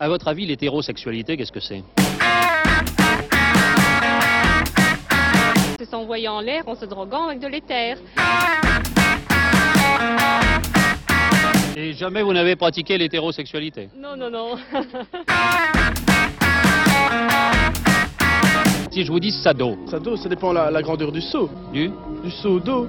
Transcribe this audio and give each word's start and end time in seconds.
À 0.00 0.08
votre 0.08 0.28
avis, 0.28 0.46
l'hétérosexualité, 0.46 1.36
qu'est-ce 1.36 1.52
que 1.52 1.60
c'est? 1.60 1.82
C'est 5.78 5.88
s'envoyer 5.88 6.28
en 6.28 6.40
l'air 6.40 6.62
en 6.66 6.74
se 6.74 6.84
droguant 6.84 7.28
avec 7.28 7.40
de 7.40 7.46
l'éther. 7.46 7.98
Et 11.76 11.92
jamais 11.92 12.22
vous 12.22 12.32
n'avez 12.32 12.56
pratiqué 12.56 12.98
l'hétérosexualité? 12.98 13.88
Non, 13.96 14.16
non, 14.16 14.30
non. 14.30 14.56
Si 18.90 19.04
je 19.04 19.10
vous 19.10 19.18
dis 19.18 19.32
sado, 19.32 19.76
Ça 19.90 19.98
d'eau, 19.98 20.16
ça 20.16 20.28
dépend 20.28 20.52
la, 20.52 20.70
la 20.70 20.80
grandeur 20.80 21.10
du 21.10 21.20
seau. 21.20 21.50
du 21.72 21.90
Du 22.22 22.30
seau 22.30 22.60
d'eau. 22.60 22.88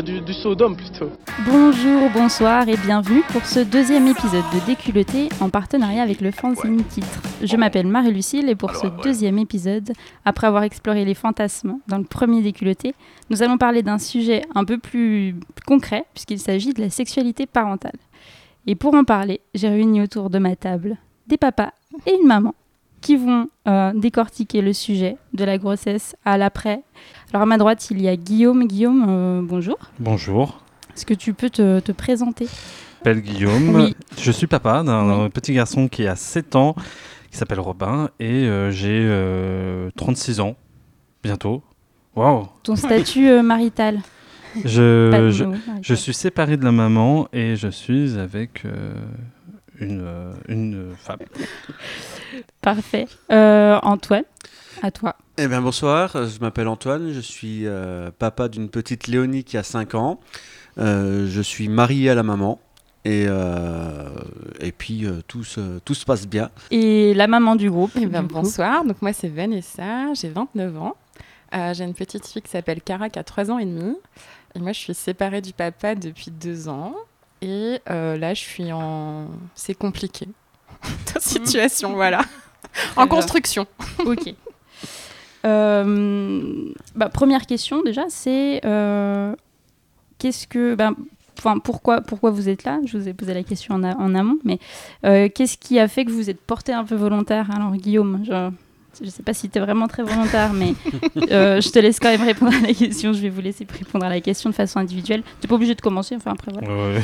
Du, 0.00 0.22
d'homme 0.56 0.74
plutôt. 0.74 1.10
Bonjour, 1.44 2.08
bonsoir 2.14 2.66
et 2.66 2.78
bienvenue 2.78 3.20
pour 3.28 3.44
ce 3.44 3.60
deuxième 3.60 4.06
épisode 4.06 4.44
de 4.54 4.64
Déculotté 4.64 5.28
en 5.38 5.50
partenariat 5.50 6.02
avec 6.02 6.22
le 6.22 6.30
fanzine 6.30 6.82
Titre. 6.84 7.20
Je 7.42 7.56
m'appelle 7.58 7.86
Marie-Lucille 7.86 8.48
et 8.48 8.54
pour 8.54 8.74
ce 8.74 8.86
deuxième 9.02 9.38
épisode, 9.38 9.92
après 10.24 10.46
avoir 10.46 10.62
exploré 10.62 11.04
les 11.04 11.12
fantasmes 11.12 11.74
dans 11.88 11.98
le 11.98 12.04
premier 12.04 12.40
Déculotté, 12.40 12.94
nous 13.28 13.42
allons 13.42 13.58
parler 13.58 13.82
d'un 13.82 13.98
sujet 13.98 14.40
un 14.54 14.64
peu 14.64 14.78
plus 14.78 15.36
concret 15.66 16.06
puisqu'il 16.14 16.38
s'agit 16.38 16.72
de 16.72 16.80
la 16.80 16.88
sexualité 16.88 17.44
parentale. 17.44 17.98
Et 18.66 18.76
pour 18.76 18.94
en 18.94 19.04
parler, 19.04 19.42
j'ai 19.54 19.68
réuni 19.68 20.00
autour 20.00 20.30
de 20.30 20.38
ma 20.38 20.56
table 20.56 20.96
des 21.26 21.36
papas 21.36 21.72
et 22.06 22.14
une 22.14 22.26
maman 22.26 22.54
qui 23.02 23.16
vont 23.16 23.48
euh, 23.68 23.92
décortiquer 23.94 24.62
le 24.62 24.72
sujet 24.72 25.18
de 25.34 25.44
la 25.44 25.58
grossesse 25.58 26.16
à 26.24 26.38
l'après. 26.38 26.82
Alors 27.30 27.42
à 27.42 27.46
ma 27.46 27.58
droite, 27.58 27.88
il 27.90 28.00
y 28.00 28.08
a 28.08 28.16
Guillaume. 28.16 28.66
Guillaume, 28.66 29.04
euh, 29.08 29.40
bonjour. 29.44 29.76
Bonjour, 29.98 30.62
Est-ce 30.96 31.04
que 31.04 31.12
tu 31.14 31.34
peux 31.34 31.50
te, 31.50 31.80
te 31.80 31.92
présenter? 31.92 32.46
Je 32.46 33.10
m'appelle 33.10 33.20
Guillaume. 33.22 33.74
Oui. 33.74 33.96
Je 34.18 34.30
suis 34.32 34.46
papa 34.46 34.82
d'un 34.82 35.24
Oui. 35.24 35.30
petit 35.30 35.52
garçon 35.52 35.88
qui 35.88 36.06
a 36.06 36.16
7 36.16 36.56
ans, 36.56 36.74
qui 37.30 37.36
s'appelle 37.36 37.60
Robin, 37.60 38.08
et 38.20 38.46
euh, 38.46 38.70
j'ai 38.70 39.02
euh, 39.04 39.90
36 39.96 40.40
ans, 40.40 40.56
bientôt. 41.22 41.62
Waouh 42.14 42.46
Ton 42.62 42.76
statut 42.76 43.42
marital? 43.42 44.00
Je, 44.66 45.50
je, 45.80 45.94
suis 45.94 46.12
séparé 46.12 46.58
de 46.58 46.64
la 46.64 46.72
maman 46.72 47.26
et 47.32 47.56
je 47.56 47.68
suis 47.68 48.18
avec 48.18 48.64
une, 49.82 50.02
euh, 50.04 50.32
une 50.48 50.94
femme. 50.96 51.18
Parfait. 52.60 53.06
Euh, 53.30 53.78
Antoine, 53.82 54.24
à 54.82 54.90
toi. 54.90 55.16
Eh 55.38 55.46
bien 55.48 55.60
bonsoir, 55.60 56.10
je 56.14 56.38
m'appelle 56.40 56.68
Antoine, 56.68 57.12
je 57.12 57.20
suis 57.20 57.66
euh, 57.66 58.10
papa 58.18 58.48
d'une 58.48 58.68
petite 58.68 59.06
Léonie 59.06 59.44
qui 59.44 59.56
a 59.56 59.62
5 59.62 59.94
ans. 59.94 60.20
Euh, 60.78 61.26
je 61.28 61.40
suis 61.42 61.68
marié 61.68 62.08
à 62.10 62.14
la 62.14 62.22
maman 62.22 62.60
et, 63.04 63.26
euh, 63.28 64.08
et 64.60 64.72
puis 64.72 65.04
euh, 65.04 65.20
tout, 65.26 65.44
se, 65.44 65.78
tout 65.80 65.94
se 65.94 66.04
passe 66.04 66.26
bien. 66.26 66.50
Et 66.70 67.14
la 67.14 67.26
maman 67.26 67.56
du 67.56 67.70
groupe. 67.70 67.90
Eh 67.96 68.06
ben, 68.06 68.22
du 68.22 68.28
coup. 68.28 68.34
bonsoir, 68.34 68.84
donc 68.84 69.02
moi 69.02 69.12
c'est 69.12 69.28
Vanessa, 69.28 70.12
j'ai 70.14 70.28
29 70.28 70.78
ans. 70.78 70.96
Euh, 71.54 71.74
j'ai 71.74 71.84
une 71.84 71.94
petite 71.94 72.26
fille 72.26 72.40
qui 72.40 72.50
s'appelle 72.50 72.80
Cara 72.80 73.10
qui 73.10 73.18
a 73.18 73.24
3 73.24 73.50
ans 73.50 73.58
et 73.58 73.66
demi. 73.66 73.96
Et 74.54 74.58
moi 74.60 74.72
je 74.72 74.78
suis 74.78 74.94
séparée 74.94 75.40
du 75.40 75.52
papa 75.52 75.94
depuis 75.94 76.30
2 76.30 76.68
ans. 76.68 76.94
Et 77.42 77.80
euh, 77.90 78.16
là 78.16 78.34
je 78.34 78.40
suis 78.40 78.72
en... 78.72 79.26
C'est 79.54 79.74
compliqué. 79.74 80.28
situation, 81.20 81.92
voilà. 81.94 82.22
en 82.96 83.06
construction. 83.06 83.66
Ok. 84.06 84.34
Euh, 85.44 86.70
bah, 86.94 87.08
première 87.08 87.46
question 87.46 87.82
déjà, 87.82 88.04
c'est 88.08 88.60
euh, 88.64 89.34
qu'est-ce 90.18 90.46
que, 90.46 90.74
ben, 90.76 90.94
enfin 91.38 91.58
pourquoi, 91.58 92.00
pourquoi 92.00 92.30
vous 92.30 92.48
êtes 92.48 92.62
là? 92.64 92.78
Je 92.86 92.96
vous 92.96 93.08
ai 93.08 93.12
posé 93.14 93.34
la 93.34 93.42
question 93.42 93.74
en, 93.74 93.82
a- 93.82 93.96
en 93.96 94.14
amont, 94.14 94.38
mais 94.44 94.58
euh, 95.04 95.28
qu'est-ce 95.34 95.58
qui 95.58 95.78
a 95.80 95.88
fait 95.88 96.04
que 96.04 96.12
vous 96.12 96.30
êtes 96.30 96.40
porté 96.40 96.72
un 96.72 96.84
peu 96.84 96.94
volontaire? 96.94 97.50
Alors 97.50 97.72
Guillaume, 97.72 98.22
je 98.24 99.04
ne 99.04 99.10
sais 99.10 99.24
pas 99.24 99.34
si 99.34 99.48
tu 99.50 99.58
es 99.58 99.60
vraiment 99.60 99.88
très 99.88 100.04
volontaire, 100.04 100.52
mais 100.52 100.74
euh, 101.32 101.60
je 101.60 101.68
te 101.70 101.78
laisse 101.80 101.98
quand 101.98 102.10
même 102.10 102.22
répondre 102.22 102.54
à 102.54 102.60
la 102.60 102.72
question. 102.72 103.12
Je 103.12 103.20
vais 103.20 103.28
vous 103.30 103.40
laisser 103.40 103.66
répondre 103.76 104.04
à 104.04 104.08
la 104.10 104.20
question 104.20 104.48
de 104.48 104.54
façon 104.54 104.78
individuelle. 104.78 105.22
Tu 105.22 105.28
n'es 105.46 105.48
pas 105.48 105.56
obligé 105.56 105.74
de 105.74 105.80
commencer. 105.80 106.14
Enfin 106.14 106.32
après 106.32 106.52
voilà. 106.52 106.68
Ouais. 106.72 107.00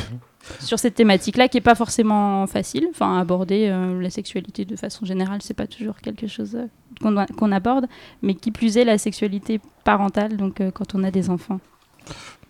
Sur 0.60 0.78
cette 0.78 0.94
thématique-là, 0.94 1.48
qui 1.48 1.56
n'est 1.56 1.62
pas 1.62 1.74
forcément 1.74 2.46
facile. 2.46 2.86
Enfin, 2.90 3.18
aborder 3.18 3.68
euh, 3.68 4.00
la 4.00 4.10
sexualité 4.10 4.64
de 4.64 4.76
façon 4.76 5.04
générale, 5.04 5.40
c'est 5.42 5.54
pas 5.54 5.66
toujours 5.66 5.96
quelque 5.96 6.26
chose 6.26 6.56
euh, 6.56 7.26
qu'on 7.36 7.52
aborde, 7.52 7.86
mais 8.22 8.34
qui 8.34 8.50
plus 8.50 8.76
est 8.76 8.84
la 8.84 8.98
sexualité 8.98 9.60
parentale, 9.84 10.36
donc 10.36 10.60
euh, 10.60 10.70
quand 10.70 10.94
on 10.94 11.04
a 11.04 11.10
des 11.10 11.30
enfants. 11.30 11.60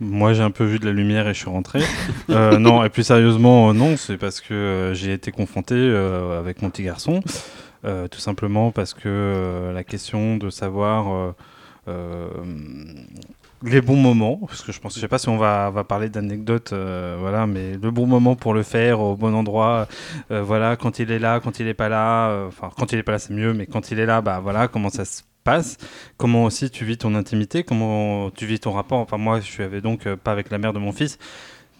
Moi, 0.01 0.33
j'ai 0.33 0.43
un 0.43 0.53
peu 0.53 0.65
vu 0.65 0.79
de 0.79 0.87
la 0.87 0.93
lumière 0.93 1.27
et 1.29 1.35
je 1.35 1.41
suis 1.41 1.51
rentré. 1.51 1.81
Non, 2.29 2.85
et 2.85 2.89
plus 2.89 3.03
sérieusement, 3.03 3.75
non, 3.75 3.97
c'est 3.97 4.17
parce 4.17 4.41
que 4.41 4.93
j'ai 4.95 5.13
été 5.13 5.33
confronté 5.33 5.75
avec 5.75 6.63
mon 6.63 6.71
petit 6.71 6.85
garçon. 6.85 7.21
Tout 7.83 8.19
simplement 8.21 8.71
parce 8.71 8.95
que 8.95 9.73
la 9.75 9.83
question 9.83 10.37
de 10.37 10.51
savoir 10.51 11.35
les 13.63 13.81
bons 13.81 13.97
moments, 13.97 14.37
parce 14.47 14.63
que 14.63 14.73
je 14.73 14.81
pense, 14.81 14.95
je 14.95 15.01
sais 15.01 15.09
pas 15.09 15.19
si 15.19 15.29
on 15.29 15.37
va, 15.37 15.71
va 15.71 15.85
parler 15.85 16.09
d'anecdotes, 16.09 16.73
euh, 16.73 17.17
voilà, 17.19 17.47
mais 17.47 17.73
le 17.73 17.91
bon 17.91 18.07
moment 18.07 18.37
pour 18.37 18.55
le 18.55 18.63
faire 18.63 19.01
au 19.01 19.17
bon 19.17 19.35
endroit, 19.35 19.89
euh, 20.31 20.43
voilà, 20.43 20.77
quand 20.77 20.99
il 20.99 21.11
est 21.11 21.19
là, 21.19 21.41
quand 21.41 21.59
il 21.61 21.67
est 21.67 21.75
pas 21.75 21.89
là, 21.89 22.31
euh, 22.31 22.49
enfin, 22.49 22.71
quand 22.79 22.93
il 22.93 22.99
est 22.99 23.03
pas 23.03 23.13
là, 23.13 23.19
c'est 23.19 23.35
mieux, 23.35 23.55
mais 23.55 23.67
quand 23.67 23.91
il 23.91 23.99
est 23.99 24.07
là, 24.07 24.21
bah 24.21 24.41
voilà, 24.41 24.69
comment 24.69 24.91
ça 24.91 25.05
se 25.05 25.23
passe, 25.45 25.77
comment 26.17 26.45
aussi 26.45 26.71
tu 26.71 26.85
vis 26.85 26.99
ton 26.99 27.15
intimité, 27.15 27.65
comment 27.65 28.31
tu 28.31 28.47
vis 28.47 28.61
ton 28.61 28.73
rapport? 28.73 29.01
Enfin, 29.01 29.19
moi, 29.19 29.41
je 29.41 29.47
suis 29.47 29.63
avec, 29.63 29.83
donc 29.83 30.09
pas 30.15 30.33
avec 30.33 30.51
la 30.51 30.59
mère 30.59 30.73
de 30.73 30.79
mon 30.79 30.93
fils. 30.93 31.19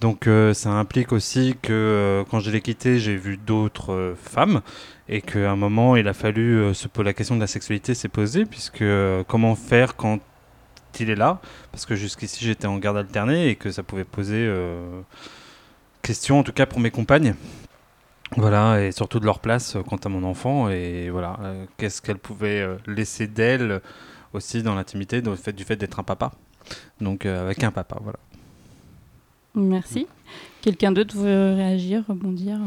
Donc, 0.01 0.29
ça 0.53 0.71
implique 0.71 1.13
aussi 1.13 1.57
que 1.61 2.25
quand 2.31 2.39
je 2.39 2.53
l'ai 2.53 2.61
quitté, 2.61 3.01
j'ai 3.01 3.17
vu 3.17 3.37
d'autres 3.37 4.15
femmes 4.17 4.61
et 5.09 5.21
qu'à 5.21 5.51
un 5.51 5.57
moment, 5.57 5.97
il 5.97 6.07
a 6.07 6.15
fallu 6.15 6.73
la 6.99 7.13
question 7.13 7.35
de 7.35 7.41
la 7.41 7.49
sexualité 7.49 7.95
s'est 7.95 8.09
posée, 8.09 8.45
puisque 8.45 8.85
comment 9.27 9.57
faire 9.57 9.97
quand 9.97 10.21
il 11.01 11.11
est 11.11 11.17
là 11.17 11.41
Parce 11.73 11.87
que 11.87 11.95
jusqu'ici, 11.95 12.45
j'étais 12.45 12.67
en 12.67 12.79
garde 12.79 12.97
alternée 12.97 13.49
et 13.49 13.57
que 13.57 13.71
ça 13.71 13.83
pouvait 13.83 14.05
poser 14.05 14.47
euh, 14.47 15.01
question, 16.03 16.39
en 16.39 16.43
tout 16.43 16.53
cas 16.53 16.67
pour 16.67 16.81
mes 16.81 16.91
compagnes. 16.91 17.35
Voilà, 18.37 18.85
et 18.85 18.93
surtout 18.93 19.21
de 19.21 19.25
leur 19.25 19.39
place 19.39 19.77
euh, 19.77 19.83
quant 19.83 19.97
à 19.97 20.09
mon 20.09 20.23
enfant, 20.23 20.69
et 20.69 21.09
voilà, 21.11 21.39
euh, 21.43 21.65
qu'est-ce 21.79 22.03
qu'elle 22.03 22.19
pouvait 22.19 22.61
euh, 22.61 22.77
laisser 22.87 23.27
d'elle 23.27 23.81
aussi 24.35 24.63
dans 24.63 24.75
l'intimité, 24.75 25.23
le 25.23 25.35
fait, 25.37 25.53
du 25.53 25.65
fait 25.65 25.77
d'être 25.77 25.99
un 25.99 26.03
papa. 26.03 26.33
Donc, 27.01 27.25
avec 27.25 27.65
un 27.65 27.71
papa, 27.71 27.97
voilà. 28.03 28.19
Merci. 29.55 30.07
Quelqu'un 30.61 30.93
d'autre 30.93 31.17
veut 31.17 31.55
réagir, 31.55 32.05
rebondir 32.07 32.59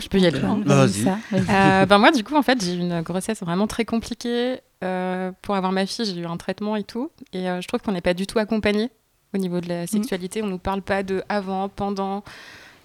je 0.00 0.08
peux 0.08 0.18
y 0.18 0.26
aller. 0.26 0.38
Antoine, 0.38 0.62
Vas-y. 0.64 1.06
Euh, 1.32 1.86
ben 1.86 1.98
moi, 1.98 2.10
du 2.10 2.24
coup, 2.24 2.34
en 2.36 2.42
fait, 2.42 2.62
j'ai 2.62 2.74
eu 2.74 2.78
une 2.80 3.02
grossesse 3.02 3.40
vraiment 3.40 3.66
très 3.66 3.84
compliquée. 3.84 4.60
Euh, 4.82 5.32
pour 5.42 5.54
avoir 5.54 5.72
ma 5.72 5.86
fille, 5.86 6.04
j'ai 6.04 6.20
eu 6.20 6.26
un 6.26 6.36
traitement 6.36 6.76
et 6.76 6.84
tout. 6.84 7.10
Et 7.32 7.48
euh, 7.48 7.60
je 7.60 7.68
trouve 7.68 7.80
qu'on 7.80 7.92
n'est 7.92 8.00
pas 8.00 8.14
du 8.14 8.26
tout 8.26 8.38
accompagné 8.38 8.90
au 9.34 9.38
niveau 9.38 9.60
de 9.60 9.68
la 9.68 9.86
sexualité. 9.86 10.42
On 10.42 10.46
nous 10.46 10.58
parle 10.58 10.82
pas 10.82 11.02
de 11.02 11.22
avant, 11.28 11.68
pendant. 11.68 12.22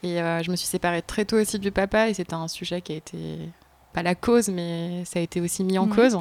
Et 0.03 0.15
je 0.17 0.49
me 0.49 0.55
suis 0.55 0.67
séparée 0.67 1.01
très 1.01 1.25
tôt 1.25 1.37
aussi 1.37 1.59
du 1.59 1.71
papa. 1.71 2.09
Et 2.09 2.13
c'était 2.13 2.33
un 2.33 2.47
sujet 2.47 2.81
qui 2.81 2.93
a 2.93 2.95
été, 2.95 3.17
pas 3.93 4.01
la 4.03 4.15
cause, 4.15 4.49
mais 4.49 5.03
ça 5.05 5.19
a 5.19 5.21
été 5.21 5.41
aussi 5.41 5.63
mis 5.63 5.77
en 5.77 5.87
Ouais. 5.87 5.95
cause. 5.95 6.17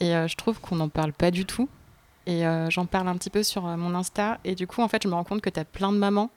Et 0.00 0.10
je 0.12 0.34
trouve 0.36 0.60
qu'on 0.60 0.76
n'en 0.76 0.88
parle 0.88 1.12
pas 1.12 1.30
du 1.30 1.44
tout. 1.46 1.68
Et 2.26 2.42
j'en 2.68 2.86
parle 2.86 3.08
un 3.08 3.16
petit 3.16 3.30
peu 3.30 3.42
sur 3.42 3.62
mon 3.62 3.94
Insta. 3.94 4.38
Et 4.44 4.54
du 4.54 4.66
coup, 4.66 4.82
en 4.82 4.88
fait, 4.88 5.02
je 5.02 5.08
me 5.08 5.14
rends 5.14 5.24
compte 5.24 5.40
que 5.40 5.50
tu 5.50 5.58
as 5.58 5.64
plein 5.64 5.90
de 5.90 5.96
mamans. 5.98 6.30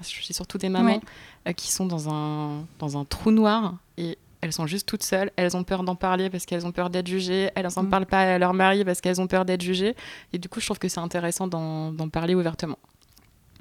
Je 0.00 0.06
suis 0.06 0.32
surtout 0.34 0.58
des 0.58 0.68
mamans 0.68 0.94
Ouais. 0.96 1.00
euh, 1.48 1.52
qui 1.52 1.70
sont 1.72 1.86
dans 1.86 2.08
un, 2.12 2.64
dans 2.78 2.96
un 2.98 3.04
trou 3.04 3.30
noir 3.30 3.74
et 3.96 4.16
elles 4.40 4.52
sont 4.52 4.66
juste 4.66 4.86
toutes 4.86 5.02
seules. 5.02 5.30
Elles 5.36 5.56
ont 5.56 5.64
peur 5.64 5.82
d'en 5.82 5.96
parler 5.96 6.30
parce 6.30 6.46
qu'elles 6.46 6.64
ont 6.66 6.70
peur 6.72 6.90
d'être 6.90 7.08
jugées. 7.08 7.50
Elles 7.56 7.66
n'en 7.76 7.82
Mm. 7.82 7.90
parlent 7.90 8.06
pas 8.06 8.20
à 8.34 8.38
leur 8.38 8.54
mari 8.54 8.84
parce 8.84 9.00
qu'elles 9.00 9.20
ont 9.20 9.26
peur 9.26 9.44
d'être 9.44 9.62
jugées. 9.62 9.94
Et 10.32 10.38
du 10.38 10.48
coup, 10.48 10.60
je 10.60 10.66
trouve 10.66 10.78
que 10.78 10.88
c'est 10.88 11.00
intéressant 11.00 11.48
d'en 11.48 12.08
parler 12.10 12.34
ouvertement. 12.36 12.78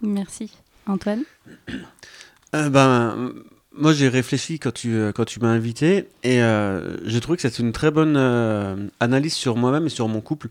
Merci. 0.01 0.51
Antoine 0.87 1.23
Euh, 2.55 2.69
ben, 2.69 3.33
moi 3.73 3.91
j'ai 3.91 4.07
réfléchi 4.07 4.57
quand 4.57 4.73
tu, 4.73 4.93
euh, 4.95 5.11
quand 5.11 5.25
tu 5.25 5.41
m'as 5.41 5.49
invité 5.49 6.07
et 6.23 6.41
euh, 6.41 6.95
j'ai 7.05 7.19
trouvé 7.19 7.35
que 7.35 7.41
c'est 7.41 7.59
une 7.59 7.73
très 7.73 7.91
bonne 7.91 8.15
euh, 8.15 8.87
analyse 9.01 9.33
sur 9.33 9.57
moi-même 9.57 9.85
et 9.87 9.89
sur 9.89 10.07
mon 10.07 10.21
couple 10.21 10.47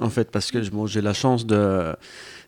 en 0.00 0.08
fait 0.08 0.30
parce 0.30 0.52
que 0.52 0.58
bon, 0.70 0.86
j'ai 0.86 1.00
la 1.00 1.12
chance 1.12 1.44
de 1.44 1.96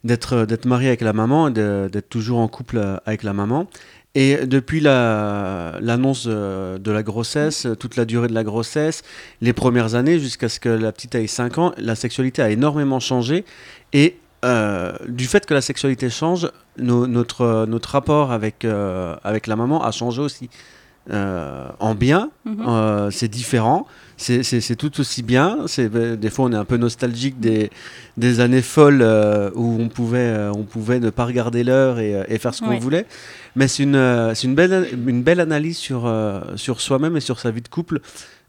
d'être 0.05 0.45
d'être 0.47 0.67
marié 0.67 0.89
avec 0.89 1.01
la 1.01 1.13
maman 1.13 1.49
et 1.49 1.53
d'être 1.53 2.09
toujours 2.09 2.39
en 2.39 2.49
couple 2.49 2.79
euh, 2.79 2.97
avec 3.07 3.23
la 3.23 3.33
maman 3.33 3.67
et 4.15 4.47
depuis 4.47 4.79
la- 4.81 5.77
l'annonce 5.81 6.27
euh, 6.29 6.79
de 6.79 6.91
la 6.93 7.03
grossesse, 7.03 7.67
euh, 7.67 7.75
toute 7.75 7.97
la 7.97 8.05
durée 8.05 8.29
de 8.29 8.35
la 8.35 8.45
grossesse, 8.45 9.03
les 9.41 9.53
premières 9.53 9.97
années 9.97 10.21
jusqu'à 10.21 10.49
ce 10.49 10.61
que 10.61 10.69
la 10.69 10.93
petite 10.93 11.15
ait 11.17 11.27
5 11.27 11.59
ans, 11.59 11.73
la 11.79 11.97
sexualité 11.97 12.41
a 12.43 12.51
énormément 12.51 13.01
changé 13.01 13.45
et 13.93 14.17
euh, 14.45 14.93
du 15.09 15.25
fait 15.25 15.47
que 15.47 15.55
la 15.55 15.63
sexualité 15.63 16.11
change, 16.11 16.49
no- 16.79 17.07
notre, 17.09 17.41
euh, 17.41 17.67
notre 17.67 17.89
rapport 17.91 18.31
avec, 18.31 18.65
euh, 18.65 19.17
avec 19.25 19.47
la 19.49 19.57
maman 19.57 19.83
a 19.83 19.91
changé 19.91 20.21
aussi. 20.21 20.49
Euh, 21.11 21.67
en 21.81 21.95
bien, 21.95 22.31
Mhm. 22.45 22.65
euh, 22.67 23.11
c'est 23.11 23.29
différent, 23.29 23.87
c'est- 24.17 24.77
tout 24.77 25.01
aussi 25.01 25.23
bien. 25.23 25.59
Des 25.77 26.31
fois 26.31 26.47
on 26.47 26.53
est 26.53 26.57
un 26.57 26.65
peu 26.65 26.77
nostalgique 26.79 27.41
des, 27.41 27.71
des 28.17 28.41
années 28.41 28.63
folles 28.63 29.03
euh, 29.03 29.51
où 29.55 29.77
on 29.81 29.89
pouvait 29.89 30.35
on 30.55 30.63
pouvait 30.63 31.01
ne 31.01 31.11
pas 31.11 31.25
regarder 31.27 31.63
l'heure 31.65 31.99
et, 31.99 32.23
et 32.29 32.39
faire 32.39 32.55
ce 32.55 32.63
qu'on 32.63 32.71
Ouais. 32.71 32.79
voulait. 32.79 33.07
Mais 33.57 33.69
c'est 33.69 33.83
une 33.83 34.55
belle 34.55 34.89
une 35.07 35.23
belle 35.23 35.41
analyse 35.41 35.77
sur 35.77 36.11
sur 36.57 36.81
soi-même 36.81 37.17
et 37.17 37.21
sur 37.21 37.39
sa 37.39 37.51
vie 37.51 37.63
de 37.63 37.69
couple. 37.69 38.01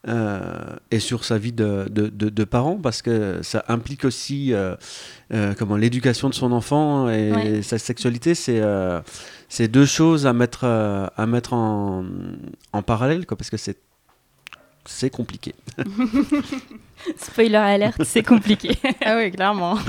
Euh, 0.08 0.76
et 0.92 1.00
sur 1.00 1.24
sa 1.26 1.38
vie 1.38 1.52
de, 1.52 1.88
de, 1.90 2.08
de, 2.10 2.30
de 2.30 2.44
parent 2.44 2.76
parce 2.78 3.02
que 3.02 3.40
ça 3.42 3.66
implique 3.68 4.06
aussi 4.06 4.54
euh, 4.54 4.76
euh, 5.34 5.54
comment 5.58 5.78
l'éducation 5.78 6.30
de 6.30 6.36
son 6.36 6.52
enfant 6.52 7.10
et 7.10 7.32
Ouais. 7.32 7.62
sa 7.64 7.78
sexualité 7.80 8.36
c'est 8.36 8.60
euh, 8.62 9.02
c'est 9.50 9.68
deux 9.68 9.86
choses 9.88 10.28
à 10.28 10.34
mettre 10.34 10.64
à 10.66 11.26
mettre 11.26 11.54
en, 11.54 12.06
en 12.74 12.82
parallèle 12.84 13.26
quoi 13.26 13.36
parce 13.38 13.50
que 13.50 13.58
c'est 13.58 13.78
c'est 14.86 15.10
compliqué 15.10 15.56
Spoiler 17.18 17.56
alerte, 17.56 18.04
c'est 18.04 18.22
compliqué. 18.24 18.70
Ah 19.06 19.16
oui, 19.18 19.32
clairement. 19.32 19.78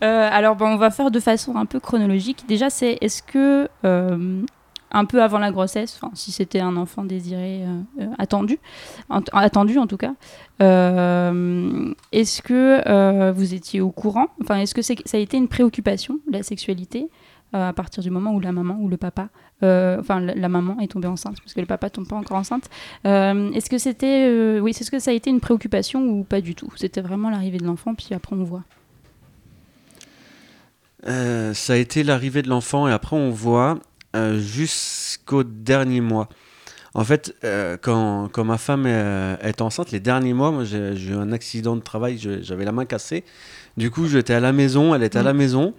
Euh, 0.00 0.28
alors, 0.30 0.54
bon, 0.54 0.66
on 0.66 0.76
va 0.76 0.92
faire 0.92 1.10
de 1.10 1.18
façon 1.18 1.56
un 1.56 1.66
peu 1.66 1.80
chronologique. 1.80 2.44
Déjà, 2.46 2.70
c'est 2.70 2.98
est-ce 3.00 3.20
que, 3.20 3.68
euh, 3.84 4.42
un 4.90 5.04
peu 5.04 5.22
avant 5.22 5.38
la 5.38 5.50
grossesse, 5.50 6.00
si 6.14 6.32
c'était 6.32 6.60
un 6.60 6.76
enfant 6.76 7.04
désiré, 7.04 7.62
euh, 7.64 7.80
euh, 8.00 8.06
attendu, 8.18 8.58
en- 9.10 9.20
attendu 9.32 9.78
en 9.78 9.86
tout 9.86 9.96
cas, 9.98 10.14
euh, 10.62 11.92
est-ce 12.12 12.42
que 12.42 13.30
vous 13.32 13.54
étiez 13.54 13.80
au 13.80 13.90
courant? 13.90 14.26
Enfin, 14.42 14.56
est-ce 14.56 14.74
que 14.74 14.82
c'est- 14.82 15.06
ça 15.06 15.16
a 15.16 15.20
été 15.20 15.36
une 15.36 15.48
préoccupation, 15.48 16.18
la 16.30 16.42
sexualité, 16.42 17.08
à 17.52 17.72
partir 17.72 18.02
du 18.02 18.10
moment 18.10 18.32
où 18.32 18.40
la 18.40 18.52
maman 18.52 18.76
ou 18.80 18.88
le 18.88 18.96
papa, 18.98 19.28
enfin, 19.62 20.20
la, 20.20 20.48
maman 20.48 20.78
est 20.80 20.88
tombée 20.88 21.08
enceinte, 21.08 21.36
parce 21.40 21.54
que 21.54 21.60
le 21.60 21.66
papa 21.66 21.88
tombe 21.90 22.06
pas 22.06 22.16
encore 22.16 22.36
enceinte. 22.36 22.68
Est-ce 23.04 23.70
que 23.70 23.78
c'était, 23.78 24.58
oui, 24.60 24.70
est-ce 24.70 24.90
que 24.90 24.98
ça 24.98 25.10
a 25.10 25.14
été 25.14 25.30
une 25.30 25.40
préoccupation 25.40 26.02
ou 26.02 26.24
pas 26.24 26.40
du 26.40 26.54
tout? 26.54 26.70
C'était 26.76 27.00
vraiment 27.00 27.30
l'arrivée 27.30 27.58
de 27.58 27.64
l'enfant, 27.64 27.94
puis 27.94 28.08
après 28.14 28.36
on 28.36 28.44
voit. 28.44 28.64
Ça 31.06 31.72
a 31.72 31.76
été 31.76 32.02
l'arrivée 32.02 32.42
de 32.42 32.48
l'enfant 32.48 32.88
et 32.88 32.92
après 32.92 33.16
on 33.16 33.30
voit 33.30 33.78
jusqu'au 34.38 35.42
dernier 35.44 36.00
mois. 36.00 36.28
En 36.94 37.04
fait, 37.04 37.34
euh, 37.44 37.76
quand, 37.80 38.28
quand 38.32 38.44
ma 38.44 38.58
femme 38.58 38.86
est, 38.86 39.36
est 39.42 39.60
enceinte, 39.60 39.90
les 39.92 40.00
derniers 40.00 40.32
mois, 40.32 40.50
moi 40.50 40.64
j'ai 40.64 40.94
eu 41.10 41.14
un 41.14 41.32
accident 41.32 41.76
de 41.76 41.82
travail, 41.82 42.18
j'avais 42.42 42.64
la 42.64 42.72
main 42.72 42.86
cassée. 42.86 43.24
Du 43.76 43.90
coup, 43.90 44.06
j'étais 44.08 44.34
à 44.34 44.40
la 44.40 44.52
maison, 44.52 44.94
elle 44.94 45.02
était 45.02 45.18
à 45.18 45.22
la 45.22 45.34
maison. 45.34 45.74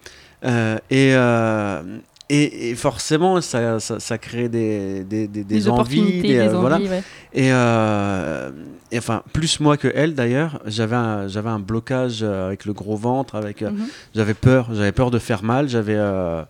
euh, 0.46 0.78
et, 0.90 1.12
euh, 1.16 1.82
et, 2.30 2.70
et 2.70 2.76
forcément, 2.76 3.42
ça, 3.42 3.80
ça, 3.80 4.00
ça 4.00 4.18
crée 4.20 4.50
des, 4.50 5.04
des, 5.04 5.28
des, 5.28 5.44
des 5.44 5.68
envies. 5.68 6.22
des, 6.22 6.38
euh, 6.38 6.50
voilà. 6.60 6.76
envies, 6.76 6.88
ouais. 6.88 7.02
Et, 7.34 7.52
euh, 7.52 8.52
et 8.92 9.00
enfin, 9.00 9.24
plus 9.34 9.60
moi 9.60 9.78
que 9.78 9.92
elle 9.94 10.14
d'ailleurs, 10.14 10.62
j'avais 10.68 10.96
un, 10.96 11.28
un 11.36 11.60
blocage 11.60 12.20
euh, 12.22 12.48
avec 12.48 12.66
le 12.66 12.74
gros 12.74 12.96
ventre, 12.96 13.34
avec, 13.36 13.64
euh, 13.64 13.72
Mhm. 13.72 13.88
j'avais 14.16 14.36
peur, 14.36 14.70
j'avais 14.74 14.92
peur 14.92 15.10
de 15.10 15.18
faire 15.18 15.44
mal, 15.44 15.68
j'avais 15.68 15.96
euh, 15.98 16.44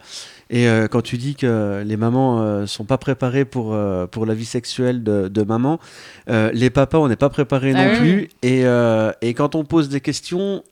et 0.49 0.67
euh, 0.67 0.87
quand 0.87 1.01
tu 1.01 1.17
dis 1.17 1.35
que 1.35 1.83
les 1.85 1.97
mamans 1.97 2.41
euh, 2.41 2.65
sont 2.65 2.85
pas 2.85 2.97
préparées 2.97 3.45
pour 3.45 3.73
euh, 3.73 4.07
pour 4.07 4.25
la 4.25 4.33
vie 4.33 4.45
sexuelle 4.45 5.03
de, 5.03 5.27
de 5.27 5.43
maman, 5.43 5.79
euh, 6.29 6.49
les 6.53 6.69
papas 6.69 6.97
on 6.99 7.07
n'est 7.07 7.15
pas 7.15 7.29
préparés 7.29 7.73
Ah 7.75 7.85
non 7.85 7.91
oui. 7.93 7.97
plus 7.99 8.29
et 8.41 8.63
et 9.21 9.33
quand 9.33 9.55
on 9.55 9.63
pose 9.63 9.89
des 9.89 10.01
questions, 10.01 10.63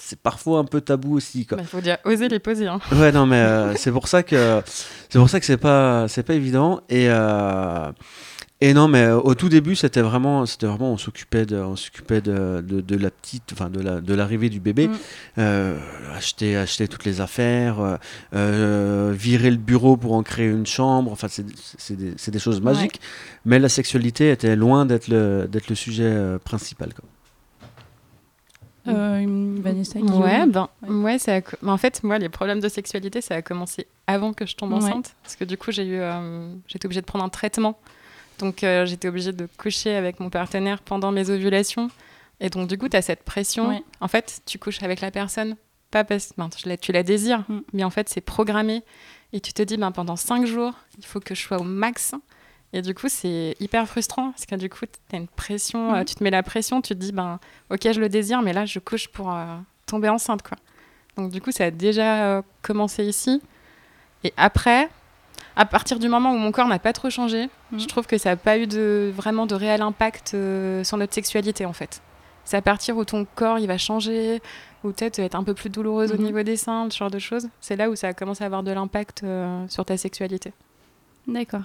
c'est 0.00 0.18
parfois 0.20 0.58
un 0.60 0.64
peu 0.64 0.80
tabou 0.80 1.16
aussi. 1.16 1.46
Il 1.58 1.64
faut 1.64 1.80
dire 1.80 1.98
oser 2.04 2.28
les 2.28 2.38
poser. 2.38 2.66
hein. 2.66 2.80
Ouais, 2.92 3.12
non, 3.12 3.26
mais 3.26 3.74
c'est 3.76 3.92
pour 3.92 4.08
ça 4.08 4.22
que 4.22 4.62
c'est 5.08 5.18
pour 5.18 5.28
ça 5.30 5.38
que 5.40 5.46
c'est 5.46 5.56
pas 5.56 6.06
c'est 6.08 6.22
pas 6.22 6.34
évident 6.34 6.80
et 6.88 7.08
et 8.60 8.74
non, 8.74 8.88
mais 8.88 9.02
euh, 9.04 9.18
au 9.20 9.34
tout 9.34 9.48
début, 9.48 9.76
c'était 9.76 10.00
vraiment 10.02 10.44
c'était 10.46 10.66
vraiment 10.66 10.92
on 10.92 10.96
s'occupait 10.96 11.46
de 11.46 11.56
on 11.56 11.76
s'occupait 11.76 12.20
de, 12.20 12.60
de, 12.66 12.80
de 12.80 12.96
la 12.96 13.10
petite 13.10 13.52
enfin 13.52 13.70
de 13.70 13.80
la 13.80 14.00
de 14.00 14.14
l'arrivée 14.14 14.48
du 14.48 14.58
bébé, 14.60 14.88
Mm. 14.88 14.92
Euh, 15.38 15.78
acheter 16.14 16.56
acheter 16.56 16.88
toutes 16.88 17.04
les 17.04 17.20
affaires, 17.20 17.98
euh, 18.34 19.12
virer 19.16 19.50
le 19.50 19.56
bureau 19.58 19.96
pour 19.96 20.14
en 20.14 20.22
créer 20.22 20.48
une 20.48 20.66
chambre, 20.66 21.12
enfin 21.12 21.28
c'est 21.28 21.46
c'est 21.78 21.96
des, 21.96 22.14
c'est 22.16 22.30
des 22.32 22.38
choses 22.40 22.60
magiques, 22.60 23.00
mais 23.44 23.58
la 23.60 23.68
sexualité 23.68 24.30
était 24.32 24.56
loin 24.56 24.86
d'être 24.86 25.08
le 25.08 25.46
d'être 25.48 25.68
le 25.68 25.74
sujet 25.76 26.04
euh, 26.04 26.38
principal 26.38 26.92
quoi. 26.94 27.04
Euh, 28.86 29.56
Vanessa, 29.60 29.98
Ouais, 29.98 30.46
ben, 30.46 30.68
Ouais. 30.88 31.18
ça 31.18 31.36
a 31.36 31.40
mais 31.60 31.70
en 31.70 31.76
fait, 31.76 32.02
moi, 32.02 32.16
les 32.18 32.30
problèmes 32.30 32.60
de 32.60 32.68
sexualité, 32.70 33.20
ça 33.20 33.34
a 33.34 33.42
commencé 33.42 33.86
avant 34.06 34.32
que 34.32 34.46
je 34.46 34.56
tombe 34.56 34.70
Ouais. 34.72 34.78
enceinte. 34.78 35.14
Parce 35.22 35.36
que 35.36 35.44
du 35.44 35.58
coup, 35.58 35.72
j'ai 35.72 35.84
eu, 35.84 35.98
euh, 35.98 36.54
j'étais 36.66 36.86
obligée 36.86 37.02
de 37.02 37.06
prendre 37.06 37.24
un 37.24 37.28
traitement. 37.28 37.78
Donc, 38.38 38.62
euh, 38.62 38.86
j'étais 38.86 39.08
obligée 39.08 39.32
de 39.32 39.48
coucher 39.58 39.94
avec 39.94 40.20
mon 40.20 40.30
partenaire 40.30 40.80
pendant 40.80 41.10
mes 41.12 41.30
ovulations. 41.30 41.90
Et 42.40 42.50
donc, 42.50 42.68
du 42.68 42.78
coup, 42.78 42.88
tu 42.88 42.96
as 42.96 43.02
cette 43.02 43.24
pression. 43.24 43.82
En 44.00 44.08
fait, 44.08 44.40
tu 44.46 44.58
couches 44.58 44.82
avec 44.82 45.00
la 45.00 45.10
personne, 45.10 45.56
pas 45.90 46.04
parce 46.04 46.32
ben, 46.38 46.48
tu 46.48 46.92
la- 46.92 47.02
désires, 47.02 47.44
Mm. 47.48 47.58
mais 47.72 47.84
en 47.84 47.90
fait, 47.90 48.08
c'est 48.08 48.20
programmé. 48.20 48.82
Et 49.32 49.40
tu 49.40 49.52
te 49.52 49.62
dis, 49.62 49.76
ben, 49.76 49.90
pendant 49.90 50.16
cinq 50.16 50.46
jours, 50.46 50.72
il 50.98 51.04
faut 51.04 51.20
que 51.20 51.34
je 51.34 51.42
sois 51.42 51.58
au 51.58 51.64
max. 51.64 52.14
Et 52.72 52.80
du 52.82 52.94
coup, 52.94 53.08
c'est 53.08 53.56
hyper 53.60 53.88
frustrant 53.88 54.30
parce 54.30 54.44
que 54.46 54.54
du 54.54 54.68
coup, 54.68 54.84
tu 54.86 55.16
as 55.16 55.18
une 55.18 55.26
pression, 55.28 55.94
euh, 55.94 56.04
tu 56.04 56.14
te 56.14 56.22
mets 56.22 56.30
la 56.30 56.42
pression, 56.42 56.80
tu 56.82 56.94
te 56.94 56.98
dis, 56.98 57.12
ben, 57.12 57.40
ok, 57.70 57.92
je 57.92 57.98
le 58.00 58.08
désire, 58.08 58.42
mais 58.42 58.52
là, 58.52 58.66
je 58.66 58.78
couche 58.78 59.08
pour 59.08 59.32
euh, 59.34 59.56
tomber 59.86 60.08
enceinte, 60.10 60.42
quoi. 60.42 60.58
Donc, 61.16 61.32
du 61.32 61.40
coup, 61.40 61.50
ça 61.50 61.64
a 61.64 61.70
déjà 61.70 62.42
commencé 62.62 63.04
ici. 63.04 63.42
Et 64.22 64.32
après, 64.36 64.88
à 65.58 65.66
partir 65.66 65.98
du 65.98 66.08
moment 66.08 66.32
où 66.32 66.36
mon 66.38 66.52
corps 66.52 66.68
n'a 66.68 66.78
pas 66.78 66.92
trop 66.94 67.10
changé, 67.10 67.50
Mhm. 67.72 67.80
je 67.80 67.86
trouve 67.86 68.06
que 68.06 68.16
ça 68.16 68.30
n'a 68.30 68.36
pas 68.36 68.56
eu 68.58 68.66
de, 68.66 69.12
vraiment 69.14 69.44
de 69.44 69.54
réel 69.54 69.82
impact 69.82 70.32
euh, 70.34 70.82
sur 70.84 70.96
notre 70.96 71.12
sexualité, 71.12 71.66
en 71.66 71.72
fait. 71.74 72.00
C'est 72.44 72.56
à 72.56 72.62
partir 72.62 72.96
où 72.96 73.04
ton 73.04 73.26
corps, 73.34 73.58
il 73.58 73.66
va 73.66 73.76
changer, 73.76 74.40
ou 74.84 74.92
peut-être 74.92 75.18
être 75.18 75.34
un 75.34 75.42
peu 75.44 75.52
plus 75.54 75.68
douloureuse 75.68 76.12
au 76.12 76.16
Mhm. 76.16 76.24
niveau 76.24 76.42
des 76.42 76.56
seins, 76.56 76.88
ce 76.90 76.96
genre 76.96 77.10
de 77.10 77.18
choses. 77.18 77.48
C'est 77.60 77.76
là 77.76 77.90
où 77.90 77.96
ça 77.96 78.08
a 78.08 78.12
commencé 78.14 78.42
à 78.42 78.46
avoir 78.46 78.62
de 78.62 78.70
l'impact 78.70 79.22
euh, 79.24 79.66
sur 79.68 79.84
ta 79.84 79.96
sexualité. 79.98 80.52
D'accord. 81.26 81.62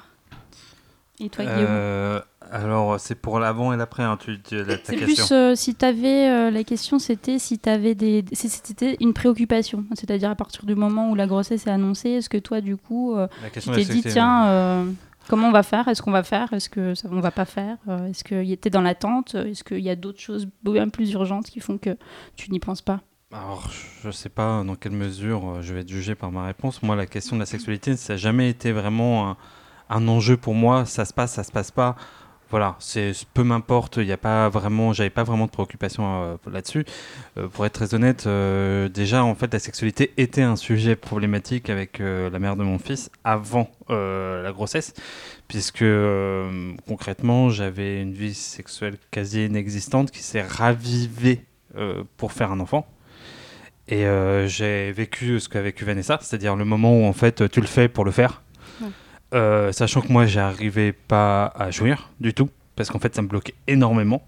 Et 1.20 1.30
toi, 1.30 1.46
Guillaume? 1.46 1.68
Euh, 1.70 2.20
alors, 2.52 3.00
c'est 3.00 3.16
pour 3.16 3.40
l'avant 3.40 3.74
et 3.74 3.78
l'après, 3.78 4.04
hein, 4.04 4.18
tu, 4.20 4.42
tu, 4.42 4.64
la, 4.64 4.76
C'est 4.84 4.96
question. 4.96 5.06
plus 5.26 5.32
euh, 5.32 5.56
si 5.56 5.76
tu 5.76 5.86
avais. 5.86 6.52
la 6.52 6.64
question, 6.64 7.00
c'était 7.00 7.40
si 7.40 7.60
tu 7.60 7.70
avais 7.70 7.96
des. 7.96 8.24
C'était 8.34 8.98
une 9.00 9.14
préoccupation. 9.14 9.86
C'est-à-dire, 9.96 10.30
à 10.30 10.36
partir 10.36 10.66
du 10.66 10.76
moment 10.76 11.10
où 11.10 11.16
la 11.16 11.28
grossesse 11.28 11.66
est 11.68 11.72
annoncée, 11.72 12.10
est-ce 12.10 12.30
que 12.30 12.38
toi, 12.38 12.62
du 12.62 12.78
coup, 12.78 13.16
euh, 13.16 13.28
tu 13.54 13.70
t'es 13.72 13.86
dit, 13.86 14.04
tiens, 14.04 14.48
euh, 14.48 14.86
comment 15.28 15.48
on 15.48 15.52
va 15.52 15.64
faire? 15.64 15.88
Est-ce 15.88 16.02
qu'on 16.02 16.12
va 16.12 16.24
faire? 16.24 16.52
Est-ce 16.54 16.70
que 16.70 16.96
ça, 16.96 17.08
on 17.12 17.20
va 17.20 17.32
pas 17.32 17.46
faire? 17.46 17.78
Euh, 17.88 18.08
Est-ce 18.08 18.24
qu'il 18.24 18.52
était 18.52 18.70
dans 18.70 18.82
l'attente? 18.82 19.36
Est-ce 19.36 19.64
qu'il 19.64 19.80
y 19.80 19.90
a 19.90 19.96
d'autres 19.96 20.20
choses 20.20 20.48
bien 20.64 20.90
plus 20.90 21.12
urgentes 21.14 21.48
qui 21.48 21.60
font 21.60 21.78
que 21.78 21.98
tu 22.36 22.52
n'y 22.52 22.60
penses 22.60 22.82
pas? 22.82 23.02
Alors, 23.32 23.68
je 24.04 24.12
sais 24.12 24.30
pas 24.30 24.64
dans 24.64 24.76
quelle 24.76 24.92
mesure 24.92 25.50
euh, 25.50 25.62
je 25.62 25.74
vais 25.74 25.82
être 25.82 25.90
jugé 25.90 26.14
par 26.14 26.32
ma 26.32 26.46
réponse. 26.46 26.84
Moi, 26.84 26.96
la 26.96 27.08
question 27.08 27.36
de 27.36 27.40
la 27.40 27.48
sexualité, 27.48 27.98
ça 27.98 28.14
n'a 28.14 28.18
jamais 28.18 28.48
été 28.50 28.72
vraiment 28.72 29.30
un, 29.32 29.38
un 29.90 30.08
enjeu 30.08 30.38
pour 30.38 30.54
moi. 30.54 30.86
Ça 30.86 31.04
se 31.04 31.14
passe, 31.14 31.34
ça 31.34 31.44
se 31.44 31.52
passe 31.52 31.72
pas. 31.72 31.96
Voilà, 32.54 32.76
c'est 32.78 33.14
peu 33.34 33.44
m'importe. 33.44 33.98
Il 33.98 34.06
n'y 34.06 34.12
a 34.12 34.18
pas 34.18 34.48
vraiment, 34.48 34.94
j'avais 34.94 35.10
pas 35.10 35.24
vraiment 35.24 35.48
de 35.48 35.50
préoccupation 35.50 36.04
euh, 36.06 36.36
là-dessus. 36.52 36.86
Euh, 37.36 37.48
pour 37.48 37.66
être 37.66 37.74
très 37.74 37.96
honnête, 37.96 38.28
euh, 38.28 38.90
déjà 38.90 39.24
en 39.24 39.34
fait, 39.34 39.52
la 39.52 39.58
sexualité 39.58 40.14
était 40.18 40.44
un 40.44 40.56
sujet 40.56 40.96
problématique 40.96 41.72
avec 41.72 41.98
la 41.98 42.38
mère 42.38 42.56
de 42.56 42.62
mon 42.62 42.78
fils 42.78 43.10
avant 43.24 43.72
la 43.90 44.52
grossesse, 44.52 44.94
puisque 45.48 45.84
concrètement, 46.88 47.50
j'avais 47.50 48.00
une 48.00 48.14
vie 48.14 48.36
sexuelle 48.36 48.98
quasi 49.10 49.46
inexistante 49.48 50.12
qui 50.12 50.22
s'est 50.22 50.44
ravivée 50.44 51.46
pour 52.18 52.34
faire 52.34 52.52
un 52.52 52.60
enfant. 52.60 52.86
Et 53.88 54.06
j'ai 54.46 54.92
vécu 54.92 55.40
ce 55.40 55.50
qu'a 55.50 55.64
vécu 55.64 55.86
Vanessa, 55.86 56.20
c'est-à-dire 56.22 56.56
le 56.56 56.66
moment 56.66 57.00
où 57.00 57.06
en 57.06 57.14
fait 57.14 57.50
tu 57.50 57.62
le 57.62 57.68
fais 57.68 57.88
pour 57.88 58.06
le 58.06 58.12
faire. 58.12 58.43
Euh, 59.34 59.72
sachant 59.72 60.02
que 60.02 60.12
moi 60.12 60.26
j'arrivais 60.26 60.92
pas 60.94 61.46
à 61.58 61.72
jouir 61.72 62.10
du 62.20 62.34
tout, 62.34 62.50
parce 62.76 62.90
qu'en 62.90 63.00
fait 63.00 63.16
ça 63.16 63.22
me 63.22 63.28
bloquait 63.28 63.56
énormément. 63.68 64.22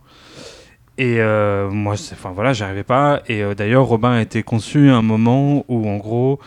Et 0.97 1.17
euh, 1.19 1.69
moi, 1.69 1.95
enfin 2.13 2.31
voilà, 2.33 2.53
j'arrivais 2.53 2.83
pas. 2.85 3.21
Et 3.27 3.43
euh, 3.43 3.53
d'ailleurs, 3.53 3.83
Robin 3.83 4.13
a 4.13 4.21
été 4.21 4.43
conçu 4.43 4.89
à 4.89 4.95
un 4.95 5.01
moment 5.01 5.65
où 5.67 5.87
en 5.89 5.97
gros, 5.97 6.39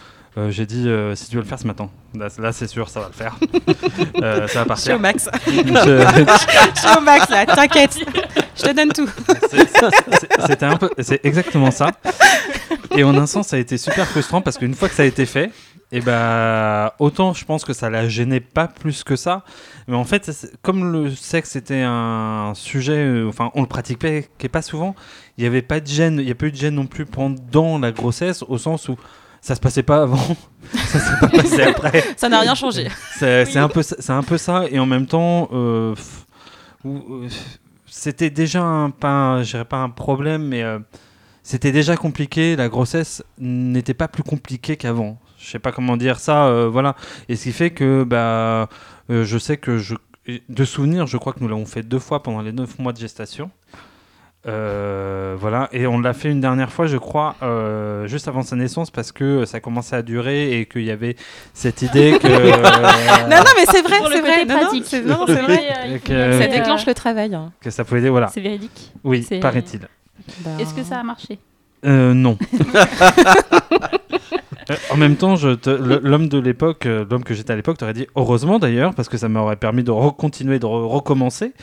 j'ai 0.50 0.66
dit 0.66 0.88
si 1.16 1.28
tu 1.28 1.34
veux 1.36 1.42
le 1.42 1.48
faire 1.48 1.58
ce 1.58 1.66
matin, 1.66 1.90
là, 2.14 2.28
là, 2.38 2.52
c'est 2.52 2.68
sûr, 2.68 2.88
ça 2.88 3.00
va 3.00 3.08
le 3.08 3.12
faire. 3.12 3.36
Ça 4.48 4.64
va 4.64 4.74
Je 4.76 4.80
suis 4.80 4.92
au 4.92 4.98
partir. 4.98 4.98
max. 5.00 5.28
Je- 5.46 5.52
Je 5.54 6.78
suis 6.80 6.96
au 6.96 7.00
max 7.00 7.28
là, 7.28 7.44
t'inquiète. 7.46 7.98
Je 8.56 8.62
te 8.62 8.72
donne 8.74 8.92
tout. 8.92 9.08
C'était 10.46 10.64
un 10.66 10.76
peu, 10.76 10.90
c'est 11.00 11.24
exactement 11.24 11.70
ça. 11.72 11.90
Et 12.96 13.02
en 13.04 13.16
un 13.16 13.26
sens, 13.26 13.48
ça 13.48 13.56
a 13.56 13.58
été 13.58 13.76
super 13.78 14.06
frustrant 14.06 14.40
parce 14.40 14.58
qu'une 14.58 14.74
fois 14.74 14.88
que 14.88 14.94
ça 14.94 15.02
a 15.02 15.06
été 15.06 15.26
fait, 15.26 15.50
et 15.90 16.00
ben 16.00 16.90
autant 16.98 17.32
je 17.32 17.44
pense 17.44 17.64
que 17.64 17.72
ça 17.72 17.88
la 17.88 18.08
gênait 18.08 18.40
pas 18.40 18.68
plus 18.68 19.04
que 19.04 19.16
ça, 19.16 19.44
mais 19.86 19.96
en 19.96 20.04
fait, 20.04 20.30
comme 20.62 20.92
le 20.92 21.10
sexe 21.10 21.56
était 21.56 21.82
un 21.82 22.52
sujet, 22.54 22.96
euh, 22.98 23.28
enfin 23.28 23.50
on 23.54 23.62
le 23.62 23.66
pratiquait 23.68 24.28
pas 24.52 24.62
souvent, 24.62 24.94
il 25.38 25.44
y 25.44 25.46
avait 25.46 25.62
pas 25.62 25.80
de 25.80 25.86
gêne, 25.86 26.18
il 26.20 26.28
y 26.28 26.30
a 26.30 26.34
pas 26.34 26.46
eu 26.46 26.52
de 26.52 26.56
gêne 26.56 26.74
non 26.74 26.86
plus 26.86 27.06
pendant 27.06 27.78
la 27.78 27.90
grossesse 27.92 28.42
au 28.42 28.58
sens 28.58 28.88
où 28.88 28.96
ça 29.40 29.54
se 29.54 29.60
passait 29.60 29.82
pas 29.84 30.02
avant, 30.02 30.36
ça 30.74 30.98
s'est 30.98 31.20
pas 31.20 31.28
passé 31.28 31.62
après. 31.62 32.04
Ça 32.16 32.28
n'a 32.28 32.40
rien 32.40 32.54
changé. 32.54 32.88
C'est 33.18 33.56
un 33.56 33.68
peu, 33.68 33.82
un 34.08 34.22
peu 34.22 34.36
ça, 34.36 34.64
et 34.70 34.78
en 34.78 34.86
même 34.86 35.06
temps, 35.06 35.48
euh, 35.52 35.94
euh, 36.84 37.28
c'était 37.86 38.30
déjà 38.30 38.62
un, 38.62 38.90
pas, 38.90 39.08
un- 39.42 39.64
pas 39.64 39.78
un 39.78 39.90
problème, 39.90 40.42
mais 40.48 40.62
euh, 40.62 40.78
c'était 41.42 41.72
déjà 41.72 41.96
compliqué. 41.96 42.56
La 42.56 42.68
grossesse 42.68 43.22
n'était 43.38 43.94
pas 43.94 44.08
plus 44.08 44.22
compliquée 44.24 44.76
qu'avant. 44.76 45.18
Je 45.40 45.48
sais 45.50 45.58
pas 45.58 45.72
comment 45.72 45.96
dire 45.96 46.18
ça, 46.18 46.46
euh, 46.46 46.68
voilà. 46.68 46.94
Et 47.28 47.36
ce 47.36 47.44
qui 47.44 47.52
fait 47.52 47.70
que, 47.70 48.04
bah, 48.04 48.68
euh, 49.10 49.24
je 49.24 49.38
sais 49.38 49.56
que 49.56 49.78
je, 49.78 49.94
de 50.48 50.64
souvenir, 50.64 51.06
je 51.06 51.16
crois 51.16 51.32
que 51.32 51.40
nous 51.40 51.48
l'avons 51.48 51.64
fait 51.66 51.82
deux 51.82 51.98
fois 52.00 52.22
pendant 52.22 52.42
les 52.42 52.52
neuf 52.52 52.78
mois 52.78 52.92
de 52.92 52.98
gestation. 52.98 53.50
Euh, 54.46 55.36
voilà, 55.38 55.68
et 55.72 55.86
on 55.86 55.98
l'a 56.00 56.14
fait 56.14 56.30
une 56.30 56.40
dernière 56.40 56.72
fois, 56.72 56.86
je 56.86 56.96
crois, 56.96 57.34
euh, 57.42 58.06
juste 58.06 58.28
avant 58.28 58.42
sa 58.42 58.56
naissance, 58.56 58.90
parce 58.90 59.10
que 59.12 59.44
ça 59.44 59.60
commençait 59.60 59.96
à 59.96 60.02
durer 60.02 60.58
et 60.60 60.66
qu'il 60.66 60.84
y 60.84 60.90
avait 60.90 61.16
cette 61.54 61.82
idée 61.82 62.18
que. 62.20 62.28
Non, 63.28 63.36
non, 63.36 63.50
mais 63.56 63.66
c'est 63.66 63.82
vrai, 63.82 63.96
c'est 64.10 64.20
vrai. 64.20 64.46
pratique. 64.46 64.84
c'est 64.86 65.02
non, 65.04 65.24
c'est 65.26 65.42
vrai. 65.42 66.00
Que- 66.04 66.40
Ça 66.40 66.46
déclenche 66.46 66.86
le 66.86 66.94
travail. 66.94 67.34
hein. 67.34 67.52
que 67.60 67.70
ça 67.70 67.84
pouvait 67.84 68.08
voilà 68.08 68.28
C'est 68.28 68.40
véridique. 68.40 68.92
oui 69.04 69.24
c'est- 69.28 69.40
paraît-il 69.40 69.80
Est-ce 70.58 70.72
que 70.72 70.82
ça 70.82 70.98
a 71.00 71.02
marché? 71.02 71.38
Euh, 71.84 72.14
non 72.14 72.38
Euh, 74.70 74.74
en 74.90 74.96
même 74.96 75.16
temps 75.16 75.34
l'homme 76.02 76.28
de 76.28 76.38
l'époque 76.38 76.84
euh, 76.86 77.04
l'homme 77.10 77.24
que 77.24 77.32
j'étais 77.34 77.52
à 77.52 77.56
l'époque 77.56 77.78
t'aurait 77.78 77.94
dit 77.94 78.06
heureusement 78.16 78.58
d'ailleurs 78.58 78.94
parce 78.94 79.08
que 79.08 79.16
ça 79.16 79.28
m'aurait 79.28 79.56
permis 79.56 79.82
de 79.82 79.90
continuer 80.10 80.58
de 80.58 80.66
re- 80.66 80.86
recommencer 80.86 81.54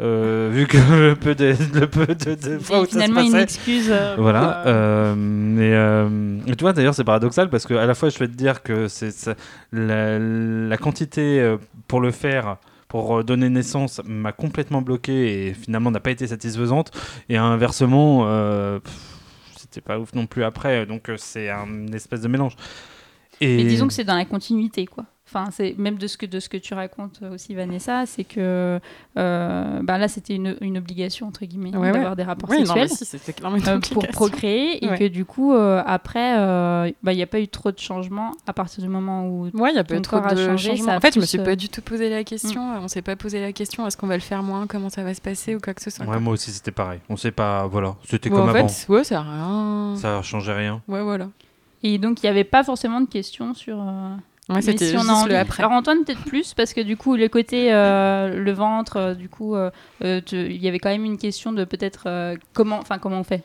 euh, 0.00 0.48
vu 0.52 0.66
que 0.66 0.76
le 1.08 1.14
peu 1.16 1.34
de 1.34 1.54
le 1.74 1.86
peu 1.86 2.06
de, 2.06 2.34
de 2.34 2.58
fois 2.58 2.82
où 2.82 2.84
finalement 2.86 3.20
ça 3.22 3.26
se 3.26 3.32
une 3.32 3.42
excuse. 3.42 3.88
euh, 3.90 4.14
voilà, 4.18 4.62
mais 5.16 5.72
et 6.50 6.56
tu 6.56 6.62
vois 6.62 6.72
d'ailleurs 6.72 6.94
c'est 6.94 7.04
paradoxal 7.04 7.48
parce 7.50 7.66
que 7.66 7.74
à 7.74 7.86
la 7.86 7.94
fois 7.94 8.10
je 8.10 8.18
vais 8.18 8.28
te 8.28 8.36
dire 8.36 8.62
que 8.62 8.88
c'est 8.88 9.12
la, 9.72 10.18
la 10.18 10.76
quantité 10.76 11.56
pour 11.88 12.00
le 12.00 12.10
faire 12.10 12.56
pour 12.88 13.24
donner 13.24 13.48
naissance 13.48 14.00
m'a 14.06 14.32
complètement 14.32 14.82
bloqué 14.82 15.48
et 15.48 15.54
finalement 15.54 15.90
n'a 15.90 16.00
pas 16.00 16.10
été 16.10 16.26
satisfaisante 16.26 16.90
et 17.30 17.38
inversement 17.38 18.24
euh, 18.26 18.80
c'était 19.72 19.84
pas 19.84 19.98
ouf 19.98 20.12
non 20.14 20.26
plus 20.26 20.44
après 20.44 20.84
donc 20.86 21.08
euh, 21.08 21.16
c'est 21.16 21.48
un 21.48 21.86
espèce 21.88 22.20
de 22.20 22.28
mélange 22.28 22.56
et 23.42 23.56
Mais 23.56 23.64
disons 23.64 23.86
que 23.86 23.92
c'est 23.92 24.04
dans 24.04 24.16
la 24.16 24.24
continuité, 24.24 24.86
quoi. 24.86 25.04
Enfin, 25.34 25.46
c'est 25.50 25.74
même 25.78 25.96
de 25.96 26.06
ce 26.08 26.18
que 26.18 26.26
de 26.26 26.40
ce 26.40 26.50
que 26.50 26.58
tu 26.58 26.74
racontes 26.74 27.20
aussi, 27.32 27.54
Vanessa, 27.54 28.04
c'est 28.04 28.24
que 28.24 28.78
euh, 29.16 29.80
bah 29.82 29.96
là, 29.96 30.06
c'était 30.08 30.34
une, 30.34 30.56
une 30.60 30.76
obligation 30.76 31.26
entre 31.28 31.46
guillemets 31.46 31.70
Ouais, 31.74 31.86
ouais. 31.86 31.92
d'avoir 31.92 32.16
des 32.16 32.22
rapports 32.22 32.50
Oui, 32.50 32.58
non, 32.58 32.66
sexuels 32.66 32.88
mais 32.90 32.96
si, 32.96 33.04
c'était 33.06 33.32
clairement 33.32 33.56
une 33.56 33.66
euh, 33.66 33.78
pour 33.80 34.06
procréer 34.08 34.84
et 34.84 34.88
Ouais. 34.90 34.98
que 34.98 35.08
du 35.08 35.24
coup, 35.24 35.54
euh, 35.54 35.82
après, 35.86 36.38
euh, 36.38 36.90
bah, 37.02 37.14
il 37.14 37.16
n'y 37.16 37.22
a 37.22 37.26
pas 37.26 37.40
eu 37.40 37.48
trop 37.48 37.72
de 37.72 37.78
changements 37.78 38.32
à 38.46 38.52
partir 38.52 38.82
du 38.82 38.90
moment 38.90 39.26
où 39.26 39.44
Ouais, 39.54 39.70
il 39.70 39.76
y 39.76 39.78
a 39.78 39.84
pas 39.84 39.96
eu 39.96 40.02
trop 40.02 40.20
de 40.20 40.28
changé, 40.36 40.76
changements. 40.76 40.96
En 40.96 41.00
fait, 41.00 41.14
je 41.14 41.20
me 41.20 41.24
suis 41.24 41.38
euh, 41.40 41.44
pas 41.44 41.56
du 41.56 41.70
tout 41.70 41.80
posé 41.80 42.10
la 42.10 42.24
question. 42.24 42.60
On 42.82 42.88
s'est 42.88 43.00
pas 43.00 43.16
posé 43.16 43.40
la 43.40 43.52
question 43.52 43.86
est-ce 43.86 43.96
qu'on 43.96 44.08
va 44.08 44.16
le 44.16 44.20
faire 44.22 44.42
moins, 44.42 44.66
comment 44.66 44.90
ça 44.90 45.02
va 45.02 45.14
se 45.14 45.22
passer 45.22 45.54
ou 45.54 45.60
quoi 45.60 45.72
que 45.72 45.80
ce 45.82 45.88
soit. 45.88 46.04
ouais, 46.04 46.20
moi 46.20 46.34
aussi 46.34 46.50
c'était 46.50 46.72
pareil 46.72 47.00
on 47.08 47.16
sait 47.16 47.30
pas 47.32 47.66
voilà 47.68 47.94
c'était 48.06 48.28
Bon, 48.28 48.36
comme 48.36 48.46
en 48.46 48.54
avant 48.54 48.68
fait, 48.68 48.92
ouais, 48.92 49.04
ça 49.04 49.20
a 49.20 49.22
rien. 49.22 49.96
ça 49.96 50.20
changeait 50.20 50.52
rien 50.52 50.82
Ouais, 50.88 51.02
voilà. 51.02 51.28
Et 51.82 51.98
donc 51.98 52.22
il 52.22 52.26
n'y 52.26 52.30
avait 52.30 52.44
pas 52.44 52.64
forcément 52.64 53.00
de 53.00 53.08
questions 53.08 53.54
sur. 53.54 53.80
euh, 53.80 54.14
Ouais, 54.48 54.60
c'était 54.60 54.86
si 54.86 54.96
on 54.96 54.98
a 54.98 55.02
juste 55.02 55.10
envie. 55.12 55.28
le 55.30 55.38
après. 55.38 55.62
Alors 55.62 55.72
Antoine 55.72 56.04
peut-être 56.04 56.24
plus 56.24 56.52
parce 56.52 56.74
que 56.74 56.80
du 56.80 56.96
coup 56.96 57.14
le 57.16 57.28
côté 57.28 57.72
euh, 57.72 58.36
le 58.36 58.52
ventre, 58.52 58.96
euh, 58.96 59.14
du 59.14 59.28
coup 59.28 59.54
euh, 59.54 59.70
euh, 60.04 60.20
il 60.32 60.60
y 60.62 60.66
avait 60.68 60.80
quand 60.80 60.90
même 60.90 61.04
une 61.04 61.16
question 61.16 61.52
de 61.52 61.64
peut-être 61.64 62.02
euh, 62.06 62.36
comment, 62.52 62.78
enfin 62.78 62.98
comment 62.98 63.20
on 63.20 63.24
fait. 63.24 63.44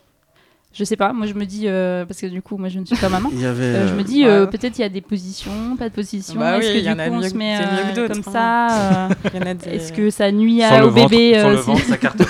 Je 0.74 0.84
sais 0.84 0.96
pas. 0.98 1.14
Moi 1.14 1.28
je 1.28 1.34
me 1.36 1.46
dis 1.46 1.66
euh, 1.68 2.04
parce 2.06 2.20
que 2.20 2.26
du 2.26 2.42
coup 2.42 2.58
moi 2.58 2.68
je 2.70 2.80
ne 2.80 2.86
suis 2.86 2.96
pas 2.98 3.10
maman. 3.10 3.30
Il 3.34 3.40
y 3.42 3.46
avait. 3.46 3.64
Euh, 3.64 3.88
je 3.88 3.94
me 3.94 4.04
dis 4.04 4.24
ouais. 4.24 4.30
euh, 4.30 4.46
peut-être 4.48 4.78
il 4.80 4.82
y 4.82 4.86
a 4.86 4.90
des 4.90 5.02
positions, 5.02 5.78
pas 5.78 5.88
de 5.88 5.94
positions. 5.94 6.40
Bah 6.40 6.58
Est-ce 6.58 6.68
oui, 6.70 6.74
que 6.80 6.82
du 6.82 6.88
a 7.00 7.08
coup 7.10 7.14
on 7.16 7.22
se 7.22 7.36
met 7.36 7.58
euh, 7.60 8.08
comme 8.08 8.22
hein. 8.26 8.32
ça 8.32 9.08
euh, 9.36 9.54
des- 9.54 9.70
Est-ce 9.76 9.94
que 9.94 10.10
ça 10.10 10.32
nuit 10.32 10.62
sans 10.62 10.80
à- 10.80 10.84
au 10.86 10.90
ventre, 10.90 11.10
bébé 11.10 11.40
sans 11.40 11.48
euh, 11.48 11.52
le 11.52 11.58
ventre 11.58 11.84
ça 11.86 11.98
carte 11.98 12.18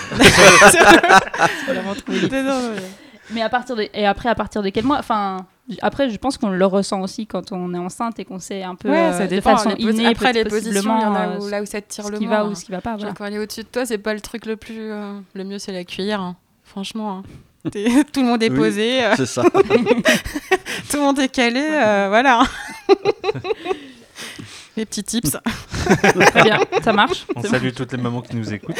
mais- 3.34 3.42
à 3.42 3.50
partir 3.50 3.76
de 3.76 3.88
et 3.94 4.06
après 4.06 4.30
à 4.30 4.36
partir 4.36 4.62
de 4.62 4.70
quel 4.70 4.86
mois? 4.86 4.98
Enfin 5.00 5.46
après 5.81 6.09
je 6.09 6.17
pense 6.17 6.38
qu'on 6.38 6.50
le 6.50 6.65
ressent 6.65 7.01
aussi 7.01 7.27
quand 7.27 7.51
on 7.51 7.74
est 7.74 7.77
enceinte 7.77 8.19
et 8.19 8.25
qu'on 8.25 8.39
sait 8.39 8.63
un 8.63 8.75
peu 8.75 8.89
Ouais, 8.89 8.97
euh, 8.97 9.12
ça 9.17 9.25
de 9.25 9.29
dépend. 9.29 9.57
façon 9.57 9.75
innée 9.77 10.05
Après, 10.07 10.31
les 10.33 10.43
peut- 10.43 10.50
positions, 10.50 10.97
il 10.97 11.01
y 11.01 11.05
en 11.05 11.13
a 11.13 11.27
possiblement, 11.27 11.39
où, 11.39 11.47
euh, 11.47 11.51
là 11.51 11.62
où 11.62 11.65
ça 11.65 11.81
te 11.81 11.89
tire 11.89 12.05
ce 12.05 12.12
le 12.12 12.17
qui 12.17 12.27
moins. 12.27 12.38
va 12.38 12.43
hein. 12.43 12.50
ou 12.50 12.55
ce 12.55 12.63
qui 12.65 12.71
va 12.71 12.81
pas. 12.81 12.91
Genre, 12.91 13.00
voilà. 13.00 13.13
quand 13.15 13.25
elle 13.25 13.33
est 13.33 13.39
au-dessus 13.39 13.63
de 13.63 13.67
toi, 13.67 13.86
c'est 13.86 13.97
pas 13.97 14.13
le 14.13 14.21
truc 14.21 14.45
le 14.45 14.55
plus. 14.55 14.91
euh, 14.91 15.19
Le 15.33 15.43
mieux, 15.43 15.59
c'est 15.59 15.71
la 15.74 15.83
cuillère. 15.83 16.21
hein. 16.21 16.36
Franchement. 16.63 17.17
hein. 17.17 17.24
Tout 18.13 18.21
le 18.21 18.27
monde 18.27 18.41
est 18.43 18.50
Oui. 18.51 18.57
posé, 18.57 19.03
euh, 19.03 19.13
C'est 19.17 19.25
ça. 19.25 19.43
tout 20.89 20.97
le 20.97 21.00
monde 21.01 21.19
est 21.19 21.27
calé. 21.27 21.59
euh, 21.62 22.05
voilà. 22.07 22.43
Les 24.77 24.86
petits 24.86 25.03
tips. 25.03 25.36
Très 26.27 26.43
bien, 26.43 26.59
ça 26.83 26.93
marche. 26.93 27.25
on 27.36 27.41
salue 27.41 27.69
toutes 27.75 27.91
les 27.93 27.97
mamans 27.97 28.21
qui 28.21 28.36
nous 28.36 28.53
écoutent 28.53 28.75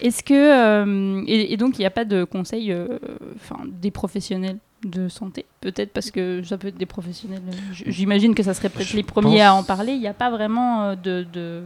Est-ce 0.00 0.22
que 0.24 0.34
euh, 0.34 1.22
et, 1.28 1.52
et 1.52 1.56
donc 1.56 1.78
il 1.78 1.82
n'y 1.82 1.86
a 1.86 1.90
pas 1.90 2.04
de 2.04 2.24
conseils, 2.24 2.72
euh, 2.72 2.98
enfin 3.36 3.56
des 3.64 3.92
professionnels 3.92 4.58
de 4.84 5.08
santé, 5.08 5.46
peut-être 5.60 5.92
parce 5.92 6.10
que 6.10 6.42
ça 6.44 6.58
peut 6.58 6.68
être 6.68 6.76
des 6.76 6.86
professionnels. 6.86 7.42
J'imagine 7.86 8.34
que 8.34 8.42
ça 8.42 8.54
serait 8.54 8.68
peut-être 8.68 8.92
les 8.92 9.02
premiers 9.02 9.38
pense- 9.38 9.46
à 9.46 9.54
en 9.54 9.62
parler. 9.64 9.92
Il 9.92 10.00
n'y 10.00 10.06
a 10.08 10.14
pas 10.14 10.30
vraiment 10.30 10.82
euh, 10.84 10.94
de, 10.96 11.26
de... 11.32 11.62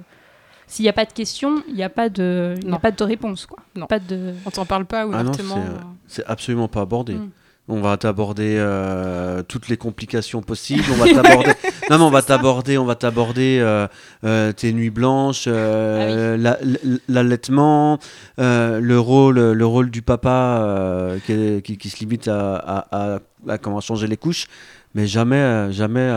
s'il 0.66 0.84
n'y 0.84 0.88
a 0.88 0.92
pas 0.92 1.04
de 1.04 1.12
questions, 1.12 1.62
il 1.68 1.74
n'y 1.74 1.82
a 1.82 1.88
pas 1.88 2.08
de, 2.08 2.54
il 2.62 2.68
n'y 2.68 2.74
a 2.74 2.78
pas 2.78 2.90
de 2.92 3.02
réponse 3.04 3.46
quoi. 3.46 3.58
Non. 3.74 3.86
Pas 3.86 3.98
de. 3.98 4.34
On 4.46 4.50
t'en 4.50 4.64
parle 4.66 4.84
pas 4.86 5.02
Ah 5.02 5.06
non, 5.06 5.30
ouvertement. 5.30 5.54
c'est, 5.56 5.60
euh, 5.60 5.84
C'est 6.06 6.24
absolument 6.26 6.68
pas 6.68 6.82
abordé. 6.82 7.14
Mm. 7.14 7.30
On 7.70 7.80
va 7.82 7.96
t'aborder 7.98 8.56
euh, 8.58 9.42
toutes 9.42 9.68
les 9.68 9.76
complications 9.76 10.40
possibles. 10.42 10.84
On 10.90 10.96
va 11.04 11.12
t'aborder. 11.22 11.50
non, 11.90 11.98
mais 11.98 12.04
on 12.04 12.10
va 12.10 12.22
t'aborder. 12.22 12.78
On 12.78 12.84
va 12.86 12.94
t'aborder 12.94 13.58
euh, 13.60 13.86
euh, 14.24 14.52
tes 14.52 14.72
nuits 14.72 14.88
blanches, 14.90 15.46
la- 15.46 16.58
l- 16.60 17.00
l'allaitement, 17.08 17.98
le 18.38 18.96
rôle, 18.96 19.38
le 19.52 19.66
rôle 19.66 19.90
du 19.90 20.00
papa 20.02 21.14
qui, 21.26 21.32
est- 21.32 21.62
qui- 21.62 21.76
qui 21.76 21.90
se 21.90 21.98
limite 22.00 22.28
à, 22.28 22.56
à- 22.56 23.14
à- 23.16 23.18
à 23.48 23.58
comment 23.58 23.80
changer 23.80 24.06
les 24.06 24.16
couches, 24.16 24.46
mais 24.94 25.06
jamais, 25.06 25.70
jamais, 25.72 26.10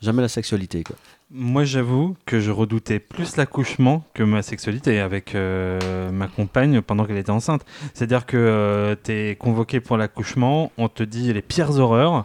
jamais 0.00 0.22
la 0.22 0.28
sexualité. 0.28 0.84
Quoi. 0.84 0.96
Moi, 1.30 1.64
j'avoue 1.64 2.16
que 2.24 2.40
je 2.40 2.50
redoutais 2.50 2.98
plus 2.98 3.36
l'accouchement 3.36 4.02
que 4.14 4.22
ma 4.22 4.40
sexualité 4.40 4.98
avec 4.98 5.34
euh, 5.34 6.10
ma 6.10 6.26
compagne 6.26 6.80
pendant 6.80 7.04
qu'elle 7.04 7.18
était 7.18 7.30
enceinte. 7.30 7.66
C'est-à-dire 7.92 8.24
que 8.24 8.96
tu 9.04 9.12
es 9.12 9.36
convoqué 9.36 9.80
pour 9.80 9.98
l'accouchement, 9.98 10.72
on 10.78 10.88
te 10.88 11.02
dit 11.02 11.30
les 11.34 11.42
pires 11.42 11.78
horreurs. 11.78 12.24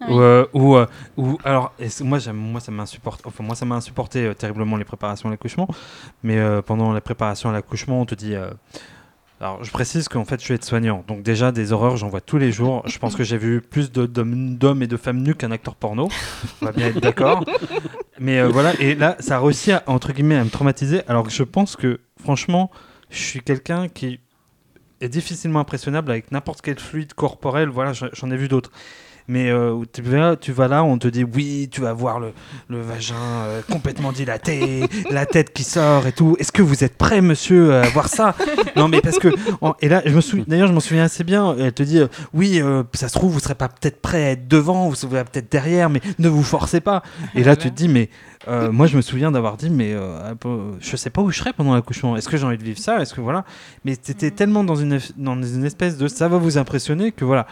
Oui. 0.00 0.14
Ou, 0.14 0.20
euh, 0.20 0.46
ou, 0.52 0.76
euh, 0.76 0.86
ou- 1.16 1.38
alors, 1.44 1.72
moi, 2.02 2.18
moi, 2.32 2.60
ça 2.60 2.72
m'insupporte. 2.72 3.20
Enfin, 3.24 3.44
moi, 3.44 3.54
ça 3.54 3.66
m'a 3.66 3.76
insupporté 3.76 4.26
euh, 4.26 4.34
terriblement 4.34 4.76
les 4.76 4.84
préparations 4.84 5.28
à 5.28 5.32
l'accouchement. 5.32 5.68
Mais 6.24 6.38
euh, 6.38 6.60
pendant 6.60 6.92
la 6.92 7.00
préparation 7.00 7.50
à 7.50 7.52
l'accouchement, 7.52 8.00
on 8.00 8.06
te 8.06 8.16
dit. 8.16 8.34
Alors, 9.40 9.64
je 9.64 9.70
précise 9.70 10.06
qu'en 10.08 10.26
fait, 10.26 10.38
je 10.38 10.44
suis 10.44 10.54
aide-soignant. 10.54 11.02
Donc, 11.08 11.22
déjà, 11.22 11.50
des 11.50 11.72
horreurs, 11.72 11.96
j'en 11.96 12.08
vois 12.08 12.20
tous 12.20 12.36
les 12.36 12.52
jours. 12.52 12.82
Je 12.86 12.98
pense 12.98 13.16
que 13.16 13.24
j'ai 13.24 13.38
vu 13.38 13.62
plus 13.62 13.90
d'hommes 13.90 14.82
et 14.82 14.86
de 14.86 14.96
femmes 14.98 15.22
nus 15.22 15.34
qu'un 15.34 15.50
acteur 15.50 15.76
porno. 15.76 16.10
On 16.60 16.66
va 16.66 16.72
bien 16.72 16.88
être 16.88 17.00
d'accord. 17.00 17.46
Mais 18.18 18.38
euh, 18.38 18.48
voilà, 18.48 18.78
et 18.78 18.94
là, 18.94 19.16
ça 19.18 19.36
a 19.36 19.40
réussi 19.40 19.72
à, 19.72 19.82
entre 19.86 20.12
guillemets, 20.12 20.36
à 20.36 20.44
me 20.44 20.50
traumatiser. 20.50 21.00
Alors 21.08 21.24
que 21.24 21.32
je 21.32 21.42
pense 21.42 21.74
que, 21.74 22.00
franchement, 22.20 22.70
je 23.08 23.22
suis 23.22 23.40
quelqu'un 23.40 23.88
qui 23.88 24.20
est 25.00 25.08
difficilement 25.08 25.60
impressionnable 25.60 26.10
avec 26.10 26.30
n'importe 26.32 26.60
quel 26.60 26.78
fluide 26.78 27.14
corporel. 27.14 27.70
Voilà, 27.70 27.92
j'en 27.94 28.30
ai 28.30 28.36
vu 28.36 28.48
d'autres. 28.48 28.70
Mais 29.32 29.48
euh, 29.48 29.80
tu, 29.92 30.02
vas, 30.02 30.34
tu 30.34 30.50
vas 30.50 30.66
là, 30.66 30.82
on 30.82 30.98
te 30.98 31.06
dit 31.06 31.22
oui, 31.22 31.68
tu 31.70 31.80
vas 31.80 31.92
voir 31.92 32.18
le, 32.18 32.32
le 32.68 32.80
vagin 32.80 33.14
euh, 33.14 33.60
complètement 33.70 34.10
dilaté, 34.10 34.82
la 35.10 35.24
tête 35.24 35.52
qui 35.52 35.62
sort 35.62 36.08
et 36.08 36.12
tout. 36.12 36.34
Est-ce 36.40 36.50
que 36.50 36.62
vous 36.62 36.82
êtes 36.82 36.96
prêt, 36.98 37.20
monsieur, 37.20 37.74
à 37.74 37.82
voir 37.90 38.08
ça? 38.08 38.34
Non, 38.74 38.88
mais 38.88 39.00
parce 39.00 39.20
que. 39.20 39.28
en- 39.60 39.76
et 39.80 39.88
là, 39.88 40.02
je 40.04 40.12
me 40.12 40.20
souviens, 40.20 40.44
d'ailleurs, 40.48 40.66
je 40.66 40.72
m'en 40.72 40.80
souviens 40.80 41.04
assez 41.04 41.22
bien. 41.22 41.54
Elle 41.56 41.72
te 41.72 41.84
dit 41.84 41.98
euh, 42.00 42.08
oui, 42.34 42.60
euh, 42.60 42.82
ça 42.94 43.08
se 43.08 43.14
trouve, 43.14 43.32
vous 43.32 43.38
serez 43.38 43.54
pas 43.54 43.68
peut-être 43.68 44.00
prêt 44.02 44.24
à 44.24 44.30
être 44.32 44.48
devant, 44.48 44.88
vous 44.88 44.96
serez 44.96 45.22
peut-être 45.24 45.52
derrière, 45.52 45.90
mais 45.90 46.00
ne 46.18 46.28
vous 46.28 46.42
forcez 46.42 46.80
pas. 46.80 47.02
Et 47.36 47.44
là, 47.44 47.54
tu 47.54 47.70
te 47.70 47.76
dis, 47.76 47.86
mais 47.88 48.10
euh, 48.48 48.72
moi, 48.72 48.88
je 48.88 48.96
me 48.96 49.02
souviens 49.02 49.30
d'avoir 49.30 49.56
dit, 49.58 49.70
mais 49.70 49.92
euh, 49.94 50.34
je 50.80 50.96
sais 50.96 51.10
pas 51.10 51.22
où 51.22 51.30
je 51.30 51.38
serai 51.38 51.52
pendant 51.52 51.74
l'accouchement. 51.74 52.16
Est-ce 52.16 52.28
que 52.28 52.36
j'ai 52.36 52.44
envie 52.46 52.58
de 52.58 52.64
vivre 52.64 52.78
ça? 52.80 53.00
Est-ce 53.00 53.14
que 53.14 53.20
voilà 53.20 53.44
Mais 53.84 53.94
t'étais 53.94 54.32
tellement 54.32 54.64
dans 54.64 54.74
une, 54.76 54.98
dans 55.16 55.40
une 55.40 55.64
espèce 55.64 55.96
de 55.98 56.08
ça 56.08 56.26
va 56.26 56.38
vous 56.38 56.58
impressionner 56.58 57.12
que 57.12 57.24
voilà. 57.24 57.46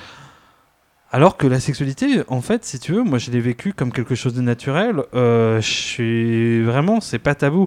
Alors 1.10 1.38
que 1.38 1.46
la 1.46 1.58
sexualité, 1.58 2.22
en 2.28 2.42
fait, 2.42 2.64
si 2.64 2.78
tu 2.78 2.92
veux, 2.92 3.02
moi 3.02 3.18
je 3.18 3.30
l'ai 3.30 3.40
vécu 3.40 3.72
comme 3.72 3.92
quelque 3.92 4.14
chose 4.14 4.34
de 4.34 4.42
naturel. 4.42 5.02
Euh, 5.14 5.60
je 5.60 5.70
suis 5.70 6.62
vraiment, 6.62 7.00
c'est 7.00 7.18
pas 7.18 7.34
tabou. 7.34 7.66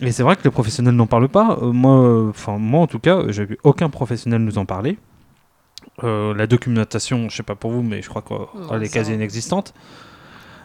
Et 0.00 0.12
c'est 0.12 0.22
vrai 0.22 0.36
que 0.36 0.44
les 0.44 0.50
professionnels 0.50 0.94
n'en 0.94 1.06
parlent 1.06 1.28
pas. 1.28 1.58
Euh, 1.62 1.72
moi, 1.72 2.28
enfin 2.28 2.58
moi 2.58 2.80
en 2.80 2.86
tout 2.86 2.98
cas, 2.98 3.22
j'ai 3.28 3.46
vu 3.46 3.58
aucun 3.62 3.88
professionnel 3.88 4.42
nous 4.42 4.58
en 4.58 4.66
parler. 4.66 4.98
Euh, 6.02 6.34
la 6.34 6.46
documentation, 6.46 7.28
je 7.30 7.36
sais 7.36 7.42
pas 7.42 7.54
pour 7.54 7.70
vous, 7.70 7.82
mais 7.82 8.02
je 8.02 8.08
crois 8.08 8.22
qu'elle 8.22 8.82
est 8.82 8.92
quasi 8.92 9.14
inexistante. 9.14 9.72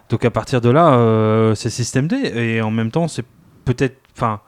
Donc 0.10 0.26
à 0.26 0.32
partir 0.32 0.60
de 0.60 0.70
là, 0.70 1.54
c'est 1.56 1.70
système 1.70 2.08
D. 2.08 2.16
Et 2.36 2.62
en 2.62 2.72
même 2.72 2.92
temps, 2.92 3.08
c'est 3.08 3.26
peut-être, 3.64 3.98
enfin, 4.18 4.42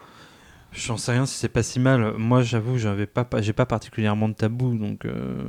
J'en 0.73 0.95
sais 0.95 1.11
rien 1.11 1.25
si 1.25 1.35
c'est 1.37 1.49
pas 1.49 1.63
si 1.63 1.79
mal. 1.79 2.13
Moi, 2.17 2.43
j'avoue, 2.43 2.77
j'avais 2.77 3.05
pas, 3.05 3.27
j'ai 3.39 3.51
pas 3.51 3.65
particulièrement 3.65 4.29
de 4.29 4.33
tabou, 4.33 4.77
donc, 4.77 5.03
euh, 5.03 5.43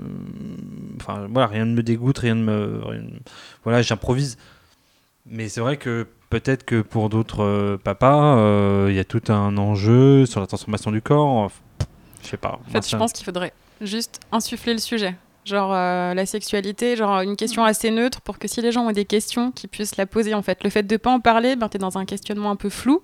enfin, 1.00 1.28
voilà, 1.30 1.46
rien 1.46 1.64
ne 1.64 1.74
me 1.74 1.82
dégoûte, 1.82 2.18
rien 2.18 2.34
ne 2.34 2.42
me, 2.42 2.80
voilà, 3.62 3.82
j'improvise. 3.82 4.36
Mais 5.26 5.48
c'est 5.48 5.60
vrai 5.60 5.76
que 5.76 6.08
peut-être 6.28 6.64
que 6.64 6.82
pour 6.82 7.08
d'autres 7.08 7.44
euh, 7.44 7.76
papas, 7.76 8.36
euh, 8.36 8.86
il 8.90 8.96
y 8.96 8.98
a 8.98 9.04
tout 9.04 9.22
un 9.28 9.56
enjeu 9.58 10.26
sur 10.26 10.40
la 10.40 10.48
transformation 10.48 10.90
du 10.90 11.00
corps. 11.00 11.52
Je 12.22 12.28
sais 12.28 12.36
pas. 12.36 12.58
En 12.66 12.70
fait, 12.70 12.88
je 12.88 12.96
pense 12.96 13.12
qu'il 13.12 13.24
faudrait 13.24 13.52
juste 13.80 14.20
insuffler 14.32 14.72
le 14.72 14.80
sujet. 14.80 15.14
Genre 15.44 15.72
la 15.72 16.24
sexualité, 16.26 16.94
genre 16.94 17.20
une 17.20 17.34
question 17.34 17.64
assez 17.64 17.90
neutre 17.90 18.20
pour 18.20 18.38
que 18.38 18.46
si 18.46 18.60
les 18.60 18.70
gens 18.70 18.86
ont 18.86 18.92
des 18.92 19.04
questions, 19.04 19.50
qu'ils 19.50 19.68
puissent 19.68 19.96
la 19.96 20.06
poser 20.06 20.34
en 20.34 20.42
fait. 20.42 20.62
Le 20.62 20.70
fait 20.70 20.84
de 20.84 20.96
pas 20.96 21.10
en 21.10 21.18
parler, 21.18 21.56
ben, 21.56 21.68
tu 21.68 21.76
es 21.76 21.80
dans 21.80 21.98
un 21.98 22.04
questionnement 22.04 22.52
un 22.52 22.56
peu 22.56 22.68
flou. 22.68 23.02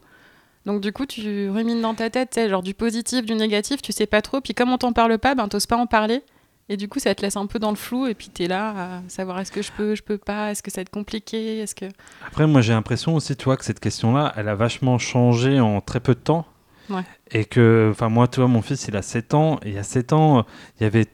Donc 0.66 0.80
du 0.80 0.92
coup, 0.92 1.06
tu 1.06 1.48
rumines 1.50 1.80
dans 1.80 1.94
ta 1.94 2.10
tête, 2.10 2.30
tu 2.30 2.40
sais, 2.40 2.48
genre 2.48 2.62
du 2.62 2.74
positif, 2.74 3.24
du 3.24 3.34
négatif, 3.34 3.80
tu 3.82 3.92
sais 3.92 4.06
pas 4.06 4.20
trop. 4.22 4.40
Puis 4.40 4.54
comme 4.54 4.70
on 4.70 4.78
t'en 4.78 4.92
parle 4.92 5.18
pas, 5.18 5.34
ben 5.34 5.48
t'oses 5.48 5.66
pas 5.66 5.76
en 5.76 5.86
parler. 5.86 6.22
Et 6.70 6.76
du 6.76 6.86
coup, 6.88 6.98
ça 6.98 7.14
te 7.14 7.22
laisse 7.22 7.36
un 7.36 7.46
peu 7.46 7.58
dans 7.58 7.70
le 7.70 7.76
flou. 7.76 8.06
Et 8.06 8.14
puis 8.14 8.28
tu 8.28 8.44
es 8.44 8.48
là 8.48 8.98
à 8.98 9.00
savoir 9.08 9.40
est-ce 9.40 9.50
que 9.52 9.62
je 9.62 9.72
peux, 9.72 9.94
je 9.94 10.02
peux 10.02 10.18
pas, 10.18 10.50
est-ce 10.50 10.62
que 10.62 10.70
ça 10.70 10.76
va 10.76 10.82
être 10.82 10.90
compliqué, 10.90 11.60
est-ce 11.60 11.74
que... 11.74 11.86
Après, 12.26 12.46
moi, 12.46 12.60
j'ai 12.60 12.74
l'impression 12.74 13.14
aussi, 13.14 13.34
tu 13.36 13.44
vois, 13.46 13.56
que 13.56 13.64
cette 13.64 13.80
question-là, 13.80 14.34
elle 14.36 14.48
a 14.48 14.54
vachement 14.54 14.98
changé 14.98 15.60
en 15.60 15.80
très 15.80 16.00
peu 16.00 16.14
de 16.14 16.20
temps. 16.20 16.46
Ouais. 16.90 17.02
Et 17.30 17.44
que, 17.46 17.88
enfin, 17.90 18.10
moi, 18.10 18.28
tu 18.28 18.40
vois, 18.40 18.48
mon 18.48 18.60
fils, 18.60 18.86
il 18.88 18.96
a 18.96 19.02
7 19.02 19.32
ans. 19.32 19.58
Et 19.62 19.68
il 19.70 19.74
y 19.74 19.78
a 19.78 19.82
7 19.82 20.12
ans, 20.12 20.44
il 20.78 20.82
y 20.82 20.86
avait 20.86 21.06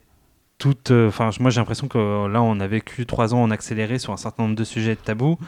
toute. 0.58 0.90
euh, 0.90 1.06
Enfin, 1.08 1.30
moi, 1.38 1.50
j'ai 1.50 1.60
l'impression 1.60 1.86
que 1.86 1.98
euh, 1.98 2.28
là, 2.28 2.42
on 2.42 2.58
a 2.58 2.66
vécu 2.66 3.06
3 3.06 3.34
ans 3.34 3.42
en 3.42 3.50
accéléré 3.52 4.00
sur 4.00 4.12
un 4.12 4.16
certain 4.16 4.44
nombre 4.44 4.56
de 4.56 4.64
sujets 4.64 4.96
tabous. 4.96 5.38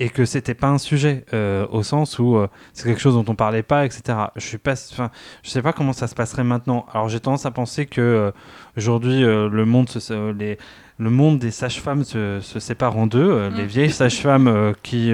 Et 0.00 0.10
que 0.10 0.24
c'était 0.24 0.54
pas 0.54 0.68
un 0.68 0.78
sujet, 0.78 1.24
euh, 1.34 1.66
au 1.72 1.82
sens 1.82 2.20
où 2.20 2.36
euh, 2.36 2.46
c'est 2.72 2.84
quelque 2.88 3.00
chose 3.00 3.14
dont 3.14 3.24
on 3.26 3.34
parlait 3.34 3.64
pas, 3.64 3.84
etc. 3.84 4.16
Je 4.36 4.46
suis 4.46 4.58
pas, 4.58 4.74
enfin, 4.92 5.10
je 5.42 5.50
sais 5.50 5.60
pas 5.60 5.72
comment 5.72 5.92
ça 5.92 6.06
se 6.06 6.14
passerait 6.14 6.44
maintenant. 6.44 6.86
Alors 6.94 7.08
j'ai 7.08 7.18
tendance 7.18 7.46
à 7.46 7.50
penser 7.50 7.86
que 7.86 8.00
euh, 8.00 8.30
aujourd'hui 8.76 9.20
le 9.22 9.64
monde, 9.64 9.88
se- 9.88 9.98
se- 9.98 10.30
les, 10.32 10.56
le 10.98 11.10
monde 11.10 11.40
des 11.40 11.50
sages-femmes 11.50 12.04
se, 12.04 12.38
se 12.40 12.60
sépare 12.60 12.96
en 12.96 13.08
deux. 13.08 13.48
Les 13.48 13.64
Mm. 13.64 13.66
vieilles 13.66 13.90
sages-femmes 13.90 14.72
qui, 14.84 15.12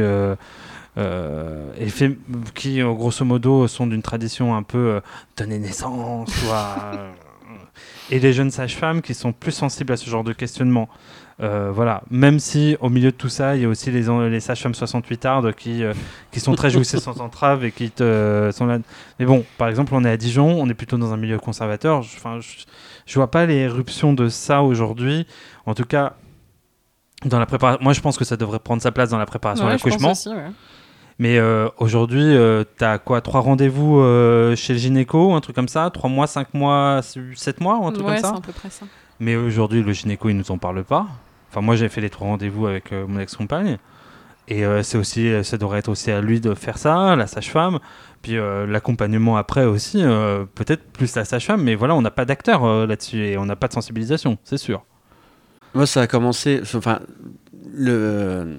fait- 1.89 2.17
qui, 2.55 2.81
grosso 2.81 3.25
modo, 3.25 3.67
sont 3.69 3.87
d'une 3.87 4.03
tradition 4.03 4.55
un 4.55 4.63
peu 4.63 5.01
donner 5.37 5.59
naissance, 5.59 6.31
et 8.11 8.19
les 8.21 8.33
jeunes 8.33 8.51
sages-femmes 8.51 9.01
qui 9.03 9.15
sont 9.15 9.33
plus 9.33 9.53
sensibles 9.53 9.93
à 9.93 9.97
ce 9.97 10.09
genre 10.09 10.25
de 10.25 10.33
questionnement. 10.33 10.89
Euh, 11.41 11.73
voilà, 11.73 12.03
même 12.11 12.39
si 12.39 12.77
au 12.81 12.89
milieu 12.89 13.11
de 13.11 13.17
tout 13.17 13.29
ça, 13.29 13.57
il 13.57 13.63
y 13.63 13.65
a 13.65 13.69
aussi 13.69 13.91
les, 13.91 14.03
les 14.31 14.41
sages-femmes 14.41 14.75
68 14.75 15.25
ardes 15.25 15.53
qui, 15.53 15.83
euh, 15.83 15.93
qui 16.31 16.39
sont 16.39 16.55
très 16.55 16.71
jouissées 16.71 17.01
sans 17.01 17.21
entrave 17.21 17.65
et 17.65 17.73
qui 17.73 17.91
te, 17.91 18.51
sont 18.55 18.67
là. 18.67 18.79
Mais 19.19 19.27
bon, 19.27 19.45
par 19.59 19.69
exemple, 19.69 19.95
on 19.97 20.05
est 20.05 20.11
à 20.11 20.17
Dijon, 20.17 20.47
on 20.61 20.69
est 20.69 20.75
plutôt 20.75 20.97
dans 20.97 21.13
un 21.13 21.17
milieu 21.17 21.39
conservateur. 21.39 22.03
Je- 22.03 22.17
Enfin, 22.17 22.39
je, 22.41 22.65
je 23.07 23.15
vois 23.17 23.31
pas 23.33 23.47
les 23.47 23.57
éruptions 23.57 24.13
de 24.13 24.29
ça 24.29 24.63
aujourd'hui. 24.63 25.27
En 25.67 25.75
tout 25.75 25.85
cas, 25.85 26.15
dans 27.25 27.39
la 27.41 27.47
préparation. 27.47 27.83
Moi, 27.83 27.95
je 27.95 28.01
pense 28.01 28.17
que 28.17 28.25
ça 28.25 28.37
devrait 28.37 28.59
prendre 28.61 28.83
sa 28.83 28.93
place 28.93 29.11
dans 29.11 29.19
la 29.19 29.27
préparation 29.27 29.65
à 29.67 29.71
Ouais, 29.71 29.79
pense 29.79 29.85
l'accouchement. 29.85 30.37
ouais. 30.37 30.51
Mais 31.19 31.39
euh, 31.39 31.69
aujourd'hui, 31.79 32.23
euh, 32.23 32.65
t'as 32.77 32.99
quoi 32.99 33.21
Trois 33.21 33.41
rendez-vous 33.41 33.99
euh, 34.01 34.55
chez 34.57 34.73
le 34.73 34.79
gynéco, 34.79 35.33
un 35.35 35.41
truc 35.41 35.55
comme 35.57 35.69
ça? 35.69 35.91
Trois 35.91 36.11
mois, 36.11 36.27
cinq 36.27 36.53
mois, 36.55 37.01
sept 37.35 37.61
mois, 37.61 37.77
un 37.77 37.93
truc 37.93 38.07
Ouais, 38.07 38.21
comme 38.21 38.31
c'est 38.33 38.37
à 38.39 38.41
peu 38.41 38.53
près 38.53 38.71
ça. 38.71 38.87
Mais 39.21 39.37
aujourd'hui, 39.37 39.83
le 39.83 39.93
gynéco, 39.93 40.29
il 40.29 40.37
nous 40.37 40.51
en 40.51 40.59
parle 40.59 40.85
pas. 40.85 41.07
Enfin, 41.51 41.61
moi, 41.61 41.77
j'ai 41.77 41.89
fait 41.89 42.01
les 42.01 42.11
trois 42.11 42.27
rendez-vous 42.29 42.67
avec 42.67 42.93
euh, 42.93 43.07
mon 43.07 43.21
ex-compagne. 43.21 43.79
Et 44.49 44.67
euh, 44.67 44.83
c'est 44.83 44.99
aussi, 44.99 45.33
ça 45.43 45.57
devrait 45.57 45.79
être 45.79 45.89
aussi 45.89 46.11
à 46.11 46.21
lui 46.21 46.41
de 46.41 46.53
faire 46.55 46.77
ça, 46.77 47.17
la 47.17 47.27
sage-femme. 47.27 47.79
Puis 48.21 48.37
euh, 48.37 48.67
l'accompagnement 48.67 49.37
après 49.37 49.65
aussi, 49.65 50.03
euh, 50.03 50.45
peut-être 50.55 50.83
plus 50.93 51.15
la 51.17 51.25
sage-femme. 51.25 51.63
Mais 51.63 51.75
voilà, 51.75 51.95
on 51.95 52.03
n'a 52.03 52.11
pas 52.11 52.25
d'acteur 52.27 52.65
euh, 52.65 52.87
là-dessus 52.87 53.25
et 53.25 53.39
on 53.39 53.47
n'a 53.47 53.57
pas 53.57 53.69
de 53.69 53.73
sensibilisation, 53.73 54.37
c'est 54.45 54.59
sûr. 54.59 54.85
Moi, 55.75 55.87
ça 55.87 56.03
a 56.03 56.07
commencé. 56.07 56.61
Enfin, 56.75 57.01
le 57.73 58.59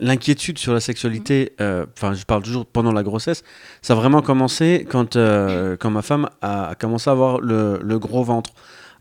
l'inquiétude 0.00 0.58
sur 0.58 0.72
la 0.72 0.80
sexualité. 0.80 1.52
euh, 1.60 1.86
Enfin, 1.96 2.14
je 2.14 2.24
parle 2.24 2.42
toujours 2.42 2.66
pendant 2.66 2.90
la 2.90 3.04
grossesse. 3.04 3.44
Ça 3.82 3.92
a 3.92 3.96
vraiment 3.96 4.22
commencé 4.22 4.84
quand 4.90 5.14
euh, 5.14 5.76
quand 5.78 5.90
ma 5.90 6.02
femme 6.02 6.28
a, 6.42 6.70
a 6.70 6.74
commencé 6.74 7.08
à 7.08 7.12
avoir 7.12 7.40
le, 7.40 7.78
le 7.82 7.98
gros 8.00 8.24
ventre. 8.24 8.50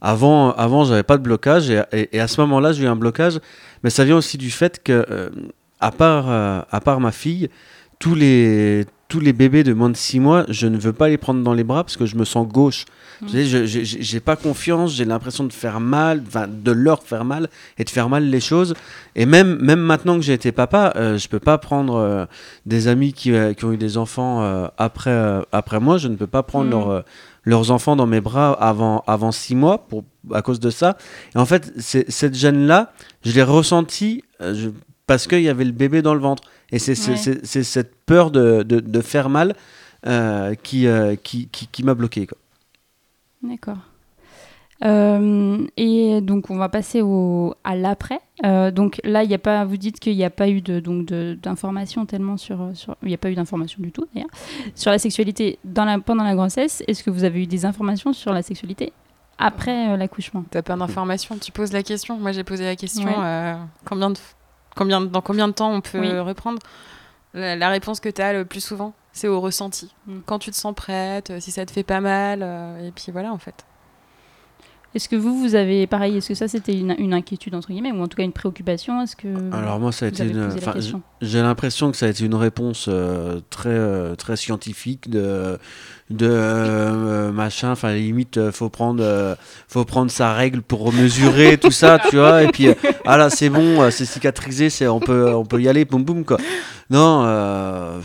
Avant, 0.03 0.51
avant, 0.51 0.83
j'avais 0.83 1.03
pas 1.03 1.17
de 1.17 1.24
blocage 1.24 1.69
et, 1.69 1.81
et- 1.93 2.17
et 2.17 2.19
à 2.19 2.27
ce 2.27 2.39
moment-là, 2.41 2.74
j'ai 2.74 2.83
eu 2.83 2.88
un 2.88 2.95
blocage. 2.98 3.39
Mais 3.83 3.89
ça 3.89 4.03
vient 4.03 4.17
aussi 4.17 4.38
du 4.38 4.51
fait 4.51 4.83
que, 4.83 5.05
euh, 5.10 5.29
à 5.79 5.91
part, 5.91 6.25
euh, 6.29 6.60
à 6.72 6.81
part 6.81 7.00
ma 7.00 7.12
fille, 7.13 7.50
tous 8.00 8.13
les 8.15 8.86
tous 9.10 9.19
les 9.19 9.33
bébés 9.33 9.63
de 9.63 9.74
moins 9.74 9.91
de 9.91 9.95
6 9.95 10.19
mois, 10.19 10.44
je 10.50 10.66
ne 10.66 10.75
veux 10.75 10.92
pas 10.92 11.07
les 11.07 11.20
prendre 11.20 11.44
dans 11.44 11.53
les 11.53 11.63
bras 11.63 11.83
parce 11.83 11.98
que 11.98 12.07
je 12.07 12.16
me 12.16 12.25
sens 12.25 12.48
gauche. 12.48 12.85
Mm. 13.22 13.27
Sais, 13.27 13.46
je- 13.46 13.66
j'ai 13.83 14.20
pas 14.20 14.35
confiance, 14.35 14.92
j'ai 14.96 15.05
l'impression 15.05 15.44
de 15.44 15.53
faire 15.53 15.79
mal, 15.79 16.24
de 16.24 16.72
leur 16.72 17.03
faire 17.03 17.24
mal 17.24 17.48
et 17.77 17.83
de 17.83 17.89
faire 17.92 18.09
mal 18.09 18.24
les 18.27 18.39
choses. 18.39 18.74
Et 19.16 19.27
même, 19.27 19.59
même 19.61 19.81
maintenant 19.81 20.16
que 20.16 20.24
j'ai 20.24 20.33
été 20.33 20.51
papa, 20.51 20.94
euh, 20.96 21.20
je 21.20 21.27
peux 21.27 21.39
pas 21.39 21.59
prendre 21.59 21.94
euh, 21.96 22.25
des 22.66 22.87
amis 22.87 23.13
qui, 23.13 23.31
euh, 23.33 23.53
qui 23.53 23.66
ont 23.66 23.72
eu 23.72 23.77
des 23.77 23.98
enfants 24.00 24.42
après, 24.79 25.42
après 25.51 25.79
moi, 25.79 26.00
je 26.00 26.07
ne 26.07 26.16
peux 26.16 26.25
pas 26.25 26.42
prendre 26.42 26.66
Mm. 26.70 26.72
leurs, 26.72 26.89
euh, 26.89 27.01
leurs 27.44 27.72
enfants 27.72 27.96
dans 27.96 28.08
mes 28.08 28.22
bras 28.22 28.51
avant, 28.53 29.03
avant 29.08 29.32
six 29.32 29.56
mois 29.56 29.88
pour, 29.88 30.03
à 30.34 30.42
cause 30.42 30.60
de 30.60 30.70
ça. 30.70 30.98
Et 31.36 31.38
en 31.38 31.46
fait, 31.46 31.72
cette 31.79 32.34
gêne-là, 32.36 32.92
je 33.25 33.32
l'ai 33.34 33.44
ressentie 33.44 34.24
euh, 34.42 34.72
parce 35.08 35.27
qu'il 35.27 35.42
y 35.42 35.50
avait 35.50 35.66
le 35.66 35.72
bébé 35.72 36.01
dans 36.01 36.14
le 36.14 36.22
ventre. 36.22 36.44
Et 36.72 36.79
c'est 36.79 36.94
Ouais. 37.10 37.18
cette 37.64 37.96
peur 38.06 38.32
de, 38.32 38.64
de, 38.64 38.79
de 38.79 39.01
faire 39.01 39.29
mal 39.29 39.56
euh, 40.08 40.56
qui, 40.56 40.88
euh, 40.88 41.16
qui, 41.16 41.48
qui, 41.50 41.68
qui 41.68 41.84
m'a 41.84 41.94
bloqué. 41.94 42.27
D'accord. 43.44 43.77
Euh, 44.85 45.65
et 45.77 46.19
donc 46.22 46.50
on 46.50 46.57
va 46.57 46.67
passer 46.69 47.01
au, 47.01 47.55
à 47.63 47.75
l'après. 47.75 48.19
Euh, 48.46 48.72
donc 48.72 49.00
là, 49.03 49.24
y 49.24 49.33
a 49.33 49.37
pas, 49.39 49.63
vous 49.65 49.77
dites 49.77 50.00
qu'il 50.00 50.15
n'y 50.17 50.24
a 50.25 50.29
pas 50.29 50.50
eu 50.50 50.61
de, 50.61 50.79
donc 50.79 51.05
de- 51.05 51.37
d'informations 51.41 52.05
tellement 52.05 52.35
sur, 52.37 52.72
sur, 52.74 52.96
il 53.03 53.07
n'y 53.07 53.13
a 53.13 53.17
pas 53.17 53.29
eu 53.31 53.35
d'informations 53.35 53.81
du 53.81 53.91
tout 53.91 54.05
d'ailleurs 54.13 54.29
sur 54.75 54.91
la 54.91 55.00
sexualité 55.00 55.59
dans 55.63 55.85
la, 55.85 56.00
pendant 56.00 56.24
la 56.24 56.35
grossesse. 56.35 56.83
Est-ce 56.87 57.03
que 57.03 57.09
vous 57.09 57.24
avez 57.24 57.43
eu 57.43 57.48
des 57.48 57.65
informations 57.65 58.11
sur 58.13 58.33
la 58.33 58.41
sexualité 58.41 58.91
après 59.37 59.89
euh, 59.91 59.98
l'accouchement? 59.98 60.43
T'as 60.51 60.61
pas 60.63 60.75
d'informations, 60.75 61.37
tu 61.37 61.51
poses 61.51 61.72
la 61.72 61.83
question. 61.83 62.17
Moi, 62.17 62.31
j'ai 62.33 62.43
posé 62.43 62.65
la 62.65 62.75
question 62.75 63.05
Ouais. 63.07 63.13
euh, 63.17 63.55
combien 63.85 64.09
de, 64.09 64.17
combien, 64.75 65.00
dans 65.01 65.22
combien 65.22 65.48
de 65.48 65.53
temps 65.53 65.72
on 65.72 65.81
peut 65.81 66.00
Oui. 66.00 66.19
reprendre? 66.19 66.59
La, 67.33 67.55
la 67.55 67.69
réponse 67.69 68.00
que 68.00 68.09
tu 68.09 68.22
as 68.22 68.33
le 68.33 68.46
plus 68.46 68.63
souvent, 68.63 68.93
c'est 69.11 69.27
au 69.27 69.39
ressenti. 69.39 69.91
Mm. 70.07 70.17
Quand 70.25 70.39
tu 70.39 70.51
te 70.51 70.55
sens 70.55 70.75
prête, 70.75 71.31
si 71.39 71.51
ça 71.51 71.65
te 71.65 71.72
fait 71.72 71.83
pas 71.83 72.01
mal, 72.01 72.41
euh, 72.43 72.87
et 72.87 72.91
puis 72.91 73.11
voilà 73.11 73.31
en 73.31 73.37
fait. 73.39 73.65
Est-ce 74.96 75.10
que 75.10 75.16
vous, 75.16 75.40
vous 75.40 75.56
avez 75.56 75.88
pareil 75.88 76.18
Est-ce 76.18 76.27
que 76.27 76.36
ça 76.36 76.48
c'était 76.48 76.77
une, 76.77 76.96
une 77.00 77.16
inquiétude 77.16 77.56
entre 77.56 77.70
guillemets 77.70 77.92
ou 77.92 78.01
en 78.01 78.08
tout 78.08 78.16
cas 78.16 78.24
une 78.24 78.32
préoccupation? 78.32 79.01
Est-ce 79.01 79.16
que 79.16 79.27
Alors 79.51 79.79
moi, 79.79 79.92
ça 79.92 80.06
a 80.06 80.10
été 80.10 80.24
une... 80.24 80.51
enfin, 80.56 80.75
J'ai 81.22 81.42
l'impression 81.42 81.90
que 81.90 81.98
ça 81.98 82.06
a 82.06 82.10
été 82.10 82.25
une 82.25 82.36
réponse 82.36 82.86
euh, 82.90 83.40
très, 83.50 83.70
euh, 83.70 84.14
très 84.16 84.36
scientifique 84.36 85.10
de, 85.10 85.58
de 86.12 86.27
euh, 86.29 87.32
machin. 87.32 87.72
Enfin, 87.72 87.94
limite, 87.94 88.51
faut 88.51 88.70
prendre, 88.70 89.36
faut 89.68 89.84
prendre 89.84 90.12
sa 90.12 90.34
règle 90.34 90.62
pour 90.62 90.94
mesurer 90.94 91.58
tout 91.62 91.72
ça, 91.72 91.98
tu 92.10 92.18
vois. 92.18 92.44
Et 92.44 92.50
puis, 92.50 92.68
ah 93.06 93.18
là, 93.18 93.32
c'est 93.32 93.50
bon, 93.50 93.90
c'est 93.90 94.06
cicatrisé, 94.06 94.70
c'est, 94.70 94.88
on 94.88 95.00
peut, 95.00 95.34
on 95.34 95.46
peut 95.46 95.62
y 95.62 95.68
aller, 95.68 95.86
boum 95.86 96.03
boum 96.03 96.24
quoi. 96.24 96.38
Non. 96.92 97.24
euh, 97.25 98.00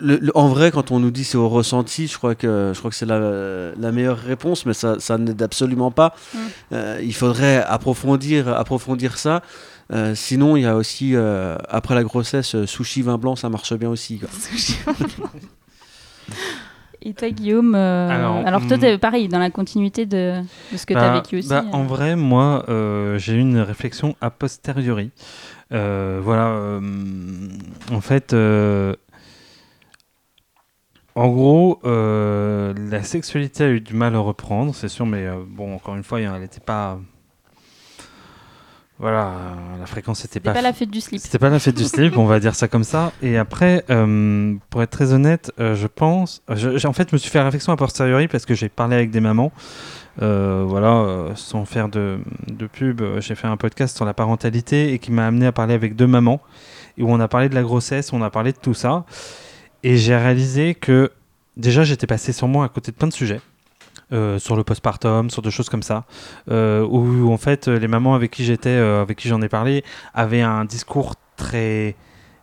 le- 0.00 0.18
le- 0.20 0.36
en 0.36 0.48
vrai, 0.48 0.70
quand 0.70 0.90
on 0.90 0.98
nous 1.00 1.10
dit 1.10 1.24
c'est 1.24 1.36
au 1.38 1.48
ressenti, 1.48 2.06
je 2.06 2.16
crois 2.18 2.34
que, 2.34 2.72
je 2.74 2.78
crois 2.78 2.90
que 2.90 2.96
c'est 2.96 3.06
la, 3.06 3.72
la 3.78 3.92
meilleure 3.92 4.18
réponse, 4.18 4.66
mais 4.66 4.74
ça, 4.74 4.96
ça 4.98 5.18
n'aide 5.18 5.40
absolument 5.42 5.90
pas. 5.90 6.14
Mm. 6.34 6.38
Euh, 6.72 7.00
il 7.02 7.14
faudrait 7.14 7.62
approfondir, 7.64 8.48
approfondir 8.48 9.18
ça. 9.18 9.42
Euh, 9.92 10.14
sinon, 10.14 10.56
il 10.56 10.62
y 10.64 10.66
a 10.66 10.76
aussi, 10.76 11.12
euh, 11.16 11.56
après 11.68 11.94
la 11.94 12.04
grossesse, 12.04 12.54
euh, 12.54 12.66
sushi 12.66 13.00
vin 13.02 13.16
blanc, 13.16 13.36
ça 13.36 13.48
marche 13.48 13.72
bien 13.74 13.88
aussi. 13.88 14.18
quoi. 14.18 14.28
Et 17.00 17.14
toi, 17.14 17.30
Guillaume 17.30 17.74
euh, 17.76 18.08
Alors, 18.10 18.36
Alors, 18.46 18.66
toi, 18.66 18.76
t'es 18.76 18.98
pareil, 18.98 19.28
dans 19.28 19.38
la 19.38 19.50
continuité 19.50 20.04
de, 20.04 20.40
de 20.72 20.76
ce 20.76 20.84
que 20.84 20.92
tu 20.94 20.98
as 20.98 21.08
Bah, 21.10 21.14
vécu 21.14 21.38
aussi. 21.38 21.48
bah, 21.48 21.64
euh. 21.64 21.70
En 21.72 21.84
vrai, 21.84 22.16
moi, 22.16 22.64
euh, 22.68 23.18
j'ai 23.18 23.34
eu 23.34 23.38
une 23.38 23.60
réflexion 23.60 24.16
a 24.20 24.30
posteriori. 24.30 25.10
Euh, 25.72 26.18
voilà, 26.22 26.48
euh, 26.48 26.80
en 27.92 28.00
fait, 28.00 28.32
euh, 28.32 28.94
en 31.18 31.28
gros, 31.28 31.80
euh, 31.84 32.72
la 32.90 33.02
sexualité 33.02 33.64
a 33.64 33.68
eu 33.70 33.80
du 33.80 33.94
mal 33.94 34.14
à 34.14 34.18
reprendre, 34.20 34.74
c'est 34.74 34.88
sûr, 34.88 35.04
mais 35.04 35.26
euh, 35.26 35.34
bon, 35.48 35.74
encore 35.74 35.96
une 35.96 36.04
fois, 36.04 36.20
elle 36.20 36.30
n'était 36.40 36.60
pas. 36.60 36.98
Voilà, 39.00 39.32
la 39.78 39.86
fréquence 39.86 40.18
n'était 40.18 40.34
C'était 40.34 40.40
pas. 40.40 40.54
pas 40.54 40.62
la 40.62 40.72
fête 40.72 40.90
du 40.90 41.00
slip. 41.00 41.20
C'était 41.20 41.38
pas 41.38 41.50
la 41.50 41.60
fête 41.60 41.76
du 41.76 41.84
slip, 41.84 42.16
on 42.16 42.24
va 42.26 42.40
dire 42.40 42.56
ça 42.56 42.66
comme 42.66 42.82
ça. 42.82 43.12
Et 43.22 43.38
après, 43.38 43.84
euh, 43.90 44.54
pour 44.70 44.82
être 44.82 44.90
très 44.90 45.12
honnête, 45.12 45.52
je 45.58 45.86
pense. 45.86 46.42
je- 46.48 46.84
en 46.86 46.92
fait, 46.92 47.10
je 47.10 47.14
me 47.14 47.18
suis 47.18 47.30
fait 47.30 47.38
la 47.38 47.44
réflexion 47.44 47.72
a 47.72 47.76
posteriori 47.76 48.26
parce 48.26 48.44
que 48.44 48.54
j'ai 48.54 48.68
parlé 48.68 48.96
avec 48.96 49.10
des 49.12 49.20
mamans. 49.20 49.52
Voilà, 50.20 51.26
sans 51.36 51.64
faire 51.64 51.88
de, 51.88 52.18
de 52.48 52.66
pub, 52.66 53.00
j'ai 53.20 53.36
fait 53.36 53.46
un 53.46 53.56
podcast 53.56 53.94
sur 53.96 54.04
la 54.04 54.14
parentalité 54.14 54.92
et 54.92 54.98
qui 54.98 55.12
m'a 55.12 55.26
amené 55.28 55.46
à 55.46 55.52
parler 55.52 55.74
avec 55.74 55.94
deux 55.94 56.08
mamans. 56.08 56.40
Et 56.96 57.02
où 57.04 57.08
on 57.10 57.20
a 57.20 57.28
parlé 57.28 57.48
de 57.48 57.54
la 57.54 57.62
grossesse, 57.62 58.12
on 58.12 58.20
a 58.22 58.30
parlé 58.30 58.50
de 58.52 58.58
tout 58.58 58.74
ça. 58.74 59.04
Et 59.82 59.96
j'ai 59.96 60.16
réalisé 60.16 60.74
que 60.74 61.10
déjà, 61.56 61.84
j'étais 61.84 62.06
passé 62.06 62.32
sur 62.32 62.48
moi 62.48 62.64
à 62.64 62.68
côté 62.68 62.90
de 62.92 62.96
plein 62.96 63.08
de 63.08 63.12
sujets. 63.12 63.40
euh, 64.12 64.38
sur 64.38 64.56
le 64.56 64.64
postpartum, 64.64 65.28
sur 65.28 65.42
des 65.42 65.50
choses 65.50 65.68
comme 65.68 65.82
ça, 65.82 66.04
euh, 66.50 66.82
où 66.82 67.30
en 67.30 67.36
fait 67.36 67.68
les 67.68 67.88
mamans 67.88 68.14
avec 68.14 68.30
qui 68.30 68.42
j'étais, 68.44 68.70
euh, 68.70 69.02
avec 69.02 69.18
qui 69.18 69.28
j'en 69.28 69.42
ai 69.42 69.48
parlé, 69.50 69.84
avaient 70.14 70.40
un 70.40 70.64
discours 70.64 71.14
très 71.36 71.94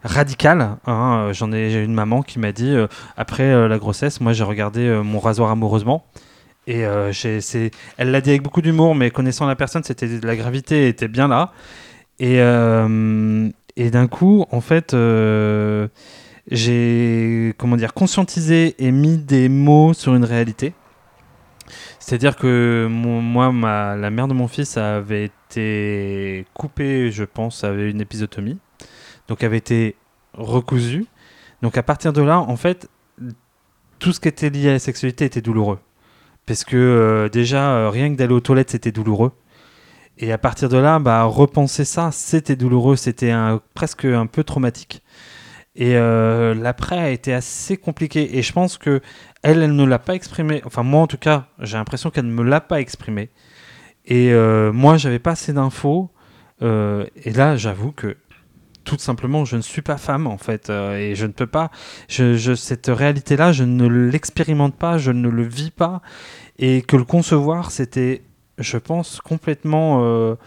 radical. 0.04 0.78
hein. 0.86 1.30
J'en 1.34 1.52
ai, 1.52 1.74
une 1.84 1.94
maman 1.94 2.22
qui 2.22 2.38
m'a 2.38 2.52
dit 2.52 2.76
après 3.18 3.68
la 3.68 3.78
grossesse, 3.80 4.22
moi 4.22 4.34
j'ai 4.34 4.44
regardé 4.44 4.88
mon 5.04 5.20
rasoir 5.20 5.50
amoureusement. 5.50 6.06
Et 6.68 6.82
elle 6.82 8.12
l'a 8.12 8.22
dit 8.22 8.30
avec 8.30 8.44
beaucoup 8.44 8.62
d'humour, 8.62 8.94
mais 8.94 9.10
connaissant 9.10 9.48
la 9.48 9.56
personne, 9.56 9.84
c'était 9.84 10.08
la 10.22 10.36
gravité 10.36 10.88
était 10.88 11.08
bien 11.08 11.28
là. 11.28 11.52
Et, 12.20 12.36
et 12.38 13.90
d'un 13.90 14.08
coup, 14.08 14.46
en 14.52 14.62
fait, 14.62 14.96
j'ai 16.50 17.54
comment 17.58 17.76
dire 17.76 17.94
conscientisé 17.94 18.76
et 18.80 18.92
mis 18.92 19.18
des 19.18 19.50
mots 19.50 19.94
sur 19.94 20.16
une 20.16 20.26
réalité. 20.26 20.74
C'est-à-dire 22.00 22.36
que 22.36 22.88
moi, 22.90 23.52
la 23.52 24.10
mère 24.12 24.28
de 24.28 24.34
mon 24.34 24.48
fils 24.48 24.78
avait 24.78 25.26
été 25.26 26.46
coupée, 26.54 27.12
je 27.12 27.24
pense, 27.24 27.64
avait 27.64 27.90
une 27.90 28.02
épisotomie, 28.02 28.60
donc 29.28 29.44
avait 29.44 29.58
été 29.58 29.96
recousue. 30.34 31.06
Donc 31.64 31.78
à 31.78 31.84
partir 31.84 32.14
de 32.14 32.22
là, 32.22 32.40
en 32.40 32.56
fait, 32.58 32.90
tout 33.98 34.14
ce 34.14 34.20
qui 34.20 34.28
était 34.28 34.52
lié 34.52 34.70
à 34.70 34.74
la 34.74 34.80
sexualité 34.80 35.26
était 35.26 35.42
douloureux. 35.42 35.80
Parce 36.46 36.64
que 36.64 36.78
euh, 36.78 37.30
déjà, 37.30 37.72
euh, 37.72 37.90
rien 37.90 38.12
que 38.12 38.18
d'aller 38.18 38.34
aux 38.34 38.40
toilettes, 38.40 38.70
c'était 38.70 38.92
douloureux. 38.92 39.32
Et 40.20 40.32
à 40.32 40.38
partir 40.38 40.70
de 40.70 40.78
là, 40.78 41.00
bah, 41.00 41.24
repenser 41.24 41.86
ça, 41.86 42.12
c'était 42.12 42.56
douloureux, 42.56 42.96
c'était 42.96 43.34
presque 43.74 44.06
un 44.06 44.28
peu 44.28 44.44
traumatique. 44.44 45.02
Et 45.76 45.98
euh, 45.98 46.54
l'après 46.54 46.98
a 46.98 47.10
été 47.10 47.34
assez 47.34 47.78
compliqué. 47.78 48.38
Et 48.38 48.42
je 48.42 48.54
pense 48.54 48.78
que 48.78 49.02
elle, 49.44 49.62
elle 49.62 49.76
ne 49.76 49.84
l'a 49.84 50.00
pas 50.00 50.16
exprimé. 50.16 50.62
Enfin, 50.66 50.84
moi, 50.84 51.02
en 51.02 51.08
tout 51.08 51.18
cas, 51.18 51.48
j'ai 51.60 51.78
l'impression 51.78 52.10
qu'elle 52.10 52.28
ne 52.28 52.34
me 52.34 52.44
l'a 52.44 52.62
pas 52.62 52.80
exprimé. 52.80 53.30
Et 54.06 54.32
euh, 54.32 54.72
moi, 54.72 54.98
j'avais 54.98 55.20
pas 55.20 55.32
assez 55.32 55.54
d'infos. 55.54 56.12
Euh, 56.62 57.06
et 57.24 57.32
là, 57.32 57.58
j'avoue 57.58 57.92
que 57.92 58.16
tout 58.86 58.98
simplement, 59.00 59.46
je 59.46 59.58
ne 59.58 59.62
suis 59.62 59.82
pas 59.82 59.98
femme, 59.98 60.28
en 60.28 60.38
fait. 60.38 60.70
euh, 60.70 60.98
et 60.98 61.16
je 61.16 61.26
ne 61.26 61.32
peux 61.32 61.48
pas. 61.48 61.72
Cette 62.08 62.88
réalité-là, 62.88 63.52
je 63.52 63.64
ne 63.64 63.88
l'expérimente 63.88 64.76
pas, 64.76 64.98
je 64.98 65.12
ne 65.12 65.28
le 65.28 65.44
vis 65.44 65.72
pas. 65.72 66.02
Et 66.58 66.82
que 66.84 66.96
le 66.96 67.04
concevoir, 67.04 67.72
c'était, 67.72 68.24
je 68.60 68.78
pense, 68.78 69.20
complètement. 69.22 70.38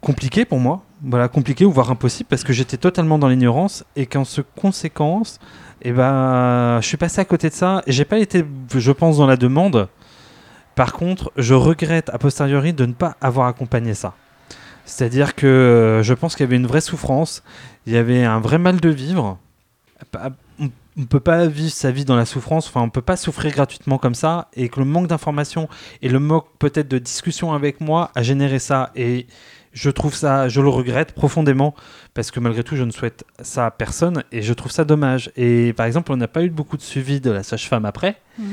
compliqué 0.00 0.44
pour 0.44 0.60
moi. 0.60 0.85
Voilà, 1.02 1.28
compliqué 1.28 1.64
ou 1.66 1.70
voire 1.70 1.90
impossible 1.90 2.26
parce 2.28 2.42
que 2.42 2.52
j'étais 2.54 2.78
totalement 2.78 3.18
dans 3.18 3.28
l'ignorance 3.28 3.84
et 3.96 4.06
qu'en 4.06 4.24
ce 4.24 4.40
conséquence, 4.40 5.38
eh 5.82 5.92
ben, 5.92 6.78
je 6.80 6.86
suis 6.86 6.96
passé 6.96 7.20
à 7.20 7.24
côté 7.26 7.50
de 7.50 7.54
ça 7.54 7.82
et 7.86 7.92
j'ai 7.92 8.06
pas 8.06 8.18
été, 8.18 8.44
je 8.74 8.92
pense, 8.92 9.18
dans 9.18 9.26
la 9.26 9.36
demande. 9.36 9.88
Par 10.74 10.92
contre, 10.94 11.32
je 11.36 11.54
regrette 11.54 12.08
a 12.10 12.18
posteriori 12.18 12.72
de 12.72 12.86
ne 12.86 12.92
pas 12.94 13.16
avoir 13.20 13.46
accompagné 13.46 13.92
ça. 13.94 14.14
C'est-à-dire 14.86 15.34
que 15.34 15.46
euh, 15.46 16.02
je 16.02 16.14
pense 16.14 16.34
qu'il 16.34 16.44
y 16.44 16.48
avait 16.48 16.56
une 16.56 16.66
vraie 16.66 16.80
souffrance, 16.80 17.42
il 17.86 17.92
y 17.92 17.96
avait 17.96 18.24
un 18.24 18.40
vrai 18.40 18.58
mal 18.58 18.80
de 18.80 18.88
vivre. 18.88 19.38
Pas- 20.10 20.30
On 20.58 20.70
ne 21.02 21.04
peut 21.06 21.20
pas 21.20 21.46
vivre 21.46 21.72
sa 21.72 21.90
vie 21.90 22.06
dans 22.06 22.16
la 22.16 22.24
souffrance, 22.24 22.68
enfin 22.68 22.80
on 22.80 22.88
peut 22.88 23.02
pas 23.02 23.16
souffrir 23.16 23.52
gratuitement 23.52 23.98
comme 23.98 24.14
ça, 24.14 24.48
et 24.54 24.70
que 24.70 24.78
le 24.80 24.86
manque 24.86 25.08
d'information 25.08 25.68
et 26.00 26.08
le 26.08 26.18
manque 26.20 26.46
peut-être 26.58 26.88
de 26.88 26.98
discussion 26.98 27.52
avec 27.52 27.82
moi 27.82 28.10
a 28.14 28.22
généré 28.22 28.58
ça. 28.58 28.92
Et 28.96 29.26
je 29.76 29.90
trouve 29.90 30.14
ça, 30.14 30.48
je 30.48 30.62
le 30.62 30.70
regrette 30.70 31.12
profondément 31.12 31.74
parce 32.14 32.30
que 32.30 32.40
malgré 32.40 32.64
tout, 32.64 32.76
je 32.76 32.82
ne 32.82 32.90
souhaite 32.90 33.24
ça 33.42 33.66
à 33.66 33.70
personne 33.70 34.24
et 34.32 34.40
je 34.40 34.54
trouve 34.54 34.72
ça 34.72 34.84
dommage. 34.86 35.30
Et 35.36 35.74
par 35.74 35.84
exemple, 35.84 36.10
on 36.12 36.16
n'a 36.16 36.28
pas 36.28 36.42
eu 36.42 36.48
beaucoup 36.50 36.78
de 36.78 36.82
suivi 36.82 37.20
de 37.20 37.30
la 37.30 37.42
sage-femme 37.42 37.84
après. 37.84 38.16
Mhm. 38.38 38.46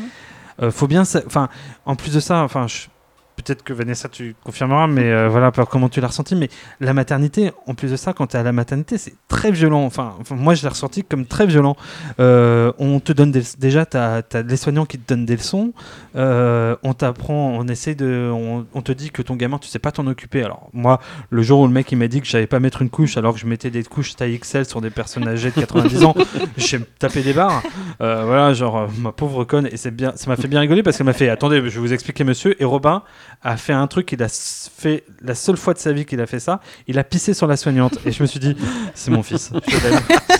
Euh, 0.61 0.69
faut 0.71 0.85
bien, 0.87 1.03
enfin, 1.25 1.47
en 1.85 1.95
plus 1.95 2.13
de 2.13 2.19
ça, 2.19 2.43
enfin, 2.43 2.67
je- 2.67 2.87
peut-être 3.35 3.63
que 3.63 3.73
Vanessa, 3.73 4.09
tu 4.09 4.35
confirmeras, 4.43 4.87
mais 4.87 5.11
euh, 5.11 5.27
voilà, 5.29 5.51
comment 5.51 5.89
tu 5.89 6.01
l'as 6.01 6.07
ressenti. 6.07 6.35
Mais 6.35 6.49
la 6.79 6.93
maternité, 6.93 7.51
en 7.67 7.73
plus 7.73 7.91
de 7.91 7.95
ça, 7.95 8.13
quand 8.13 8.27
tu 8.27 8.37
es 8.37 8.39
à 8.39 8.43
la 8.43 8.51
maternité, 8.51 8.97
c'est 8.97 9.15
très 9.27 9.51
violent. 9.51 9.83
Enfin, 9.83 10.13
enfin, 10.19 10.35
moi, 10.35 10.53
je 10.55 10.61
l'ai 10.63 10.69
ressenti 10.69 11.03
comme 11.03 11.25
très 11.25 11.45
violent. 11.47 11.75
Euh, 12.19 12.71
on 12.79 12.99
te 12.99 13.11
donne 13.13 13.31
des- 13.31 13.41
déjà, 13.57 13.85
tu 13.85 13.97
as, 13.97 14.23
les 14.47 14.57
soignants 14.57 14.85
qui 14.85 14.97
te 14.99 15.07
donnent 15.13 15.25
des 15.25 15.35
leçons. 15.35 15.73
Euh, 16.15 16.75
on 16.83 16.93
t'apprend, 16.93 17.55
on 17.57 17.67
essaie 17.67 17.95
de, 17.95 18.29
on, 18.33 18.65
on 18.73 18.81
te 18.81 18.91
dit 18.91 19.09
que 19.09 19.21
ton 19.21 19.35
gamin, 19.35 19.57
tu 19.57 19.67
sais 19.67 19.79
pas 19.79 19.91
t'en 19.91 20.05
occuper. 20.07 20.43
Alors 20.43 20.69
moi, 20.73 20.99
le 21.29 21.41
jour 21.41 21.61
où 21.61 21.67
le 21.67 21.73
mec 21.73 21.91
il 21.91 21.97
m'a 21.97 22.07
dit 22.07 22.21
que 22.21 22.27
j'avais 22.27 22.47
pas 22.47 22.59
mettre 22.59 22.81
une 22.81 22.89
couche, 22.89 23.17
alors 23.17 23.33
que 23.33 23.39
je 23.39 23.45
mettais 23.47 23.69
des 23.71 23.83
couches 23.83 24.15
taille 24.15 24.37
XL 24.39 24.65
sur 24.65 24.81
des 24.81 24.89
personnes 24.89 25.27
âgées 25.27 25.49
de 25.49 25.55
90 25.59 26.03
ans, 26.03 26.13
j'ai 26.57 26.79
tapé 26.99 27.21
des 27.23 27.33
barres. 27.33 27.63
Euh, 28.01 28.23
voilà, 28.25 28.53
genre 28.53 28.87
ma 28.99 29.11
pauvre 29.11 29.43
conne. 29.43 29.67
Et 29.71 29.91
bien, 29.91 30.13
ça 30.15 30.29
m'a 30.29 30.35
fait 30.35 30.47
bien 30.47 30.59
rigoler 30.59 30.83
parce 30.83 30.97
qu'elle 30.97 31.05
m'a 31.05 31.13
fait, 31.13 31.29
attendez, 31.29 31.57
je 31.57 31.61
vais 31.61 31.79
vous 31.79 31.93
expliquer, 31.93 32.23
monsieur. 32.23 32.61
Et 32.61 32.65
Robin 32.65 33.03
a 33.45 33.57
fait 33.57 33.73
un 33.73 33.87
truc 33.87 34.05
qu'il 34.05 34.23
a 34.23 34.27
fait 34.29 35.03
la 35.21 35.35
seule 35.35 35.57
fois 35.57 35.73
de 35.73 35.79
sa 35.79 35.91
vie 35.91 36.05
qu'il 36.05 36.21
a 36.21 36.25
fait 36.25 36.39
ça. 36.39 36.61
Il 36.87 36.97
a 36.97 37.03
pissé 37.03 37.33
sur 37.33 37.45
la 37.47 37.57
soignante. 37.57 37.97
Et 38.05 38.11
je 38.11 38.21
me 38.23 38.27
suis 38.27 38.39
dit, 38.39 38.55
c'est 38.93 39.11
mon 39.11 39.21
fils. 39.23 39.51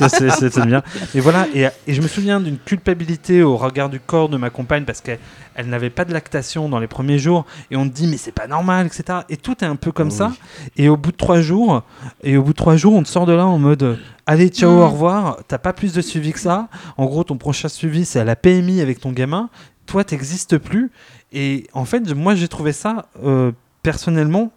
C'est- 0.10 0.30
c'est 0.30 0.50
c'est 0.52 0.66
bien. 0.66 0.82
Et 1.16 1.20
voilà. 1.20 1.48
Et, 1.54 1.68
et 1.88 1.94
je 1.94 2.02
me 2.02 2.08
souviens 2.08 2.40
d'une 2.40 2.58
culpabilité 2.58 3.44
au 3.44 3.58
regard 3.58 3.90
du 3.90 4.00
corps 4.00 4.30
de 4.30 4.38
ma 4.38 4.50
compagne 4.50 4.86
parce 4.86 5.02
qu'elle 5.02 5.20
elle 5.56 5.68
n'avait 5.68 5.90
pas 5.90 6.06
de 6.06 6.14
lactation 6.14 6.70
dans 6.70 6.80
les 6.80 6.88
premiers 6.88 7.20
jours. 7.20 7.46
Et 7.72 7.76
on 7.76 7.88
te 7.88 7.94
dit, 7.94 8.08
mais 8.08 8.18
c'est 8.18 8.32
pas 8.32 8.48
normal, 8.48 8.88
etc. 8.88 9.20
Et 9.30 9.38
tout 9.38 9.56
est 9.64 9.68
un 9.68 9.76
peu 9.76 9.92
comme 9.92 10.08
Oui. 10.10 10.14
ça. 10.16 10.32
Et 10.78 10.90
au 10.90 10.98
bout 10.98 11.12
de 11.12 11.18
trois 11.18 11.42
jours, 11.42 11.84
et 12.24 12.38
au 12.38 12.44
bout 12.44 12.54
de 12.54 12.58
trois 12.58 12.76
jours, 12.78 12.94
on 12.94 13.04
te 13.04 13.10
sort 13.10 13.26
de 13.26 13.34
là 13.34 13.46
en 13.46 13.60
mode, 13.60 14.00
allez, 14.26 14.48
ciao, 14.48 14.72
Mm. 14.72 14.80
au 14.80 14.90
revoir. 14.90 15.38
T'as 15.48 15.58
pas 15.60 15.74
plus 15.74 15.94
de 15.94 16.02
suivi 16.02 16.32
que 16.34 16.40
ça. 16.40 16.70
En 16.98 17.06
gros, 17.06 17.24
ton 17.24 17.38
prochain 17.38 17.68
suivi, 17.68 18.06
c'est 18.06 18.20
à 18.20 18.24
la 18.24 18.36
PMI 18.36 18.82
avec 18.82 19.00
ton 19.00 19.12
gamin. 19.12 19.50
Toi, 19.86 20.04
t'existes 20.06 20.58
plus. 20.58 20.92
Et 21.34 21.68
en 21.74 21.86
fait, 21.86 22.14
moi, 22.14 22.36
j'ai 22.36 22.48
trouvé 22.48 22.72
ça 22.72 23.08
euh, 23.24 23.52
personnellement 23.82 24.52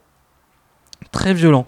très 1.11 1.35
violent. 1.35 1.67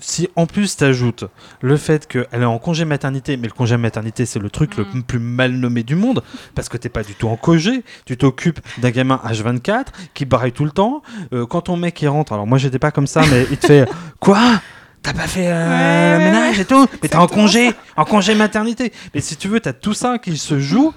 Si 0.00 0.28
en 0.34 0.46
plus 0.46 0.76
t'ajoutes 0.76 1.24
le 1.60 1.76
fait 1.76 2.08
qu'elle 2.08 2.26
est 2.42 2.44
en 2.44 2.58
congé 2.58 2.84
maternité, 2.84 3.36
mais 3.36 3.46
le 3.46 3.52
congé 3.52 3.76
maternité 3.76 4.26
c'est 4.26 4.40
le 4.40 4.50
truc 4.50 4.76
Mm. 4.76 4.82
le 4.94 5.02
plus 5.02 5.18
mal 5.20 5.52
nommé 5.52 5.84
du 5.84 5.94
monde, 5.94 6.24
parce 6.56 6.68
que 6.68 6.76
t'es 6.76 6.88
pas 6.88 7.04
du 7.04 7.14
tout 7.14 7.28
en 7.28 7.36
congé, 7.36 7.84
tu 8.04 8.16
t'occupes 8.16 8.58
d'un 8.78 8.90
gamin 8.90 9.20
H24 9.24 9.84
qui 10.12 10.24
barre 10.24 10.50
tout 10.52 10.64
le 10.64 10.72
temps. 10.72 11.02
Euh, 11.32 11.46
quand 11.46 11.60
ton 11.62 11.76
mec 11.76 12.02
il 12.02 12.08
rentre, 12.08 12.32
alors 12.32 12.48
moi 12.48 12.58
j'étais 12.58 12.80
pas 12.80 12.90
comme 12.90 13.06
ça, 13.06 13.22
mais 13.30 13.46
il 13.48 13.58
te 13.58 13.66
fait 13.66 13.88
quoi? 14.18 14.60
T'as 15.02 15.12
pas 15.14 15.28
fait 15.28 15.46
euh, 15.46 16.18
Ouais, 16.18 16.24
ménage 16.24 16.58
et 16.58 16.64
tout? 16.64 16.84
Mais 17.00 17.08
t'es 17.08 17.14
en 17.16 17.28
congé, 17.28 17.70
en 17.96 18.04
congé 18.04 18.34
maternité. 18.34 18.92
Mais 19.14 19.20
si 19.20 19.36
tu 19.36 19.46
veux, 19.46 19.60
t'as 19.60 19.72
tout 19.72 19.94
ça 19.94 20.18
qui 20.18 20.36
se 20.36 20.58
joue. 20.58 20.92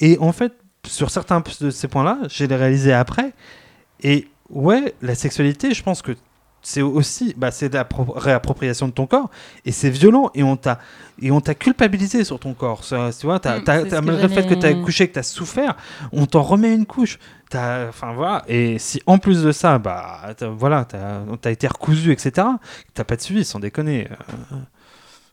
Et 0.00 0.18
en 0.20 0.32
fait, 0.32 0.52
sur 0.86 1.10
certains 1.10 1.42
de 1.60 1.70
ces 1.70 1.88
points-là, 1.88 2.18
j'ai 2.28 2.46
les 2.46 2.56
réalisé 2.56 2.92
après. 2.92 3.32
Et 4.02 4.28
ouais, 4.50 4.94
la 5.02 5.14
sexualité, 5.14 5.72
je 5.74 5.82
pense 5.82 6.02
que 6.02 6.12
c'est 6.66 6.80
aussi 6.82 7.34
bah, 7.36 7.50
c'est 7.50 7.68
de 7.68 7.74
la 7.74 7.84
pro- 7.84 8.10
réappropriation 8.16 8.88
de 8.88 8.92
ton 8.92 9.06
corps. 9.06 9.30
Et 9.66 9.72
c'est 9.72 9.90
violent 9.90 10.30
et 10.34 10.42
on 10.42 10.56
t'a 10.56 10.78
et 11.20 11.30
on 11.30 11.40
t'a 11.42 11.54
culpabilisé 11.54 12.24
sur 12.24 12.38
ton 12.40 12.54
corps. 12.54 12.84
Ça, 12.84 13.10
tu 13.18 13.26
vois 13.26 13.38
t'as- 13.38 13.58
Mm, 13.60 13.64
t'as- 13.64 13.84
t'as- 13.84 14.00
malgré 14.00 14.22
le 14.22 14.28
fait 14.28 14.46
que 14.46 14.54
tu 14.54 14.64
as 14.66 14.72
couché 14.74 15.06
que 15.08 15.12
tu 15.12 15.18
as 15.18 15.22
souffert 15.24 15.76
on 16.12 16.24
t'en 16.24 16.40
remet 16.42 16.74
une 16.74 16.86
couche. 16.86 17.18
T'as- 17.50 17.88
enfin 17.88 18.14
voilà. 18.14 18.44
Et 18.48 18.78
si 18.78 19.02
en 19.06 19.18
plus 19.18 19.42
de 19.42 19.52
ça 19.52 19.78
bah 19.78 20.34
t'as- 20.38 20.48
voilà 20.48 20.86
t'as 20.86 21.20
as 21.44 21.50
été 21.50 21.66
recousu 21.66 22.12
etc 22.12 22.46
t'as 22.94 23.04
pas 23.04 23.16
de 23.16 23.20
suivi 23.20 23.44
sans 23.44 23.58
déconner. 23.60 24.08
Euh, 24.10 24.56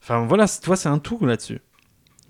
enfin 0.04 0.26
voilà 0.28 0.48
tu 0.50 0.66
vois 0.66 0.76
c'est 0.76 0.90
un 0.90 1.00
tout 1.00 1.18
là-dessus 1.26 1.62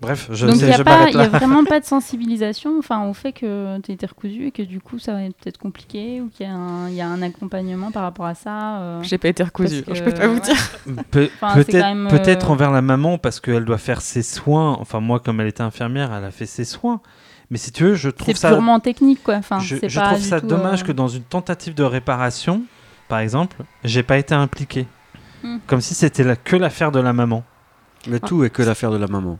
bref 0.02 0.28
je 0.32 0.46
Donc 0.46 0.56
il 0.56 0.60
sais 0.60 0.66
n'y 0.66 0.72
a, 0.74 0.84
pas- 0.84 0.90
m'arrête 0.98 1.14
y 1.14 1.18
a 1.18 1.22
là 1.22 1.28
vraiment 1.28 1.64
pas 1.64 1.80
de 1.80 1.84
sensibilisation 1.86 2.78
enfin, 2.78 3.06
au 3.08 3.14
fait 3.14 3.32
que 3.32 3.78
tu 3.80 3.92
été 3.92 4.04
recousu 4.04 4.46
et 4.48 4.50
que 4.50 4.62
du 4.62 4.80
coup 4.80 4.98
ça 4.98 5.12
va 5.14 5.22
être 5.22 5.36
peut-être 5.36 5.58
compliqué 5.58 6.20
ou 6.20 6.28
qu'il 6.28 6.44
y, 6.46 6.48
a 6.48 6.52
un- 6.54 6.88
il 6.88 6.94
y 6.94 7.00
a 7.00 7.08
un 7.08 7.22
accompagnement 7.22 7.90
par 7.90 8.02
rapport 8.02 8.26
à 8.26 8.34
ça. 8.34 8.78
euh. 8.80 9.02
J'ai 9.02 9.16
pas 9.18 9.28
été 9.28 9.42
recousu, 9.42 9.84
je 9.90 10.02
peux 10.02 10.12
pas 10.12 10.26
vous 10.26 10.34
ouais. 10.34 10.40
dire. 10.40 10.56
Pe- 11.10 11.30
Enfin, 11.40 11.54
c'est 11.64 11.80
peut-être 12.10 12.50
euh, 12.50 12.52
envers 12.52 12.70
la 12.70 12.82
maman 12.82 13.16
parce 13.18 13.40
qu'elle 13.40 13.64
doit 13.64 13.78
faire 13.78 14.00
ses 14.02 14.22
soins. 14.22 14.76
Enfin 14.80 15.00
moi 15.00 15.20
comme 15.20 15.40
elle 15.40 15.46
était 15.48 15.62
infirmière, 15.62 16.12
elle 16.12 16.24
a 16.24 16.30
fait 16.30 16.46
ses 16.46 16.64
soins. 16.64 17.00
Mais 17.50 17.58
si 17.58 17.70
tu 17.70 17.84
veux, 17.84 17.94
je 17.94 18.08
trouve 18.08 18.34
C'est 18.34 18.40
ça 18.40 18.48
purement 18.48 18.80
technique 18.80 19.22
quoi. 19.22 19.34
Enfin, 19.36 19.58
je, 19.60 19.76
c'est 19.76 19.88
je 19.88 20.00
pas 20.00 20.06
trouve 20.08 20.20
du 20.20 20.24
ça 20.28 20.40
tout, 20.40 20.46
dommage 20.46 20.82
euh, 20.82 20.86
que 20.86 20.92
dans 20.92 21.08
une 21.08 21.22
tentative 21.22 21.74
de 21.74 21.82
réparation, 21.82 22.62
par 23.08 23.18
exemple, 23.18 23.56
j'ai 23.84 24.02
pas 24.02 24.16
été 24.18 24.34
impliqué. 24.34 24.86
Hmm. 25.44 25.58
Comme 25.66 25.80
si 25.82 25.94
c'était 25.94 26.24
la- 26.24 26.36
que 26.36 26.56
l'affaire 26.56 26.92
de 26.92 27.00
la 27.00 27.12
maman. 27.12 27.44
Le 28.08 28.18
tout 28.20 28.42
est 28.42 28.50
que 28.50 28.62
l'affaire 28.62 28.90
de 28.90 28.96
la 28.96 29.06
maman. 29.06 29.38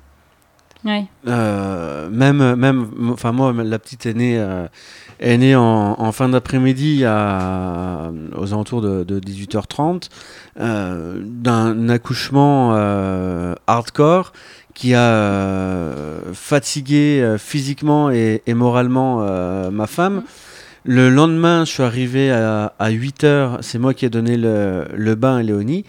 Ouais. 0.85 1.07
Euh, 1.29 2.09
même, 2.11 2.57
même, 2.57 2.89
enfin 3.11 3.33
moi, 3.33 3.53
la 3.53 3.79
petite 3.79 4.07
est 4.07 4.15
née, 4.15 4.39
euh, 4.39 4.67
est 5.21 5.39
née 5.39 5.55
en, 5.55 5.95
en 5.99 6.13
fin 6.13 6.29
d'après-midi 6.29 7.05
à, 7.05 8.11
aux 8.37 8.53
alentours 8.53 8.83
de, 8.83 9.05
de 9.05 9.21
18h30 9.21 10.09
euh, 10.59 11.23
d'un 11.25 11.89
accouchement 11.89 12.73
hardcore 13.67 14.33
qui 14.75 14.95
a 14.95 15.93
fatigué 16.33 17.37
physiquement 17.39 18.11
et, 18.11 18.43
et 18.47 18.55
moralement 18.55 19.19
ma 19.71 19.87
femme. 19.87 20.23
Le 20.85 21.11
lendemain, 21.11 21.65
je 21.65 21.71
suis 21.71 21.83
arrivé 21.83 22.31
à, 22.33 22.75
à 22.79 22.91
8 22.91 23.25
heures. 23.25 23.59
C'est 23.61 23.79
moi 23.79 23.95
qui 23.95 24.05
ai 24.05 24.11
donné 24.11 24.37
le, 24.37 24.87
le 24.95 25.15
bain 25.15 25.37
à 25.37 25.43
Léonie. 25.43 25.85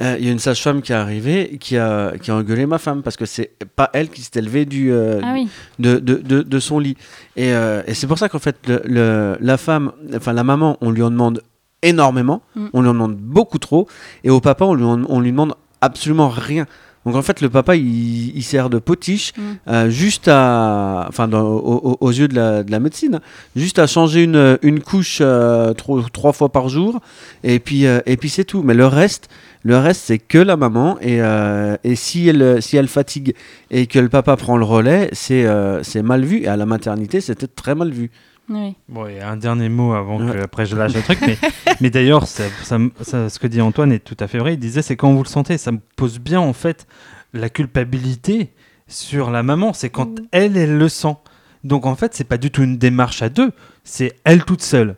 Euh, 0.00 0.16
Il 0.18 0.26
y 0.26 0.28
a 0.28 0.32
une 0.32 0.38
sage-femme 0.38 0.82
qui 0.82 0.92
est 0.92 0.96
arrivée 0.96 1.56
qui 1.60 1.78
a, 1.78 2.12
qui 2.20 2.30
a 2.30 2.34
engueulé 2.36 2.66
ma 2.66 2.78
femme 2.78 3.02
parce 3.02 3.16
que 3.16 3.24
c'est 3.26 3.52
pas 3.76 3.88
elle 3.94 4.08
qui 4.10 4.22
s'est 4.22 4.42
levée 4.42 4.64
du, 4.66 4.92
euh, 4.92 5.20
Ah 5.22 5.32
oui. 5.34 5.48
de, 5.78 5.98
de, 5.98 6.16
de, 6.16 6.42
de 6.42 6.58
son 6.58 6.78
lit. 6.78 6.96
Et, 7.36 7.52
euh, 7.54 7.82
et 7.86 7.94
c'est 7.94 8.06
pour 8.06 8.18
ça 8.18 8.28
qu'en 8.28 8.38
fait, 8.40 8.56
le, 8.68 8.82
le- 8.84 9.36
la 9.40 9.56
femme, 9.56 9.92
enfin 10.14 10.32
la 10.32 10.44
maman, 10.44 10.76
on 10.80 10.90
lui 10.90 11.02
en 11.02 11.10
demande 11.10 11.40
énormément, 11.82 12.42
Mm. 12.56 12.66
on 12.72 12.82
lui 12.82 12.88
en 12.88 12.94
demande 12.94 13.16
beaucoup 13.16 13.58
trop, 13.58 13.86
et 14.24 14.30
au 14.30 14.40
papa, 14.40 14.64
on 14.64 14.74
lui, 14.74 14.84
en- 14.84 15.04
on 15.08 15.20
lui 15.20 15.30
demande 15.30 15.54
absolument 15.80 16.28
rien. 16.28 16.66
Donc 17.06 17.16
en 17.16 17.22
fait, 17.22 17.40
le 17.40 17.50
papa, 17.50 17.76
il, 17.76 18.34
il 18.36 18.42
sert 18.42 18.70
de 18.70 18.78
potiche, 18.78 19.32
Mm. 19.36 19.40
euh, 19.68 19.90
juste 19.90 20.28
à, 20.28 21.06
enfin, 21.08 21.28
dans- 21.28 21.42
au- 21.46 21.80
au- 21.90 21.96
aux 22.00 22.10
yeux 22.10 22.28
de 22.28 22.34
la, 22.34 22.62
de 22.62 22.70
la 22.70 22.80
médecine, 22.80 23.16
hein, 23.16 23.20
juste 23.56 23.78
à 23.78 23.86
changer 23.86 24.22
une, 24.22 24.58
une 24.62 24.80
couche 24.80 25.18
euh, 25.20 25.74
trois, 25.74 26.02
trois 26.12 26.32
fois 26.32 26.48
par 26.50 26.68
jour, 26.68 27.00
et 27.42 27.58
puis, 27.58 27.86
euh, 27.86 28.00
et 28.06 28.16
puis 28.16 28.28
c'est 28.30 28.44
tout. 28.44 28.62
Mais 28.62 28.74
le 28.74 28.86
reste, 28.86 29.28
le 29.64 29.76
reste, 29.78 30.02
c'est 30.06 30.18
que 30.18 30.38
la 30.38 30.56
maman, 30.56 30.98
et, 31.00 31.20
euh, 31.22 31.76
et 31.84 31.94
si 31.94 32.28
elle, 32.28 32.62
si 32.62 32.76
elle 32.76 32.88
fatigue 32.88 33.34
et 33.70 33.86
que 33.86 33.98
le 33.98 34.08
papa 34.08 34.36
prend 34.36 34.56
le 34.56 34.64
relais, 34.64 35.08
c'est 35.12 35.44
euh, 35.46 35.82
c'est 35.82 36.02
mal 36.02 36.24
vu. 36.24 36.42
Et 36.42 36.48
à 36.48 36.56
la 36.56 36.66
maternité, 36.66 37.20
c'était 37.20 37.46
très 37.46 37.74
mal 37.74 37.90
vu. 37.90 38.10
Oui. 38.48 38.74
Bon, 38.88 39.06
et 39.06 39.20
un 39.20 39.36
dernier 39.36 39.68
mot 39.68 39.94
avant 39.94 40.20
Ouais. 40.20 40.32
que 40.34 40.38
après 40.42 40.66
je 40.66 40.76
lâche 40.76 40.94
le 40.94 41.02
truc, 41.02 41.18
mais, 41.22 41.38
mais 41.80 41.90
d'ailleurs, 41.90 42.26
ça- 42.26 42.44
ça 42.62 42.78
me- 42.78 42.90
ça- 43.00 43.28
ce 43.30 43.38
que 43.38 43.46
dit 43.46 43.60
Antoine 43.60 43.90
est 43.92 44.00
tout 44.04 44.16
à 44.20 44.26
fait 44.28 44.38
vrai. 44.38 44.54
Il 44.54 44.58
disait 44.58 44.82
c'est 44.82 44.96
quand 44.96 45.12
vous 45.14 45.22
le 45.22 45.28
sentez, 45.28 45.56
ça 45.58 45.72
me 45.72 45.78
pose 45.96 46.18
bien 46.18 46.40
en 46.40 46.52
fait 46.52 46.86
la 47.32 47.48
culpabilité 47.48 48.52
sur 48.86 49.30
la 49.30 49.42
maman. 49.42 49.72
C'est 49.72 49.88
quand 49.90 50.20
Mm. 50.20 50.24
elle, 50.32 50.56
elle 50.56 50.76
le 50.76 50.88
sent. 50.90 51.16
Donc 51.64 51.86
en 51.86 51.94
fait, 51.96 52.14
c'est 52.14 52.24
pas 52.24 52.36
du 52.36 52.50
tout 52.50 52.62
une 52.62 52.76
démarche 52.76 53.22
à 53.22 53.30
deux, 53.30 53.50
c'est 53.82 54.12
elle 54.24 54.44
toute 54.44 54.62
seule. 54.62 54.96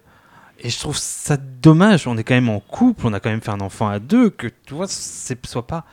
Et 0.60 0.70
je 0.70 0.78
trouve 0.80 0.96
ça 0.96 1.36
dommage. 1.36 2.08
On 2.08 2.16
est 2.16 2.24
quand 2.24 2.34
même 2.34 2.48
en 2.48 2.58
couple, 2.60 3.06
on 3.06 3.12
a 3.12 3.20
quand 3.20 3.30
même 3.30 3.40
fait 3.42 3.50
un 3.52 3.60
enfant 3.60 3.86
à 3.88 4.00
deux, 4.00 4.30
que 4.30 4.48
tu 4.66 4.74
vois, 4.74 4.86
c'est 4.88 5.44
soit 5.46 5.66
pas 5.66 5.84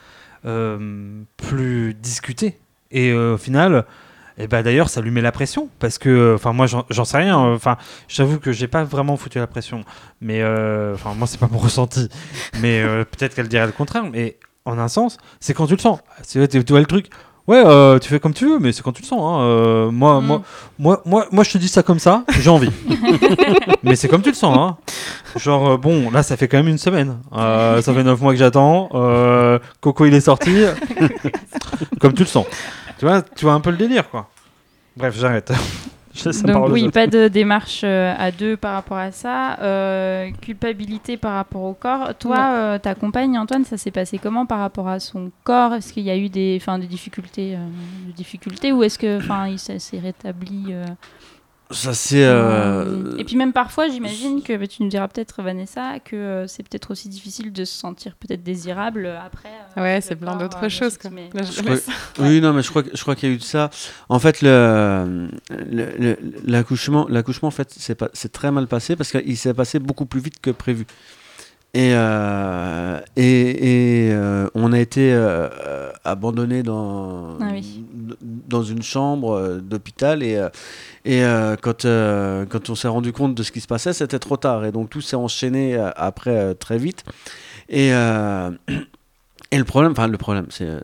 euh, 0.45 1.21
plus 1.37 1.93
discuté. 1.93 2.57
Et 2.91 3.11
euh, 3.11 3.35
au 3.35 3.37
final, 3.37 3.85
et 4.37 4.47
bah 4.47 4.63
d'ailleurs, 4.63 4.89
ça 4.89 5.01
lui 5.01 5.11
met 5.11 5.21
la 5.21 5.31
pression 5.31 5.69
parce 5.79 5.97
que, 5.97 6.33
enfin, 6.35 6.53
moi, 6.53 6.65
j'en 6.67 7.05
sais 7.05 7.17
rien. 7.17 7.39
euh, 7.45 7.55
Enfin, 7.55 7.77
j'avoue 8.07 8.39
que 8.39 8.51
j'ai 8.51 8.67
pas 8.67 8.83
vraiment 8.83 9.15
foutu 9.17 9.37
la 9.39 9.47
pression, 9.47 9.83
mais 10.21 10.41
euh, 10.41 10.93
enfin, 10.95 11.13
moi, 11.15 11.27
c'est 11.27 11.39
pas 11.39 11.49
mon 11.51 11.59
ressenti. 11.67 12.09
Mais 12.61 12.81
euh, 12.81 13.03
peut-être 13.05 13.35
qu'elle 13.35 13.47
dirait 13.47 13.65
le 13.67 13.71
contraire. 13.71 14.03
Mais 14.11 14.37
en 14.65 14.77
un 14.79 14.87
sens, 14.87 15.17
c'est 15.39 15.53
quand 15.53 15.67
tu 15.67 15.73
le 15.75 15.79
sens. 15.79 15.99
C'est 16.23 16.47
tu 16.47 16.63
vois 16.71 16.79
le 16.79 16.85
truc. 16.85 17.07
Ouais, 17.45 17.61
euh, 17.65 17.99
tu 17.99 18.07
fais 18.07 18.21
comme 18.21 18.33
tu 18.33 18.47
veux, 18.47 18.57
mais 18.57 18.71
c'est 18.71 18.81
quand 18.83 18.93
tu 18.93 19.01
le 19.01 19.07
sens. 19.07 19.19
hein. 19.21 19.41
Euh, 19.41 19.91
moi, 19.91 20.21
Mm. 20.21 20.25
moi, 20.25 20.41
moi, 20.79 21.01
moi, 21.05 21.27
moi, 21.29 21.43
je 21.43 21.51
te 21.51 21.57
dis 21.57 21.67
ça 21.67 21.83
comme 21.83 21.99
ça, 21.99 22.23
j'ai 22.39 22.49
envie. 22.49 22.71
mais 23.83 23.97
c'est 23.97 24.07
comme 24.07 24.21
tu 24.21 24.29
le 24.29 24.35
sens. 24.35 24.57
Hein. 24.57 24.77
Genre, 25.35 25.71
euh, 25.71 25.77
bon, 25.77 26.09
là, 26.09 26.23
ça 26.23 26.37
fait 26.37 26.47
quand 26.47 26.55
même 26.57 26.69
une 26.69 26.77
semaine. 26.77 27.17
Euh, 27.35 27.81
ça 27.81 27.93
fait 27.93 28.03
neuf 28.03 28.21
mois 28.21 28.31
que 28.31 28.39
j'attends. 28.39 28.87
Euh, 28.93 29.59
Coco, 29.81 30.05
il 30.05 30.13
est 30.13 30.21
sorti. 30.21 30.55
comme 31.99 32.13
tu 32.13 32.23
le 32.23 32.27
sens. 32.29 32.45
Tu 33.03 33.09
vois, 33.09 33.21
tu 33.21 33.43
vois 33.43 33.53
un 33.55 33.59
peu 33.59 33.69
le 33.69 33.75
délire, 33.75 34.09
quoi. 34.09 34.29
Bref, 34.95 35.13
j'arrête. 35.17 35.51
Je 36.13 36.23
laisse 36.23 36.41
la 36.41 36.53
Donc 36.53 36.69
oui, 36.69 36.89
pas 36.89 37.05
de 37.05 37.27
démarche 37.27 37.81
euh, 37.83 38.15
à 38.17 38.31
deux 38.31 38.55
par 38.55 38.75
rapport 38.75 38.95
à 38.95 39.11
ça. 39.11 39.59
Euh, 39.59 40.31
culpabilité 40.41 41.17
par 41.17 41.33
rapport 41.33 41.63
au 41.63 41.73
corps. 41.73 42.13
Toi, 42.17 42.37
euh, 42.53 42.79
ta 42.79 42.95
compagne 42.95 43.37
Antoine, 43.37 43.65
ça 43.65 43.75
s'est 43.75 43.91
passé 43.91 44.19
comment 44.19 44.45
par 44.45 44.59
rapport 44.59 44.87
à 44.87 45.01
son 45.01 45.31
corps? 45.43 45.73
Est-ce 45.73 45.91
qu'il 45.91 46.03
y 46.03 46.11
a 46.11 46.15
eu 46.15 46.29
des, 46.29 46.57
enfin, 46.61 46.79
des 46.79 46.87
difficultés, 46.87 47.55
euh, 47.55 47.67
des 48.07 48.13
difficultés, 48.13 48.71
ou 48.71 48.83
est-ce 48.83 48.97
que, 48.97 49.17
enfin, 49.17 49.47
il 49.49 49.59
s'est 49.59 49.79
s'est 49.79 49.99
rétabli 49.99 50.67
euh, 50.69 50.85
Ça, 51.73 51.93
c'est. 51.93 52.23
euh, 52.23 53.17
Et 53.17 53.23
puis 53.23 53.35
même 53.35 53.51
parfois, 53.53 53.89
j'imagine 53.89 54.41
que 54.41 54.55
bah, 54.55 54.67
tu 54.67 54.83
nous 54.83 54.89
diras 54.89 55.07
peut-être 55.07 55.41
Vanessa 55.41 55.99
que 55.99 56.15
euh, 56.15 56.47
c'est 56.47 56.63
peut-être 56.63 56.91
aussi 56.91 57.09
difficile 57.09 57.51
de 57.51 57.65
se 57.65 57.73
sentir 57.77 58.15
peut-être 58.15 58.43
désirable 58.43 59.07
après. 59.07 59.49
euh, 59.77 59.81
Ouais, 59.81 59.99
c'est 60.01 60.11
le 60.11 60.19
plein 60.21 60.35
d'autres 60.37 60.63
euh, 60.65 60.69
choses, 60.69 60.97
quoi. 60.97 61.09
légitimé. 61.09 61.29
Là, 61.41 61.43
je- 61.43 61.51
Je 61.57 61.61
crois- 61.63 62.25
Oui, 62.27 62.39
non, 62.41 62.53
mais 62.53 62.61
je 62.61 62.69
crois, 62.69 62.83
que- 62.83 62.95
je 62.95 63.01
crois 63.01 63.15
qu'il 63.15 63.29
y 63.29 63.31
a 63.31 63.35
eu 63.35 63.39
de 63.39 63.43
ça. 63.43 63.69
En 64.09 64.19
fait, 64.19 64.41
le, 64.41 65.27
le- 65.49 65.91
le- 65.97 66.17
l'accouchement, 66.45 67.07
l'accouchement, 67.09 67.47
en 67.47 67.51
fait, 67.51 67.73
c'est, 67.77 67.95
pas, 67.95 68.09
c'est 68.13 68.31
très 68.31 68.51
mal 68.51 68.67
passé 68.67 68.95
parce 68.95 69.11
qu'il 69.11 69.37
s'est 69.37 69.53
passé 69.53 69.79
beaucoup 69.79 70.05
plus 70.05 70.21
vite 70.21 70.39
que 70.41 70.51
prévu. 70.51 70.85
Et, 71.75 71.93
euh, 71.95 72.99
et, 73.15 74.05
et, 74.07 74.11
euh, 74.13 74.47
on 74.53 74.73
a 74.73 74.79
été 74.79 75.11
euh, 75.11 75.89
abandonné 76.03 76.61
dans, 76.61 77.39
Ah 77.41 77.47
oui. 77.51 77.83
dans 78.47 78.61
une 78.61 78.83
chambre 78.83 79.59
d'hôpital 79.59 80.21
et, 80.21 80.39
et 81.03 81.23
quand, 81.63 81.83
quand 81.85 82.69
on 82.69 82.75
s'est 82.75 82.87
rendu 82.87 83.11
compte 83.11 83.33
de 83.33 83.41
ce 83.41 83.51
qui 83.51 83.59
se 83.59 83.67
passait, 83.67 83.93
c'était 83.93 84.19
trop 84.19 84.37
tard. 84.37 84.65
Et 84.65 84.71
donc 84.71 84.91
tout 84.91 85.01
s'est 85.01 85.15
enchaîné 85.15 85.75
après 85.95 86.53
très 86.55 86.77
vite. 86.77 87.03
Et, 87.69 87.91
et 89.53 89.57
le 89.59 89.63
problème, 89.65 89.91
enfin 89.91 90.07
le 90.07 90.17
problème, 90.17 90.47
c'est, 90.49 90.67
euh, 90.67 90.79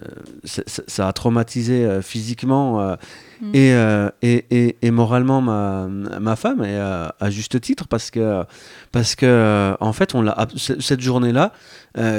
ça 0.45 1.07
a 1.07 1.13
traumatisé 1.13 1.85
euh, 1.85 2.01
physiquement 2.01 2.81
euh, 2.81 2.95
Mm. 3.41 3.55
et, 3.55 3.73
euh, 3.73 4.09
et, 4.21 4.45
et, 4.51 4.75
et 4.81 4.91
moralement 4.91 5.39
ma, 5.39 5.87
ma 5.87 6.35
femme, 6.35 6.61
et 6.61 6.75
à 6.77 7.29
juste 7.29 7.61
titre, 7.61 7.87
parce 7.87 8.11
que, 8.11 8.43
parce 8.91 9.15
que 9.15 9.77
en 9.79 9.93
fait, 9.93 10.13
on 10.13 10.21
l'a, 10.21 10.45
cette 10.57 10.99
journée-là, 10.99 11.53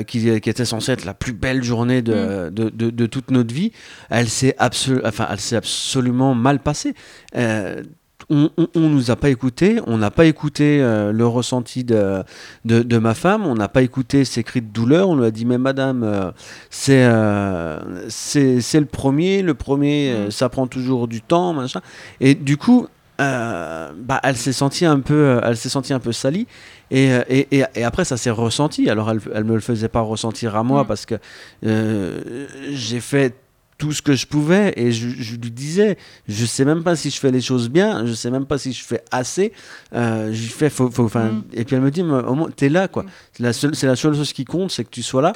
qui, 0.07 0.41
qui 0.41 0.49
était 0.51 0.65
censée 0.65 0.93
être 0.93 1.05
la 1.05 1.13
plus 1.13 1.35
belle 1.35 1.63
journée 1.63 2.01
de, 2.01 2.49
de, 2.49 2.71
de, 2.71 2.89
de 2.89 3.07
toute 3.07 3.31
notre 3.31 3.53
vie, 3.55 3.71
elle 4.09 4.31
s'est, 4.31 4.57
absolu- 4.59 5.03
enfin, 5.05 5.27
elle 5.31 5.41
s'est 5.41 5.57
absolument 5.57 6.35
mal 6.35 6.59
passée. 6.59 6.95
On, 8.31 8.49
on, 8.57 8.69
on 8.77 8.89
nous 8.89 9.11
a 9.11 9.17
pas 9.17 9.29
écouté, 9.29 9.81
on 9.87 9.99
n'a 9.99 10.11
pas 10.11 10.25
écouté 10.25 10.79
euh, 10.81 11.11
le 11.13 11.27
ressenti 11.27 11.83
de, 11.85 12.23
de, 12.65 12.83
de 12.83 12.99
ma 12.99 13.15
femme, 13.15 13.45
on 13.45 13.55
n'a 13.55 13.69
pas 13.69 13.83
écouté 13.83 14.25
ses 14.25 14.45
cris 14.45 14.63
de 14.63 14.69
douleur, 14.69 15.09
on 15.09 15.17
lui 15.17 15.27
a 15.27 15.31
dit 15.33 15.45
mais 15.45 15.59
madame, 15.59 16.05
euh, 16.05 16.31
c'est 16.71 17.05
euh, 17.05 17.81
c'est 18.09 18.81
le 18.81 18.87
premier, 18.87 19.43
le 19.43 19.55
premier, 19.55 20.13
euh, 20.13 20.31
ça 20.31 20.49
prend 20.49 20.67
toujours 20.69 21.09
du 21.09 21.23
temps, 21.23 21.53
machin. 21.53 21.81
Et 22.21 22.35
du 22.35 22.57
coup, 22.57 22.87
bah, 23.19 24.19
elle 24.23 24.37
s'est 24.37 24.53
sentie 24.55 24.87
un 24.87 25.01
peu, 25.01 25.41
elle 25.43 25.57
s'est 25.57 25.69
sentie 25.69 25.93
un 25.93 25.99
peu 26.01 26.13
salie. 26.13 26.47
Et, 26.91 27.11
et, 27.29 27.59
et, 27.59 27.65
et 27.75 27.85
après, 27.85 28.05
ça 28.07 28.17
s'est 28.17 28.31
ressenti. 28.31 28.89
Alors, 28.89 29.11
elle, 29.11 29.21
elle 29.35 29.45
me 29.45 29.55
le 29.55 29.61
faisait 29.61 29.89
pas 29.91 30.01
ressentir 30.01 30.57
à 30.57 30.63
moi 30.63 30.85
Mm. 30.85 30.87
parce 30.87 31.05
que 31.05 31.17
euh, 31.67 32.47
j'ai 32.71 33.01
fait 33.01 33.35
tout 33.81 33.93
ce 33.93 34.03
que 34.03 34.13
je 34.13 34.27
pouvais 34.27 34.75
et 34.77 34.93
je, 34.93 35.09
je 35.09 35.33
lui 35.37 35.51
disais, 35.51 35.97
je 36.29 36.45
sais 36.45 36.67
même 36.67 36.85
pas 36.85 36.95
si 36.97 37.09
je 37.11 37.19
fais 37.19 37.31
les 37.31 37.41
choses 37.41 37.71
bien, 37.71 38.05
je 38.05 38.13
sais 38.13 38.31
même 38.31 38.45
pas 38.45 38.59
si 38.59 38.73
je 38.75 38.85
fais 38.85 39.03
assez. 39.11 39.53
Euh, 39.95 40.33
je 40.33 40.49
fais, 40.49 40.71
faut, 40.71 40.91
faut, 40.91 41.09
Mm. 41.19 41.43
Et 41.55 41.65
puis 41.65 41.77
elle 41.77 41.83
me 41.83 41.91
dit, 41.91 42.03
mais 42.03 42.23
au 42.23 42.35
moins, 42.35 42.51
t'es 42.55 42.69
là, 42.69 42.87
quoi. 42.87 43.05
C'est 43.33 43.43
la 43.43 43.53
seule, 43.53 43.75
c'est 43.75 43.87
la 43.87 43.97
seule 43.97 44.15
chose 44.15 44.33
qui 44.33 44.45
compte, 44.45 44.71
c'est 44.71 44.85
que 44.85 44.91
tu 44.91 45.03
sois 45.03 45.23
là. 45.23 45.33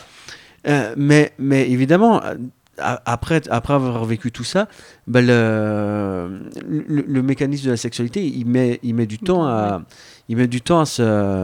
Euh, 0.69 0.95
mais, 0.97 1.33
mais 1.39 1.69
évidemment, 1.71 2.23
euh, 2.23 2.35
après, 2.79 3.41
après 3.51 3.75
avoir 3.75 4.05
vécu 4.05 4.31
tout 4.31 4.45
ça, 4.45 4.69
bah, 5.07 5.21
le, 5.21 6.41
le, 6.69 7.05
le 7.07 7.23
mécanisme 7.23 7.67
de 7.67 7.71
la 7.71 7.77
sexualité, 7.77 8.25
il 8.25 8.47
met, 8.47 8.79
il 8.83 8.95
met 8.95 9.07
du 9.07 9.19
temps 9.19 9.47
à, 9.47 9.83
il 10.29 10.37
met 10.37 10.47
du 10.47 10.61
temps 10.61 10.81
à 10.81 10.87
se, 10.87 11.03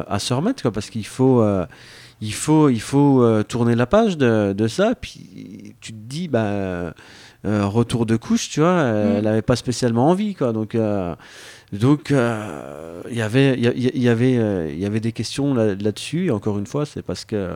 à 0.08 0.18
se 0.18 0.34
remettre, 0.34 0.62
quoi, 0.62 0.70
parce 0.72 0.90
qu'il 0.90 1.06
faut, 1.06 1.42
euh, 1.42 1.66
il 2.20 2.34
faut, 2.34 2.68
il 2.68 2.80
faut 2.80 3.22
euh, 3.22 3.42
tourner 3.42 3.74
la 3.74 3.86
page 3.86 4.16
de, 4.18 4.52
de 4.52 4.68
ça. 4.68 4.94
Puis 5.00 5.74
tu 5.80 5.92
te 5.92 5.98
dis, 5.98 6.28
bah, 6.28 6.44
euh, 6.44 6.92
retour 7.44 8.04
de 8.06 8.16
couche, 8.16 8.50
tu 8.50 8.60
vois, 8.60 8.82
Mm. 8.82 9.12
elle 9.16 9.24
n'avait 9.24 9.42
pas 9.42 9.56
spécialement 9.56 10.08
envie, 10.10 10.34
quoi. 10.34 10.52
Donc, 10.52 10.74
euh, 10.74 11.14
donc, 11.72 12.10
il 12.10 13.16
y 13.16 13.22
avait, 13.22 13.54
il 13.58 13.98
y, 14.02 14.08
avait, 14.08 14.32
il 14.72 14.78
y 14.78 14.84
avait 14.86 15.00
des 15.00 15.12
questions 15.12 15.54
là- 15.54 15.74
là-dessus. 15.74 16.26
et 16.26 16.30
encore 16.30 16.58
une 16.58 16.66
fois, 16.66 16.84
c'est 16.84 17.02
parce 17.02 17.24
que, 17.24 17.50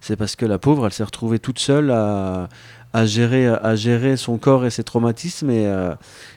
c'est 0.00 0.16
parce 0.16 0.36
que 0.36 0.46
la 0.46 0.58
pauvre, 0.58 0.86
elle 0.86 0.92
s'est 0.92 1.04
retrouvée 1.04 1.38
toute 1.38 1.58
seule 1.58 1.90
à, 1.90 2.48
à 2.92 3.06
gérer, 3.06 3.46
à 3.46 3.76
gérer 3.76 4.16
son 4.16 4.38
corps 4.38 4.64
et 4.64 4.70
ses 4.70 4.82
traumatismes 4.84 5.50
et, 5.50 5.66
euh, 5.66 5.94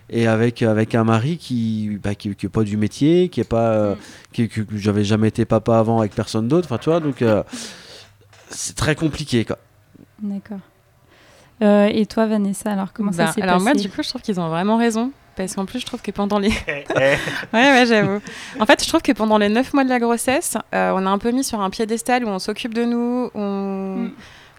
et 0.09 0.27
avec, 0.27 0.61
avec 0.61 0.95
un 0.95 1.03
mari 1.03 1.37
qui, 1.37 1.97
bah, 2.03 2.15
qui, 2.15 2.35
qui 2.35 2.45
est 2.45 2.49
pas 2.49 2.63
du 2.63 2.77
métier, 2.77 3.29
qui 3.29 3.39
est 3.39 3.45
pas, 3.45 3.71
euh, 3.71 3.95
Mm. 4.37 4.47
qui, 4.47 4.49
j'avais 4.75 5.03
jamais 5.03 5.27
été 5.27 5.45
papa 5.45 5.77
avant 5.77 5.99
avec 5.99 6.13
personne 6.13 6.47
d'autre. 6.47 6.67
Enfin, 6.67 6.77
tu 6.77 6.89
vois, 6.89 6.99
donc 6.99 7.21
euh, 7.21 7.43
c'est 8.49 8.75
très 8.75 8.95
compliqué, 8.95 9.45
quoi. 9.45 9.57
D'accord. 10.21 10.59
Euh, 11.61 11.89
et 11.91 12.05
toi, 12.05 12.25
Vanessa, 12.25 12.71
alors 12.71 12.91
comment 12.93 13.11
ça 13.11 13.25
Bah, 13.25 13.31
s'est 13.33 13.41
alors 13.41 13.55
passé 13.55 13.63
moi, 13.63 13.73
du 13.73 13.89
coup, 13.89 14.01
je 14.01 14.09
trouve 14.09 14.21
qu'ils 14.21 14.39
ont 14.39 14.49
vraiment 14.49 14.77
raison. 14.77 15.11
Parce 15.35 15.55
qu'en 15.55 15.65
plus, 15.65 15.79
je 15.79 15.85
trouve 15.85 16.01
que 16.01 16.11
pendant 16.11 16.39
les... 16.39 16.49
ouais, 16.95 17.17
ouais, 17.53 17.85
j'avoue. 17.87 18.19
En 18.59 18.65
fait, 18.65 18.83
je 18.83 18.89
trouve 18.89 19.01
que 19.01 19.13
pendant 19.13 19.37
les 19.37 19.47
9 19.47 19.73
mois 19.73 19.85
de 19.85 19.89
la 19.89 19.99
grossesse, 19.99 20.57
euh, 20.75 20.91
on 20.93 21.05
a 21.05 21.09
un 21.09 21.17
peu 21.17 21.31
mis 21.31 21.43
sur 21.43 21.61
un 21.61 21.69
piédestal 21.69 22.25
où 22.25 22.27
on 22.27 22.39
s'occupe 22.39 22.73
de 22.73 22.83
nous, 22.83 23.29
on... 23.33 23.95
Mm. 23.97 24.11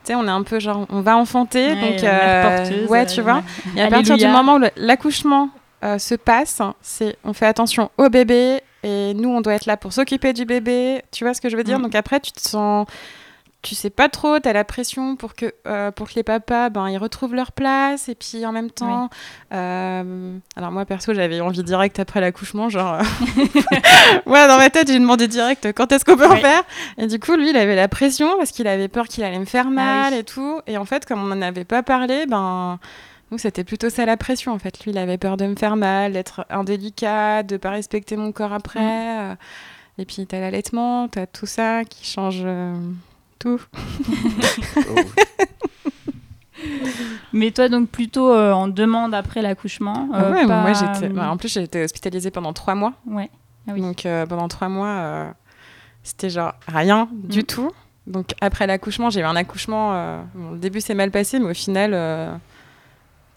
Tu 0.05 0.09
sais, 0.09 0.15
on 0.15 0.27
est 0.27 0.31
un 0.31 0.43
peu 0.43 0.59
genre, 0.59 0.87
on 0.91 1.01
va 1.01 1.17
enfanter, 1.17 1.73
Ouais, 1.73 1.93
donc... 1.93 2.05
euh, 2.05 2.87
ouais, 2.89 3.07
tu 3.07 3.21
vois. 3.21 3.43
Et 3.77 3.83
à 3.83 3.89
partir 3.89 4.17
du 4.17 4.27
moment 4.27 4.57
où 4.57 4.65
l'accouchement 4.77 5.51
euh, 5.85 5.99
se 5.99 6.15
passe, 6.15 6.61
c'est 6.81 7.17
on 7.25 7.33
fait 7.33 7.47
attention 7.47 7.91
au 7.99 8.09
bébé 8.09 8.61
et 8.85 9.15
nous, 9.15 9.29
on 9.29 9.41
doit 9.41 9.55
être 9.55 9.67
là 9.67 9.77
pour 9.77 9.93
s'occuper 9.93 10.33
du 10.33 10.45
bébé. 10.45 11.03
Tu 11.13 11.25
vois 11.25 11.35
ce 11.35 11.41
que 11.41 11.49
je 11.49 11.57
veux 11.57 11.65
dire? 11.65 11.79
Mm. 11.79 11.83
Donc 11.83 11.95
après, 11.95 12.21
tu 12.21 12.33
te 12.33 12.41
sens 12.41 12.87
tu 13.63 13.77
sais 13.77 13.91
pas 13.91 14.09
trop, 14.09 14.41
tu 14.41 14.49
as 14.49 14.53
la 14.53 14.65
pression 14.65 15.15
pour 15.15 15.35
que, 15.35 15.55
euh, 15.69 15.93
pour 15.93 16.09
que 16.09 16.15
les 16.17 16.25
papas, 16.25 16.69
ben, 16.69 16.89
ils 16.89 16.99
retrouvent 16.99 17.35
leur 17.35 17.53
place. 17.53 18.09
Et 18.09 18.15
puis 18.17 18.45
en 18.45 18.51
même 18.53 18.71
temps, 18.71 19.09
euh, 19.53 20.37
alors 20.57 20.73
moi 20.73 20.85
perso, 20.85 21.15
j'avais 21.15 21.41
envie 21.41 21.63
direct 21.63 22.01
après 22.01 22.21
l'accouchement, 22.21 22.69
genre, 22.69 22.99
ouais, 24.27 24.49
dans 24.49 24.59
ma 24.59 24.69
tête, 24.71 24.89
j'ai 24.89 24.99
demandé 24.99 25.29
direct 25.29 25.73
quand 25.75 25.93
est-ce 25.93 26.05
qu'on 26.05 26.17
peut 26.17 26.27
en 26.29 26.37
faire. 26.37 26.63
Et 26.99 27.07
du 27.07 27.19
coup, 27.21 27.37
lui, 27.37 27.51
il 27.51 27.57
avait 27.57 27.77
la 27.77 27.89
pression 27.89 28.37
parce 28.37 28.51
qu'il 28.51 28.67
avait 28.67 28.89
peur 28.89 29.07
qu'il 29.07 29.23
allait 29.25 29.39
me 29.39 29.45
faire 29.45 29.71
mal 29.71 30.07
Ah 30.07 30.09
oui. 30.13 30.19
et 30.19 30.25
tout. 30.25 30.61
Et 30.67 30.77
en 30.77 30.85
fait, 30.85 31.07
comme 31.07 31.23
on 31.23 31.35
n'en 31.35 31.43
avait 31.43 31.65
pas 31.65 31.83
parlé, 31.83 32.27
ben. 32.27 32.79
C'était 33.39 33.65
plutôt 33.65 33.89
ça 33.89 34.05
la 34.05 34.19
pression, 34.19 34.53
en 34.53 34.59
fait. 34.59 34.85
Lui, 34.85 34.91
il 34.91 34.99
avait 34.99 35.17
peur 35.17 35.39
de 35.39 35.47
me 35.47 35.57
faire 35.57 35.75
mal, 35.77 36.13
d'être 36.13 36.45
indélicat, 36.51 37.43
de 37.43 37.57
pas 37.57 37.71
respecter 37.71 38.17
mon 38.17 38.31
corps 38.31 38.53
après. 38.53 38.81
Mm. 38.81 39.31
euh, 39.31 39.35
Et 39.97 40.05
puis, 40.05 40.27
t'as 40.27 40.39
l'allaitement, 40.39 41.09
t'as 41.09 41.25
tout 41.25 41.47
ça 41.47 41.85
qui 41.85 42.05
change 42.05 42.43
euh, 42.45 42.75
tout. 43.43 43.61
Mais 47.33 47.51
toi, 47.51 47.69
donc 47.69 47.89
plutôt 47.89 48.31
euh, 48.33 48.53
en 48.53 48.69
demande 48.69 49.15
après 49.15 49.43
l'accouchement. 49.43 50.09
Euh, 50.15 50.33
ouais, 50.33 50.47
pas- 50.47 50.61
moi, 50.63 50.73
j'étais... 50.75 51.09
bah, 51.09 51.31
en 51.31 51.37
plus, 51.37 51.53
j'ai 51.53 51.63
été 51.63 51.83
hospitalisée 51.85 52.31
pendant 52.31 52.53
trois 52.53 52.75
mois. 52.75 52.93
Ouais. 53.07 53.31
Ah 53.69 53.73
oui. 53.75 53.81
Donc, 53.81 54.05
euh, 54.07 54.27
pendant 54.27 54.49
trois 54.49 54.69
mois, 54.69 54.89
euh, 54.89 55.31
c'était 56.03 56.31
genre 56.31 56.53
rien 56.69 57.09
du 57.13 57.41
Mm. 57.41 57.45
tout. 57.45 57.71
Donc, 58.07 58.35
après 58.41 58.67
l'accouchement, 58.67 59.11
j'ai 59.11 59.21
eu 59.21 59.25
un 59.25 59.37
accouchement. 59.37 59.93
euh, 59.95 60.21
bon, 60.35 60.51
le 60.53 60.59
début 60.59 60.81
s'est 60.81 60.95
mal 60.95 61.11
passé, 61.11 61.39
mais 61.39 61.51
au 61.51 61.55
final, 61.55 61.93
euh, 61.95 62.33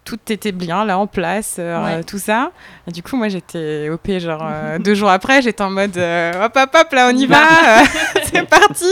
tout 0.06 0.20
était 0.30 0.52
bien 0.54 0.86
là 0.86 0.98
en 1.00 1.08
place, 1.08 1.56
euh, 1.60 1.84
Ouais. 1.84 2.04
tout 2.04 2.20
ça. 2.20 2.52
Et 2.88 2.92
du 2.92 3.02
coup, 3.04 3.18
moi, 3.18 3.28
j'étais 3.28 3.90
OP 3.90 4.08
genre 4.20 4.42
euh, 4.48 4.78
deux 4.80 4.94
jours 4.94 5.10
après, 5.10 5.42
j'étais 5.42 5.64
en 5.64 5.72
mode 5.72 5.98
euh, 5.98 6.46
hop, 6.46 6.56
hop, 6.56 6.70
hop, 6.80 6.94
là, 6.94 7.10
on 7.12 7.18
y 7.18 7.26
va, 7.26 7.42
euh, 7.82 7.84
c'est 8.32 8.48
parti. 8.48 8.86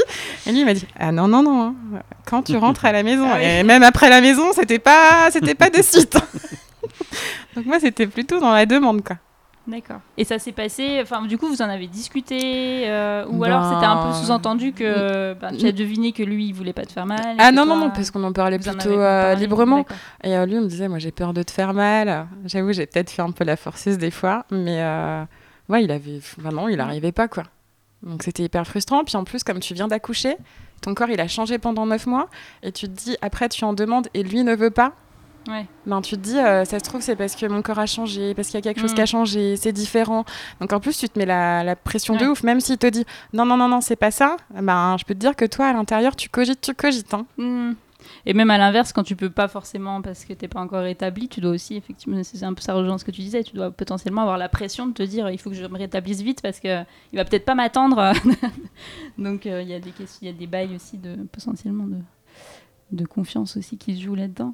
Et 0.47 0.51
lui, 0.51 0.59
il 0.61 0.65
m'a 0.65 0.73
dit 0.73 0.87
ah 0.99 1.11
non, 1.11 1.27
non, 1.27 1.43
non, 1.43 1.61
hein, 1.67 1.99
quand 2.25 2.41
tu 2.43 2.57
rentres 2.57 2.83
à 2.85 2.91
la 2.91 3.03
maison, 3.03 3.27
Ah 3.31 3.37
oui. 3.37 3.45
et 3.45 3.63
même 3.63 3.83
après 3.83 4.09
la 4.09 4.21
maison, 4.21 4.51
c'était 4.53 4.79
pas, 4.79 5.29
c'était 5.31 5.55
pas 5.55 5.69
de 5.69 5.81
suite. 5.81 6.17
Donc, 7.55 7.65
moi, 7.67 7.79
c'était 7.79 8.07
plutôt 8.07 8.39
dans 8.39 8.51
la 8.51 8.65
demande, 8.65 9.03
quoi. 9.03 9.17
D'accord. 9.65 10.01
Et 10.17 10.25
ça 10.25 10.39
s'est 10.39 10.51
passé, 10.51 10.99
enfin, 11.01 11.25
du 11.25 11.37
coup, 11.37 11.47
vous 11.47 11.61
en 11.61 11.69
avez 11.69 11.87
discuté, 11.87 12.83
euh, 12.85 13.25
ou 13.29 13.39
Ben- 13.39 13.45
alors 13.45 13.73
c'était 13.73 13.85
un 13.85 14.07
peu 14.07 14.13
sous-entendu 14.13 14.73
que 14.73 15.33
ben, 15.35 15.55
tu 15.57 15.65
as 15.65 15.71
deviné 15.71 16.11
que 16.11 16.21
lui, 16.21 16.47
il 16.47 16.53
voulait 16.53 16.73
pas 16.73 16.85
te 16.85 16.91
faire 16.91 17.05
mal. 17.05 17.17
Ah 17.39 17.51
non, 17.53 17.65
toi, 17.65 17.75
non, 17.75 17.81
non, 17.85 17.91
parce 17.91 18.11
qu'on 18.11 18.23
en 18.25 18.33
parlait 18.33 18.57
en 18.57 18.71
plutôt 18.71 18.89
euh, 18.99 19.21
parlé, 19.31 19.39
librement. 19.39 19.85
Et 20.21 20.35
euh, 20.35 20.45
lui, 20.45 20.55
il 20.55 20.61
me 20.61 20.67
disait, 20.67 20.89
moi, 20.89 20.99
j'ai 20.99 21.11
peur 21.11 21.33
de 21.33 21.43
te 21.43 21.51
faire 21.51 21.73
mal. 21.73 22.27
J'avoue, 22.45 22.73
j'ai 22.73 22.85
peut-être 22.87 23.09
fait 23.09 23.21
un 23.21 23.31
peu 23.31 23.45
la 23.45 23.55
forceuse 23.55 23.97
des 23.97 24.11
fois, 24.11 24.45
mais 24.51 24.81
euh, 24.81 25.23
ouais, 25.69 25.85
il 25.85 25.91
avait, 25.91 26.17
enfin, 26.17 26.49
non, 26.51 26.67
il 26.67 26.75
n'arrivait 26.75 27.13
pas, 27.13 27.29
quoi. 27.29 27.43
Donc 28.01 28.23
c'était 28.23 28.43
hyper 28.43 28.67
frustrant. 28.67 29.05
Puis 29.05 29.15
en 29.15 29.23
plus, 29.23 29.45
comme 29.45 29.61
tu 29.61 29.73
viens 29.73 29.87
d'accoucher, 29.87 30.35
ton 30.81 30.93
corps, 30.93 31.09
il 31.09 31.21
a 31.21 31.29
changé 31.29 31.57
pendant 31.57 31.85
neuf 31.85 32.05
mois, 32.05 32.27
et 32.63 32.73
tu 32.73 32.87
te 32.89 32.91
dis, 32.91 33.15
après, 33.21 33.47
tu 33.47 33.63
en 33.63 33.71
demandes, 33.71 34.09
et 34.13 34.23
lui 34.23 34.43
ne 34.43 34.53
veut 34.55 34.71
pas. 34.71 34.91
Ouais. 35.47 35.65
Ben, 35.85 36.01
tu 36.01 36.15
te 36.15 36.21
dis, 36.21 36.37
euh, 36.37 36.63
ça 36.65 36.79
se 36.79 36.83
trouve, 36.85 37.01
c'est 37.01 37.15
parce 37.17 37.35
que 37.35 37.45
mon 37.45 37.61
corps 37.61 37.79
a 37.79 37.85
changé, 37.85 38.33
parce 38.33 38.47
qu'il 38.47 38.55
y 38.55 38.57
a 38.59 38.61
quelque 38.61 38.79
chose 38.79 38.91
Mm. 38.93 38.95
qui 38.95 39.01
a 39.01 39.05
changé, 39.05 39.55
c'est 39.57 39.73
différent. 39.73 40.23
Donc 40.61 40.71
en 40.71 40.79
plus, 40.79 40.97
tu 40.97 41.09
te 41.09 41.19
mets 41.19 41.25
la, 41.25 41.63
la 41.63 41.75
pression 41.75 42.15
de 42.15 42.25
ouf, 42.27 42.43
même 42.43 42.61
s'il 42.61 42.77
te 42.77 42.87
dit, 42.87 43.05
non, 43.33 43.45
non, 43.45 43.57
non, 43.57 43.67
non, 43.67 43.81
c'est 43.81 43.97
pas 43.97 44.11
ça, 44.11 44.37
ben, 44.53 44.95
je 44.97 45.03
peux 45.03 45.13
te 45.13 45.19
dire 45.19 45.35
que 45.35 45.45
toi, 45.45 45.67
à 45.67 45.73
l'intérieur, 45.73 46.15
tu 46.15 46.29
cogites, 46.29 46.61
tu 46.61 46.73
cogites. 46.73 47.13
Hein. 47.13 47.25
Hmm. 47.37 47.73
Et 48.25 48.33
même 48.33 48.51
à 48.51 48.57
l'inverse, 48.57 48.91
quand 48.91 49.03
tu 49.03 49.15
peux 49.15 49.29
pas 49.29 49.47
forcément 49.47 50.01
parce 50.01 50.25
que 50.25 50.33
t'es 50.33 50.49
pas 50.49 50.59
encore 50.59 50.85
établi, 50.85 51.29
tu 51.29 51.39
dois 51.39 51.51
aussi 51.51 51.77
effectivement, 51.77 52.21
c'est 52.23 52.43
un 52.43 52.53
peu 52.53 52.61
ça 52.61 52.73
rejoint 52.73 52.97
ce 52.97 53.05
que 53.05 53.11
tu 53.11 53.21
disais, 53.21 53.43
tu 53.43 53.55
dois 53.55 53.71
potentiellement 53.71 54.23
avoir 54.23 54.37
la 54.37 54.49
pression 54.49 54.87
de 54.87 54.93
te 54.93 55.03
dire 55.03 55.29
il 55.29 55.37
faut 55.39 55.49
que 55.49 55.55
je 55.55 55.65
me 55.65 55.77
rétablisse 55.77 56.21
vite 56.21 56.41
parce 56.41 56.59
que 56.59 56.83
il 57.13 57.15
va 57.15 57.23
peut-être 57.23 57.45
pas 57.45 57.55
m'attendre. 57.55 58.11
Donc 59.17 59.45
euh, 59.45 59.61
il 59.61 59.69
y 59.69 59.73
a 59.73 59.79
des 59.79 59.91
questions, 59.91 60.19
il 60.21 60.27
y 60.27 60.29
a 60.29 60.33
des 60.33 60.47
bails 60.47 60.75
aussi 60.75 60.97
de 60.97 61.15
potentiellement 61.31 61.85
de, 61.85 61.97
de 62.91 63.05
confiance 63.05 63.55
aussi 63.55 63.77
qui 63.77 63.95
se 63.95 64.01
jouent 64.01 64.15
là-dedans. 64.15 64.53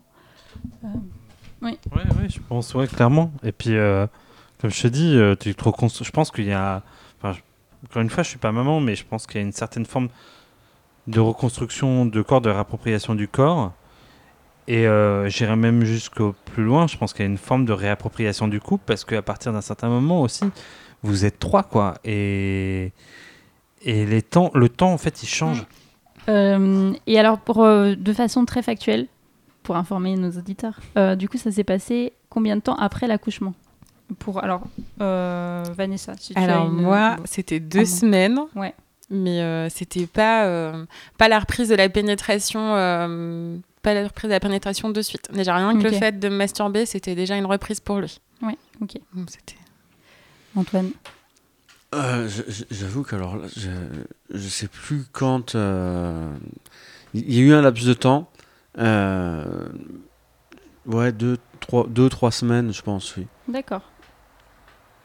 Ouais, 1.91 2.03
ouais, 2.21 2.29
je 2.29 2.39
pense, 2.47 2.73
ouais, 2.73 2.87
clairement. 2.87 3.31
Et 3.43 3.51
puis, 3.51 3.75
euh, 3.75 4.07
comme 4.61 4.69
je 4.71 4.81
te 4.81 4.87
dis, 4.87 5.15
euh, 5.17 5.35
tu 5.35 5.53
te 5.55 5.63
reconstru- 5.63 6.05
je 6.05 6.11
pense 6.11 6.31
qu'il 6.31 6.45
y 6.45 6.53
a. 6.53 6.81
enfin, 7.21 7.33
je- 7.33 7.41
Encore 7.89 8.01
une 8.01 8.09
fois, 8.09 8.23
je 8.23 8.29
suis 8.29 8.37
pas 8.39 8.51
maman, 8.51 8.79
mais 8.81 8.95
je 8.95 9.05
pense 9.05 9.25
qu'il 9.25 9.39
y 9.39 9.43
a 9.43 9.45
une 9.47 9.53
certaine 9.53 9.85
forme 9.85 10.09
de 11.07 11.19
reconstruction 11.21 12.05
de 12.05 12.21
corps, 12.21 12.41
de 12.41 12.49
réappropriation 12.49 13.15
du 13.15 13.27
corps. 13.27 13.71
Et 14.67 14.85
euh, 14.85 15.27
j'irais 15.29 15.55
même 15.55 15.83
jusqu'au 15.85 16.35
plus 16.53 16.63
loin. 16.63 16.87
Je 16.87 16.97
pense 16.97 17.13
qu'il 17.13 17.21
y 17.25 17.27
a 17.27 17.31
une 17.31 17.37
forme 17.37 17.65
de 17.65 17.71
réappropriation 17.73 18.47
du 18.47 18.59
couple 18.59 18.83
parce 18.85 19.03
qu'à 19.05 19.21
partir 19.21 19.51
d'un 19.53 19.61
certain 19.61 19.87
moment 19.89 20.21
aussi, 20.21 20.43
vous 21.01 21.25
êtes 21.25 21.39
trois, 21.39 21.63
quoi. 21.63 21.95
Et, 22.03 22.91
et 23.81 24.05
les 24.05 24.21
temps, 24.21 24.51
le 24.53 24.67
temps, 24.69 24.91
en 24.93 24.97
fait, 24.97 25.23
il 25.23 25.27
change. 25.27 25.65
Euh, 26.27 26.93
et 27.07 27.17
alors 27.17 27.39
pour 27.39 27.63
euh, 27.63 27.95
de 27.95 28.13
façon 28.13 28.45
très 28.45 28.61
factuelle, 28.61 29.07
pour 29.69 29.75
informer 29.77 30.15
nos 30.15 30.31
auditeurs, 30.31 30.79
euh, 30.97 31.15
du 31.15 31.29
coup 31.29 31.37
ça 31.37 31.51
s'est 31.51 31.63
passé 31.63 32.11
combien 32.27 32.55
de 32.55 32.61
temps 32.61 32.73
après 32.77 33.05
l'accouchement 33.05 33.53
Pour 34.17 34.43
alors 34.43 34.63
euh, 34.99 35.63
Vanessa, 35.77 36.13
si 36.19 36.33
tu 36.33 36.39
as 36.39 36.43
Alors 36.43 36.65
une- 36.65 36.81
moi, 36.81 37.17
c'était 37.25 37.59
deux 37.59 37.81
bon. 37.81 37.85
semaines. 37.85 38.39
Ouais. 38.55 38.73
Mais 39.11 39.41
euh, 39.41 39.69
c'était 39.69 40.07
pas 40.07 40.45
euh, 40.45 40.85
pas 41.19 41.27
la 41.27 41.37
reprise 41.37 41.69
de 41.69 41.75
la 41.75 41.87
pénétration, 41.87 42.59
euh, 42.75 43.57
pas 43.83 43.93
la 43.93 44.05
reprise 44.05 44.29
de 44.29 44.33
la 44.33 44.39
pénétration 44.39 44.89
de 44.89 45.01
suite. 45.03 45.29
Déjà 45.31 45.55
rien 45.55 45.77
que 45.77 45.83
le 45.83 45.91
fait 45.91 46.19
de 46.19 46.29
me 46.29 46.37
masturber, 46.37 46.87
c'était 46.87 47.13
déjà 47.13 47.37
une 47.37 47.45
reprise 47.45 47.79
pour 47.79 47.99
lui. 47.99 48.19
Ouais, 48.41 48.57
ok. 48.81 48.93
Donc, 49.13 49.29
C'était. 49.29 49.59
Antoine. 50.55 50.89
Euh, 51.93 52.27
J'avoue 52.71 53.03
que 53.03 53.15
alors 53.15 53.35
là, 53.37 53.45
je, 53.55 53.69
je 54.33 54.47
sais 54.47 54.67
plus 54.67 55.03
quand. 55.11 55.53
euh, 55.53 56.27
Il 57.13 57.31
y 57.33 57.39
a 57.39 57.43
eu 57.43 57.53
un 57.53 57.61
laps 57.61 57.85
de 57.85 57.93
temps. 57.93 58.29
Euh, 58.77 59.67
ouais, 60.85 61.11
deux 61.11 61.37
trois, 61.59 61.85
deux, 61.87 62.09
trois 62.09 62.31
semaines, 62.31 62.71
je 62.73 62.81
pense, 62.81 63.15
oui. 63.17 63.27
D'accord. 63.47 63.81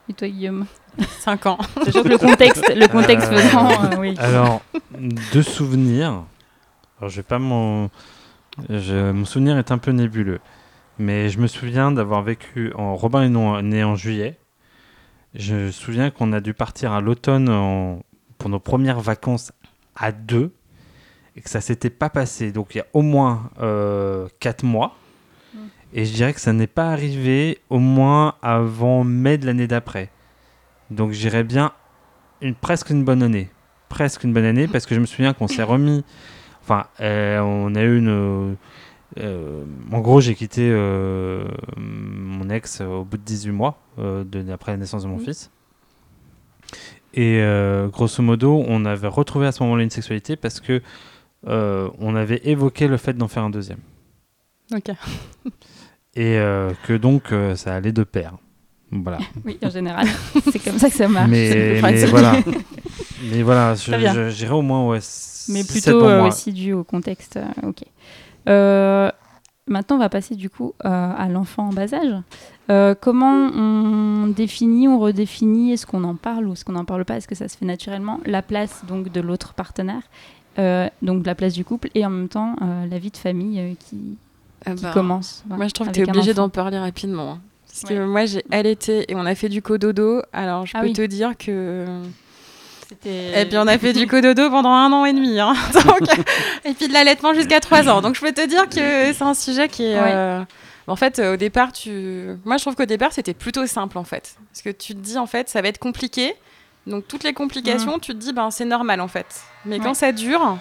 Et 0.08 0.12
toi 0.12 0.28
Guillaume 0.28 0.66
5 1.20 1.46
ans. 1.46 1.58
Sachant 1.84 2.02
que 2.02 2.08
le 2.08 2.18
contexte, 2.18 2.72
le 2.74 2.86
contexte 2.88 3.32
Euh, 3.32 3.36
faisant, 3.38 3.70
euh, 3.92 3.96
oui. 3.98 4.14
Alors, 4.18 4.60
de 4.98 5.42
souvenirs. 5.42 6.24
Alors, 6.98 7.08
je 7.10 7.16
vais 7.16 7.22
pas 7.22 7.38
mon. 7.38 7.90
je- 8.68 9.10
Mon 9.10 9.24
souvenir 9.24 9.56
est 9.58 9.72
un 9.72 9.78
peu 9.78 9.90
nébuleux. 9.92 10.40
Mais 10.98 11.28
je 11.28 11.40
me 11.40 11.46
souviens 11.48 11.90
d'avoir 11.90 12.22
vécu. 12.22 12.72
En... 12.76 12.94
Robin 12.94 13.22
est 13.22 13.28
non- 13.28 13.60
né 13.62 13.82
en 13.82 13.96
juillet. 13.96 14.38
Je 15.34 15.54
me 15.54 15.70
souviens 15.72 16.10
qu'on 16.10 16.32
a 16.32 16.40
dû 16.40 16.54
partir 16.54 16.92
à 16.92 17.00
l'automne 17.00 17.48
en- 17.48 18.00
pour 18.38 18.50
nos 18.50 18.60
premières 18.60 19.00
vacances 19.00 19.50
à 19.96 20.12
deux. 20.12 20.52
Et 21.36 21.40
que 21.40 21.50
ça 21.50 21.60
s'était 21.60 21.90
pas 21.90 22.08
passé. 22.10 22.52
Donc, 22.52 22.74
il 22.74 22.78
y 22.78 22.80
a 22.80 22.86
au 22.92 23.02
moins 23.02 23.50
4 24.40 24.62
mois. 24.64 24.96
Mm. 25.54 25.58
Et 25.94 26.04
je 26.04 26.12
dirais 26.14 26.32
que 26.32 26.40
ça 26.40 26.52
n'est 26.52 26.66
pas 26.66 26.90
arrivé 26.90 27.58
au 27.70 27.78
moins 27.78 28.34
avant 28.42 29.04
mai 29.04 29.38
de 29.38 29.46
l'année 29.46 29.66
d'après. 29.66 30.10
Donc, 30.90 31.12
j'irais 31.12 31.44
bien 31.44 31.72
une, 32.40 32.54
presque 32.54 32.90
une 32.90 33.04
bonne 33.04 33.22
année 33.22 33.48
presque 33.90 34.24
une 34.24 34.32
bonne 34.32 34.44
année 34.44 34.66
parce 34.66 34.86
que 34.86 34.94
je 34.96 35.00
me 35.00 35.06
souviens 35.06 35.34
qu'on 35.34 35.46
s'est 35.46 35.62
remis. 35.62 36.04
Enfin, 36.62 36.86
euh, 37.00 37.38
on 37.38 37.76
a 37.76 37.82
eu 37.82 37.98
une. 37.98 38.56
euh, 39.20 39.64
en 39.92 40.00
gros, 40.00 40.20
j'ai 40.20 40.34
quitté 40.34 40.68
euh, 40.68 41.44
mon 41.76 42.50
ex 42.50 42.80
au 42.80 43.04
bout 43.04 43.18
de 43.18 43.22
18 43.22 43.52
mois 43.52 43.78
euh, 44.00 44.24
de, 44.24 44.50
après 44.50 44.72
la 44.72 44.78
naissance 44.78 45.04
de 45.04 45.08
mon 45.08 45.18
Mhm. 45.18 45.24
fils. 45.24 45.52
Et 47.14 47.38
euh, 47.40 47.86
grosso 47.86 48.20
modo, 48.20 48.64
on 48.66 48.84
avait 48.84 49.06
retrouvé 49.06 49.46
à 49.46 49.52
ce 49.52 49.62
moment-là 49.62 49.84
une 49.84 49.90
sexualité 49.90 50.34
parce 50.34 50.58
que 50.60 50.82
euh, 51.46 51.90
on 51.98 52.14
avait 52.16 52.40
évoqué 52.44 52.88
le 52.88 52.96
fait 52.96 53.14
d'en 53.14 53.28
faire 53.28 53.44
un 53.44 53.50
deuxième. 53.50 53.80
Ok. 54.74 54.90
Et 56.16 56.38
euh, 56.38 56.72
que 56.86 56.92
donc 56.92 57.32
euh, 57.32 57.56
ça 57.56 57.74
allait 57.74 57.92
de 57.92 58.04
pair. 58.04 58.34
Voilà. 58.90 59.18
Oui, 59.44 59.58
en 59.62 59.70
général, 59.70 60.06
c'est 60.52 60.62
comme 60.62 60.78
ça 60.78 60.88
que 60.88 60.96
ça 60.96 61.08
marche. 61.08 61.28
mais, 61.28 61.80
mais 61.82 62.06
voilà. 62.06 62.36
mais 63.30 63.42
voilà, 63.42 63.74
j'irais 63.74 64.52
au 64.52 64.62
moins 64.62 64.86
ouais, 64.86 65.00
Mais 65.48 65.64
plutôt 65.64 66.04
aussi 66.04 66.52
dû 66.52 66.72
au 66.72 66.84
contexte. 66.84 67.38
ok. 67.62 67.82
Maintenant, 69.66 69.96
on 69.96 69.98
va 69.98 70.10
passer 70.10 70.36
du 70.36 70.50
coup 70.50 70.74
à 70.80 71.26
l'enfant 71.28 71.68
en 71.68 71.72
bas 71.72 71.92
âge. 71.92 72.96
Comment 73.00 73.50
on 73.52 74.28
définit, 74.28 74.86
on 74.86 75.00
redéfinit, 75.00 75.72
est-ce 75.72 75.86
qu'on 75.86 76.04
en 76.04 76.14
parle 76.14 76.46
ou 76.46 76.52
est-ce 76.52 76.64
qu'on 76.64 76.72
n'en 76.72 76.84
parle 76.84 77.04
pas? 77.04 77.16
Est-ce 77.16 77.26
que 77.26 77.34
ça 77.34 77.48
se 77.48 77.56
fait 77.56 77.66
naturellement? 77.66 78.20
La 78.26 78.42
place 78.42 78.84
donc 78.86 79.10
de 79.10 79.20
l'autre 79.20 79.54
partenaire, 79.54 80.02
donc 81.02 81.26
la 81.26 81.34
place 81.34 81.52
du 81.54 81.64
couple 81.64 81.88
et 81.94 82.04
en 82.06 82.10
même 82.10 82.28
temps 82.28 82.56
euh, 82.62 82.86
la 82.90 82.98
vie 82.98 83.10
de 83.10 83.16
famille 83.16 83.58
euh, 83.60 83.72
qui, 83.88 84.16
Ah 84.66 84.74
qui 84.74 84.82
bah, 84.82 84.90
commence. 84.92 85.42
Moi, 85.48 85.66
je 85.68 85.72
trouve 85.72 85.88
que 85.88 85.92
tu 85.92 86.00
es 86.00 86.08
un 86.08 86.12
obligé 86.12 86.32
enfant. 86.32 86.42
d'en 86.42 86.48
parler 86.48 86.78
rapidement. 86.78 87.32
hein. 87.32 87.40
Parce 87.66 87.92
que 87.92 88.04
moi, 88.06 88.24
j'ai 88.24 88.44
allaité 88.52 89.04
et 89.10 89.16
on 89.16 89.26
a 89.26 89.34
fait 89.34 89.48
du 89.48 89.60
cododo. 89.60 90.22
Alors, 90.32 90.64
je 90.66 90.72
Ah 90.76 90.80
peux 90.80 90.86
oui. 90.86 90.92
te 90.92 91.02
dire 91.02 91.36
que. 91.36 91.84
Et 93.04 93.44
puis, 93.46 93.56
on 93.58 93.66
a 93.66 93.78
fait 93.78 93.92
du 93.92 94.06
cododo 94.06 94.48
pendant 94.50 94.70
un 94.70 94.92
an 94.92 95.04
et 95.04 95.12
demi. 95.12 95.40
hein. 95.40 95.54
Donc, 95.72 96.08
et 96.64 96.72
puis, 96.74 96.86
de 96.88 96.92
l'allaitement 96.92 97.34
jusqu'à 97.34 97.58
trois 97.60 97.88
ans. 97.88 98.00
Donc, 98.00 98.14
je 98.14 98.20
peux 98.20 98.32
te 98.32 98.46
dire 98.46 98.68
que 98.68 99.12
c'est 99.12 99.22
un 99.22 99.34
sujet 99.34 99.68
qui 99.68 99.84
est. 99.84 100.00
Ouais. 100.00 100.12
euh, 100.14 100.44
En 100.86 100.94
fait, 100.96 101.18
euh, 101.18 101.34
au 101.34 101.36
départ, 101.36 101.72
tu. 101.72 102.26
Moi, 102.44 102.56
je 102.58 102.62
trouve 102.62 102.76
qu'au 102.76 102.84
départ, 102.84 103.12
c'était 103.12 103.34
plutôt 103.34 103.66
simple, 103.66 103.98
en 103.98 104.04
fait. 104.04 104.36
Parce 104.52 104.62
que 104.62 104.70
tu 104.70 104.94
te 104.94 105.00
dis, 105.00 105.18
en 105.18 105.26
fait, 105.26 105.48
ça 105.48 105.60
va 105.62 105.68
être 105.68 105.78
compliqué. 105.78 106.34
Donc, 106.86 107.06
toutes 107.08 107.24
les 107.24 107.32
complications, 107.32 107.98
tu 107.98 108.12
te 108.12 108.18
dis, 108.18 108.32
ben, 108.32 108.50
c'est 108.50 108.64
normal, 108.64 109.00
en 109.00 109.08
fait. 109.08 109.42
Mais 109.64 109.78
Ouais. 109.78 109.84
quand 109.84 109.94
ça 109.94 110.12
dure. 110.12 110.58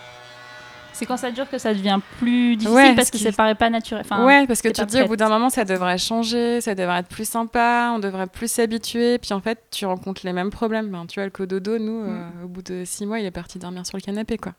C'est 0.96 1.08
quand 1.08 1.18
ça 1.18 1.32
dure 1.32 1.50
que 1.50 1.58
ça 1.58 1.74
devient 1.74 2.00
plus 2.20 2.56
difficile 2.56 2.76
Ouais, 2.76 2.96
parce 2.96 3.08
ce 3.08 3.12
que 3.14 3.18
ça 3.18 3.32
paraît 3.32 3.56
pas 3.56 3.70
naturel. 3.72 4.04
Enfin, 4.06 4.24
ouais, 4.26 4.46
parce 4.46 4.62
que 4.62 4.68
tu 4.68 4.74
te 4.80 4.86
dis 4.86 5.02
au 5.02 5.08
bout 5.08 5.16
d'un 5.16 5.28
moment, 5.28 5.50
ça 5.50 5.66
devrait 5.66 5.98
changer, 5.98 6.62
ça 6.62 6.76
devrait 6.76 7.00
être 7.00 7.08
plus 7.10 7.28
sympa, 7.28 7.92
on 7.96 8.00
devrait 8.00 8.28
plus 8.28 8.50
s'habituer. 8.50 9.18
Puis 9.18 9.34
en 9.34 9.42
fait, 9.42 9.60
tu 9.72 9.88
rencontres 9.88 10.22
les 10.24 10.34
mêmes 10.34 10.52
problèmes. 10.52 10.90
Ben, 10.92 11.08
tu 11.08 11.16
vois, 11.16 11.26
le 11.26 11.32
cododo, 11.32 11.80
nous, 11.80 12.04
euh, 12.04 12.30
au 12.44 12.48
bout 12.48 12.62
de 12.62 12.84
six 12.86 13.08
mois, 13.08 13.20
il 13.20 13.26
est 13.26 13.32
parti 13.32 13.58
dormir 13.58 13.86
sur 13.88 13.98
le 13.98 14.02
canapé, 14.04 14.38
quoi. 14.38 14.54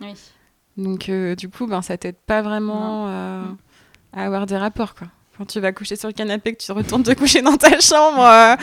Oui. 0.00 0.12
Donc, 0.76 1.08
euh, 1.08 1.36
du 1.36 1.48
coup, 1.48 1.66
ben, 1.68 1.80
ça 1.82 1.96
t'aide 1.96 2.16
pas 2.16 2.42
vraiment 2.42 3.06
euh, 3.08 3.44
à 4.12 4.24
avoir 4.26 4.46
des 4.46 4.56
rapports, 4.56 4.96
quoi. 4.96 5.06
Quand 5.38 5.44
tu 5.46 5.60
vas 5.60 5.72
coucher 5.72 5.96
sur 5.96 6.08
le 6.08 6.14
canapé, 6.14 6.54
que 6.54 6.62
tu 6.62 6.72
retournes 6.72 7.02
te 7.02 7.12
coucher 7.12 7.42
dans 7.42 7.56
ta 7.56 7.78
chambre, 7.80 8.24
euh, 8.24 8.56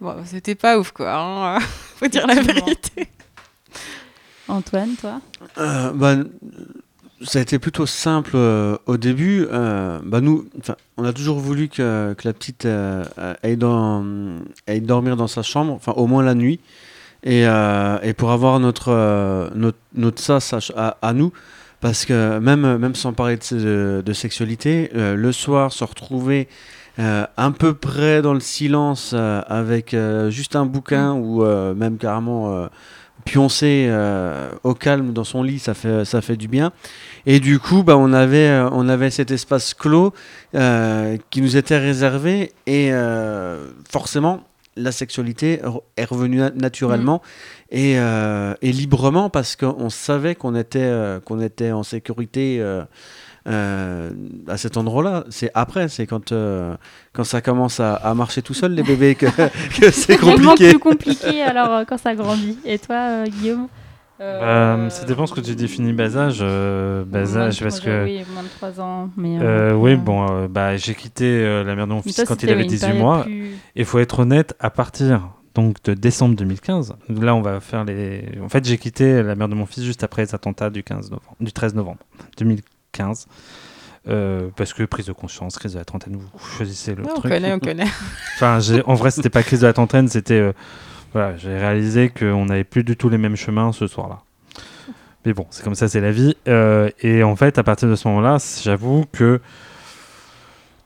bon, 0.00 0.14
c'était 0.26 0.54
pas 0.54 0.78
ouf, 0.78 0.92
quoi. 0.92 1.12
hein, 1.14 1.58
Faut 1.96 2.06
dire 2.06 2.26
la 2.26 2.34
vérité. 2.34 3.08
Antoine, 4.48 4.94
toi? 5.00 5.20
Euh, 5.58 5.90
bah, 5.92 6.16
ça 7.22 7.38
a 7.38 7.42
été 7.42 7.58
plutôt 7.58 7.86
simple 7.86 8.32
euh, 8.34 8.76
au 8.86 8.96
début. 8.96 9.46
Euh, 9.50 9.98
bah, 10.04 10.20
nous, 10.20 10.46
enfin, 10.58 10.76
on 10.96 11.04
a 11.04 11.12
toujours 11.12 11.38
voulu 11.38 11.68
que, 11.68 12.14
que 12.16 12.26
la 12.28 12.32
petite 12.32 12.66
aille, 12.66 13.56
dans, 13.56 14.04
aille 14.66 14.80
dormir 14.80 15.16
dans 15.16 15.26
sa 15.28 15.42
chambre, 15.42 15.72
enfin 15.72 15.92
au 15.92 16.06
moins 16.06 16.22
la 16.22 16.34
nuit. 16.34 16.60
Et, 17.24 17.46
euh, 17.46 17.98
et 18.02 18.12
pour 18.14 18.30
avoir 18.30 18.60
notre, 18.60 18.92
euh, 18.92 19.48
notre, 19.54 19.78
notre 19.94 20.22
sas 20.22 20.54
à, 20.54 20.58
à- 20.76 20.96
à 21.08 21.12
nous, 21.12 21.32
parce 21.80 22.04
que 22.04 22.38
même, 22.38 22.76
même 22.78 22.94
sans 22.94 23.12
parler 23.12 23.36
de, 23.36 23.56
de- 23.56 24.02
de 24.04 24.12
sexualité, 24.12 24.90
euh, 24.94 25.14
le 25.14 25.32
soir, 25.32 25.72
se 25.72 25.84
retrouver 25.84 26.48
euh, 26.98 27.24
un 27.36 27.52
peu 27.52 27.74
près 27.74 28.22
dans 28.22 28.34
le 28.34 28.40
silence 28.40 29.12
euh, 29.14 29.40
avec 29.46 29.94
euh, 29.94 30.30
juste 30.30 30.56
un 30.56 30.66
bouquin 30.66 31.12
ou 31.12 31.44
euh, 31.44 31.74
même 31.74 31.96
carrément 31.96 32.68
pioncer 33.24 33.90
au 34.62 34.74
calme 34.74 35.12
dans 35.12 35.24
son 35.24 35.42
lit, 35.42 35.58
ça 35.58 35.74
fait, 35.74 36.04
ça 36.06 36.22
fait 36.22 36.36
du 36.36 36.48
bien. 36.48 36.72
Et 37.26 37.40
du 37.40 37.58
coup, 37.58 37.82
bah, 37.82 37.96
on, 37.98 38.12
avait, 38.14 38.62
on 38.72 38.88
avait 38.88 39.10
cet 39.10 39.30
espace 39.30 39.74
clos 39.74 40.14
qui 40.52 41.42
nous 41.42 41.56
était 41.56 41.76
réservé 41.78 42.52
et 42.66 42.90
forcément, 43.90 44.44
la 44.76 44.92
sexualité 44.92 45.60
est 45.96 46.04
revenue 46.04 46.38
na- 46.38 46.50
naturellement 46.50 47.20
et, 47.70 47.98
euh, 47.98 48.54
et 48.62 48.72
librement 48.72 49.28
parce 49.30 49.56
qu'on 49.56 49.90
savait 49.90 50.34
qu'on 50.34 50.54
était, 50.54 50.78
euh, 50.80 51.20
qu'on 51.20 51.40
était 51.40 51.72
en 51.72 51.82
sécurité. 51.82 52.58
euh, 52.60 52.84
euh, 53.46 54.10
à 54.46 54.58
cet 54.58 54.76
endroit-là, 54.76 55.24
c'est 55.30 55.50
après, 55.54 55.88
c'est 55.88 56.06
quand, 56.06 56.32
euh, 56.32 56.76
quand 57.14 57.24
ça 57.24 57.40
commence 57.40 57.80
à, 57.80 57.94
à 57.94 58.12
marcher 58.12 58.42
tout 58.42 58.52
seul, 58.52 58.72
les 58.74 58.82
bébés, 58.82 59.14
que, 59.14 59.24
que 59.80 59.90
c'est 59.90 60.18
compliqué. 60.18 60.70
plus 60.70 60.78
compliqué 60.78 61.42
alors 61.42 61.72
euh, 61.72 61.84
quand 61.88 61.96
ça 61.98 62.14
grandit. 62.14 62.58
Et 62.66 62.78
toi, 62.78 62.96
euh, 62.96 63.24
Guillaume 63.26 63.68
Euh, 64.20 64.90
ça 64.90 65.04
dépend 65.06 65.26
ce 65.26 65.32
que 65.32 65.40
tu 65.40 65.54
définis 65.54 65.92
bas 65.94 66.14
âge. 66.16 66.40
euh, 66.42 67.04
bas 67.04 67.20
parce 67.62 67.80
que. 67.80 68.04
Oui, 68.04 68.22
moins 68.34 68.42
de 68.42 68.48
3 68.48 68.80
ans. 68.80 69.08
Mais, 69.16 69.38
Euh, 69.38 69.70
euh, 69.70 69.74
oui, 69.74 69.94
bon, 69.96 70.26
euh, 70.30 70.48
bah, 70.48 70.76
j'ai 70.76 70.94
quitté 70.94 71.24
euh, 71.24 71.62
la 71.64 71.74
mère 71.76 71.86
de 71.86 71.92
mon 71.92 72.02
fils 72.02 72.16
toi, 72.16 72.24
quand 72.26 72.42
il 72.42 72.50
avait 72.50 72.58
oui, 72.58 72.64
une 72.64 72.68
18 72.70 72.86
période 72.86 73.02
mois. 73.02 73.22
plus- 73.22 73.54
Il 73.76 73.84
faut 73.86 74.00
être 74.00 74.18
honnête, 74.18 74.54
à 74.60 74.70
partir 74.70 75.28
donc 75.60 75.82
de 75.82 75.94
décembre 75.94 76.36
2015, 76.36 76.94
là 77.08 77.34
on 77.34 77.42
va 77.42 77.58
faire 77.60 77.84
les. 77.84 78.24
En 78.42 78.48
fait, 78.48 78.64
j'ai 78.64 78.78
quitté 78.78 79.22
la 79.22 79.34
mère 79.34 79.48
de 79.48 79.54
mon 79.54 79.66
fils 79.66 79.82
juste 79.84 80.04
après 80.04 80.22
les 80.22 80.34
attentats 80.34 80.70
du 80.70 80.82
15 80.84 81.10
novembre, 81.10 81.34
du 81.40 81.52
13 81.52 81.74
novembre 81.74 81.98
2015, 82.38 83.26
euh, 84.08 84.48
parce 84.56 84.72
que 84.72 84.84
prise 84.84 85.06
de 85.06 85.12
conscience, 85.12 85.58
crise 85.58 85.72
de 85.72 85.78
la 85.78 85.84
trentaine, 85.84 86.16
vous 86.16 86.48
choisissez 86.56 86.94
le 86.94 87.02
Ouais, 87.02 87.10
on 87.10 87.18
truc. 87.18 87.32
connaît, 87.32 87.52
on 87.52 87.58
connaît. 87.58 87.88
Enfin, 88.36 88.60
en 88.86 88.94
vrai, 88.94 89.10
c'était 89.10 89.30
pas 89.30 89.42
crise 89.42 89.60
de 89.60 89.66
la 89.66 89.72
trentaine, 89.72 90.06
c'était. 90.08 90.34
euh, 90.34 90.52
voilà, 91.12 91.36
j'ai 91.36 91.56
réalisé 91.56 92.10
qu'on 92.10 92.44
n'avait 92.46 92.64
plus 92.64 92.84
du 92.84 92.96
tout 92.96 93.08
les 93.08 93.18
mêmes 93.18 93.34
chemins 93.36 93.72
ce 93.72 93.86
soir-là. 93.86 94.20
Mais 95.26 95.32
bon, 95.32 95.46
c'est 95.50 95.64
comme 95.64 95.74
ça, 95.74 95.88
c'est 95.88 96.00
la 96.00 96.12
vie. 96.12 96.36
Euh, 96.46 96.90
et 97.00 97.22
en 97.24 97.34
fait, 97.34 97.58
à 97.58 97.62
partir 97.64 97.88
de 97.88 97.96
ce 97.96 98.06
moment-là, 98.08 98.36
j'avoue 98.62 99.04
que 99.12 99.40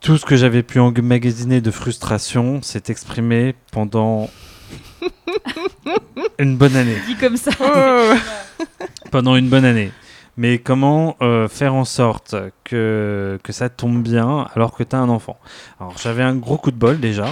tout 0.01 0.17
ce 0.17 0.25
que 0.25 0.37
j'avais 0.37 0.63
pu 0.63 0.81
emmagasiner 0.81 1.61
de 1.61 1.71
frustration 1.71 2.63
s'est 2.63 2.85
exprimé 2.89 3.55
pendant 3.71 4.31
une 6.39 6.57
bonne 6.57 6.77
année. 6.77 6.97
Dit 7.07 7.17
comme 7.17 7.37
ça. 7.37 7.51
Oh. 7.61 8.13
Pendant 9.11 9.37
une 9.37 9.49
bonne 9.49 9.65
année. 9.65 9.93
Mais 10.37 10.59
comment 10.59 11.17
euh, 11.21 11.47
faire 11.49 11.75
en 11.75 11.85
sorte 11.85 12.35
que, 12.65 13.39
que 13.43 13.53
ça 13.53 13.69
tombe 13.69 14.03
bien 14.03 14.47
alors 14.55 14.73
que 14.75 14.83
tu 14.83 14.97
as 14.97 14.99
un 14.99 15.09
enfant? 15.11 15.37
Alors 15.79 15.97
j'avais 15.99 16.23
un 16.23 16.35
gros 16.35 16.57
coup 16.57 16.71
de 16.71 16.77
bol 16.77 16.99
déjà. 17.01 17.27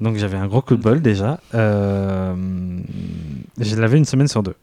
Donc 0.00 0.16
j'avais 0.16 0.36
un 0.36 0.46
gros 0.46 0.60
coup 0.62 0.76
de 0.76 0.82
bol 0.82 1.00
déjà. 1.00 1.40
Euh, 1.54 2.34
je 3.58 3.76
l'avais 3.76 3.96
une 3.98 4.04
semaine 4.04 4.28
sur 4.28 4.42
deux. 4.42 4.54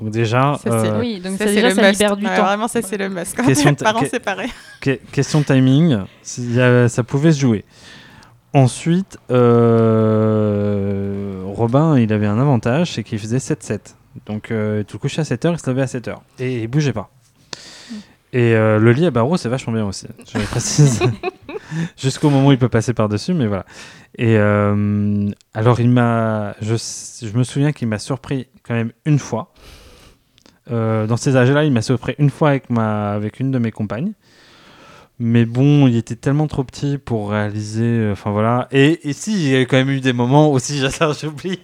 Donc 0.00 0.10
déjà, 0.10 0.56
Ça, 0.62 0.80
c'est- 0.82 0.88
euh, 0.88 1.00
Oui, 1.00 1.20
donc 1.20 1.32
Ça, 1.32 1.38
ça, 1.38 1.44
c'est 1.46 1.54
déjà, 1.56 1.68
le 1.68 1.74
ça 1.74 1.90
libère 1.90 2.16
du 2.16 2.24
Ouais, 2.26 2.36
temps. 2.36 2.44
Vraiment, 2.44 2.68
ça, 2.68 2.80
c'est 2.80 2.96
le 2.96 3.08
must. 3.08 3.36
Quand 3.36 3.44
Question 3.44 3.74
parents 3.74 4.04
séparés. 4.04 4.48
que- 4.80 4.98
question 5.12 5.42
timing, 5.42 5.98
a- 6.58 6.88
ça 6.88 7.02
pouvait 7.02 7.32
se 7.32 7.40
jouer. 7.40 7.64
Ensuite, 8.52 9.18
euh, 9.30 11.42
Robin, 11.46 11.98
il 11.98 12.12
avait 12.12 12.26
un 12.26 12.40
avantage, 12.40 12.92
c'est 12.92 13.04
qu'il 13.04 13.18
faisait 13.18 13.38
7-7. 13.38 13.94
Donc, 14.26 14.50
euh, 14.50 14.82
tu 14.86 14.94
le 14.94 14.98
couchais 14.98 15.20
à 15.20 15.24
7h, 15.24 15.52
il 15.52 15.58
se 15.58 15.70
levait 15.70 15.82
à 15.82 15.86
7h. 15.86 16.16
Et 16.40 16.62
il 16.62 16.68
bougeait 16.68 16.92
pas. 16.92 17.10
Et 18.32 18.54
euh, 18.54 18.78
le 18.78 18.92
lit 18.92 19.06
à 19.06 19.10
barreaux, 19.10 19.36
c'est 19.36 19.48
vachement 19.48 19.72
bien 19.72 19.86
aussi, 19.86 20.06
je 20.32 20.38
précise. 20.46 21.00
Jusqu'au 21.96 22.30
moment 22.30 22.48
où 22.48 22.52
il 22.52 22.58
peut 22.58 22.68
passer 22.68 22.92
par-dessus, 22.92 23.34
mais 23.34 23.46
voilà. 23.46 23.64
Et 24.18 24.36
euh, 24.36 25.28
alors, 25.54 25.78
il 25.78 25.90
m'a. 25.90 26.54
Je, 26.60 26.74
je 26.74 27.36
me 27.36 27.44
souviens 27.44 27.72
qu'il 27.72 27.86
m'a 27.86 27.98
surpris 27.98 28.48
quand 28.64 28.74
même 28.74 28.92
une 29.04 29.18
fois. 29.18 29.52
Dans 30.68 31.16
ces 31.16 31.36
âges-là, 31.36 31.64
il 31.64 31.72
m'a 31.72 31.82
surpris 31.82 32.14
une 32.18 32.30
fois 32.30 32.50
avec, 32.50 32.70
ma, 32.70 33.12
avec 33.12 33.40
une 33.40 33.50
de 33.50 33.58
mes 33.58 33.72
compagnes. 33.72 34.12
Mais 35.22 35.44
bon, 35.44 35.86
il 35.86 35.96
était 35.96 36.16
tellement 36.16 36.46
trop 36.46 36.64
petit 36.64 36.96
pour 36.96 37.30
réaliser. 37.30 37.84
euh, 37.84 38.12
Enfin 38.12 38.30
voilà. 38.30 38.68
Et 38.72 39.06
ici, 39.08 39.32
il 39.34 39.48
y 39.50 39.56
a 39.56 39.60
quand 39.66 39.76
même 39.76 39.90
eu 39.90 40.00
des 40.00 40.14
moments 40.14 40.50
aussi, 40.52 40.80
j'oublie. 41.20 41.58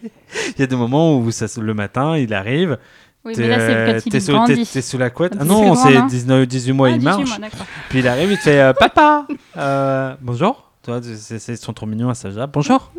Il 0.56 0.60
y 0.60 0.62
a 0.62 0.66
des 0.66 0.76
moments 0.76 1.16
où 1.18 1.30
ça, 1.30 1.46
le 1.60 1.72
matin, 1.74 2.16
il 2.18 2.34
arrive. 2.34 2.78
Oui, 3.24 3.32
t'es, 3.32 3.40
mais 3.42 3.48
là, 3.48 3.58
c'est 3.58 3.92
quand 3.92 4.06
il 4.06 4.12
t'es 4.12 4.20
sous, 4.20 4.44
t'es- 4.46 4.64
t'es 4.64 4.82
sous 4.82 4.98
la 4.98 5.08
couette. 5.10 5.32
Ah 5.40 5.44
non, 5.44 5.74
c'est 5.74 5.90
grand, 5.94 6.00
non 6.02 6.06
19, 6.06 6.46
18 6.46 6.72
mois, 6.72 6.88
Ah, 6.88 6.90
il 6.92 6.98
18 6.98 7.04
marche. 7.04 7.38
mois. 7.40 7.48
Puis 7.88 7.98
il 8.00 8.06
arrive, 8.08 8.30
il 8.30 8.36
te 8.36 8.42
fait 8.42 8.60
euh, 8.60 8.72
Papa 8.78 9.26
euh, 9.56 10.14
Bonjour 10.20 10.70
Tu 10.84 10.90
vois, 10.90 11.00
c'est, 11.02 11.48
ils 11.52 11.56
sont 11.56 11.72
trop 11.72 11.86
mignons 11.86 12.10
à 12.10 12.14
cet 12.14 12.26
âge-là. 12.26 12.46
Bonjour 12.46 12.92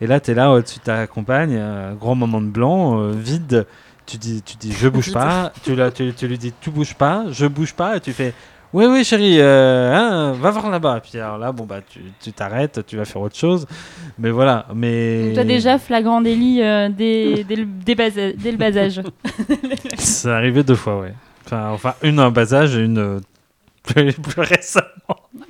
Et 0.00 0.06
là, 0.06 0.18
tu 0.20 0.30
es 0.30 0.34
là 0.34 0.50
au-dessus 0.50 0.78
de 0.80 0.84
ta 0.84 1.06
compagne, 1.06 1.54
euh, 1.54 1.92
grand 1.94 2.14
moment 2.16 2.40
de 2.40 2.46
blanc, 2.48 3.10
vide. 3.10 3.66
Tu 4.06 4.16
dis, 4.16 4.42
tu 4.42 4.56
dis 4.56 4.72
Je 4.72 4.88
bouge 4.88 5.12
pas. 5.12 5.52
tu, 5.62 5.76
la- 5.76 5.90
tu, 5.92 6.12
tu 6.12 6.26
lui 6.26 6.38
dis 6.38 6.52
Tu 6.60 6.70
bouges 6.70 6.94
pas, 6.94 7.26
je 7.30 7.46
bouge 7.46 7.74
pas. 7.74 7.98
Et 7.98 8.00
tu 8.00 8.12
fais 8.12 8.32
Oui, 8.72 8.86
oui, 8.86 9.04
chérie, 9.04 9.36
euh, 9.38 9.92
hein, 9.94 10.32
va 10.32 10.50
voir 10.50 10.70
là-bas. 10.70 11.00
Puis 11.02 11.18
alors 11.18 11.36
là, 11.36 11.52
bon, 11.52 11.64
bah, 11.64 11.80
tu, 11.86 12.00
tu 12.20 12.32
t'arrêtes, 12.32 12.86
tu 12.86 12.96
vas 12.96 13.04
faire 13.04 13.20
autre 13.20 13.36
chose. 13.36 13.66
Mais 14.18 14.30
voilà. 14.30 14.66
Mais... 14.74 15.26
Donc, 15.26 15.34
toi, 15.34 15.44
déjà, 15.44 15.78
flagrant 15.78 16.22
délit 16.22 16.62
euh, 16.62 16.88
dès, 16.88 17.44
dès, 17.44 17.56
le, 17.56 17.66
dès 17.66 17.94
bas- 17.94 18.10
dès 18.10 18.50
le 18.50 18.56
bas 18.56 18.74
âge. 18.76 19.02
C'est 19.98 20.30
arrivé 20.30 20.62
deux 20.62 20.74
fois, 20.74 21.00
ouais. 21.00 21.12
Enfin, 21.44 21.68
enfin 21.70 21.94
une 22.02 22.18
en 22.18 22.30
bas 22.30 22.54
âge 22.54 22.76
et 22.76 22.82
une 22.84 22.98
euh, 22.98 23.20
plus, 23.82 24.12
plus 24.14 24.40
récemment. 24.40 24.86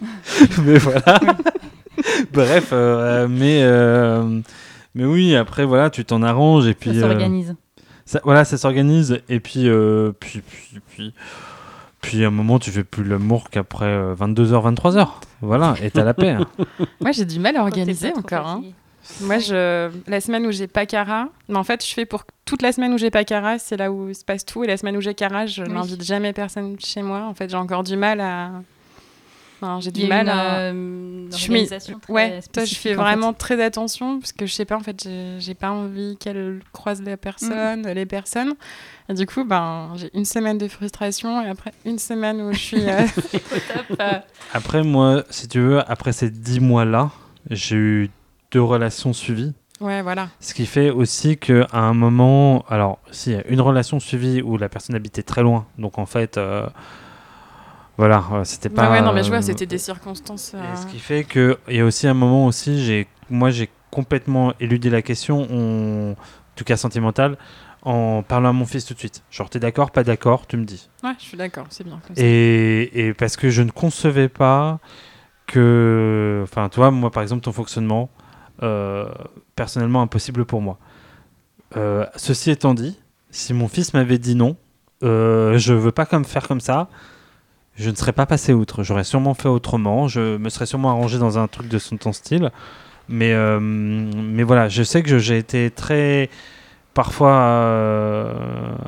mais 0.64 0.79
voilà. 0.79 1.20
Bref, 2.33 2.70
euh, 2.73 3.29
mais, 3.29 3.61
euh, 3.62 4.41
mais 4.97 5.05
oui, 5.05 5.37
après, 5.37 5.64
voilà, 5.64 5.91
tu 5.91 6.05
t'en 6.05 6.23
arranges 6.23 6.66
et 6.66 6.75
puis. 6.75 6.95
ça 6.95 7.03
s'organise. 7.09 7.55
voilà, 8.25 8.45
ça 8.45 8.57
s'organise 8.59 9.20
et 9.29 9.39
puis, 9.39 9.68
puis, 10.18 10.41
puis, 10.41 10.81
puis, 10.91 11.14
puis, 12.03 12.22
à 12.24 12.26
un 12.28 12.30
moment, 12.30 12.59
tu 12.59 12.70
fais 12.70 12.84
plus 12.84 13.05
l'amour 13.05 13.48
qu'après 13.48 13.86
22h, 14.14 14.74
23h. 14.74 15.09
Voilà, 15.40 15.74
et 15.82 15.90
t'as 15.90 16.05
la 16.05 16.12
paix. 16.14 16.30
hein. 16.30 16.46
Moi, 17.00 17.12
j'ai 17.12 17.24
du 17.24 17.38
mal 17.40 17.57
à 17.57 17.62
organiser 17.62 18.12
encore. 18.14 18.46
hein. 18.46 18.62
Moi, 19.22 19.38
je... 19.40 19.90
la 20.07 20.20
semaine 20.20 20.46
où 20.46 20.53
j'ai 20.53 20.68
pas 20.68 20.86
Cara, 20.86 21.28
mais 21.48 21.57
en 21.57 21.64
fait, 21.64 21.84
je 21.84 21.92
fais 21.92 22.05
pour 22.07 22.22
toute 22.44 22.62
la 22.62 22.70
semaine 22.70 22.92
où 22.94 22.98
j'ai 22.98 23.11
pas 23.11 23.24
Cara, 23.24 23.59
c'est 23.59 23.76
là 23.76 23.90
où 23.90 24.09
il 24.09 24.14
se 24.14 24.24
passe 24.24 24.44
tout. 24.44 24.62
Et 24.62 24.66
la 24.68 24.76
semaine 24.76 24.96
où 24.96 25.00
j'ai 25.00 25.14
Cara, 25.14 25.46
je 25.46 25.62
Oui. 25.64 25.72
n'invite 25.72 26.05
jamais 26.05 26.32
personne 26.32 26.76
chez 26.78 27.03
moi. 27.03 27.22
En 27.24 27.34
fait, 27.34 27.50
j'ai 27.50 27.57
encore 27.57 27.82
du 27.82 27.96
mal 27.96 28.20
à. 28.20 28.50
Enfin, 29.61 29.78
j'ai 29.80 29.90
du 29.92 30.07
mal 30.07 30.26
une, 30.26 30.28
à. 30.28 30.59
euh, 30.59 31.26
Je 31.30 31.46
très 31.46 32.12
Ouais, 32.12 32.40
toi, 32.53 32.64
je 32.64 32.74
fais 32.74 32.90
fait. 32.90 32.94
vraiment 32.94 33.32
très 33.32 33.62
attention 33.62 34.18
parce 34.18 34.32
que 34.32 34.44
je 34.46 34.53
sais 34.53 34.64
pas, 34.64 34.76
en 34.76 34.80
fait, 34.80 35.03
j'ai- 35.38 35.55
pas 35.55 35.70
envie 35.70 36.16
qu'elle 36.18 36.61
croise 36.72 37.00
la 37.03 37.16
personne, 37.16 37.86
les 37.88 38.07
personnes. 38.07 38.55
Et 39.12 39.14
du 39.14 39.26
coup, 39.26 39.44
ben, 39.44 39.90
j'ai 39.96 40.08
une 40.14 40.24
semaine 40.24 40.56
de 40.56 40.66
frustration 40.68 41.42
et 41.42 41.48
après 41.48 41.72
une 41.84 41.98
semaine 41.98 42.40
où 42.40 42.50
je 42.54 42.58
suis. 42.58 42.88
euh, 42.88 43.02
Top, 43.50 44.00
euh, 44.00 44.18
Après, 44.54 44.82
moi, 44.82 45.22
si 45.28 45.48
tu 45.48 45.60
veux, 45.60 45.80
après 45.90 46.12
ces 46.12 46.30
10 46.30 46.60
mois-là, 46.60 47.10
j'ai 47.50 47.76
eu 47.76 48.10
deux 48.52 48.62
relations 48.62 49.12
suivies. 49.12 49.52
Ouais, 49.82 50.00
voilà. 50.00 50.28
Ce 50.40 50.54
qui 50.54 50.64
fait 50.64 50.88
aussi 50.88 51.36
qu'à 51.36 51.66
un 51.74 51.92
moment, 51.92 52.64
alors, 52.70 53.00
s'il 53.10 53.34
y 53.34 53.36
a 53.36 53.46
une 53.48 53.60
relation 53.60 54.00
suivie 54.00 54.40
où 54.40 54.56
la 54.56 54.70
personne 54.70 54.96
habitait 54.96 55.22
très 55.22 55.42
loin, 55.42 55.66
donc 55.76 55.98
en 55.98 56.06
fait, 56.06 56.38
euh, 56.38 56.66
voilà, 57.98 58.24
euh, 58.32 58.44
c'était 58.44 58.70
Bah 58.70 58.84
pas. 58.86 58.90
ouais, 58.92 59.02
non, 59.02 59.12
mais 59.12 59.22
je 59.24 59.28
vois, 59.28 59.42
c'était 59.42 59.66
des 59.66 59.76
circonstances. 59.78 60.52
euh, 60.54 60.72
et 60.72 60.76
ce 60.76 60.86
qui 60.86 60.98
fait 61.00 61.24
qu'il 61.24 61.54
y 61.68 61.80
a 61.80 61.84
aussi 61.84 62.06
un 62.08 62.14
moment 62.14 62.46
aussi, 62.46 62.82
j'ai, 62.82 63.08
moi 63.28 63.50
j'ai 63.50 63.68
complètement 63.90 64.54
éludé 64.58 64.88
la 64.88 65.02
question, 65.02 65.46
on- 65.50 66.12
en 66.12 66.54
tout 66.56 66.64
cas 66.64 66.76
sentimentale, 66.76 67.36
en 67.83 68.22
parlant 68.22 68.51
à 68.51 68.53
mon 68.53 68.64
fils 68.64 68.85
tout 68.85 68.95
de 68.95 68.99
suite. 68.99 69.22
Genre, 69.30 69.51
t'es 69.51 69.59
d'accord, 69.59 69.91
pas 69.91 70.05
d'accord, 70.05 70.47
tu 70.47 70.57
me 70.57 70.64
dis. 70.64 70.89
Ouais, 71.03 71.12
je 71.18 71.24
suis 71.24 71.37
d'accord, 71.37 71.66
c'est 71.70 71.85
bien 71.85 72.01
comme 72.07 72.16
ça. 72.16 72.22
Et, 72.22 73.09
et 73.09 73.14
parce 73.14 73.37
que 73.37 73.51
je 73.51 73.62
ne 73.62 73.70
concevais 73.70 74.28
pas 74.28 74.78
que. 75.47 76.41
Enfin, 76.45 76.68
toi, 76.68 76.91
moi, 76.91 77.11
par 77.11 77.22
exemple, 77.22 77.43
ton 77.43 77.53
fonctionnement, 77.53 78.09
euh, 78.62 79.09
personnellement, 79.57 80.03
impossible 80.03 80.45
pour 80.45 80.61
moi. 80.61 80.78
Euh, 81.76 82.07
ceci 82.16 82.51
étant 82.51 82.74
dit, 82.74 82.99
si 83.30 83.55
mon 83.55 83.68
fils 83.68 83.95
m'avait 83.95 84.18
dit 84.18 84.35
non, 84.35 84.57
euh, 85.03 85.59
je 85.59 85.72
veux 85.72 85.93
pas 85.93 86.07
comme 86.07 86.24
faire 86.24 86.47
comme 86.47 86.61
ça, 86.61 86.89
je 87.74 87.91
ne 87.91 87.97
serais 87.97 88.12
pas 88.12 88.26
passé 88.26 88.53
outre. 88.53 88.83
J'aurais 88.83 89.05
sûrement 89.05 89.35
fait 89.35 89.49
autrement. 89.49 90.07
Je 90.07 90.37
me 90.37 90.49
serais 90.51 90.66
sûrement 90.66 90.91
arrangé 90.91 91.18
dans 91.18 91.39
un 91.39 91.49
truc 91.49 91.68
de 91.68 91.78
son 91.78 91.97
ton 91.97 92.12
style. 92.12 92.51
Mais, 93.09 93.33
euh, 93.33 93.59
mais 93.61 94.43
voilà, 94.45 94.68
je 94.68 94.83
sais 94.83 95.03
que 95.03 95.18
j'ai 95.18 95.39
été 95.39 95.70
très 95.70 96.30
parfois 96.95 97.30
euh, 97.30 98.34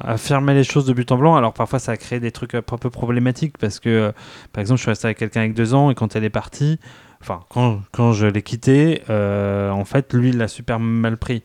à 0.00 0.16
fermer 0.16 0.54
les 0.54 0.64
choses 0.64 0.84
de 0.86 0.92
but 0.92 1.10
en 1.12 1.16
blanc. 1.16 1.36
Alors 1.36 1.52
parfois 1.52 1.78
ça 1.78 1.92
a 1.92 1.96
créé 1.96 2.20
des 2.20 2.32
trucs 2.32 2.54
un 2.54 2.62
peu 2.62 2.90
problématiques 2.90 3.58
parce 3.58 3.80
que, 3.80 3.88
euh, 3.88 4.12
par 4.52 4.60
exemple, 4.60 4.78
je 4.78 4.82
suis 4.82 4.90
resté 4.90 5.06
avec 5.06 5.18
quelqu'un 5.18 5.40
avec 5.40 5.54
deux 5.54 5.74
ans 5.74 5.90
et 5.90 5.94
quand 5.94 6.16
elle 6.16 6.24
est 6.24 6.30
partie, 6.30 6.78
enfin 7.20 7.40
quand, 7.48 7.80
quand 7.92 8.12
je 8.12 8.26
l'ai 8.26 8.42
quitté, 8.42 9.02
euh, 9.10 9.70
en 9.70 9.84
fait 9.84 10.12
lui 10.12 10.30
il 10.30 10.38
l'a 10.38 10.48
super 10.48 10.78
mal 10.80 11.16
pris. 11.16 11.42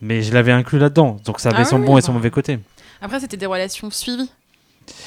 Mais 0.00 0.22
je 0.22 0.32
l'avais 0.32 0.52
inclus 0.52 0.78
là-dedans, 0.78 1.16
donc 1.24 1.40
ça 1.40 1.48
avait 1.48 1.62
Ah 1.62 1.64
son 1.64 1.80
oui, 1.80 1.86
bon 1.86 1.98
et 1.98 2.02
son 2.02 2.12
mauvais 2.12 2.30
côté. 2.30 2.58
Après, 3.00 3.20
c'était 3.20 3.36
des 3.36 3.46
relations 3.46 3.90
suivies. 3.90 4.30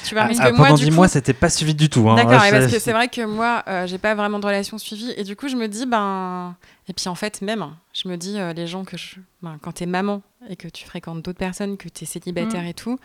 Tu 0.04 0.14
vois, 0.14 0.24
Ah, 0.24 0.26
parce 0.28 0.38
ah, 0.40 0.50
que 0.50 0.56
moi, 0.56 0.66
pendant 0.66 0.76
du 0.78 0.84
dix 0.84 0.90
coup- 0.90 0.96
mois, 0.96 1.08
c'était 1.08 1.32
pas 1.32 1.48
suivi 1.50 1.74
du 1.74 1.88
tout. 1.88 2.08
hein. 2.10 2.14
D'accord, 2.16 2.40
Ouais, 2.40 2.48
et 2.48 2.50
parce 2.50 2.66
c'est- 2.66 2.72
que 2.72 2.78
c'est 2.78 2.92
vrai 2.92 3.08
que 3.08 3.24
moi, 3.24 3.62
euh, 3.68 3.86
j'ai 3.86 3.98
pas 3.98 4.14
vraiment 4.14 4.38
de 4.38 4.46
relation 4.46 4.78
suivie. 4.78 5.12
Et 5.16 5.24
du 5.24 5.36
coup, 5.36 5.48
je 5.48 5.56
me 5.56 5.68
dis, 5.68 5.86
ben. 5.86 6.54
Et 6.88 6.92
puis 6.92 7.08
en 7.08 7.14
fait, 7.14 7.40
même, 7.42 7.66
je 7.92 8.08
me 8.08 8.16
dis, 8.16 8.38
euh, 8.38 8.52
les 8.52 8.66
gens 8.66 8.84
que 8.84 8.96
je. 8.96 9.16
Ben, 9.42 9.58
quand 9.62 9.72
t'es 9.72 9.86
maman 9.86 10.22
et 10.48 10.56
que 10.56 10.68
tu 10.68 10.84
fréquentes 10.84 11.22
d'autres 11.22 11.38
personnes, 11.38 11.76
que 11.76 11.88
t'es 11.88 12.06
célibataire 12.06 12.62
Mm. 12.62 12.66
et 12.66 12.74
tout, 12.74 12.98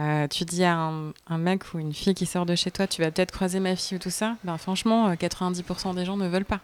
euh, 0.00 0.26
tu 0.28 0.44
dis 0.44 0.64
à 0.64 0.74
un, 0.76 1.10
un 1.28 1.38
mec 1.38 1.74
ou 1.74 1.78
une 1.78 1.92
fille 1.92 2.14
qui 2.14 2.26
sort 2.26 2.46
de 2.46 2.54
chez 2.54 2.70
toi, 2.70 2.86
tu 2.86 3.02
vas 3.02 3.10
peut-être 3.10 3.32
croiser 3.32 3.60
ma 3.60 3.76
fille 3.76 3.96
ou 3.96 4.00
tout 4.00 4.10
ça. 4.10 4.36
Ben 4.44 4.56
franchement, 4.58 5.08
euh, 5.08 5.14
90% 5.16 5.94
des 5.94 6.04
gens 6.04 6.16
ne 6.16 6.28
veulent 6.28 6.44
pas. 6.44 6.60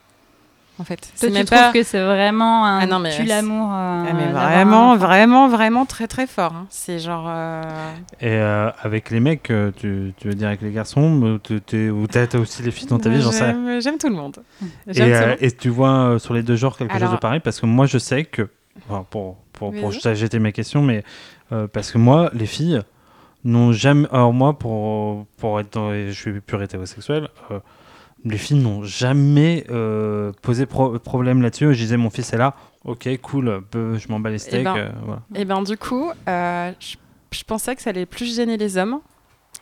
En 0.81 0.85
fait, 0.85 0.97
Toi, 1.01 1.11
c'est 1.17 1.27
tu 1.27 1.33
même 1.33 1.45
pas. 1.47 1.73
que 1.73 1.83
c'est 1.83 2.01
vraiment 2.01 2.65
un 2.65 2.79
Ah 2.81 2.87
non, 2.87 3.01
mais 3.01 3.11
c'est- 3.11 3.25
l'amour. 3.25 3.69
euh, 3.73 4.05
Ah, 4.09 4.13
mais 4.15 4.31
vraiment, 4.31 4.97
vraiment, 4.97 5.49
vraiment 5.49 5.87
très 5.87 6.07
très 6.07 6.27
fort. 6.29 6.53
hein. 6.55 6.67
C'est 6.71 7.01
genre. 7.01 7.27
euh, 7.29 7.93
Et 8.21 8.29
euh, 8.31 8.71
avec 8.83 9.11
les 9.11 9.19
mecs, 9.19 9.53
tu, 9.77 10.15
tu 10.17 10.29
veux 10.29 10.35
dire 10.35 10.47
avec 10.49 10.63
les 10.63 10.71
garçons, 10.71 11.41
tu- 11.67 11.91
ou 11.91 12.07
t'as 12.07 12.39
aussi 12.39 12.63
les 12.63 12.71
filles 12.71 12.87
dans 12.89 12.99
ta 12.99 13.09
vie, 13.09 13.21
j'en 13.21 13.33
sais 13.33 13.45
rien. 13.51 13.81
J'aime 13.81 13.99
tout 13.99 14.09
le 14.09 14.15
monde. 14.15 14.37
Et, 14.87 15.01
euh, 15.03 15.35
tu 15.59 15.69
vois 15.69 15.91
euh, 15.91 16.19
sur 16.19 16.33
les 16.35 16.43
deux 16.45 16.57
genres 16.57 16.77
quelque 16.77 16.97
chose 16.99 17.11
de 17.11 17.17
pareil? 17.17 17.41
Parce 17.41 17.61
que 17.61 17.67
moi 17.67 17.87
je 17.87 17.99
sais 17.99 18.25
que 18.25 18.49
enfin, 18.89 19.05
pour 19.11 19.37
pour, 19.53 19.73
pour 19.75 19.91
jeter 19.91 20.39
mes 20.39 20.53
questions 20.53 20.83
mais 20.83 21.03
euh, 21.51 21.67
parce 21.67 21.91
que 21.91 21.99
moi 21.99 22.31
les 22.33 22.47
filles 22.47 22.81
n'ont 23.45 23.73
jamais 23.73 24.07
alors 24.13 24.33
moi 24.33 24.57
pour 24.57 25.27
pour 25.39 25.59
être 25.59 25.73
dans, 25.73 25.93
je 25.93 26.13
suis 26.13 26.41
pur 26.41 26.63
hétérosexuel 26.63 27.29
euh, 27.51 27.59
les 28.25 28.39
filles 28.39 28.59
n'ont 28.59 28.83
jamais 28.83 29.65
euh, 29.71 30.33
posé 30.43 30.67
pro- 30.67 30.99
problème 30.99 31.41
là-dessus 31.43 31.73
je 31.75 31.79
disais 31.79 31.97
mon 31.97 32.11
fils 32.11 32.33
est 32.33 32.37
là 32.39 32.55
ok 32.85 33.09
cool 33.23 33.63
peu- 33.71 33.97
je 33.99 34.09
m'en 34.09 34.19
bats 34.21 34.31
les 34.31 34.39
steaks 34.39 34.65
ben, 34.65 34.77
euh, 34.77 34.89
voilà. 35.05 35.23
Et 35.35 35.45
ben 35.45 35.63
du 35.63 35.77
coup, 35.77 36.11
euh, 36.29 36.73
je, 36.81 36.97
je 37.31 37.45
pensais 37.45 37.77
que 37.77 37.83
ça 37.83 37.91
allait 37.91 38.07
plus 38.07 38.35
gêner 38.35 38.57
les 38.57 38.77
hommes. 38.79 39.01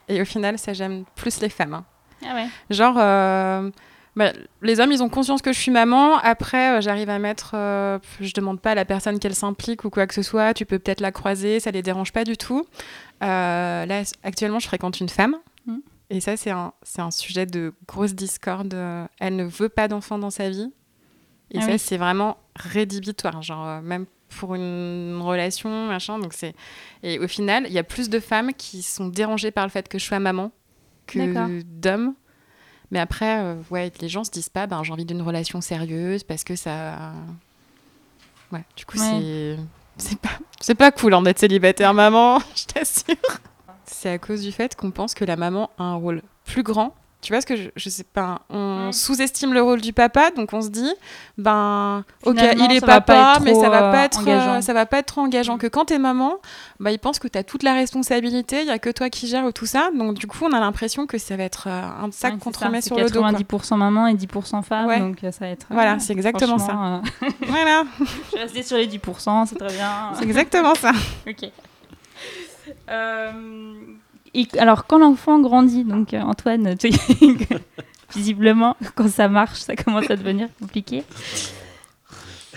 Et 0.09 0.21
au 0.21 0.25
final, 0.25 0.59
ça 0.59 0.73
gêne 0.73 1.05
plus 1.17 1.41
les 1.41 1.49
femmes. 1.49 1.75
hein. 1.75 1.85
Ah 2.25 2.35
ouais. 2.35 2.47
Genre, 2.71 2.95
euh, 2.99 3.71
bah, 4.15 4.33
les 4.63 4.79
hommes, 4.79 4.93
ils 4.93 5.03
ont 5.03 5.09
conscience 5.09 5.43
que 5.43 5.53
je 5.53 5.59
suis 5.59 5.73
maman. 5.73 6.17
Après, 6.19 6.77
euh, 6.79 6.81
j'arrive 6.81 7.11
à 7.11 7.19
mettre... 7.19 7.53
euh, 7.55 7.99
je 8.21 8.33
demande 8.33 8.61
pas 8.61 8.73
à 8.73 8.75
la 8.77 8.85
personne 8.85 9.19
qu'elle 9.19 9.35
s'implique 9.35 9.85
ou 9.85 9.91
quoi 9.91 10.07
que 10.07 10.15
ce 10.15 10.23
soit. 10.23 10.55
Tu 10.55 10.65
peux 10.65 10.79
peut-être 10.79 11.01
la 11.01 11.11
croiser, 11.11 11.59
ça 11.59 11.71
les 11.73 11.83
dérange 11.83 12.13
pas 12.13 12.23
du 12.25 12.37
tout. 12.37 12.67
Euh, 13.25 13.87
là, 13.87 14.03
actuellement, 14.23 14.59
je 14.61 14.67
fréquente 14.69 15.01
une 15.01 15.09
femme. 15.09 15.37
Mm. 15.67 15.77
Et 16.11 16.21
ça, 16.21 16.37
c'est 16.37 16.51
un, 16.51 16.73
c'est 16.83 17.01
un 17.03 17.11
sujet 17.11 17.47
de 17.47 17.75
grosse 17.89 18.15
discorde. 18.15 18.75
Euh, 18.75 19.07
Elle 19.19 19.37
ne 19.37 19.45
veut 19.45 19.69
pas 19.69 19.89
d'enfant 19.89 20.19
dans 20.19 20.31
sa 20.31 20.49
vie. 20.51 20.73
Et 21.51 21.59
Ah 21.59 21.63
ça, 21.63 21.73
oui. 21.73 21.79
c'est 21.79 21.97
vraiment 21.97 22.37
rédhibitoire. 22.55 23.43
Genre, 23.43 23.67
euh, 23.67 23.81
même 23.81 24.07
pour 24.39 24.55
une 24.55 25.19
relation, 25.23 25.87
machin. 25.89 26.19
Donc 26.19 26.33
c'est... 26.33 26.55
Et 27.03 27.19
au 27.19 27.27
final, 27.29 27.65
il 27.67 27.73
y 27.73 27.79
a 27.79 27.85
plus 27.85 28.09
de 28.09 28.21
femmes 28.21 28.53
qui 28.55 28.83
sont 28.83 29.09
dérangées 29.09 29.51
par 29.51 29.65
le 29.65 29.71
fait 29.71 29.89
que 29.89 29.99
je 29.99 30.05
sois 30.05 30.19
maman 30.21 30.53
que 31.07 31.63
d'hommes. 31.63 32.15
Mais 32.93 33.01
après, 33.01 33.41
euh, 33.41 33.57
ouais, 33.71 33.93
les 34.01 34.09
gens 34.09 34.23
se 34.23 34.31
disent 34.31 34.49
pas, 34.49 34.67
ben, 34.69 34.83
j'ai 34.85 34.93
envie 34.93 35.05
d'une 35.05 35.23
relation 35.23 35.61
sérieuse 35.61 36.23
parce 36.23 36.45
que 36.45 36.55
ça. 36.55 37.13
Ouais, 38.53 38.65
du 38.77 38.85
coup, 38.87 38.99
Ouais. 38.99 39.05
c'est. 39.21 39.59
C'est 39.99 40.19
pas, 40.21 40.39
c'est 40.61 40.75
pas 40.75 40.93
cool 40.93 41.15
hein, 41.15 41.23
d'être 41.23 41.39
célibataire 41.39 41.95
maman, 41.95 42.39
je 42.55 42.65
t'assure. 42.67 43.17
C'est 44.07 44.13
à 44.13 44.19
cause 44.19 44.41
du 44.43 44.53
fait 44.53 44.77
qu'on 44.77 44.93
pense 44.93 45.15
que 45.15 45.25
la 45.25 45.35
maman 45.35 45.69
a 45.79 45.83
un 45.83 45.97
rôle 45.97 46.23
plus 46.45 46.63
grand. 46.63 46.95
Tu 47.23 47.33
vois 47.33 47.41
ce 47.41 47.47
que 47.47 47.57
je, 47.57 47.71
je 47.75 47.89
sais 47.89 48.05
pas, 48.05 48.43
on 48.51 48.89
Mm. 48.91 48.93
sous-estime 48.93 49.53
le 49.53 49.61
rôle 49.61 49.81
du 49.81 49.93
papa, 49.93 50.31
donc 50.31 50.53
on 50.53 50.61
se 50.63 50.69
dit, 50.69 50.93
ben, 51.39 52.05
ok, 52.25 52.37
il 52.57 52.73
est 52.77 52.81
papa, 52.87 53.39
mais 53.43 53.53
ça 53.55 53.69
va 53.69 53.89
euh, 53.89 53.91
pas 53.93 54.05
être, 54.05 54.21
engageant. 54.21 54.55
euh, 54.57 54.61
ça 54.61 54.73
va 54.75 54.87
pas 54.87 54.99
être 54.99 55.07
trop 55.07 55.23
engageant. 55.23 55.59
Que 55.59 55.67
quand 55.67 55.87
t'es 55.87 55.99
maman, 55.99 56.35
bah, 56.79 56.93
il 56.93 57.01
pense 57.01 57.19
que 57.19 57.27
t'as 57.27 57.43
toute 57.43 57.65
la 57.65 57.73
responsabilité, 57.75 58.61
il 58.61 58.69
y 58.69 58.71
a 58.71 58.79
que 58.79 58.91
toi 58.91 59.11
qui 59.11 59.27
gères 59.27 59.53
tout 59.53 59.67
ça, 59.67 59.91
donc 59.93 60.15
du 60.15 60.29
coup, 60.29 60.39
on 60.45 60.53
a 60.53 60.61
l'impression 60.61 61.07
que 61.07 61.19
ça 61.19 61.37
va 61.37 61.43
être 61.43 61.67
euh, 61.69 61.83
un 62.05 62.13
sac 62.13 62.35
Ouais, 62.35 62.39
qu'on 62.39 62.53
te 62.53 62.65
remet 62.65 62.81
sur 62.81 62.97
le 62.97 63.11
dos. 63.11 63.21
quoi. 63.23 63.33
90% 63.33 63.77
maman 63.77 64.07
et 64.07 64.15
10% 64.15 64.63
femme, 64.63 64.87
Ouais. 64.87 65.01
donc 65.01 65.25
euh, 65.25 65.33
ça 65.33 65.47
va 65.47 65.51
être. 65.51 65.67
Voilà, 65.71 65.95
euh, 65.95 65.99
c'est 65.99 66.13
exactement 66.13 66.59
ça. 66.59 67.01
euh, 67.23 67.29
Voilà, 67.49 67.83
je 68.31 68.37
vais 68.37 68.43
rester 68.43 68.63
sur 68.63 68.77
les 68.77 68.87
10%, 68.87 69.47
c'est 69.47 69.57
très 69.57 69.73
bien. 69.73 70.13
c'est 70.17 70.23
exactement 70.25 70.77
ça. 70.77 70.93
Ok. 71.27 71.51
Euh, 72.91 73.33
et 74.35 74.47
alors, 74.59 74.87
quand 74.87 74.99
l'enfant 74.99 75.41
grandit, 75.41 75.85
donc 75.85 76.13
euh, 76.15 76.21
Antoine, 76.21 76.77
tu- 76.77 76.91
visiblement, 78.15 78.77
quand 78.95 79.09
ça 79.09 79.29
marche, 79.29 79.59
ça 79.61 79.75
commence 79.77 80.11
à 80.11 80.17
devenir 80.17 80.49
compliqué. 80.61 81.05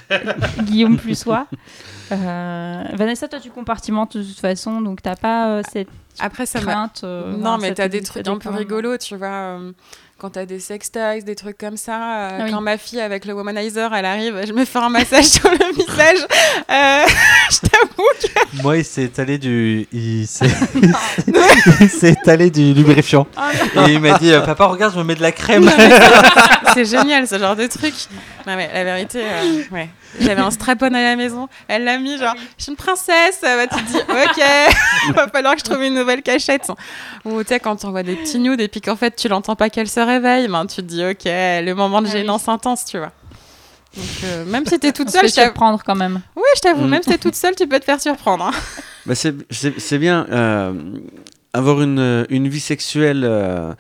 Guillaume 0.64 0.98
plus 0.98 1.18
soi. 1.20 1.46
Euh, 2.12 2.84
Vanessa, 2.94 3.28
toi, 3.28 3.40
tu 3.40 3.50
compartimentes 3.52 4.18
de 4.18 4.24
toute 4.24 4.40
façon, 4.40 4.82
donc 4.82 5.02
t'as 5.02 5.16
pas 5.16 5.50
euh, 5.50 5.62
cette 5.72 5.88
Après, 6.20 6.46
ça 6.48 6.60
m'a 6.62 6.72
crainte. 6.74 7.02
euh, 7.04 7.36
non, 7.38 7.58
mais 7.60 7.74
t'as 7.74 7.88
des 7.88 8.02
trucs 8.02 8.28
un 8.28 8.38
peu 8.38 8.50
rigolos, 8.50 8.98
tu 8.98 9.16
vois. 9.16 9.60
Quand 10.20 10.32
t'as 10.32 10.46
des 10.46 10.60
sextoys, 10.60 11.22
des 11.24 11.36
trucs 11.36 11.58
comme 11.58 11.78
ça, 11.78 11.94
euh, 11.96 12.30
Ah 12.40 12.44
oui. 12.46 12.52
quand 12.52 12.62
ma 12.62 12.78
fille 12.78 13.00
avec 13.02 13.26
le 13.26 13.34
womanizer, 13.34 13.94
elle 13.94 14.06
arrive, 14.06 14.42
je 14.48 14.54
me 14.54 14.66
fais 14.66 14.80
un 14.80 14.90
massage 14.90 15.26
sur 15.26 15.50
le 15.50 15.76
visage. 15.76 16.26
Euh, 16.70 17.06
je 17.52 17.60
t'avoue. 17.68 18.64
moi 18.64 18.78
il 18.78 18.86
s'est 18.86 19.04
étalé 19.04 19.38
du 19.38 19.88
il 19.94 20.28
s'est 20.28 20.50
il 21.82 21.90
s'est 21.90 22.12
étalé 22.12 22.50
du 22.50 22.74
lubrifiant 22.74 23.28
et 23.88 23.92
il 23.94 24.00
m'a 24.00 24.18
dit 24.18 24.32
papa 24.46 24.66
regarde 24.66 24.94
je 24.94 25.00
me 25.00 25.04
mets 25.04 25.16
de 25.16 25.22
la 25.22 25.32
crème 25.32 25.70
C'est 26.74 26.86
génial 26.86 27.28
ce 27.28 27.40
genre 27.40 27.56
de 27.56 27.68
truc. 27.68 27.94
Non, 28.46 28.56
mais 28.56 28.70
la 28.74 28.84
vérité, 28.84 29.22
euh, 29.24 29.62
ouais. 29.72 29.90
J'avais 30.20 30.42
un 30.42 30.50
strap-on 30.52 30.88
à 30.88 30.90
la 31.02 31.16
maison, 31.16 31.48
elle 31.68 31.84
l'a 31.84 31.98
mis, 32.00 32.18
genre, 32.18 32.34
je 32.58 32.64
suis 32.64 32.72
une 32.72 32.76
princesse. 32.76 33.40
Bah, 33.42 33.68
tu 33.68 33.84
te 33.84 33.92
dis, 33.92 33.98
ok, 33.98 34.44
il 35.10 35.14
va 35.14 35.28
falloir 35.28 35.54
que 35.54 35.60
je 35.60 35.66
trouve 35.66 35.84
une 35.84 35.94
nouvelle 35.94 36.22
cachette. 36.24 36.72
Ou 37.26 37.42
tu 37.44 37.50
sais, 37.50 37.60
quand 37.60 37.86
on 37.86 37.92
voit 37.92 38.04
des 38.04 38.16
petits 38.16 38.40
nudes 38.40 38.60
et 38.62 38.68
puis 38.68 38.82
qu'en 38.82 38.96
fait 38.96 39.16
tu 39.16 39.28
l'entends 39.28 39.56
pas 39.56 39.70
qu'elle 39.70 39.88
se 39.90 40.00
réveille, 40.00 40.48
ben, 40.48 40.66
tu 40.66 40.78
te 40.78 40.82
dis, 40.82 41.04
ok, 41.06 41.26
le 41.26 41.74
moment 41.74 42.02
de 42.02 42.08
Ah 42.08 42.12
oui. 42.14 42.20
gênance 42.20 42.48
intense, 42.48 42.86
tu 42.86 42.98
vois. 42.98 43.12
Donc, 43.98 44.06
euh, 44.24 44.46
même 44.46 44.66
si 44.66 44.78
t'es 44.80 44.92
toute 44.92 45.10
seule, 45.10 45.28
je 45.28 45.34
surprendre 45.34 45.82
quand 45.86 45.96
même. 45.96 46.22
oui, 46.36 46.44
je 46.56 46.62
t'avoue, 46.62 46.86
Mm. 46.86 46.90
même 46.90 47.04
si 47.04 47.10
t'es 47.10 47.18
toute 47.18 47.36
seule, 47.36 47.56
tu 47.56 47.68
peux 47.68 47.80
te 47.80 47.86
faire 47.86 48.00
surprendre. 48.02 48.46
hein. 48.46 48.52
Bah, 49.06 49.16
c'est- 49.16 49.36
c'est 49.52 49.80
c'est 49.80 49.98
bien. 49.98 50.28
euh, 50.32 50.74
avoir 51.54 51.82
une, 51.82 52.48
vie 52.48 52.60
sexuelle, 52.60 53.24
euh, 53.24 53.74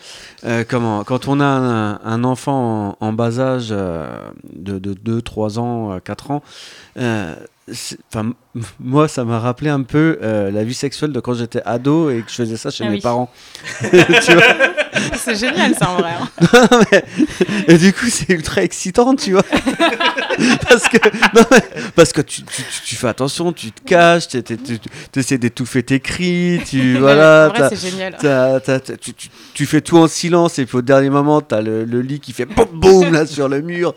euh, 0.43 0.63
comment, 0.67 1.03
quand 1.03 1.27
on 1.27 1.39
a 1.39 1.45
un, 1.45 2.23
enfant 2.23 2.97
en, 2.99 3.13
bas 3.13 3.39
âge 3.39 3.69
euh, 3.71 4.31
de, 4.53 4.79
de 4.79 4.93
2, 4.93 5.21
3 5.21 5.59
ans, 5.59 5.93
euh, 5.93 5.99
4 5.99 6.31
ans, 6.31 6.43
euh, 6.99 7.35
moi 8.79 9.07
ça 9.07 9.23
m'a 9.25 9.39
rappelé 9.39 9.69
un 9.69 9.83
peu 9.83 10.17
euh, 10.23 10.49
la 10.51 10.63
vie 10.63 10.73
sexuelle 10.73 11.11
de 11.11 11.19
quand 11.19 11.35
j'étais 11.35 11.61
ado 11.65 12.09
et 12.09 12.21
que 12.23 12.29
je 12.29 12.35
faisais 12.35 12.57
ça 12.57 12.71
chez 12.71 12.83
Ah 12.83 12.89
mes 12.89 12.95
oui. 12.95 13.01
parents. 13.01 13.29
C'est 15.17 15.35
génial, 15.35 15.75
ça, 15.75 15.91
en 15.91 15.97
vrai. 15.97 16.11
hein. 16.19 16.27
Non, 16.71 16.79
mais- 16.91 17.03
et 17.67 17.77
du 17.77 17.93
coup, 17.93 18.07
c'est 18.09 18.29
ultra 18.29 18.63
excitant, 18.63 19.15
tu 19.15 19.31
vois. 19.33 19.43
parce 20.67 20.87
que, 20.89 20.97
non, 21.37 21.43
mais- 21.51 21.63
parce 21.95 22.11
que 22.11 22.21
tu, 22.21 22.43
tu, 22.43 22.63
tu- 22.85 22.95
fais 22.95 23.07
attention, 23.07 23.53
tu 23.53 23.71
te 23.71 23.81
caches, 23.85 24.27
tu 24.27 24.39
essaies 25.15 25.37
d'étouffer 25.37 25.83
tes 25.83 25.99
cris, 25.99 26.59
tu, 26.67 26.97
voilà, 26.97 27.49
vrai, 27.49 27.69
génial. 27.75 28.17
tu, 29.01 29.13
tu- 29.13 29.29
tu 29.53 29.65
fais 29.65 29.81
tout 29.81 29.97
en 29.97 30.07
silence 30.07 30.59
et 30.59 30.65
puis 30.65 30.77
au 30.77 30.81
dernier 30.81 31.09
moment, 31.09 31.41
tu 31.41 31.53
as 31.55 31.61
le, 31.61 31.85
le 31.85 32.01
lit 32.01 32.19
qui 32.19 32.33
fait 32.33 32.45
boum 32.45 32.67
boum 32.73 33.13
là 33.13 33.25
sur 33.25 33.47
le 33.47 33.61
mur. 33.61 33.93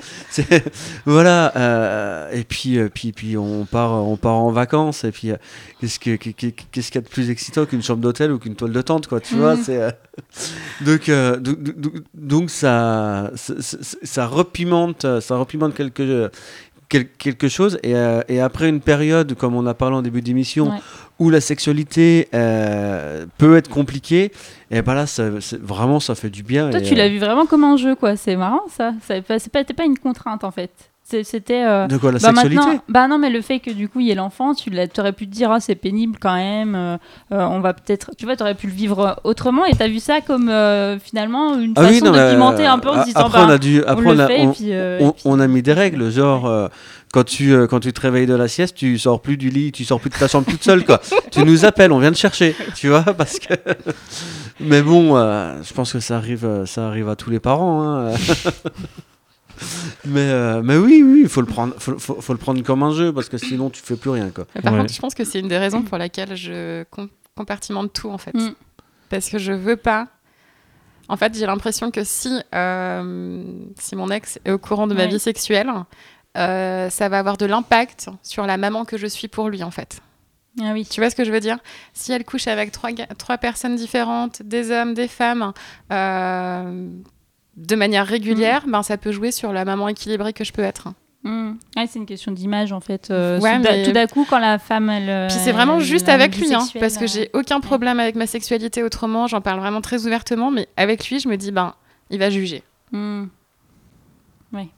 Voilà, 1.07 1.53
euh, 1.57 2.31
et 2.33 2.45
puis, 2.45 2.79
euh, 2.79 2.89
puis, 2.93 3.13
puis 3.13 3.37
on, 3.37 3.65
part, 3.65 3.93
on 4.05 4.17
part 4.17 4.35
en 4.35 4.51
vacances, 4.51 5.05
et 5.05 5.13
puis 5.13 5.31
euh, 5.31 5.37
qu'est-ce 5.81 5.99
que- 5.99 6.17
qu'est- 6.17 6.33
qu'est- 6.33 6.55
qu'est-ce 6.71 6.93
qu'il 6.93 7.01
y 7.01 7.05
a 7.05 7.07
de 7.07 7.13
plus 7.13 7.31
excitant 7.31 7.65
qu'une 7.67 7.83
chambre 7.83 8.01
d'hôtel 8.01 8.33
ou 8.33 8.39
qu'une 8.39 8.55
toile 8.55 8.73
de 8.73 8.83
tente, 8.83 9.07
quoi, 9.07 9.21
tu 9.21 9.35
vois 9.35 9.57
Mhm. 9.57 9.63
c'est, 9.65 9.83
euh, 9.83 9.91
donc, 10.83 11.09
euh, 11.09 11.37
donc, 11.39 11.63
donc- 11.63 11.95
donc 12.15 12.51
ça, 12.51 13.31
ça, 13.35 13.55
ça- 13.61 13.79
ça 14.03 14.27
repimente, 14.27 15.07
ça 15.21 15.37
repimente 15.37 15.75
quelque, 15.75 16.31
quel- 16.89 17.09
quelque 17.09 17.49
chose. 17.49 17.79
Et, 17.83 17.95
euh, 17.97 18.21
et 18.29 18.41
après 18.41 18.69
une 18.69 18.81
période, 18.81 19.35
comme 19.35 19.55
on 19.57 19.67
a 19.67 19.75
parlé 19.75 19.97
en 19.97 20.03
début 20.03 20.21
d'émission, 20.23 20.69
Ouais. 20.71 20.79
où 21.19 21.31
la 21.31 21.41
sexualité 21.41 22.29
euh, 22.35 23.25
peut 23.39 23.57
être 23.57 23.69
compliquée, 23.71 24.31
et 24.71 24.83
ben 24.83 24.95
là, 24.95 25.07
ça, 25.07 25.31
vraiment, 25.61 26.01
ça 26.01 26.15
fait 26.15 26.29
du 26.31 26.43
bien. 26.43 26.69
Toi, 26.71 26.81
et, 26.81 26.83
tu 26.83 26.95
l'as 26.95 27.05
euh, 27.07 27.09
vu 27.09 27.19
vraiment 27.19 27.47
comme 27.47 27.65
un 27.65 27.77
jeu, 27.77 27.95
quoi. 27.95 28.17
C'est 28.17 28.37
marrant, 28.37 28.63
ça. 28.69 28.93
Pas, 29.27 29.39
c'est 29.39 29.51
pas, 29.51 29.65
pas 29.65 29.85
une 29.85 29.99
contrainte, 29.99 30.45
en 30.45 30.51
fait. 30.51 30.71
C'était. 31.25 31.65
euh, 31.65 31.87
De 31.87 31.97
quoi 31.97 32.13
la 32.13 32.19
bah 32.19 32.29
sexualité 32.29 32.57
maintenant, 32.57 32.83
bah 32.89 33.09
non, 33.09 33.19
mais 33.19 33.31
le 33.31 33.41
fait 33.41 33.59
que 33.61 33.71
du 33.71 33.89
coup 33.89 34.01
il 34.01 34.07
y 34.07 34.11
ait 34.11 34.15
l'enfant, 34.15 34.55
tu 34.55 34.71
t'aurais 34.93 35.13
pu 35.13 35.27
te 35.27 35.33
dire 35.33 35.51
ah 35.51 35.61
c'est 35.61 35.75
pénible 35.75 36.19
quand 36.21 36.35
même. 36.35 36.75
euh, 36.75 36.97
euh, 37.33 37.41
on 37.45 37.61
va 37.61 37.75
peut-être, 37.75 38.11
tu 38.17 38.25
vois, 38.25 38.37
t'aurais 38.37 38.55
pu 38.55 38.67
le 38.67 38.73
vivre 38.73 39.21
autrement 39.25 39.65
et 39.67 39.73
t'as 39.75 39.89
vu 39.89 39.99
ça 40.01 40.21
comme 40.21 40.49
euh, 40.49 40.99
finalement 40.99 41.59
une 41.59 41.73
Ah 41.77 41.83
oui, 41.83 41.95
façon 42.01 42.07
non, 42.07 42.13
mais, 42.13 42.25
documenter 42.27 42.67
un 42.67 42.79
peu 42.79 42.89
en 42.91 42.97
euh, 42.99 43.01
se 43.03 43.07
disant 43.07 43.21
après, 43.21 43.39
bah, 43.39 43.45
on 43.49 43.51
a 43.51 43.59
dû, 43.59 43.83
après, 43.85 44.07
on 44.07 44.11
on 44.11 44.19
a- 44.19 44.27
fait 44.27 44.41
on- 44.41 44.51
et 44.51 44.55
puis, 44.55 44.73
euh, 44.73 44.99
on, 45.01 45.09
et 45.11 45.13
puis- 45.13 45.23
on 45.27 45.41
a 45.41 45.47
mis 45.47 45.63
des 45.63 45.73
règles, 45.73 46.11
genre 46.11 46.47
euh, 46.47 46.69
quand 47.13 47.25
tu 47.25 47.53
euh, 47.53 47.67
quand 47.67 47.81
tu 47.81 47.93
te 47.93 48.01
réveilles 48.01 48.27
de 48.27 48.35
la 48.35 48.49
sieste, 48.49 48.77
tu 48.77 48.99
sors 48.99 49.21
plus 49.21 49.37
du 49.37 49.51
lit, 49.51 49.71
tu 49.73 49.85
sors 49.85 50.01
plus 50.01 50.11
de 50.11 50.15
ta 50.17 50.29
chambre 50.29 50.47
toute 50.51 50.65
seule 50.65 50.85
quoi. 50.85 51.01
tu 51.31 51.45
nous 51.45 51.65
appelles, 51.65 51.93
on 51.93 51.99
vient 51.99 52.13
te 52.13 52.17
chercher, 52.19 52.55
tu 52.75 52.89
vois 52.89 53.03
parce 53.03 53.39
que. 53.39 53.55
Mais 54.61 54.81
bon, 54.83 55.17
euh, 55.17 55.57
je 55.63 55.73
pense 55.75 55.93
que 55.93 56.01
ça 56.01 56.17
arrive, 56.17 56.45
euh, 56.45 56.67
ça 56.67 56.87
arrive 56.87 57.09
à 57.09 57.17
tous 57.17 57.31
les 57.31 57.41
parents. 57.41 57.83
hein. 57.83 58.11
mais 60.05 60.21
euh, 60.29 60.63
mais 60.63 60.77
oui 60.77 61.03
oui, 61.05 61.21
il 61.23 61.29
faut 61.29 61.41
le 61.41 61.47
prendre, 61.47 61.75
faut, 61.79 61.99
faut- 61.99 62.21
faut 62.21 62.33
le 62.33 62.39
prendre 62.39 62.63
comme 62.63 62.83
un 62.83 62.93
jeu 62.93 63.13
parce 63.13 63.29
que 63.29 63.39
sinon 63.39 63.71
tu 63.71 63.81
fais 63.83 63.97
plus 63.97 64.11
rien 64.11 64.31
quoi. 64.31 64.47
Mais 64.55 64.61
par 64.63 64.73
Ouais. 64.73 64.81
contre, 64.81 64.93
je 64.93 65.01
pense 65.01 65.15
que 65.15 65.25
c'est 65.25 65.41
une 65.41 65.49
des 65.49 65.59
raisons 65.59 65.83
pour 65.83 65.99
laquelle 65.99 66.35
je 66.37 66.85
com- 66.91 67.09
compartimente 67.37 67.93
tout 67.93 68.11
en 68.11 68.19
fait. 68.19 68.35
Mm. 68.35 68.55
Parce 69.09 69.29
que 69.29 69.39
je 69.39 69.53
veux 69.53 69.77
pas. 69.77 70.09
En 71.09 71.17
fait, 71.17 71.37
j'ai 71.37 71.45
l'impression 71.47 71.91
que 71.91 72.05
si, 72.05 72.31
euh, 72.55 73.43
si 73.79 73.97
mon 73.97 74.09
ex 74.11 74.39
est 74.45 74.53
au 74.53 74.59
courant 74.59 74.87
de 74.87 74.95
ma 74.95 75.03
Ouais. 75.03 75.09
vie 75.09 75.19
sexuelle, 75.19 75.71
euh, 76.39 76.89
ça 76.89 77.09
va 77.11 77.19
avoir 77.19 77.37
de 77.37 77.45
l'impact 77.45 78.09
sur 78.23 78.47
la 78.47 78.57
maman 78.57 78.85
que 78.87 78.97
je 78.97 79.07
suis 79.07 79.29
pour 79.29 79.49
lui 79.51 79.63
en 79.63 79.71
fait. 79.71 80.01
Ah 80.61 80.71
oui. 80.73 80.87
Tu 80.89 81.01
vois 81.01 81.11
ce 81.11 81.17
que 81.17 81.25
je 81.25 81.31
veux 81.33 81.41
dire? 81.41 81.59
Si 81.93 82.13
elle 82.13 82.25
couche 82.25 82.47
avec 82.47 82.73
trois, 82.73 82.91
trois 83.19 83.39
personnes 83.39 83.75
différentes, 83.77 84.43
des 84.43 84.71
hommes, 84.71 84.95
des 84.95 85.09
femmes, 85.09 85.53
euh, 85.91 86.89
de 87.57 87.77
manière 87.77 88.07
régulière, 88.07 88.65
ben, 88.67 88.83
ça 88.83 88.97
peut 88.97 89.13
jouer 89.13 89.31
sur 89.33 89.53
la 89.53 89.65
maman 89.65 89.89
équilibrée 89.89 90.33
que 90.33 90.45
je 90.45 90.53
peux 90.53 90.63
être. 90.63 90.89
Ouais, 91.77 91.87
c'est 91.87 91.99
une 92.01 92.07
question 92.07 92.33
d'image 92.33 92.73
en 92.73 92.81
fait. 92.81 93.11
Euh, 93.11 93.39
Ouais, 93.39 93.57
tout, 93.57 93.63
d'a- 93.63 93.73
mais- 93.73 93.83
tout 93.85 93.93
d'un 93.93 94.07
coup 94.07 94.27
quand 94.29 94.39
la 94.41 94.59
femme 94.59 94.91
elle. 94.91 95.09
euh, 95.09 95.29
Puis 95.29 95.37
c'est 95.39 95.53
vraiment 95.53 95.77
elle 95.79 95.83
juste 95.85 96.09
avec 96.09 96.37
lui, 96.37 96.53
hein, 96.53 96.67
parce 96.81 96.97
que 96.97 97.05
euh, 97.05 97.07
j'ai 97.07 97.31
aucun 97.33 97.61
problème 97.61 98.01
avec 98.01 98.17
ma 98.17 98.27
sexualité 98.27 98.83
autrement, 98.83 99.27
j'en 99.29 99.41
parle 99.41 99.61
vraiment 99.61 99.81
très 99.81 100.05
ouvertement, 100.07 100.51
mais 100.51 100.67
avec 100.77 101.09
lui, 101.09 101.21
je 101.21 101.29
me 101.29 101.37
dis, 101.37 101.53
ben, 101.53 101.75
il 102.11 102.19
va 102.19 102.29
juger. 102.31 102.65
Hmm. 102.91 103.27
Ouais. 104.53 104.69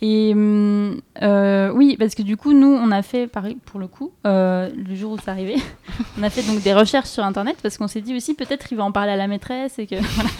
Et 0.00 0.32
hum, 0.32 1.00
euh, 1.22 1.70
oui, 1.72 1.96
parce 1.98 2.14
que 2.14 2.22
du 2.22 2.36
coup, 2.36 2.52
nous, 2.52 2.68
on 2.68 2.92
a 2.92 3.02
fait, 3.02 3.26
pareil, 3.26 3.56
pour 3.66 3.80
le 3.80 3.88
coup, 3.88 4.12
euh, 4.26 4.70
le 4.88 4.94
jour 4.94 5.12
où 5.12 5.16
c'est 5.22 5.30
arrivé, 5.30 5.56
on 6.18 6.22
a 6.22 6.30
fait 6.30 6.42
donc 6.42 6.62
des 6.62 6.72
recherches 6.72 7.08
sur 7.08 7.24
Internet 7.24 7.56
parce 7.62 7.76
qu'on 7.78 7.88
s'est 7.88 8.00
dit 8.00 8.14
aussi, 8.16 8.34
peut-être 8.34 8.70
il 8.70 8.76
va 8.78 8.84
en 8.84 8.92
parler 8.92 9.10
à 9.12 9.16
la 9.16 9.26
maîtresse 9.26 9.78
et 9.80 9.86
que 9.88 9.96
voilà. 10.00 10.30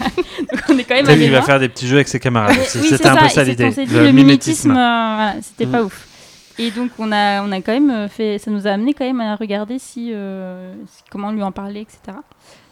Donc 0.51 0.61
on 0.69 0.77
est 0.77 0.83
quand 0.85 0.95
même 0.95 1.05
qu'il 1.05 1.31
va 1.31 1.41
faire 1.41 1.59
des 1.59 1.67
petits 1.67 1.87
jeux 1.87 1.97
avec 1.97 2.07
ses 2.07 2.19
camarades. 2.21 2.57
Aussi. 2.57 2.79
oui, 2.79 2.87
C'était 2.87 3.09
un 3.09 3.17
peu 3.17 3.27
ça 3.27 3.43
l'idée. 3.43 3.69
Le 3.69 4.03
le 4.05 4.11
mimétisme. 4.13 4.71
euh, 4.71 4.73
voilà, 4.75 5.35
c'était 5.41 5.65
Mm. 5.65 5.71
pas 5.71 5.83
ouf. 5.83 6.05
Et 6.57 6.71
donc 6.71 6.91
on 6.97 7.11
a, 7.11 7.41
on 7.43 7.51
a 7.51 7.57
quand 7.61 7.77
même 7.77 8.07
fait, 8.09 8.37
ça 8.37 8.51
nous 8.51 8.65
a 8.67 8.71
amené 8.71 8.93
quand 8.93 9.05
même 9.05 9.21
à 9.21 9.35
regarder 9.35 9.77
si, 9.79 10.11
euh, 10.13 10.73
si- 10.87 11.03
comment 11.09 11.31
lui 11.31 11.43
en 11.43 11.51
parler, 11.51 11.81
etc. 11.81 12.17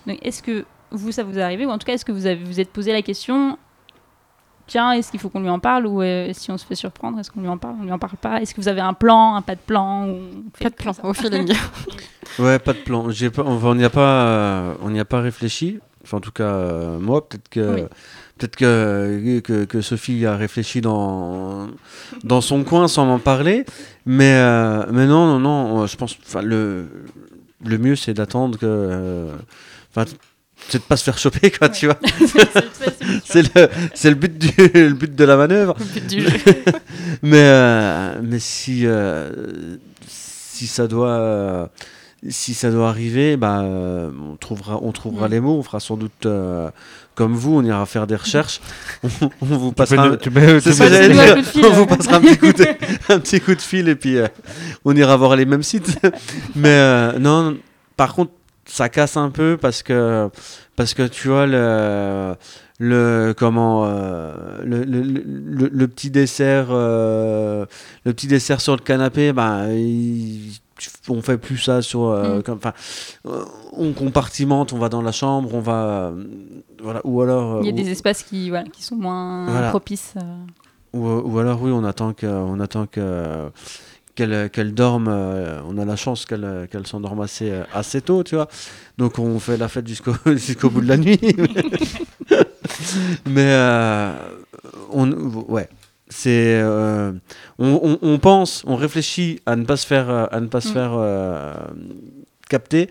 Donc 0.06 0.20
est-ce 0.22 0.42
que 0.44 0.66
vous, 0.92 1.12
ça 1.12 1.24
vous 1.24 1.38
est 1.38 1.42
arrivé, 1.42 1.66
ou 1.66 1.70
en 1.70 1.78
tout 1.78 1.86
cas, 1.86 1.94
est-ce 1.94 2.06
que 2.06 2.12
vous 2.14 2.26
avez, 2.26 2.42
vous 2.44 2.60
êtes 2.62 2.72
posé 2.72 2.92
la 2.94 3.02
question, 3.02 3.58
tiens, 4.68 4.92
est-ce 4.92 5.10
qu'il 5.12 5.20
faut 5.20 5.30
qu'on 5.30 5.40
lui 5.40 5.50
en 5.50 5.60
parle, 5.60 5.88
ou 5.88 6.02
euh, 6.02 6.30
si 6.34 6.52
on 6.52 6.58
se 6.58 6.66
fait 6.66 6.76
surprendre, 6.76 7.20
est-ce 7.20 7.32
qu'on 7.32 7.42
lui 7.42 7.48
en 7.48 7.58
parle, 7.58 7.76
on 7.82 7.84
lui 7.86 7.92
en 7.92 8.00
parle 8.00 8.18
pas? 8.18 8.42
Est-ce 8.42 8.54
que 8.54 8.62
vous 8.62 8.68
avez 8.68 8.82
un 8.82 8.94
plan, 8.94 9.36
un 9.36 9.42
pas 9.42 9.56
de 9.56 9.62
plan 9.66 10.08
ou 10.08 10.18
Pas 10.62 10.70
de 10.70 10.76
plan, 10.76 10.92
au 11.04 11.14
feeling. 11.14 11.54
Ouais, 12.40 12.60
pas 12.60 12.74
de 12.74 12.80
plan. 12.80 13.10
J'ai 13.10 13.30
pas, 13.30 13.44
enfin, 13.44 13.70
on 13.70 13.76
n'y 13.76 13.86
a 13.86 13.90
pas, 13.90 14.26
euh, 14.28 14.74
on 14.84 14.90
n'y 14.90 15.00
a 15.00 15.06
pas 15.06 15.22
réfléchi. 15.22 15.80
Enfin, 16.04 16.18
en 16.18 16.20
tout 16.20 16.32
cas, 16.34 16.44
euh, 16.44 17.00
moi, 17.00 17.28
peut-être 17.28 17.48
que, 17.50 17.76
Oui. 17.76 17.82
peut-être 18.38 18.56
que, 18.58 19.40
que, 19.40 19.64
que 19.64 19.82
Sophie 19.82 20.26
a 20.26 20.36
réfléchi 20.36 20.82
dans, 20.82 21.68
dans 22.26 22.42
son 22.42 22.64
coin 22.66 22.88
sans 22.90 23.06
m'en 23.06 23.18
parler. 23.20 23.66
Mais, 24.06 24.34
euh, 24.36 24.86
mais 24.92 25.08
non, 25.08 25.26
non, 25.26 25.40
non. 25.40 25.88
Je 25.88 25.96
pense, 25.96 26.18
enfin, 26.28 26.42
le, 26.42 26.88
le 27.66 27.78
mieux, 27.78 27.96
c'est 27.96 28.14
d'attendre 28.14 28.60
que, 28.60 28.66
euh, 28.68 29.34
enfin, 29.96 30.06
c'est 30.70 30.80
de 30.80 30.84
pas 30.84 30.98
se 30.98 31.04
faire 31.04 31.18
choper, 31.18 31.52
quoi, 31.52 31.70
tu 31.70 31.86
vois. 31.88 31.98
C'est 33.26 33.56
le, 33.56 33.70
c'est 33.94 34.10
le 34.10 34.16
but 34.16 34.38
du, 34.38 34.52
le 34.74 34.94
but 34.94 35.14
de 35.16 35.24
la 35.24 35.38
manœuvre. 35.38 35.76
Le 35.80 35.86
but 35.86 36.08
du 36.08 36.22
jeu. 36.22 36.30
Mais, 37.24 37.42
euh, 37.44 38.20
mais 38.22 38.40
si, 38.40 38.82
euh, 38.86 39.78
si 40.08 40.68
ça 40.68 40.88
doit, 40.88 41.10
euh, 41.10 41.68
si 42.30 42.54
ça 42.54 42.70
doit 42.72 42.90
arriver, 42.90 43.38
bah, 43.38 43.62
on 43.64 44.36
trouvera, 44.40 44.80
on 44.82 44.92
trouvera 44.92 45.28
Mm. 45.28 45.32
les 45.32 45.40
mots. 45.40 45.58
On 45.58 45.64
fera 45.64 45.80
sans 45.80 45.98
doute 45.98 46.26
euh, 46.26 46.70
comme 47.16 47.34
vous. 47.34 47.56
On 47.58 47.64
ira 47.64 47.86
faire 47.86 48.08
des 48.08 48.16
recherches. 48.16 48.60
on, 49.22 49.30
on 49.42 49.46
vous 49.46 49.72
passera. 49.72 50.04
un 50.04 50.10
dire. 50.16 50.20
coup 50.20 50.30
de 50.30 51.42
fil, 51.44 51.66
On 51.66 51.70
vous 51.72 51.82
ouais. 51.82 51.88
passera 51.88 52.18
un 52.18 52.22
petit 52.22 52.38
coup 52.38 52.54
de, 52.54 52.66
un 53.14 53.20
petit 53.20 53.42
coup 53.42 53.56
de 53.56 53.62
fil 53.62 53.88
et 53.90 53.96
puis 53.96 54.18
euh, 54.18 54.28
on 54.86 54.96
ira 54.96 55.16
voir 55.18 55.36
les 55.36 55.46
mêmes 55.46 55.64
sites. 55.64 55.98
Mais 56.56 56.70
euh, 56.70 57.20
non, 57.20 57.58
par 57.96 58.14
contre, 58.14 58.32
ça 58.68 58.90
casse 58.90 59.18
un 59.18 59.30
peu 59.30 59.58
parce 59.60 59.82
que 59.84 60.30
parce 60.76 60.94
que 60.94 61.04
tu 61.04 61.30
vois 61.30 61.46
le 61.48 62.36
le 62.80 63.34
comment 63.36 63.86
euh, 63.86 64.34
le, 64.64 64.84
le, 64.84 65.02
le- 65.02 65.70
le 65.72 65.88
petit 65.88 66.12
dessert 66.12 66.68
euh, 66.70 67.66
le 68.06 68.14
petit 68.14 68.28
dessert 68.28 68.62
sur 68.62 68.76
le 68.76 68.82
canapé 68.82 69.34
bah 69.34 69.68
il- 69.74 70.60
on 71.10 71.22
fait 71.24 71.40
plus 71.40 71.58
ça 71.58 71.82
sur 71.82 72.04
euh, 72.10 72.40
Mm. 72.40 72.44
comme 72.44 72.58
enfin 72.58 72.74
on 73.74 73.94
compartimente 73.94 74.74
on 74.74 74.78
va 74.78 74.90
dans 74.90 75.02
la 75.02 75.12
chambre 75.12 75.50
on 75.56 75.60
va 75.62 76.12
voilà 76.84 77.02
ou 77.04 77.22
alors 77.22 77.62
Il 77.62 77.66
y 77.66 77.70
a 77.70 77.72
des 77.72 77.90
espaces 77.90 78.22
qui, 78.22 78.50
voilà, 78.50 78.70
qui 78.70 78.84
sont 78.84 78.96
moins 78.96 79.46
Voilà. 79.50 79.70
propices. 79.70 80.14
ou, 80.94 81.08
ou 81.08 81.40
alors 81.40 81.60
oui, 81.64 81.72
on 81.72 81.84
attend 81.84 82.14
que, 82.14 82.28
on 82.28 82.60
attend 82.60 82.86
que 82.86 83.50
qu'elle 84.18 84.50
qu'elle 84.50 84.74
dorme. 84.74 85.08
euh, 85.08 85.62
on 85.70 85.78
a 85.78 85.86
la 85.86 85.96
chance 85.96 86.26
qu'elle 86.26 86.68
qu'elle 86.70 86.86
s'endorme 86.86 87.22
assez 87.22 87.50
euh, 87.52 87.64
assez 87.74 88.02
tôt, 88.02 88.24
tu 88.24 88.36
vois. 88.36 88.50
Donc 88.98 89.20
on 89.20 89.40
fait 89.40 89.56
la 89.56 89.70
fête 89.70 89.88
jusqu'au 89.88 90.12
jusqu'au 90.26 90.70
bout 90.70 90.82
de 90.82 90.88
la 90.90 90.98
nuit. 90.98 91.18
Mais 93.26 93.52
euh, 93.54 94.12
on 94.92 95.12
ouais. 95.50 95.70
C'est 96.10 96.62
euh, 96.62 97.12
on, 97.60 97.80
on- 97.84 98.00
on 98.02 98.18
pense, 98.18 98.64
on 98.66 98.78
réfléchit 98.78 99.42
à 99.46 99.58
ne 99.58 99.66
pas 99.66 99.76
se 99.76 99.86
faire 99.86 100.10
euh, 100.10 100.26
à 100.32 100.40
ne 100.40 100.48
pas 100.48 100.62
se 100.62 100.70
Mm. 100.70 100.74
faire 100.74 100.92
euh, 100.96 101.54
capter, 102.50 102.90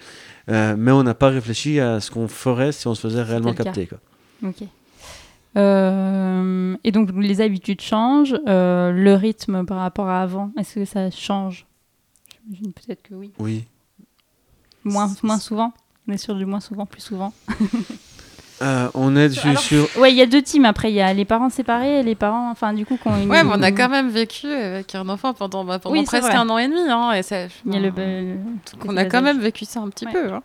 euh, 0.50 0.74
mais 0.76 0.92
on 0.92 1.02
n'a 1.02 1.14
pas 1.14 1.30
réfléchi 1.30 1.80
à 1.80 2.00
ce 2.00 2.10
qu'on 2.10 2.28
ferait 2.28 2.72
si 2.72 2.86
on 2.88 2.94
se 2.94 3.00
faisait 3.08 3.22
réellement 3.22 3.54
capter. 3.54 3.86
Quoi. 3.86 3.98
Ok. 4.46 4.64
Euh, 5.56 6.76
et 6.84 6.92
donc 6.92 7.10
les 7.16 7.40
habitudes 7.40 7.80
changent, 7.80 8.36
euh, 8.46 8.92
le 8.92 9.14
rythme 9.14 9.64
par 9.64 9.78
rapport 9.78 10.08
à 10.08 10.20
avant, 10.22 10.50
est-ce 10.58 10.74
que 10.76 10.84
ça 10.84 11.10
change? 11.10 11.66
J'imagine 12.50 12.72
peut-être 12.72 13.02
que 13.02 13.14
oui. 13.14 13.32
Oui. 13.38 13.64
Moins, 14.84 15.10
moins 15.22 15.38
souvent 15.38 15.72
On 16.08 16.12
est 16.12 16.18
sur 16.18 16.34
du 16.34 16.46
moins 16.46 16.60
souvent, 16.60 16.86
plus 16.86 17.00
souvent. 17.02 17.32
Euh, 18.62 18.88
on 18.94 19.14
est 19.16 19.28
sur- 19.28 19.50
Alors, 19.50 19.60
sur 19.60 19.86
Ouais, 19.98 20.10
il 20.12 20.16
y 20.16 20.22
a 20.22 20.26
deux 20.26 20.40
teams 20.40 20.64
après. 20.64 20.90
Il 20.90 20.94
y 20.94 21.02
a 21.02 21.12
les 21.12 21.26
parents 21.26 21.50
séparés 21.50 22.00
et 22.00 22.02
les 22.02 22.14
parents, 22.14 22.50
enfin 22.50 22.72
du 22.72 22.86
coup, 22.86 22.98
une. 23.04 23.28
Ouais, 23.30 23.44
mais 23.44 23.50
on 23.54 23.60
a 23.62 23.70
quand 23.70 23.90
même 23.90 24.08
vécu 24.08 24.46
avec 24.46 24.94
un 24.94 25.06
enfant 25.10 25.34
pendant, 25.34 25.62
bah, 25.62 25.78
pendant 25.78 25.92
Oui, 25.94 26.06
c'est 26.10 26.20
presque 26.20 26.34
un 26.34 26.48
an 26.48 26.56
et 26.56 26.66
demi. 26.66 26.80
Hein, 26.88 27.12
et 27.12 27.22
ça, 27.22 27.48
Il 27.66 27.74
y 27.74 27.76
a 27.76 27.80
le. 27.80 27.90
le- 27.94 28.36
on 28.86 28.96
a 28.96 29.04
quand 29.04 29.20
même 29.20 29.40
vécu 29.40 29.66
ça 29.66 29.80
un 29.80 29.90
petit 29.90 30.06
Ouais. 30.06 30.12
peu. 30.12 30.32
hein. 30.32 30.42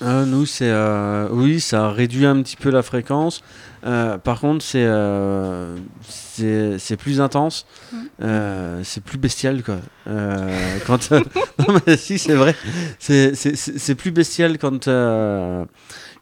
Ah, 0.00 0.24
nous, 0.24 0.46
c'est. 0.46 0.70
euh, 0.70 1.28
oui, 1.32 1.58
ça 1.58 1.90
réduit 1.90 2.26
un 2.26 2.40
petit 2.42 2.54
peu 2.56 2.70
la 2.70 2.84
fréquence. 2.84 3.42
Euh, 3.86 4.18
par 4.18 4.40
contre, 4.40 4.64
c'est 4.64 4.84
euh, 4.84 5.76
c'est 6.02 6.96
plus 6.96 7.20
intense. 7.20 7.66
Mm. 7.92 7.96
Euh, 8.22 8.80
c'est 8.84 9.02
plus 9.02 9.18
bestial, 9.18 9.62
quoi. 9.62 9.76
Euh, 10.08 10.78
quand, 10.86 11.10
non, 11.58 11.78
mais 11.86 11.96
si, 11.96 12.18
c'est 12.18 12.34
vrai. 12.34 12.54
C'est- 12.98 13.94
plus 13.94 14.10
bestial 14.10 14.58
quand, 14.58 14.88
euh, 14.88 15.64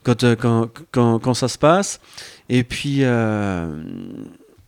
quand, 0.02 0.36
quand, 0.36 0.68
quand, 0.92 1.18
quand 1.18 1.34
ça 1.34 1.48
se 1.48 1.58
passe. 1.58 2.00
Et 2.48 2.64
puis. 2.64 3.02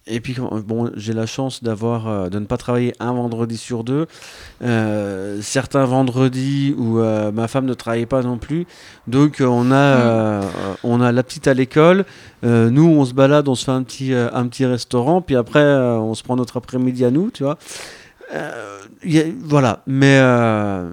Et 0.06 0.20
puis, 0.20 0.36
bon, 0.66 0.90
j'ai 0.94 1.12
la 1.12 1.26
chance 1.26 1.62
d'avoir, 1.62 2.06
euh, 2.08 2.28
de 2.28 2.38
ne 2.38 2.44
pas 2.46 2.56
travailler 2.56 2.94
un 3.00 3.12
vendredi 3.12 3.56
sur 3.56 3.82
deux. 3.84 4.06
Euh, 4.62 5.38
certains 5.42 5.84
vendredis 5.84 6.74
où 6.78 7.00
euh, 7.00 7.32
ma 7.32 7.48
femme 7.48 7.64
ne 7.66 7.74
travaillait 7.74 8.06
pas 8.06 8.22
non 8.22 8.38
plus. 8.38 8.66
Donc, 9.08 9.40
euh, 9.40 9.46
on 9.46 9.70
a, 9.72 9.74
euh, 9.76 10.42
on 10.84 11.00
a 11.00 11.10
la 11.12 11.22
petite 11.22 11.48
à 11.48 11.54
l'école. 11.54 12.04
Euh, 12.44 12.70
nous, 12.70 12.86
on 12.88 13.04
se 13.04 13.14
balade, 13.14 13.48
on 13.48 13.54
se 13.54 13.64
fait 13.64 13.72
un 13.72 13.82
petit, 13.82 14.14
un 14.14 14.46
petit 14.46 14.64
restaurant. 14.66 15.20
Puis 15.22 15.34
après, 15.36 15.64
on 15.64 16.14
se 16.14 16.22
prend 16.22 16.36
notre 16.36 16.56
après-midi 16.56 17.04
à 17.04 17.10
nous, 17.10 17.30
tu 17.30 17.42
vois. 17.42 17.58
Euh, 18.34 18.78
y 19.04 19.18
a- 19.18 19.24
voilà. 19.42 19.82
Mais, 19.86 20.18
euh, 20.20 20.88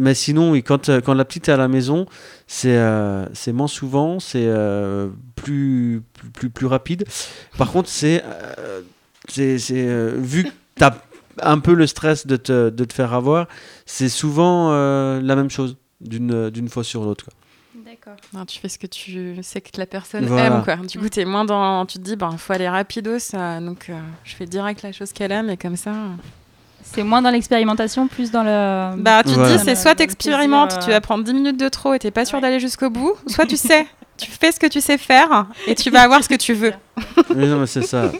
mais 0.00 0.14
sinon, 0.14 0.50
oui, 0.52 0.62
quand, 0.62 0.88
euh, 0.88 1.00
quand 1.00 1.14
la 1.14 1.24
petite 1.24 1.48
est 1.48 1.52
à 1.52 1.56
la 1.56 1.68
maison, 1.68 2.06
c'est 2.46 2.76
euh, 2.76 3.26
c'est 3.34 3.52
moins 3.52 3.68
souvent, 3.68 4.18
c'est 4.18 4.46
euh, 4.46 5.08
plus, 5.36 6.02
plus, 6.14 6.30
plus, 6.30 6.50
plus 6.50 6.66
rapide. 6.66 7.04
Par 7.58 7.70
contre, 7.70 7.88
c'est 7.88 8.22
euh, 8.24 8.80
c'est 9.28 9.58
c'est, 9.58 9.86
euh, 9.86 10.14
vu 10.18 10.46
t'as 10.76 10.94
un 11.42 11.58
peu 11.58 11.74
le 11.74 11.86
stress 11.86 12.26
de 12.26 12.36
te, 12.36 12.70
de 12.70 12.84
te 12.84 12.92
faire 12.92 13.12
avoir, 13.14 13.46
c'est 13.86 14.08
souvent 14.08 14.70
euh, 14.72 15.20
la 15.22 15.36
même 15.36 15.50
chose 15.50 15.76
d'une 16.00 16.50
d'une 16.50 16.68
fois 16.68 16.82
sur 16.84 17.04
l'autre. 17.04 17.24
quoi. 17.26 17.34
D'accord. 17.84 18.16
Non, 18.32 18.44
tu 18.46 18.58
fais 18.60 18.68
ce 18.68 18.78
que 18.78 18.86
tu 18.86 19.36
sais 19.42 19.60
que 19.60 19.70
la 19.78 19.86
personne 19.86 20.24
Voilà. 20.26 20.46
aime, 20.58 20.62
quoi. 20.64 20.76
Du 20.76 20.98
coup, 20.98 21.08
t'es 21.08 21.24
moins 21.24 21.44
dans. 21.44 21.84
Tu 21.86 21.98
te 21.98 22.04
dis, 22.04 22.16
ben, 22.16 22.30
faut 22.38 22.52
aller 22.52 22.68
rapido, 22.68 23.18
ça. 23.18 23.60
Donc, 23.60 23.88
euh, 23.90 23.98
je 24.24 24.34
fais 24.36 24.46
direct 24.46 24.82
la 24.82 24.92
chose 24.92 25.12
qu'elle 25.12 25.32
aime, 25.32 25.50
et 25.50 25.56
comme 25.56 25.76
ça. 25.76 25.92
C'est 26.82 27.02
moins 27.04 27.22
dans 27.22 27.30
l'expérimentation, 27.30 28.08
plus 28.08 28.30
dans 28.30 28.42
le. 28.42 28.96
Bah, 29.00 29.22
tu 29.24 29.34
te 29.34 29.52
dis, 29.56 29.62
c'est 29.64 29.76
soit 29.76 29.94
t'expérimentes, 29.94 30.70
plaisir, 30.70 30.82
euh, 30.82 30.86
tu 30.86 30.90
vas 30.90 31.00
prendre 31.00 31.22
10 31.24 31.34
minutes 31.34 31.60
de 31.60 31.68
trop 31.68 31.94
et 31.94 31.98
t'es 31.98 32.10
pas 32.10 32.24
sûr 32.24 32.36
Ouais. 32.36 32.42
d'aller 32.42 32.58
jusqu'au 32.60 32.90
bout, 32.90 33.14
soit 33.26 33.46
tu 33.46 33.56
sais, 33.56 33.86
tu 34.16 34.30
fais 34.30 34.50
ce 34.50 34.58
que 34.58 34.66
tu 34.66 34.80
sais 34.80 34.98
faire 34.98 35.46
et 35.66 35.74
tu 35.74 35.90
vas 35.90 36.00
avoir 36.02 36.22
ce 36.24 36.28
que 36.28 36.34
tu 36.34 36.52
veux. 36.54 36.72
Oui, 37.30 37.46
non, 37.46 37.60
mais 37.60 37.66
c'est 37.66 37.82
ça. 37.86 38.10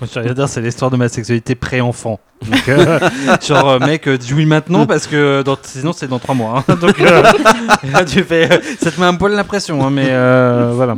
Moi, 0.00 0.08
je 0.14 0.46
c'est 0.46 0.60
l'histoire 0.60 0.90
de 0.92 0.96
ma 0.96 1.08
sexualité 1.08 1.54
pré-enfant. 1.56 2.20
Euh, 2.68 3.00
genre, 3.46 3.68
euh, 3.70 3.78
mec, 3.80 4.06
euh, 4.06 4.16
dis 4.16 4.32
oui 4.32 4.46
maintenant 4.46 4.86
parce 4.86 5.08
que 5.08 5.42
dans- 5.42 5.56
sinon 5.60 5.92
c'est 5.92 6.06
dans 6.06 6.20
trois 6.20 6.36
mois. 6.36 6.62
hein. 6.68 6.74
Donc, 6.76 7.00
euh, 7.00 7.22
là, 7.92 8.04
tu 8.04 8.22
fais, 8.22 8.52
euh, 8.52 8.60
ça 8.80 8.92
te 8.92 9.00
met 9.00 9.06
un 9.06 9.14
poil 9.16 9.32
l'impression, 9.32 9.84
hein, 9.84 9.90
mais 9.90 10.06
euh, 10.10 10.70
voilà. 10.74 10.96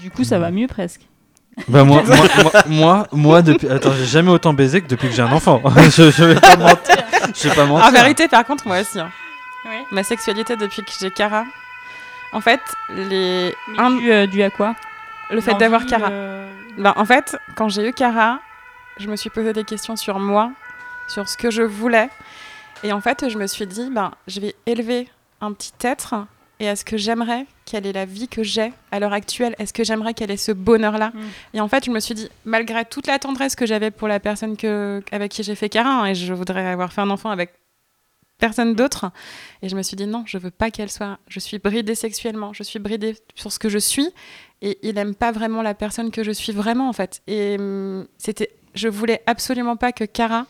Du 0.00 0.10
coup, 0.12 0.22
ça 0.22 0.38
va 0.38 0.50
mieux 0.52 0.68
presque. 0.68 1.00
Bah, 1.66 1.84
moi, 1.84 2.02
moi, 2.06 2.16
moi, 2.42 2.52
moi, 2.66 3.06
moi, 3.12 3.42
depuis, 3.42 3.68
attends, 3.68 3.92
j'ai 3.92 4.04
jamais 4.06 4.30
autant 4.30 4.52
baisé 4.52 4.80
que 4.82 4.86
depuis 4.88 5.08
que 5.08 5.14
j'ai 5.14 5.22
un 5.22 5.32
enfant. 5.32 5.60
je, 5.76 6.10
je 6.10 6.24
vais 6.24 6.40
pas 6.40 6.56
mentir. 6.56 6.96
Je 7.34 7.48
vais 7.48 7.54
pas 7.54 7.66
mentir. 7.66 7.86
En 7.86 7.90
vérité, 7.90 8.26
par 8.28 8.44
contre, 8.44 8.66
moi 8.66 8.80
aussi. 8.80 8.98
hein. 9.00 9.10
Ma 9.90 10.02
sexualité 10.02 10.56
depuis 10.56 10.82
que 10.82 10.90
j'ai 10.98 11.10
Cara. 11.10 11.44
En 12.32 12.40
fait, 12.40 12.60
les... 12.90 13.54
Mais 13.68 13.78
un- 13.78 13.90
dû, 13.90 14.10
euh, 14.12 14.26
dû 14.26 14.42
à 14.42 14.48
quoi? 14.50 14.74
Le 15.30 15.40
fait 15.42 15.54
d'avoir 15.54 15.84
Cara. 15.84 16.08
euh, 16.10 16.50
Ben, 16.78 16.94
en 16.96 17.04
fait, 17.04 17.36
quand 17.54 17.68
j'ai 17.68 17.86
eu 17.88 17.92
Cara, 17.92 18.38
je 18.98 19.08
me 19.08 19.16
suis 19.16 19.28
posé 19.30 19.52
des 19.52 19.64
questions 19.64 19.94
sur 19.96 20.18
moi, 20.18 20.50
sur 21.06 21.28
ce 21.28 21.36
que 21.36 21.50
je 21.50 21.62
voulais. 21.62 22.08
Et 22.82 22.92
en 22.92 23.00
fait, 23.02 23.28
je 23.28 23.36
me 23.36 23.46
suis 23.46 23.66
dit, 23.66 23.90
ben, 23.92 24.12
je 24.26 24.40
vais 24.40 24.54
élever 24.64 25.08
un 25.42 25.52
petit 25.52 25.72
être. 25.82 26.14
Et 26.60 26.64
est-ce 26.64 26.84
que 26.84 26.96
j'aimerais 26.96 27.46
quelle 27.64 27.86
est 27.86 27.92
la 27.92 28.04
vie 28.04 28.28
que 28.28 28.42
j'ai 28.42 28.72
à 28.90 28.98
l'heure 28.98 29.12
actuelle? 29.12 29.54
Est-ce 29.58 29.72
que 29.72 29.84
j'aimerais 29.84 30.14
qu'elle 30.14 30.30
ait 30.30 30.36
ce 30.36 30.52
bonheur-là? 30.52 31.12
Mm. 31.14 31.20
Et 31.54 31.60
en 31.60 31.68
fait, 31.68 31.84
je 31.84 31.90
me 31.90 32.00
suis 32.00 32.14
dit, 32.14 32.28
malgré 32.44 32.84
toute 32.84 33.06
la 33.06 33.18
tendresse 33.18 33.54
que 33.54 33.66
j'avais 33.66 33.90
pour 33.90 34.08
la 34.08 34.20
personne 34.20 34.56
que, 34.56 35.02
avec 35.12 35.30
qui 35.30 35.42
j'ai 35.42 35.54
fait 35.54 35.68
Cara, 35.68 36.02
hein, 36.02 36.06
et 36.06 36.14
je 36.14 36.32
voudrais 36.32 36.66
avoir 36.66 36.92
fait 36.92 37.00
un 37.00 37.10
enfant 37.10 37.30
avec 37.30 37.52
personne 38.38 38.74
d'autre, 38.74 39.10
et 39.62 39.68
je 39.68 39.76
me 39.76 39.82
suis 39.82 39.96
dit, 39.96 40.06
non, 40.06 40.22
je 40.26 40.38
veux 40.38 40.50
pas 40.50 40.70
qu'elle 40.70 40.90
soit. 40.90 41.18
Je 41.28 41.40
suis 41.40 41.58
bridée 41.58 41.94
sexuellement, 41.94 42.52
je 42.52 42.62
suis 42.62 42.78
bridée 42.78 43.16
sur 43.34 43.52
ce 43.52 43.58
que 43.58 43.68
je 43.68 43.78
suis, 43.78 44.08
et 44.62 44.78
il 44.82 44.96
aime 44.98 45.14
pas 45.14 45.32
vraiment 45.32 45.62
la 45.62 45.74
personne 45.74 46.10
que 46.10 46.22
je 46.22 46.30
suis 46.30 46.52
vraiment 46.52 46.88
en 46.88 46.92
fait. 46.92 47.20
Et 47.26 47.56
hum, 47.58 48.06
c'était, 48.16 48.50
je 48.74 48.88
voulais 48.88 49.22
absolument 49.26 49.76
pas 49.76 49.92
que 49.92 50.04
Cara, 50.04 50.46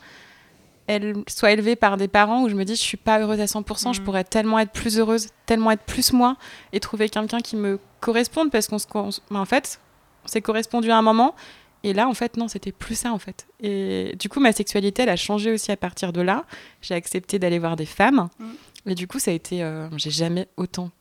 soit 1.27 1.51
élevée 1.51 1.75
par 1.75 1.97
des 1.97 2.07
parents 2.07 2.43
où 2.43 2.49
je 2.49 2.55
me 2.55 2.63
dis 2.65 2.75
je 2.75 2.81
suis 2.81 2.97
pas 2.97 3.19
heureuse 3.19 3.39
à 3.39 3.45
100%, 3.45 3.93
je 3.93 3.99
Mhm. 3.99 4.05
pourrais 4.05 4.23
tellement 4.23 4.59
être 4.59 4.71
plus 4.71 4.97
heureuse, 4.99 5.27
tellement 5.45 5.71
être 5.71 5.83
plus 5.83 6.13
moi 6.13 6.35
et 6.73 6.79
trouver 6.79 7.09
quelqu'un 7.09 7.39
qui 7.39 7.55
me 7.55 7.79
corresponde 7.99 8.49
parce 8.51 8.67
qu'on 8.67 8.79
se, 8.79 8.87
mais 9.29 9.37
en 9.37 9.45
fait, 9.45 9.79
on 10.25 10.27
s'est 10.27 10.41
correspondu 10.41 10.89
à 10.91 10.97
un 10.97 11.01
moment. 11.01 11.35
Et 11.83 11.93
là, 11.93 12.07
en 12.09 12.13
fait, 12.13 12.35
non, 12.35 12.49
c'était 12.49 12.73
plus 12.73 12.95
ça, 12.95 13.13
en 13.13 13.19
fait. 13.19 13.47
Et 13.61 14.13
du 14.19 14.27
coup, 14.27 14.41
ma 14.41 14.51
sexualité, 14.51 15.03
elle 15.03 15.09
a 15.09 15.15
changé 15.15 15.53
aussi 15.53 15.71
à 15.71 15.77
partir 15.77 16.11
de 16.11 16.19
là. 16.19 16.43
J'ai 16.81 16.93
accepté 16.93 17.39
d'aller 17.39 17.57
voir 17.57 17.77
des 17.77 17.85
femmes. 17.85 18.27
Mhm. 18.37 18.47
Et 18.87 18.95
du 18.95 19.07
coup, 19.07 19.17
ça 19.19 19.31
a 19.31 19.33
été... 19.33 19.63
euh, 19.63 19.87
j'ai 19.95 20.11
jamais 20.11 20.47
autant 20.57 20.91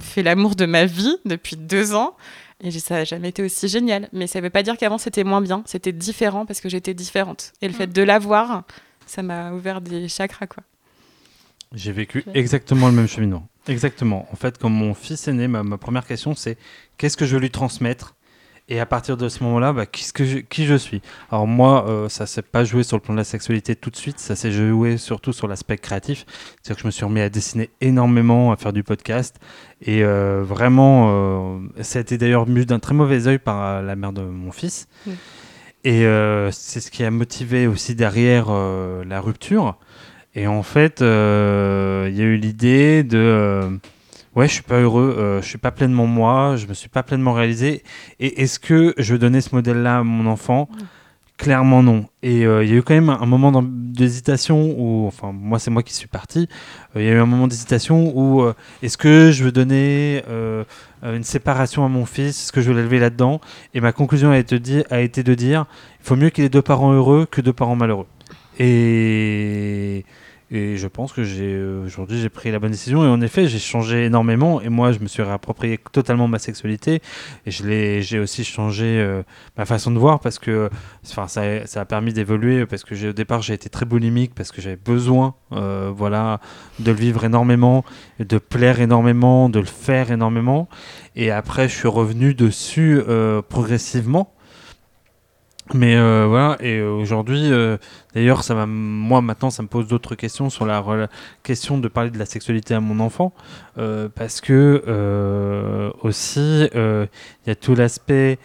fait 0.00 0.22
l'amour 0.22 0.56
de 0.56 0.66
ma 0.66 0.84
vie 0.86 1.16
depuis 1.24 1.56
deux 1.56 1.94
ans. 1.94 2.16
Et 2.62 2.70
j'ai- 2.70 2.80
ça 2.80 2.96
n'a 2.96 3.04
jamais 3.04 3.28
été 3.30 3.42
aussi 3.42 3.66
génial. 3.68 4.08
Mais 4.12 4.26
ça 4.26 4.40
ne 4.40 4.44
veut 4.44 4.50
pas 4.50 4.62
dire 4.62 4.76
qu'avant, 4.76 4.98
c'était 4.98 5.24
moins 5.24 5.40
bien. 5.40 5.62
C'était 5.66 5.92
différent 5.92 6.44
parce 6.46 6.60
que 6.60 6.68
j'étais 6.68 6.92
différente. 6.94 7.52
Et 7.62 7.68
le 7.68 7.72
Mm. 7.72 7.76
fait 7.76 7.86
de 7.86 8.02
l'avoir, 8.02 8.64
ça 9.06 9.22
m'a 9.22 9.52
ouvert 9.52 9.80
des 9.80 10.08
chakras, 10.08 10.46
quoi. 10.46 10.62
J'ai 11.72 11.92
vécu 11.92 12.24
exactement 12.34 12.86
le 12.88 12.94
même 12.94 13.08
cheminement. 13.08 13.48
Exactement. 13.66 14.28
En 14.32 14.36
fait, 14.36 14.58
quand 14.58 14.68
mon 14.68 14.94
fils 14.94 15.26
est 15.26 15.32
né, 15.32 15.48
ma, 15.48 15.62
ma 15.64 15.76
première 15.78 16.06
question, 16.06 16.34
c'est 16.34 16.56
qu'est-ce 16.98 17.16
que 17.16 17.24
je 17.26 17.34
veux 17.34 17.40
lui 17.40 17.50
transmettre? 17.50 18.14
Et 18.68 18.80
à 18.80 18.86
partir 18.86 19.16
de 19.18 19.28
ce 19.28 19.42
moment-là, 19.44 19.72
bah, 19.74 19.84
qu'est-ce 19.84 20.12
que 20.14 20.24
je- 20.24 20.38
qui 20.38 20.64
je 20.64 20.74
suis? 20.74 21.02
Alors 21.30 21.46
moi, 21.46 21.86
euh, 21.86 22.08
ça 22.08 22.26
s'est 22.26 22.40
pas 22.42 22.64
joué 22.64 22.82
sur 22.82 22.96
le 22.96 23.02
plan 23.02 23.12
de 23.12 23.18
la 23.18 23.24
sexualité 23.24 23.76
tout 23.76 23.90
de 23.90 23.96
suite, 23.96 24.18
ça 24.18 24.36
s'est 24.36 24.52
joué 24.52 24.96
surtout 24.96 25.34
sur 25.34 25.48
l'aspect 25.48 25.76
créatif. 25.76 26.24
C'est-à-dire 26.62 26.76
que 26.76 26.82
je 26.82 26.86
me 26.86 26.90
suis 26.90 27.04
remis 27.04 27.20
à 27.20 27.28
dessiner 27.28 27.68
énormément, 27.82 28.52
à 28.52 28.56
faire 28.56 28.72
du 28.72 28.82
podcast. 28.82 29.36
Et 29.82 30.02
euh, 30.02 30.42
vraiment, 30.42 31.08
euh, 31.10 31.58
ça 31.82 31.98
a 31.98 32.02
été 32.02 32.16
d'ailleurs 32.16 32.46
vu 32.46 32.64
d'un 32.64 32.78
très 32.78 32.94
mauvais 32.94 33.26
œil 33.26 33.38
par 33.38 33.60
euh, 33.66 33.82
la 33.82 33.96
mère 33.96 34.12
de 34.14 34.22
mon 34.22 34.50
fils. 34.52 34.88
Et 35.84 36.06
euh, 36.06 36.50
c'est 36.50 36.80
ce 36.80 36.90
qui 36.90 37.04
a 37.04 37.10
motivé 37.10 37.66
aussi 37.66 37.94
derrière 37.94 38.46
euh, 38.48 39.04
la 39.04 39.20
rupture. 39.20 39.76
Et 40.34 40.46
en 40.46 40.62
fait, 40.62 41.02
euh, 41.02 42.08
il 42.10 42.16
y 42.16 42.22
a 42.22 42.24
eu 42.24 42.36
l'idée 42.36 43.02
de 43.02 43.78
ouais, 44.34 44.48
je 44.48 44.54
suis 44.54 44.62
pas 44.62 44.80
heureux, 44.80 45.38
je 45.40 45.46
suis 45.46 45.58
pas 45.58 45.70
pleinement 45.70 46.06
moi, 46.06 46.56
je 46.56 46.66
me 46.66 46.74
suis 46.74 46.88
pas 46.88 47.02
pleinement 47.02 47.34
réalisé. 47.34 47.84
Et 48.18 48.42
est-ce 48.42 48.58
que 48.58 48.94
je 48.96 49.12
veux 49.12 49.18
donner 49.18 49.40
ce 49.42 49.54
modèle-là 49.54 49.98
à 49.98 50.02
mon 50.02 50.26
enfant? 50.26 50.68
Clairement 51.36 51.82
non. 51.82 52.06
Et 52.22 52.46
euh, 52.46 52.62
il 52.62 52.70
y 52.70 52.74
a 52.74 52.76
eu 52.76 52.82
quand 52.82 52.94
même 52.94 53.10
un 53.10 53.26
moment 53.26 53.60
d'hésitation 53.60 54.72
où, 54.78 55.06
enfin, 55.08 55.32
moi 55.32 55.58
c'est 55.58 55.70
moi 55.70 55.82
qui 55.82 55.92
suis 55.92 56.06
parti. 56.06 56.48
Euh, 56.94 57.02
Il 57.02 57.06
y 57.06 57.08
a 57.08 57.12
eu 57.12 57.18
un 57.18 57.26
moment 57.26 57.48
d'hésitation 57.48 58.12
où 58.16 58.42
euh, 58.42 58.54
est-ce 58.82 58.96
que 58.96 59.32
je 59.32 59.42
veux 59.42 59.50
donner 59.50 60.22
une 61.02 61.24
séparation 61.24 61.84
à 61.84 61.88
mon 61.88 62.06
fils? 62.06 62.40
Est-ce 62.40 62.52
que 62.52 62.60
je 62.60 62.70
veux 62.70 62.76
l'élever 62.76 63.00
là-dedans? 63.00 63.40
Et 63.74 63.80
ma 63.80 63.92
conclusion 63.92 64.30
a 64.30 64.38
été, 64.38 64.84
a 64.90 65.00
été 65.00 65.24
de 65.24 65.34
dire 65.34 65.66
il 66.00 66.06
faut 66.06 66.16
mieux 66.16 66.30
qu'il 66.30 66.44
ait 66.44 66.48
deux 66.48 66.62
parents 66.62 66.92
heureux 66.92 67.26
que 67.28 67.40
deux 67.40 67.52
parents 67.52 67.76
malheureux. 67.76 68.06
Et, 68.60 70.04
et 70.50 70.76
je 70.76 70.86
pense 70.86 71.12
que 71.12 71.24
j'ai 71.24 71.54
euh, 71.54 71.84
aujourd'hui 71.84 72.20
j'ai 72.20 72.28
pris 72.28 72.50
la 72.50 72.58
bonne 72.58 72.70
décision. 72.70 73.04
Et 73.04 73.08
en 73.08 73.20
effet 73.20 73.46
j'ai 73.46 73.58
changé 73.58 74.04
énormément. 74.04 74.60
Et 74.60 74.68
moi 74.68 74.92
je 74.92 74.98
me 74.98 75.06
suis 75.06 75.22
réapproprié 75.22 75.78
totalement 75.92 76.28
ma 76.28 76.38
sexualité. 76.38 77.00
Et 77.46 77.50
je 77.50 77.66
l'ai 77.66 78.02
j'ai 78.02 78.18
aussi 78.18 78.44
changé 78.44 78.84
euh, 78.84 79.22
ma 79.56 79.64
façon 79.64 79.90
de 79.90 79.98
voir 79.98 80.20
parce 80.20 80.38
que 80.38 80.68
enfin 81.04 81.28
ça, 81.28 81.66
ça 81.66 81.80
a 81.80 81.84
permis 81.84 82.12
d'évoluer 82.12 82.66
parce 82.66 82.84
que 82.84 83.08
au 83.08 83.12
départ 83.12 83.42
j'ai 83.42 83.54
été 83.54 83.68
très 83.68 83.86
boulimique 83.86 84.34
parce 84.34 84.52
que 84.52 84.60
j'avais 84.60 84.76
besoin 84.76 85.34
euh, 85.52 85.90
voilà 85.94 86.40
de 86.78 86.90
le 86.90 86.96
vivre 86.96 87.24
énormément 87.24 87.84
de 88.18 88.38
plaire 88.38 88.80
énormément 88.80 89.48
de 89.48 89.60
le 89.60 89.66
faire 89.66 90.10
énormément. 90.10 90.68
Et 91.16 91.30
après 91.30 91.68
je 91.68 91.74
suis 91.74 91.88
revenu 91.88 92.34
dessus 92.34 93.00
progressivement 93.48 94.33
mais 95.72 95.96
euh, 95.96 96.26
voilà, 96.28 96.58
et 96.60 96.78
euh, 96.78 96.90
aujourd'hui, 96.90 97.50
euh, 97.50 97.78
d'ailleurs, 98.14 98.44
ça 98.44 98.54
m'a, 98.54 98.66
moi 98.66 99.22
maintenant, 99.22 99.48
ça 99.48 99.62
me 99.62 99.68
pose 99.68 99.88
d'autres 99.88 100.14
questions 100.14 100.50
sur 100.50 100.66
la 100.66 101.08
question 101.42 101.78
de 101.78 101.88
parler 101.88 102.10
de 102.10 102.18
la 102.18 102.26
sexualité 102.26 102.74
à 102.74 102.80
mon 102.80 103.00
enfant, 103.00 103.32
parce 104.14 104.42
que 104.42 104.82
aussi, 106.02 106.68
il 106.74 107.08
y 107.46 107.50
a 107.50 107.54
tout 107.54 107.74
l'aspect, 107.74 108.38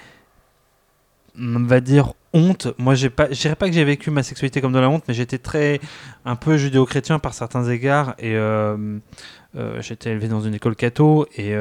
on 1.37 1.63
va 1.65 1.81
dire 1.81 2.13
honte. 2.31 2.67
Moi, 2.77 2.95
j'ai 2.95 3.09
pas, 3.09 3.27
je 3.29 3.41
dirais 3.41 3.55
pas 3.55 3.67
que 3.67 3.75
j'ai 3.75 3.83
vécu 3.83 4.11
ma 4.11 4.23
sexualité 4.23 4.61
comme 4.61 4.73
de 4.73 4.79
la 4.79 4.89
honte, 4.89 5.03
mais 5.07 5.13
j'étais 5.13 5.39
très, 5.39 5.81
un 6.23 6.37
peu 6.37 6.55
judéo-chrétien 6.55 7.19
par 7.19 7.33
certains 7.33 7.65
égards, 7.69 8.15
et 8.17 8.37
j'étais 9.81 10.11
élevé 10.11 10.29
dans 10.29 10.41
une 10.41 10.53
école 10.53 10.77
catho, 10.77 11.27
et 11.35 11.53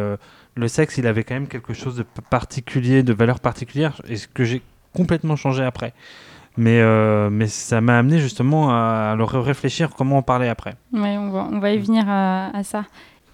le 0.54 0.68
sexe, 0.68 0.98
il 0.98 1.06
avait 1.08 1.24
quand 1.24 1.34
même 1.34 1.48
quelque 1.48 1.74
chose 1.74 1.96
de 1.96 2.04
particulier, 2.30 3.02
de 3.02 3.12
valeur 3.12 3.40
particulière, 3.40 4.00
et 4.08 4.16
ce 4.16 4.28
que 4.28 4.44
j'ai 4.44 4.62
complètement 4.94 5.36
changé 5.36 5.62
après. 5.64 5.92
Mais, 6.56 6.80
euh, 6.80 7.30
mais 7.30 7.46
ça 7.46 7.80
m'a 7.80 7.98
amené 7.98 8.18
justement 8.18 8.70
à, 8.70 9.12
à 9.12 9.16
le 9.16 9.22
réfléchir 9.24 9.90
comment 9.96 10.18
en 10.18 10.22
parler 10.22 10.48
après. 10.48 10.74
Ouais, 10.92 11.16
on 11.16 11.30
va, 11.30 11.48
on 11.52 11.58
va 11.60 11.72
y 11.72 11.78
venir 11.78 12.04
à, 12.08 12.56
à 12.56 12.64
ça. 12.64 12.84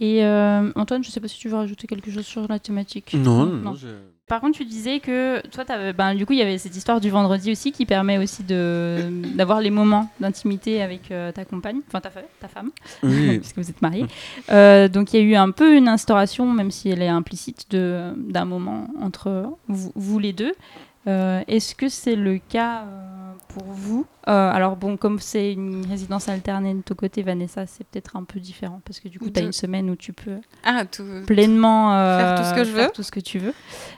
Et 0.00 0.24
euh, 0.24 0.70
Antoine, 0.76 1.02
je 1.02 1.10
sais 1.10 1.20
pas 1.20 1.28
si 1.28 1.38
tu 1.38 1.48
veux 1.48 1.56
rajouter 1.56 1.86
quelque 1.86 2.10
chose 2.10 2.26
sur 2.26 2.46
la 2.48 2.58
thématique. 2.58 3.14
Non, 3.18 3.46
non, 3.46 3.52
non, 3.70 3.74
je- 3.74 3.86
Par 4.28 4.40
contre, 4.42 4.58
tu 4.58 4.64
disais 4.66 4.98
que 5.00 5.40
toi, 5.48 5.64
ben, 5.96 6.14
du 6.14 6.26
coup, 6.26 6.32
il 6.34 6.38
y 6.40 6.42
avait 6.42 6.58
cette 6.58 6.76
histoire 6.76 7.00
du 7.00 7.08
vendredi 7.08 7.52
aussi 7.52 7.72
qui 7.72 7.86
permet 7.86 8.18
aussi 8.18 8.42
de 8.42 9.08
d'avoir 9.36 9.60
les 9.60 9.70
moments 9.70 10.10
d'intimité 10.20 10.82
avec 10.82 11.10
euh, 11.10 11.30
ta 11.32 11.44
compagne, 11.46 11.78
enfin 11.86 12.00
ta, 12.00 12.10
ta 12.40 12.48
femme, 12.48 12.70
Oui. 13.04 13.38
puisque 13.40 13.56
vous 13.56 13.70
êtes 13.70 13.80
mariés. 13.80 14.04
Euh, 14.50 14.88
donc, 14.88 15.14
il 15.14 15.20
y 15.20 15.22
a 15.22 15.24
eu 15.26 15.34
un 15.36 15.50
peu 15.50 15.76
une 15.76 15.88
instauration, 15.88 16.50
même 16.52 16.70
si 16.72 16.90
elle 16.90 17.00
est 17.00 17.08
implicite, 17.08 17.70
de 17.70 18.12
d'un 18.28 18.44
moment 18.44 18.88
entre 19.00 19.46
vous, 19.68 19.92
vous 19.94 20.18
les 20.18 20.32
deux. 20.34 20.52
Euh, 21.06 21.42
Est-ce 21.48 21.74
que 21.74 21.88
c'est 21.88 22.16
le 22.16 22.38
cas 22.38 22.82
euh, 22.82 23.32
pour 23.48 23.64
vous 23.64 24.06
Euh, 24.26 24.50
Alors 24.52 24.76
bon, 24.76 24.96
comme 24.96 25.18
c'est 25.20 25.52
une 25.52 25.84
résidence 25.86 26.28
alternée 26.30 26.72
de 26.74 26.80
ton 26.80 26.94
côté, 26.94 27.22
Vanessa, 27.22 27.66
c'est 27.66 27.84
peut-être 27.86 28.16
un 28.16 28.24
peu 28.24 28.40
différent 28.40 28.80
parce 28.84 29.00
que 29.00 29.08
du 29.08 29.18
coup, 29.18 29.28
tu 29.28 29.38
as 29.38 29.42
une 29.42 29.52
semaine 29.52 29.90
où 29.90 29.96
tu 29.96 30.12
peux 30.14 30.38
Ah, 30.64 30.84
tout... 30.86 31.04
pleinement 31.26 31.90
Faire 31.92 32.38
tout 32.38 32.44
ce 32.44 32.54
que 32.54 32.64
je 32.64 32.70
faire 32.70 32.86
veux. 32.86 32.92
tout 32.92 33.02
ce 33.02 33.10
que 33.12 33.20
tu 33.20 33.38
veux. 33.38 33.52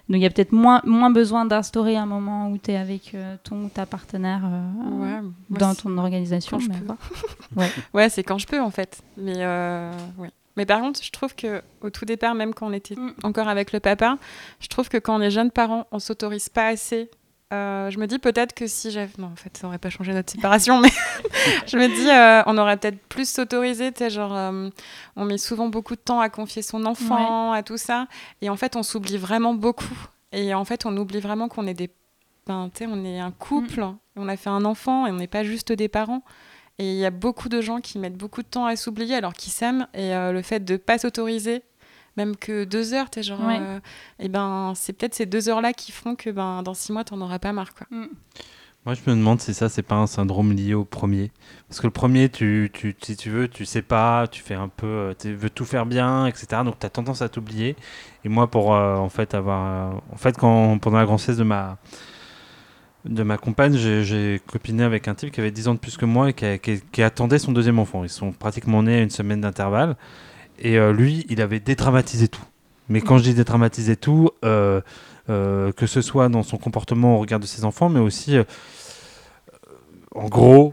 Donc 0.09 0.18
il 0.18 0.22
y 0.22 0.26
a 0.26 0.30
peut-être 0.30 0.52
moins, 0.52 0.80
moins 0.84 1.11
besoin 1.11 1.44
d'instaurer 1.44 1.96
un 1.96 2.07
moment 2.07 2.50
où 2.50 2.59
tu 2.59 2.72
es 2.72 2.76
avec 2.76 3.16
ton 3.44 3.64
ou 3.64 3.68
ta 3.68 3.86
partenaire 3.86 4.42
Ouais, 4.92 5.20
dans 5.50 5.74
ton 5.74 5.96
organisation. 5.98 6.59
quand 6.59 6.64
je 6.64 6.70
peux. 6.70 6.94
voilà. 7.52 7.70
Ouais, 7.94 8.09
c'est 8.09 8.24
quand 8.24 8.38
je 8.38 8.46
peux 8.48 8.61
en 8.61 8.70
fait. 8.70 9.00
Mais 9.16 9.36
ouais. 10.18 10.30
Mais 10.57 10.66
par 10.66 10.80
contre, 10.80 11.02
je 11.02 11.11
trouve 11.11 11.34
que 11.34 11.62
au 11.82 11.90
tout 11.90 12.04
départ, 12.04 12.34
même 12.34 12.54
quand 12.54 12.66
on 12.68 12.72
était 12.72 12.94
Mm. 12.96 13.14
encore 13.24 13.48
avec 13.48 13.72
le 13.72 13.80
papa, 13.80 14.18
je 14.61 14.68
trouve 14.68 14.88
que 14.88 14.96
quand 14.98 15.16
on 15.16 15.20
est 15.20 15.30
jeunes 15.30 15.50
parents, 15.50 15.86
on 15.92 15.98
s'autorise 15.98 16.48
pas 16.48 16.68
assez 16.68 17.11
euh, 17.52 17.90
je 17.90 17.98
me 18.00 18.09
dis 18.09 18.18
peut-être 18.18 18.54
que 18.54 18.66
si 18.66 18.90
j'avais. 18.90 19.12
Non, 19.18 19.28
en 19.28 19.36
fait, 19.36 19.57
ça 19.57 19.68
aurait 19.68 19.78
pas 19.78 19.88
changé 19.88 20.12
notre 20.12 20.32
séparation, 20.32 20.80
mais 20.80 20.90
je 21.68 21.76
me 21.76 21.86
dis, 21.86 22.11
euh, 22.11 22.42
on 22.46 22.59
aurait 22.59 22.76
peut-être 22.76 22.98
plus 23.09 23.28
s'autoriser. 23.30 23.92
Tu 23.92 23.98
sais, 23.98 24.11
genre, 24.11 24.34
euh, 24.36 24.68
on 25.14 25.24
met 25.24 25.38
souvent 25.38 25.68
beaucoup 25.68 25.94
de 25.94 26.00
temps 26.00 26.18
à 26.18 26.28
confier 26.28 26.62
son 26.62 26.84
enfant, 26.86 27.52
à 27.52 27.62
tout 27.62 27.76
ça. 27.76 28.09
Et 28.42 28.50
en 28.50 28.57
fait, 28.57 28.74
on 28.74 28.82
s'oublie 28.82 29.16
vraiment 29.16 29.54
beaucoup. 29.54 29.94
Et 30.32 30.54
en 30.54 30.64
fait, 30.64 30.86
on 30.86 30.96
oublie 30.96 31.20
vraiment 31.20 31.46
qu'on 31.46 31.68
est 31.68 31.74
des. 31.74 31.88
Ben, 32.48 32.68
tu 32.74 32.84
sais, 32.84 32.90
on 32.92 33.04
est 33.04 33.20
un 33.20 33.30
couple, 33.30 33.80
Mm. 33.80 33.96
on 34.16 34.28
a 34.28 34.36
fait 34.36 34.50
un 34.50 34.64
enfant 34.64 35.07
et 35.07 35.12
on 35.12 35.16
n'est 35.16 35.28
pas 35.28 35.44
juste 35.44 35.70
des 35.72 35.88
parents. 35.88 36.22
Et 36.79 36.93
il 36.93 36.99
y 36.99 37.07
a 37.07 37.11
beaucoup 37.11 37.49
de 37.49 37.61
gens 37.61 37.81
qui 37.81 37.99
mettent 37.99 38.16
beaucoup 38.16 38.43
de 38.43 38.49
temps 38.49 38.66
à 38.66 38.77
s'oublier 38.77 39.14
alors 39.14 39.33
qu'ils 39.33 39.53
s'aiment. 39.53 39.87
Et 39.95 40.14
euh, 40.14 40.33
le 40.33 40.43
fait 40.43 40.64
de 40.64 40.77
pas 40.77 40.99
s'autoriser, 40.99 41.62
même 42.16 42.37
que 42.37 42.64
deux 42.64 42.93
heures, 42.93 43.11
tu 43.11 43.20
sais, 43.20 43.22
genre. 43.22 43.45
Ouais. 43.47 43.59
euh, 43.61 43.81
et 44.18 44.29
ben, 44.29 44.72
c'est 44.74 44.93
peut-être 44.93 45.14
ces 45.14 45.27
deux 45.27 45.49
heures-là 45.49 45.72
qui 45.72 45.93
font 45.93 46.14
que 46.14 46.31
ben, 46.31 46.62
dans 46.62 46.74
six 46.74 46.93
mois, 46.93 47.05
t'en 47.05 47.20
auras 47.20 47.39
pas 47.39 47.53
marre, 47.53 47.74
quoi. 47.74 47.87
Moi, 48.87 48.95
je 48.95 49.11
me 49.11 49.16
demande 49.16 49.41
si 49.41 49.53
ça, 49.53 49.68
c'est 49.68 49.83
pas 49.83 49.97
un 49.97 50.07
syndrome 50.07 50.53
lié 50.53 50.72
au 50.72 50.85
premier. 50.85 51.33
Parce 51.68 51.81
que 51.81 51.89
le 51.89 51.93
premier, 51.93 52.29
tu, 52.29 52.70
tu, 52.72 52.95
si 53.03 53.16
tu 53.16 53.31
veux, 53.31 53.49
tu 53.49 53.64
sais 53.64 53.83
pas, 53.83 54.29
tu 54.29 54.41
fais 54.43 54.55
un 54.55 54.68
peu, 54.68 54.87
euh, 54.87 55.14
tu 55.18 55.35
veux 55.35 55.51
tout 55.51 55.64
faire 55.64 55.87
bien, 55.87 56.27
etc. 56.27 56.62
Donc, 56.64 56.79
tu 56.79 56.87
as 56.87 56.91
tendance 56.91 57.20
à 57.20 57.29
t'oublier. 57.29 57.74
Et 58.24 58.29
moi, 58.29 58.49
pour 58.49 58.77
euh, 58.77 58.95
en 58.97 59.09
fait 59.09 59.35
avoir, 59.35 59.66
euh, 59.66 59.99
en 60.12 60.16
fait, 60.16 60.39
quand 60.39 60.79
pendant 60.79 60.99
la 60.99 61.05
grossesse 61.05 61.37
de 61.37 61.43
ma 61.43 61.79
de 63.09 63.22
ma 63.22 63.38
compagne, 63.38 63.76
j'ai- 63.76 64.40
copiné 64.46 64.82
avec 64.82 65.09
un 65.09 65.14
type 65.14 65.32
qui 65.32 65.40
avait 65.40 65.50
10 65.50 65.68
ans 65.68 65.74
de 65.74 65.78
plus 65.78 65.96
que 65.96 66.04
moi 66.04 66.30
et 66.30 66.59
qui, 66.59 67.02
attendait 67.02 67.38
son 67.38 67.52
deuxième 67.52 67.78
enfant. 67.78 68.04
Ils 68.04 68.11
sont 68.11 68.32
pratiquement 68.32 68.82
nés 68.82 68.98
à 68.98 69.02
une 69.02 69.11
semaine 69.11 69.40
d'intervalle. 69.40 69.96
Et 70.59 70.78
euh, 70.78 70.92
lui, 70.92 71.26
il 71.28 71.40
avait 71.40 71.61
dédramatisé 71.61 72.28
tout. 72.28 72.44
Mais 72.88 73.00
quand 73.00 73.18
je 73.18 73.24
dis 73.24 73.34
dédramatisé 73.34 73.96
tout, 73.96 74.30
euh, 74.44 74.80
euh, 75.28 75.72
que 75.72 75.86
ce 75.86 76.00
soit 76.00 76.28
dans 76.28 76.42
son 76.42 76.57
comportement 76.57 77.16
au 77.16 77.18
regard 77.18 77.40
de 77.40 77.46
ses 77.46 77.64
enfants, 77.64 77.88
mais 77.88 78.00
aussi, 78.00 78.38
en 80.14 80.28
gros, 80.28 80.72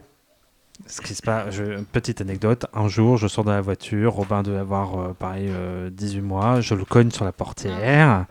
ce 0.86 1.01
qui 1.01 1.15
se 1.15 1.21
passe, 1.21 1.55
petite 1.91 2.21
anecdote, 2.21 2.65
un 2.73 2.88
jour, 2.88 3.17
je 3.17 3.27
sors 3.27 3.43
de 3.43 3.51
la 3.51 3.61
voiture, 3.61 4.13
Robin 4.13 4.43
devait 4.43 4.59
avoir, 4.59 5.15
pareil, 5.15 5.47
euh, 5.49 5.89
18 5.89 6.21
mois, 6.21 6.61
je 6.61 6.75
le 6.75 6.86
cogne 6.86 7.09
sur 7.09 7.25
la 7.25 7.31
portière, 7.31 8.25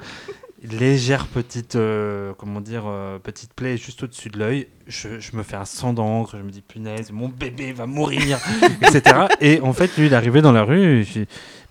légère 0.70 1.26
petite, 1.26 1.76
euh, 1.76 2.32
comment 2.38 2.60
dire, 2.60 2.84
euh, 2.86 3.18
petite 3.18 3.52
plaie 3.54 3.76
juste 3.76 4.02
au-dessus 4.04 4.28
de 4.28 4.38
l'œil, 4.38 4.68
je, 4.86 5.18
je 5.20 5.36
me 5.36 5.42
fais 5.42 5.56
un 5.56 5.64
sang 5.64 5.92
d'encre, 5.92 6.36
je 6.38 6.42
me 6.42 6.50
dis, 6.50 6.62
punaise, 6.62 7.10
mon 7.12 7.28
bébé 7.28 7.72
va 7.72 7.86
mourir, 7.86 8.38
etc. 8.82 9.26
Et 9.40 9.60
en 9.60 9.72
fait, 9.72 9.96
lui, 9.96 10.06
il 10.06 10.12
est 10.12 10.16
arrivé 10.16 10.40
dans 10.40 10.52
la 10.52 10.62
rue, 10.62 11.04
je 11.04 11.20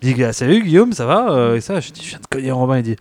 dis, 0.01 0.33
salut 0.33 0.61
Guillaume, 0.61 0.93
ça 0.93 1.05
va 1.05 1.31
Euh, 1.31 1.55
Et 1.55 1.61
ça, 1.61 1.79
je 1.79 1.91
dis, 1.91 2.03
je 2.03 2.09
viens 2.09 2.19
de 2.19 2.27
cogner 2.27 2.51
Robin, 2.51 2.77
il 2.77 2.83
dit, 2.83 2.95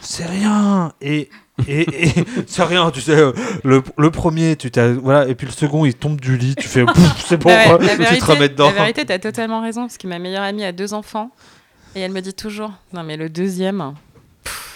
c'est 0.00 0.26
rien. 0.26 0.92
Et 1.00 1.28
et, 1.66 2.08
et 2.08 2.12
c'est 2.46 2.64
rien 2.64 2.90
tu 2.90 3.00
sais 3.00 3.16
le, 3.64 3.82
le 3.96 4.10
premier 4.10 4.56
tu 4.56 4.70
t'as 4.70 4.92
voilà 4.92 5.26
et 5.26 5.34
puis 5.34 5.46
le 5.46 5.52
second 5.54 5.86
il 5.86 5.94
tombe 5.94 6.20
du 6.20 6.36
lit 6.36 6.54
tu 6.54 6.68
fais 6.68 6.84
c'est 7.24 7.38
bon 7.38 7.48
Ouais, 7.48 7.64
quoi, 7.66 7.78
la 7.78 7.88
tu 7.92 7.96
vérité, 7.96 8.18
te 8.18 8.24
remets 8.26 8.48
dedans. 8.50 8.66
La 8.66 8.72
vérité, 8.74 9.06
t'as 9.06 9.18
totalement 9.18 9.62
raison, 9.62 9.82
parce 9.86 9.96
que 9.96 10.06
ma 10.06 10.18
meilleure 10.18 10.42
amie 10.42 10.64
a 10.64 10.72
deux 10.72 10.92
enfants, 10.92 11.30
et 11.94 12.00
elle 12.00 12.12
me 12.12 12.20
dit 12.20 12.34
toujours, 12.34 12.72
non 12.92 13.04
mais 13.04 13.16
le 13.16 13.30
deuxième, 13.30 13.94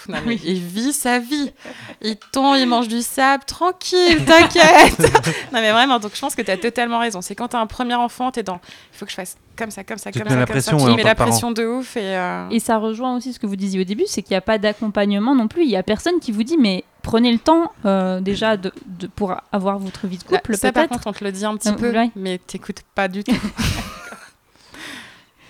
non, 0.09 0.17
mais 0.25 0.35
il 0.43 0.59
vit 0.61 0.93
sa 0.93 1.19
vie, 1.19 1.51
il 2.01 2.17
tombe, 2.31 2.55
il 2.57 2.67
mange 2.67 2.87
du 2.87 3.01
sable, 3.01 3.43
tranquille, 3.45 4.23
t'inquiète. 4.25 4.99
non 5.53 5.61
mais 5.61 5.71
vraiment, 5.71 5.99
donc 5.99 6.11
je 6.15 6.19
pense 6.21 6.35
que 6.35 6.41
t'as 6.41 6.57
totalement 6.57 6.99
raison. 6.99 7.21
C'est 7.21 7.35
quand 7.35 7.49
t'as 7.49 7.59
un 7.59 7.67
premier 7.67 7.95
enfant, 7.95 8.31
t'es 8.31 8.43
dans, 8.43 8.59
il 8.93 8.97
faut 8.97 9.05
que 9.05 9.11
je 9.11 9.15
fasse 9.15 9.37
comme 9.57 9.71
ça, 9.71 9.83
comme 9.83 9.97
ça, 9.97 10.11
Tu 10.11 10.19
comme 10.19 10.29
ça, 10.29 10.35
comme 10.35 10.45
pression, 10.45 10.79
ça. 10.79 10.85
Tu 10.85 10.91
en 10.91 10.95
mets 10.95 11.03
la 11.03 11.15
pression 11.15 11.51
de 11.51 11.65
ouf 11.65 11.95
et. 11.97 12.15
euh, 12.17 12.47
Et 12.49 12.59
ça 12.59 12.77
rejoint 12.77 13.15
aussi 13.17 13.33
ce 13.33 13.39
que 13.39 13.45
vous 13.45 13.55
disiez 13.55 13.81
au 13.81 13.83
début, 13.83 14.05
c'est 14.07 14.21
qu'il 14.23 14.33
n'y 14.33 14.37
a 14.37 14.41
pas 14.41 14.57
d'accompagnement 14.57 15.35
non 15.35 15.47
plus. 15.47 15.63
Il 15.63 15.67
n'y 15.69 15.75
a 15.77 15.83
personne 15.83 16.19
qui 16.19 16.31
vous 16.31 16.43
dit, 16.43 16.57
mais 16.57 16.83
prenez 17.03 17.31
le 17.31 17.39
temps 17.39 17.71
euh, 17.85 18.19
déjà 18.21 18.57
de, 18.57 18.71
de- 18.85 19.07
pour 19.07 19.35
avoir 19.51 19.77
votre 19.77 20.07
vie 20.07 20.17
de 20.17 20.23
Là, 20.31 20.39
couple, 20.39 20.55
ça 20.57 20.71
par 20.71 20.83
peut-être. 20.83 20.93
contre 20.93 21.07
on 21.07 21.13
te 21.13 21.23
le 21.23 21.31
dit 21.31 21.45
un 21.45 21.55
petit 21.57 21.69
Euh, 21.69 21.73
peu, 21.73 21.91
ouais. 21.91 22.09
mais 22.15 22.39
t'écoutes 22.39 22.81
pas 22.95 23.07
du 23.07 23.23
tout. 23.23 23.35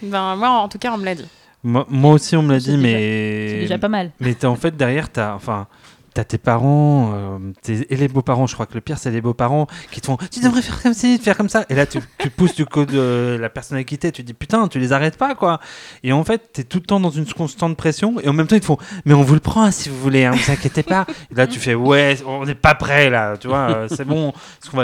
ben 0.02 0.36
moi 0.36 0.50
en 0.50 0.68
tout 0.68 0.80
cas 0.80 0.92
on 0.94 0.98
me 0.98 1.06
l'a 1.06 1.16
dit. 1.16 1.28
Moi, 1.64 1.86
moi 1.90 2.14
aussi 2.14 2.36
on 2.36 2.42
me 2.44 2.52
l'a 2.54 2.60
dit 2.60 2.68
déjà- 2.68 2.78
mais 2.78 3.48
C'est 3.50 3.60
déjà 3.62 3.78
pas 3.78 3.90
mal. 3.90 4.12
mais 4.20 4.46
en 4.46 4.56
fait 4.56 4.76
derrière 4.76 5.10
t'as 5.12 5.34
enfin 5.36 5.68
T'as 6.14 6.26
tes 6.26 6.38
parents, 6.38 7.14
euh, 7.16 7.38
tes- 7.62 7.88
et 7.90 7.96
les 7.96 8.10
beaux-parents, 8.10 8.46
je 8.46 8.54
crois 8.54 8.66
que 8.66 8.74
le 8.74 8.82
pire, 8.82 8.98
c'est 8.98 9.12
les 9.12 9.22
beaux-parents 9.22 9.68
qui 9.94 10.02
te 10.02 10.08
font 10.08 10.18
Tu 10.30 10.42
devrais 10.42 10.62
faire 10.62 10.84
comme 10.84 10.94
ci, 10.94 11.18
faire 11.20 11.38
comme 11.38 11.48
ça. 11.48 11.64
Et 11.70 11.74
là, 11.74 11.86
tu, 11.86 12.00
tu 12.18 12.30
pousses 12.30 12.54
du 12.54 12.66
code 12.66 12.90
de 12.92 13.38
la 13.40 13.48
t'es, 13.98 14.12
tu 14.12 14.22
dis 14.22 14.34
Putain, 14.34 14.68
tu 14.68 14.78
les 14.78 14.92
arrêtes 14.92 15.16
pas, 15.16 15.36
quoi. 15.36 15.62
Et 16.04 16.12
en 16.12 16.26
fait, 16.26 16.52
t'es 16.52 16.64
tout 16.66 16.80
le 16.80 16.84
temps 16.84 17.00
dans 17.00 17.12
une 17.12 17.26
constante 17.32 17.78
pression, 17.78 18.20
et 18.20 18.28
en 18.28 18.34
même 18.34 18.46
temps, 18.46 18.58
ils 18.58 18.60
te 18.60 18.66
font 18.66 18.78
Mais 19.06 19.14
on 19.14 19.22
vous 19.22 19.36
le 19.36 19.40
prend 19.40 19.64
hein, 19.64 19.72
si 19.72 19.88
vous 19.88 19.98
voulez, 20.02 20.26
hein, 20.26 20.32
vous 20.32 20.52
inquiétez 20.52 20.84
pas. 20.84 21.06
Et 21.32 21.36
là, 21.36 21.48
tu 21.48 21.60
fais 21.60 21.76
Ouais, 21.76 22.18
on 22.28 22.44
n'est 22.44 22.56
pas 22.56 22.76
prêt, 22.76 23.10
là, 23.10 23.38
tu 23.38 23.48
vois, 23.48 23.70
euh, 23.74 23.88
c'est 23.90 24.04
bon. 24.04 24.34
Parce 24.34 24.70
qu'on 24.70 24.76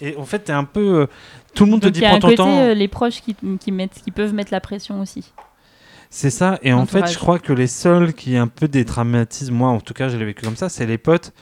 Et 0.00 0.16
en 0.16 0.24
fait, 0.24 0.38
t'es 0.38 0.52
un 0.54 0.64
peu. 0.64 1.00
euh, 1.02 1.06
tout 1.54 1.66
le 1.66 1.70
monde 1.70 1.82
te 1.82 1.88
dit 1.88 2.00
il 2.00 2.02
y 2.02 2.06
a 2.06 2.12
Prends 2.12 2.18
ton 2.20 2.28
côté, 2.28 2.36
temps. 2.36 2.72
les 2.72 2.88
proches 2.88 3.20
qui, 3.20 3.36
qui, 3.60 3.72
mettent, 3.72 4.00
qui 4.02 4.10
peuvent 4.10 4.32
mettre 4.32 4.52
la 4.52 4.62
pression 4.62 5.02
aussi. 5.02 5.34
C'est 6.10 6.30
ça, 6.30 6.58
et 6.62 6.72
en 6.72 6.86
fait, 6.86 7.00
je 7.12 7.18
crois 7.18 7.38
que 7.38 7.52
les 7.52 7.66
seuls 7.66 8.12
qui 8.14 8.36
un 8.36 8.46
peu 8.48 8.68
dédramatisent, 8.68 9.50
moi 9.50 9.68
en 9.70 9.80
tout 9.80 9.92
cas, 9.94 10.08
je 10.08 10.16
l'ai 10.16 10.24
vécu 10.24 10.44
comme 10.44 10.56
ça, 10.56 10.68
c'est 10.68 10.86
les 10.86 10.98
potes. 10.98 11.32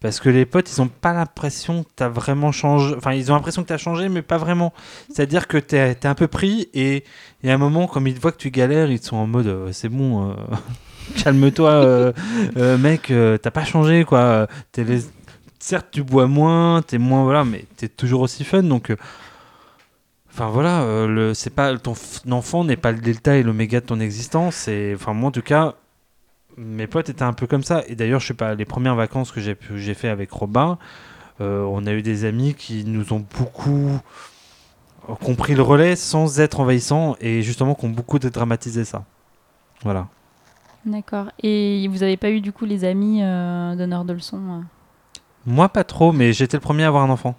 Parce 0.00 0.20
que 0.20 0.28
les 0.28 0.44
potes, 0.44 0.70
ils 0.70 0.82
ont 0.82 0.88
pas 0.88 1.14
l'impression 1.14 1.82
que 1.82 1.88
tu 1.96 2.02
as 2.02 2.10
vraiment 2.10 2.52
changé. 2.52 2.94
Enfin, 2.94 3.14
ils 3.14 3.32
ont 3.32 3.34
l'impression 3.36 3.62
que 3.62 3.68
tu 3.68 3.72
as 3.72 3.78
changé, 3.78 4.10
mais 4.10 4.20
pas 4.20 4.36
vraiment. 4.36 4.74
C'est-à-dire 5.10 5.46
que 5.48 5.56
tu 5.56 5.76
es, 5.76 6.04
un 6.04 6.14
peu 6.14 6.26
pris, 6.26 6.68
et 6.74 7.04
il 7.42 7.48
y 7.48 7.50
a 7.50 7.54
un 7.54 7.58
moment, 7.58 7.86
comme 7.86 8.06
ils 8.06 8.14
te 8.14 8.20
voient 8.20 8.32
que 8.32 8.36
tu 8.36 8.50
galères, 8.50 8.90
ils 8.90 9.00
sont 9.02 9.16
en 9.16 9.26
mode 9.26 9.46
euh, 9.46 9.72
c'est 9.72 9.88
bon, 9.88 10.30
euh, 10.30 10.34
calme-toi, 11.24 11.70
euh, 11.70 12.12
euh, 12.58 12.76
mec, 12.76 13.10
t'as 13.40 13.50
pas 13.50 13.64
changé, 13.64 14.04
quoi. 14.04 14.46
Les- 14.76 15.00
Certes, 15.58 15.86
tu 15.92 16.02
bois 16.02 16.26
moins, 16.26 16.82
t'es 16.82 16.98
moins, 16.98 17.22
voilà, 17.24 17.46
mais 17.46 17.64
t'es 17.78 17.88
toujours 17.88 18.20
aussi 18.20 18.44
fun, 18.44 18.62
donc. 18.64 18.94
Enfin 20.34 20.48
voilà, 20.48 20.82
euh, 20.82 21.06
le, 21.06 21.32
c'est 21.32 21.50
pas 21.50 21.78
ton 21.78 21.94
enfant 22.32 22.64
n'est 22.64 22.76
pas 22.76 22.90
le 22.90 22.98
delta 22.98 23.36
et 23.36 23.44
l'oméga 23.44 23.80
de 23.80 23.86
ton 23.86 24.00
existence. 24.00 24.66
Et 24.66 24.92
enfin 24.96 25.12
moi 25.12 25.28
en 25.28 25.30
tout 25.30 25.42
cas, 25.42 25.76
mes 26.56 26.88
potes 26.88 27.08
étaient 27.08 27.22
un 27.22 27.32
peu 27.32 27.46
comme 27.46 27.62
ça. 27.62 27.84
Et 27.86 27.94
d'ailleurs, 27.94 28.18
je 28.18 28.26
sais 28.26 28.34
pas, 28.34 28.56
les 28.56 28.64
premières 28.64 28.96
vacances 28.96 29.30
que 29.30 29.40
j'ai 29.40 29.56
j'ai 29.76 29.94
fait 29.94 30.08
avec 30.08 30.32
Robin, 30.32 30.76
euh, 31.40 31.62
on 31.62 31.86
a 31.86 31.92
eu 31.92 32.02
des 32.02 32.24
amis 32.24 32.54
qui 32.54 32.84
nous 32.84 33.12
ont 33.12 33.24
beaucoup 33.38 34.00
compris 35.20 35.54
le 35.54 35.62
relais 35.62 35.94
sans 35.94 36.40
être 36.40 36.58
envahissants 36.58 37.14
et 37.20 37.42
justement 37.42 37.76
qui 37.76 37.84
ont 37.84 37.90
beaucoup 37.90 38.18
dédramatisé 38.18 38.84
ça. 38.84 39.04
Voilà. 39.84 40.08
D'accord. 40.84 41.26
Et 41.44 41.86
vous 41.88 41.98
n'avez 41.98 42.16
pas 42.16 42.30
eu 42.30 42.40
du 42.40 42.50
coup 42.50 42.64
les 42.64 42.84
amis 42.84 43.22
euh, 43.22 43.76
donneurs 43.76 44.04
de 44.04 44.14
leçons 44.14 44.42
euh, 44.50 44.60
Moi 45.46 45.68
pas 45.68 45.84
trop, 45.84 46.10
mais 46.10 46.32
j'étais 46.32 46.56
le 46.56 46.60
premier 46.60 46.82
à 46.82 46.88
avoir 46.88 47.04
un 47.04 47.10
enfant. 47.10 47.36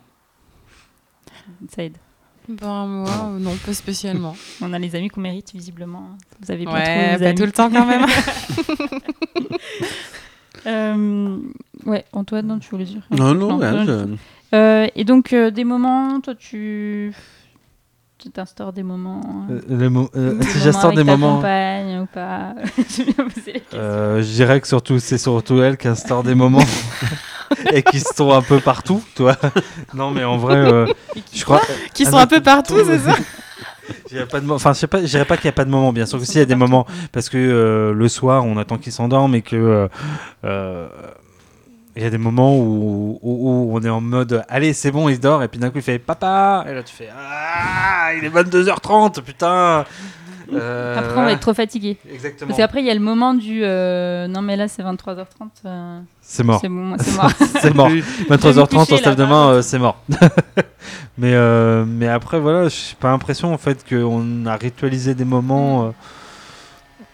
Ça 1.68 1.84
aide. 1.84 1.98
Ben 2.48 2.86
moi 2.86 3.10
euh, 3.36 3.40
non 3.40 3.56
pas 3.66 3.74
spécialement. 3.74 4.36
On 4.62 4.72
a 4.74 4.80
les 4.80 4.96
amis 4.96 5.10
qu'on 5.10 5.22
mérite 5.22 5.52
visiblement. 5.54 6.10
Vous 6.42 6.52
avez 6.52 6.66
pas 6.66 6.74
Ouais, 6.74 6.84
trouvé 6.84 7.14
vos 7.14 7.20
pas 7.20 7.26
amis. 7.30 7.36
tout 7.40 7.46
le 7.46 7.52
temps 7.52 7.70
quand 7.72 7.86
même. 7.86 8.06
Euh, 10.68 11.38
ouais, 11.86 12.06
Antoine, 12.12 12.48
non, 12.48 12.58
tu 12.58 12.70
voulais 12.72 12.86
dire 12.86 13.02
Non, 13.12 13.36
non, 13.36 13.58
ouais, 13.60 13.72
non, 13.72 13.86
je- 13.86 14.16
Euh, 14.56 14.88
et 14.96 15.04
donc, 15.04 15.32
euh, 15.34 15.52
des 15.52 15.64
moments, 15.64 16.20
toi, 16.22 16.34
tu 16.34 17.14
tu 18.18 18.32
t'instaures 18.32 18.74
des 18.74 18.82
moments. 18.82 19.46
le 19.70 19.90
mo- 19.90 20.10
euh, 20.16 20.42
j'instaure 20.64 20.92
des 20.92 21.04
ta 21.06 21.16
moments. 21.16 21.36
compagne 21.36 22.00
ou 22.00 22.06
pas? 22.08 22.56
Bien. 22.98 23.54
Euh, 23.76 24.24
je 24.24 24.32
dirais 24.32 24.60
que 24.60 24.68
surtout, 24.68 24.98
c'est 24.98 25.20
surtout 25.20 25.62
elle 25.62 25.78
qui 25.78 25.88
instaure 25.88 26.24
des 26.24 26.34
moments 26.34 26.64
et 27.74 27.84
qui 27.84 28.00
se 28.00 28.14
sont 28.16 28.32
un 28.32 28.42
peu 28.42 28.60
partout, 28.60 29.04
toi. 29.16 29.36
Non, 29.94 30.12
mais 30.12 30.24
en 30.24 30.38
vrai, 30.38 30.56
euh, 30.58 30.86
je 31.34 31.44
crois. 31.44 31.62
Qui 31.94 32.06
sont 32.06 32.18
un 32.18 32.28
peu 32.28 32.42
partout, 32.42 32.76
c'est 32.86 33.00
ça 33.00 33.16
pas 34.32 34.40
de 34.40 34.50
Enfin, 34.50 34.74
je 34.74 34.86
je 35.02 35.06
dirais 35.06 35.26
pas 35.26 35.36
qu'il 35.38 35.46
n'y 35.46 35.50
a 35.50 35.54
pas 35.54 35.66
de 35.66 35.70
moment. 35.70 35.94
Bien 35.94 36.06
sûr 36.06 36.20
que 36.20 36.26
s'il 36.26 36.38
y 36.38 36.42
a 36.42 36.46
des 36.46 36.56
moments, 36.56 36.88
parce 37.12 37.30
que 37.30 37.38
euh, 37.38 37.94
le 37.94 38.08
soir, 38.10 38.46
on 38.46 38.58
attend 38.58 38.78
qu'il 38.78 38.92
s'endorme 38.92 39.36
et 39.36 39.42
que 39.42 39.56
euh, 39.56 39.88
euh, 40.44 40.88
il 41.96 42.04
y 42.04 42.06
a 42.06 42.10
des 42.10 42.18
moments 42.18 42.58
où, 42.58 43.20
où- 43.22 43.72
où 43.72 43.78
on 43.78 43.82
est 43.82 43.90
en 43.90 44.02
mode, 44.02 44.44
allez, 44.50 44.74
c'est 44.74 44.92
bon, 44.92 45.08
il 45.08 45.20
dort, 45.20 45.44
et 45.44 45.48
puis 45.48 45.60
d'un 45.60 45.70
coup, 45.70 45.78
il 45.78 45.82
fait 45.84 45.98
papa, 46.00 46.66
et 46.68 46.74
là, 46.74 46.84
tu 46.84 46.94
fais, 46.94 47.10
ah, 47.18 48.10
il 48.18 48.26
est 48.26 48.30
22h30, 48.30 49.22
putain. 49.22 49.86
Euh, 50.54 50.98
Après, 51.00 51.18
on 51.20 51.24
va 51.24 51.32
être 51.32 51.40
trop 51.40 51.54
fatigué. 51.54 51.98
Exactement. 52.12 52.48
Parce 52.48 52.58
qu'après, 52.58 52.80
il 52.82 52.86
y 52.86 52.90
a 52.90 52.94
le 52.94 53.00
moment 53.00 53.34
du 53.34 53.62
euh, 53.64 54.28
non, 54.28 54.42
mais 54.42 54.56
là, 54.56 54.68
c'est 54.68 54.84
23h30. 54.84 55.26
euh, 55.66 56.00
C'est 56.22 56.44
mort. 56.44 56.60
C'est 56.62 56.70
bon, 56.70 56.96
c'est 57.00 57.16
mort. 57.16 57.32
c'est 57.62 57.74
mort. 57.74 57.90
Je 57.90 57.96
vais 57.96 58.02
me 58.30 58.36
23h30, 58.38 58.78
on 58.78 58.86
se 58.86 59.04
lève 59.06 59.16
demain, 59.16 59.50
euh, 59.50 59.62
c'est 59.62 59.80
mort. 59.80 60.02
mais, 61.18 61.34
euh, 61.34 61.86
mais 61.88 62.08
après, 62.08 62.40
voilà, 62.40 62.68
j'ai 62.70 62.96
pas 63.00 63.10
l'impression 63.12 63.54
en 63.54 63.58
fait 63.58 63.86
qu'on 63.88 64.46
a 64.46 64.56
ritualisé 64.56 65.16
des 65.16 65.26
moments 65.26 65.86
euh, 65.86 65.90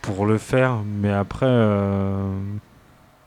pour 0.01 0.25
le 0.25 0.37
faire. 0.37 0.77
Mais 1.01 1.11
après, 1.11 1.45
euh, 1.47 2.23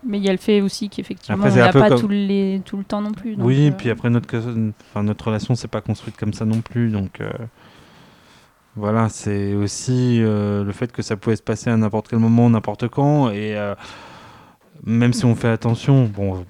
Mais 0.06 0.18
il 0.18 0.24
y 0.24 0.28
a 0.28 0.32
le 0.32 0.38
fait 0.38 0.60
aussi 0.60 0.88
qu'effectivement, 0.88 1.44
on 1.46 1.54
n'a 1.54 1.72
pas 1.72 1.88
comme- 1.88 2.00
tout, 2.00 2.08
les, 2.08 2.60
tout 2.64 2.76
le 2.76 2.84
temps 2.84 3.00
non 3.00 3.12
plus. 3.12 3.36
donc, 3.36 3.46
oui, 3.46 3.68
euh, 3.68 3.70
puis 3.76 3.90
après, 3.90 4.10
notre, 4.10 4.28
enfin, 4.36 5.02
notre 5.02 5.26
relation, 5.26 5.54
c'est 5.54 5.68
pas 5.68 5.80
construite 5.80 6.16
comme 6.16 6.32
ça 6.32 6.44
non 6.44 6.60
plus. 6.60 6.90
Donc 6.90 7.20
euh, 7.20 7.30
voilà, 8.76 9.08
c'est 9.08 9.54
aussi 9.54 10.20
euh, 10.20 10.64
le 10.64 10.72
fait 10.72 10.90
que 10.90 11.02
ça 11.02 11.16
pouvait 11.16 11.36
se 11.36 11.42
passer 11.42 11.70
à 11.70 11.76
n'importe 11.76 12.08
quel 12.08 12.18
moment, 12.18 12.50
n'importe 12.50 12.88
quand. 12.88 13.30
Et 13.30 13.56
euh, 13.56 13.74
même 14.84 15.12
si 15.12 15.24
on 15.24 15.36
fait 15.36 15.48
attention, 15.48 16.04
bon, 16.04 16.44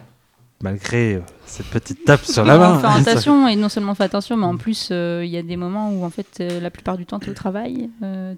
malgré 0.62 1.14
euh, 1.14 1.20
cette 1.44 1.66
petite 1.66 2.04
tape 2.04 2.24
sur 2.24 2.44
la 2.44 2.56
main. 2.56 2.76
On 2.76 2.80
fait 2.80 3.10
attention, 3.10 3.46
et 3.46 3.56
non 3.56 3.68
seulement 3.68 3.92
on 3.92 3.94
fait 3.94 4.04
attention, 4.04 4.38
mais 4.38 4.46
en 4.46 4.56
plus, 4.56 4.88
euh, 4.90 5.22
il 5.22 5.30
y 5.30 5.36
a 5.36 5.42
des 5.42 5.56
moments 5.56 5.90
où, 5.90 6.02
en 6.02 6.10
fait, 6.10 6.38
la 6.38 6.70
plupart 6.70 6.96
du 6.96 7.04
temps, 7.04 7.18
tu 7.18 7.26
es 7.26 7.30
au 7.30 7.34
travail. 7.34 7.90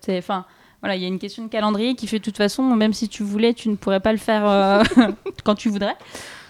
Enfin, 0.08 0.44
voilà, 0.80 0.96
il 0.96 1.02
y 1.02 1.04
a 1.04 1.08
une 1.08 1.20
question 1.20 1.44
de 1.44 1.48
calendrier 1.48 1.94
qui 1.94 2.08
fait 2.08 2.18
de 2.18 2.24
toute 2.24 2.36
façon, 2.36 2.64
même 2.64 2.92
si 2.92 3.08
tu 3.08 3.22
voulais, 3.22 3.54
tu 3.54 3.68
ne 3.68 3.76
pourrais 3.76 4.00
pas 4.00 4.12
le 4.12 4.18
faire 4.18 4.82
quand 5.44 5.54
tu 5.54 5.68
voudrais. 5.68 5.96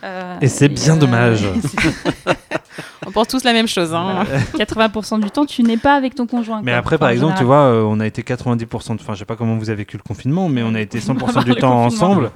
Euh, 0.05 0.37
Et 0.41 0.49
c'est 0.49 0.69
bien 0.69 0.97
dommage. 0.97 1.47
On 3.07 3.11
pense 3.11 3.29
tous 3.29 3.45
la 3.45 3.53
même 3.53 3.69
chose. 3.69 3.95
Hein. 3.95 4.25
80% 4.55 5.21
du 5.21 5.31
temps, 5.31 5.47
tu 5.47 5.63
n'es 5.63 5.77
pas 5.77 5.95
avec 5.95 6.15
ton 6.15 6.27
conjoint. 6.27 6.61
Mais 6.63 6.73
quoi. 6.73 6.79
après, 6.79 6.99
par 6.99 7.09
exemple, 7.11 7.35
tu 7.39 7.45
vois, 7.45 7.67
euh, 7.67 7.83
on 7.83 8.01
a 8.01 8.07
été 8.07 8.23
90%, 8.23 8.59
de... 8.59 8.67
enfin, 9.01 9.15
je 9.15 9.21
sais 9.21 9.25
pas 9.25 9.37
comment 9.37 9.57
vous 9.57 9.71
avez 9.71 9.79
vécu 9.79 9.97
le 9.97 10.03
confinement, 10.03 10.49
mais 10.49 10.63
on 10.63 10.75
a 10.75 10.81
été 10.81 10.99
100% 10.99 11.33
part 11.33 11.45
du 11.45 11.55
temps 11.55 11.85
ensemble, 11.85 12.31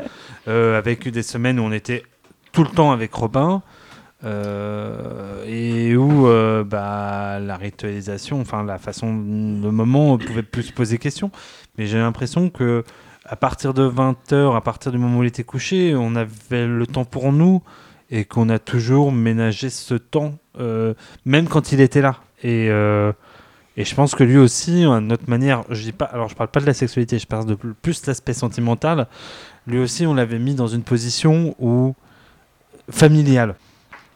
euh, 0.48 0.78
avec 0.78 1.08
des 1.08 1.22
semaines 1.22 1.58
où 1.58 1.64
on 1.64 1.72
était 1.72 2.04
tout 2.52 2.62
le 2.62 2.70
temps 2.70 2.92
avec 2.92 3.12
Robin, 3.12 3.62
euh, 4.22 5.44
et 5.46 5.96
où 5.96 6.26
euh, 6.26 6.62
bah, 6.62 7.38
la 7.40 7.56
ritualisation, 7.56 8.40
enfin, 8.40 8.62
la 8.64 8.78
façon, 8.78 9.08
le 9.08 9.70
moment, 9.70 10.12
on 10.12 10.18
pouvait 10.18 10.42
plus 10.42 10.64
se 10.64 10.72
poser 10.72 10.98
question. 10.98 11.30
Mais 11.78 11.86
j'ai 11.86 11.98
l'impression 11.98 12.50
que 12.50 12.84
à 13.30 13.36
partir 13.36 13.72
de 13.74 13.88
20h, 13.88 14.56
à 14.56 14.60
partir 14.60 14.90
du 14.92 14.98
moment 14.98 15.18
où 15.20 15.22
il 15.22 15.28
était 15.28 15.44
couché, 15.44 15.94
on 15.96 16.16
avait 16.16 16.66
le 16.66 16.84
temps 16.86 17.04
pour 17.04 17.32
nous 17.32 17.62
et 18.10 18.24
qu'on 18.24 18.48
a 18.48 18.58
toujours 18.58 19.12
ménagé 19.12 19.70
ce 19.70 19.94
temps, 19.94 20.34
euh, 20.58 20.94
même 21.24 21.46
quand 21.46 21.70
il 21.70 21.80
était 21.80 22.00
là. 22.02 22.16
Et, 22.42 22.66
euh, 22.70 23.12
et 23.76 23.84
je 23.84 23.94
pense 23.94 24.16
que 24.16 24.24
lui 24.24 24.36
aussi, 24.36 24.84
à 24.84 24.98
notre 25.00 25.30
manière, 25.30 25.62
je 25.70 25.92
pas, 25.92 26.06
alors 26.06 26.28
je 26.28 26.34
parle 26.34 26.50
pas 26.50 26.58
de 26.60 26.66
la 26.66 26.74
sexualité, 26.74 27.20
je 27.20 27.26
parle 27.28 27.46
de 27.46 27.54
pl- 27.54 27.72
plus 27.80 28.04
l'aspect 28.06 28.32
sentimental. 28.32 29.06
Lui 29.68 29.78
aussi, 29.78 30.06
on 30.06 30.14
l'avait 30.14 30.40
mis 30.40 30.56
dans 30.56 30.66
une 30.66 30.82
position 30.82 31.54
où 31.60 31.94
familiale. 32.90 33.54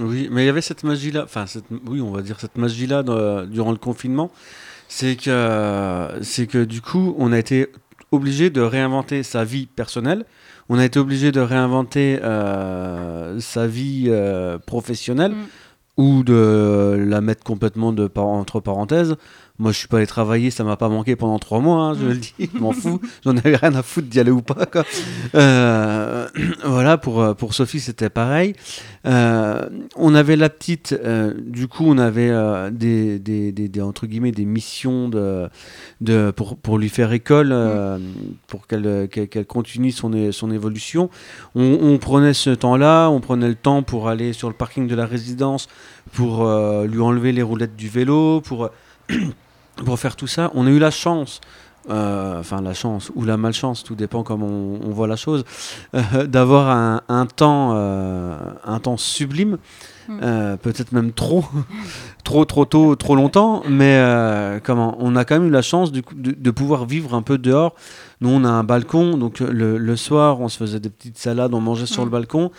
Oui, 0.01 0.29
mais 0.33 0.43
il 0.43 0.47
y 0.47 0.49
avait 0.49 0.61
cette 0.61 0.83
magie-là, 0.83 1.23
enfin, 1.23 1.45
oui, 1.87 2.01
on 2.01 2.11
va 2.11 2.23
dire 2.23 2.41
cette 2.41 2.59
magie-là 2.59 3.05
dans- 3.05 3.47
durant 3.47 3.71
le 3.71 3.77
confinement, 3.79 4.33
c'est 4.89 5.15
que, 5.17 6.09
c'est 6.23 6.47
que 6.49 6.65
du 6.65 6.81
coup, 6.81 7.15
on 7.19 7.33
a 7.33 7.39
été 7.39 7.69
obligé 8.15 8.51
de 8.51 8.61
réinventer 8.61 9.23
sa 9.23 9.45
vie 9.45 9.67
personnelle, 9.67 10.25
on 10.69 10.79
a 10.79 10.85
été 10.85 10.99
obligé 10.99 11.31
de 11.33 11.41
réinventer 11.41 12.19
euh, 12.23 13.39
sa 13.41 13.67
vie 13.67 14.07
euh, 14.09 14.59
professionnelle 14.59 15.33
Mm. 15.33 15.45
ou 16.03 16.25
de 16.25 16.97
la 16.99 17.21
mettre 17.21 17.45
complètement 17.45 17.93
de 17.93 18.07
par- 18.09 18.27
entre 18.27 18.61
parenthèses. 18.61 19.15
Moi, 19.61 19.71
je 19.71 19.79
suis 19.79 19.87
pas 19.87 19.99
allé 19.99 20.07
travailler, 20.09 20.51
ça 20.51 20.65
m'a 20.65 20.77
pas 20.77 20.89
manqué 20.89 21.15
pendant 21.15 21.39
trois 21.39 21.61
mois, 21.61 21.77
hein, 21.85 21.95
je 21.95 22.05
Mm. 22.05 22.09
le 22.09 22.17
dis, 22.17 22.35
je 22.53 22.59
m'en 22.59 22.73
fous, 22.73 23.01
j'en 23.25 23.37
avais 23.37 23.55
rien 23.55 23.73
à 23.77 23.85
foutre 23.85 24.09
d'y 24.09 24.19
aller 24.19 24.33
ou 24.33 24.43
pas. 24.43 24.67
Quoi. 24.67 24.83
Euh, 25.37 26.27
voilà, 26.65 26.99
pour, 26.99 27.23
euh, 27.23 27.35
pour 27.35 27.55
Sophie, 27.55 27.79
c'était 27.79 28.11
pareil. 28.11 28.55
Euh, 29.07 29.69
on 29.95 30.13
avait 30.17 30.35
la 30.35 30.49
petite, 30.51 30.93
euh, 31.05 31.35
du 31.39 31.69
coup, 31.69 31.85
on 31.87 31.99
avait 31.99 32.33
des, 32.73 33.21
des, 33.21 33.53
des- 33.53 33.69
des- 33.69 33.81
entre 33.81 34.07
guillemets, 34.09 34.33
des 34.33 34.45
missions 34.45 35.09
de, 35.09 35.49
de, 36.01 36.33
pour, 36.33 36.57
pour 36.57 36.77
lui 36.77 36.89
faire 36.89 37.13
école, 37.13 37.51
euh, 37.53 37.99
pour 38.49 38.67
qu'elle 38.67 39.09
qu'elle 39.09 39.47
continue 39.47 39.93
son, 39.93 40.33
son 40.33 40.51
évolution. 40.51 41.11
On, 41.55 41.79
on 41.81 41.99
prenait 41.99 42.35
ce 42.35 42.51
temps-là, 42.51 43.09
on 43.09 43.21
prenait 43.21 43.49
le 43.49 43.55
temps 43.55 43.85
pour 43.85 44.09
aller 44.09 44.33
sur 44.33 44.49
le 44.49 44.55
parking 44.57 44.89
de 44.89 44.97
la 44.97 45.07
résidence, 45.07 45.69
pour 46.13 46.45
lui 46.45 47.01
enlever 47.01 47.31
les 47.31 47.43
roulettes 47.43 47.77
du 47.77 47.89
vélo, 47.89 48.41
pour, 48.41 48.71
pour 49.85 49.99
faire 49.99 50.17
tout 50.17 50.27
ça. 50.27 50.51
On 50.55 50.67
a 50.67 50.71
eu 50.71 50.79
la 50.79 50.91
chance. 50.91 51.41
euh, 51.91 52.41
Enfin, 52.41 52.61
la 52.63 52.75
chance 52.75 53.11
ou 53.15 53.25
la 53.25 53.37
malchance, 53.37 53.85
tout 53.85 53.95
dépend 53.95 54.23
comment 54.23 54.47
on, 54.47 54.91
voit 54.91 55.07
la 55.07 55.17
chose, 55.17 55.45
d'avoir 56.27 56.69
un, 56.71 57.03
un 57.09 57.27
temps, 57.27 57.73
euh, 57.75 58.37
un 58.65 58.81
temps 58.81 58.97
sublime. 58.97 59.59
Euh, 60.11 60.57
peut-être 60.57 60.93
même 60.93 61.13
trop, 61.13 61.45
trop, 62.25 62.45
trop 62.45 62.65
tôt, 62.65 62.97
trop 62.97 63.17
longtemps, 63.17 63.63
mais 63.69 63.97
euh, 63.99 64.59
comment 64.63 64.97
On 65.01 65.17
a 65.17 65.25
quand 65.25 65.39
même 65.39 65.49
eu 65.49 65.53
la 65.53 65.63
chance 65.63 65.93
du 65.93 66.03
coup, 66.03 66.15
de, 66.15 66.33
de 66.33 66.51
pouvoir 66.51 66.85
vivre 66.87 67.15
un 67.15 67.23
peu 67.23 67.39
dehors. 67.39 67.75
Nous, 68.21 68.29
on 68.31 68.45
a 68.45 68.49
un 68.49 68.65
balcon, 68.65 69.17
donc 69.19 69.41
le, 69.41 69.77
le 69.77 69.97
soir, 69.97 70.41
on 70.41 70.49
se 70.49 70.57
faisait 70.57 70.81
des 70.81 70.89
petites 70.89 71.19
salades, 71.19 71.53
on 71.53 71.61
mangeait 71.61 71.87
sur 71.87 72.03
Mm. 72.03 72.07
le 72.07 72.11
balcon. 72.11 72.51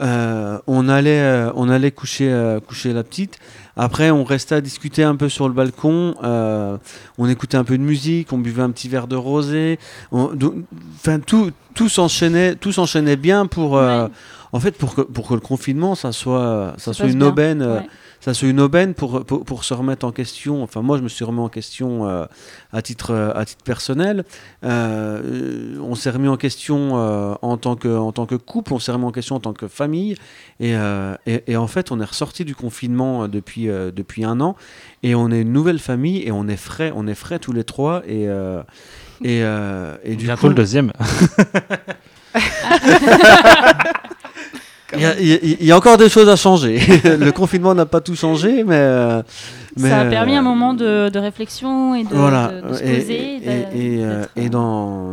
Euh, 0.00 0.58
on 0.66 0.88
allait, 0.88 1.46
on 1.54 1.68
allait 1.68 1.90
coucher, 1.92 2.58
coucher 2.66 2.92
la 2.92 3.04
petite. 3.04 3.38
Après, 3.76 4.10
on 4.10 4.24
restait 4.24 4.56
à 4.56 4.60
discuter 4.60 5.04
un 5.04 5.14
peu 5.16 5.28
sur 5.28 5.48
le 5.48 5.54
balcon. 5.54 6.14
on 6.22 7.28
écoutait 7.28 7.56
un 7.56 7.64
peu 7.64 7.78
de 7.78 7.82
musique, 7.82 8.32
on 8.32 8.38
buvait 8.38 8.62
un 8.62 8.70
petit 8.70 8.88
verre 8.88 9.06
de 9.06 9.16
rosé. 9.16 9.78
Enfin, 10.12 11.20
tout, 11.24 11.50
tout 11.74 11.88
s'enchaînait, 11.88 12.54
tout 12.56 12.72
s'enchaînait 12.72 13.16
bien 13.16 13.46
pour. 13.46 13.72
Ouais. 13.72 14.06
En 14.54 14.60
fait, 14.60 14.72
pour 14.76 14.94
que, 14.94 15.00
pour 15.00 15.28
que 15.28 15.34
le 15.34 15.40
confinement, 15.40 15.94
ça 15.94 16.12
soit, 16.12 16.74
ça 16.76 16.92
soit 16.92 17.06
une 17.08 17.18
bien. 17.20 17.28
aubaine, 17.28 17.62
euh, 17.62 17.78
Ouais. 17.80 17.86
ça 18.20 18.34
soit 18.34 18.48
une 18.48 18.60
aubaine 18.60 18.92
pour, 18.92 19.24
pour, 19.24 19.44
pour 19.46 19.64
se 19.64 19.72
remettre 19.72 20.04
en 20.04 20.12
question. 20.12 20.62
Enfin, 20.62 20.82
moi, 20.82 20.98
je 20.98 21.02
me 21.02 21.08
suis 21.08 21.24
remis 21.24 21.40
en 21.40 21.48
question 21.48 22.06
euh, 22.06 22.26
à, 22.70 22.82
titre, 22.82 23.12
euh, 23.14 23.32
à 23.34 23.46
titre 23.46 23.64
personnel. 23.64 24.24
Euh, 24.62 25.78
on 25.80 25.94
s'est 25.94 26.10
remis 26.10 26.28
en 26.28 26.36
question 26.36 26.98
euh, 26.98 27.34
en, 27.40 27.56
tant 27.56 27.76
que, 27.76 27.88
en 27.96 28.12
tant 28.12 28.26
que 28.26 28.34
couple, 28.34 28.74
on 28.74 28.78
s'est 28.78 28.92
remis 28.92 29.06
en 29.06 29.10
question 29.10 29.36
en 29.36 29.40
tant 29.40 29.54
que 29.54 29.68
famille. 29.68 30.16
Et, 30.60 30.76
euh, 30.76 31.14
et, 31.26 31.44
et 31.46 31.56
en 31.56 31.66
fait, 31.66 31.90
on 31.90 31.98
est 31.98 32.04
ressorti 32.04 32.44
du 32.44 32.54
confinement 32.54 33.28
depuis, 33.28 33.70
euh, 33.70 33.90
depuis 33.90 34.22
un 34.22 34.38
an. 34.42 34.54
Et 35.02 35.14
on 35.14 35.30
est 35.30 35.40
une 35.40 35.52
nouvelle 35.54 35.78
famille 35.78 36.22
et 36.26 36.30
on 36.30 36.46
est 36.46 36.56
frais, 36.58 36.92
on 36.94 37.06
est 37.06 37.14
frais 37.14 37.38
tous 37.38 37.52
les 37.52 37.64
trois. 37.64 38.02
Et, 38.06 38.28
euh, 38.28 38.62
et, 39.24 39.42
euh, 39.42 39.96
et 40.04 40.14
du 40.14 40.26
Bientôt 40.26 40.42
coup, 40.42 40.48
le 40.50 40.54
deuxième. 40.54 40.92
il 44.94 45.00
y, 45.00 45.04
a- 45.06 45.20
y 45.20 45.64
y 45.66 45.72
encore 45.72 45.96
des 45.96 46.08
choses 46.08 46.28
à 46.28 46.36
changer. 46.36 46.78
le 47.04 47.30
confinement 47.30 47.74
n'a 47.74 47.86
pas 47.86 48.00
tout 48.00 48.14
changé, 48.16 48.64
mais. 48.64 48.74
euh, 48.76 49.22
mais, 49.78 49.88
Ça 49.88 50.00
a 50.00 50.04
permis 50.06 50.34
euh, 50.34 50.40
un 50.40 50.42
moment 50.42 50.74
de, 50.74 51.08
de 51.08 51.18
réflexion 51.18 51.94
et 51.94 52.04
de, 52.04 52.14
voilà 52.14 52.48
de- 52.48 52.68
de 52.68 52.74
se 52.74 52.82
et, 52.84 52.98
poser. 52.98 53.36
et, 53.36 53.96
et, 53.96 54.04
euh, 54.04 54.24
et 54.36 54.48
dans, 54.50 55.10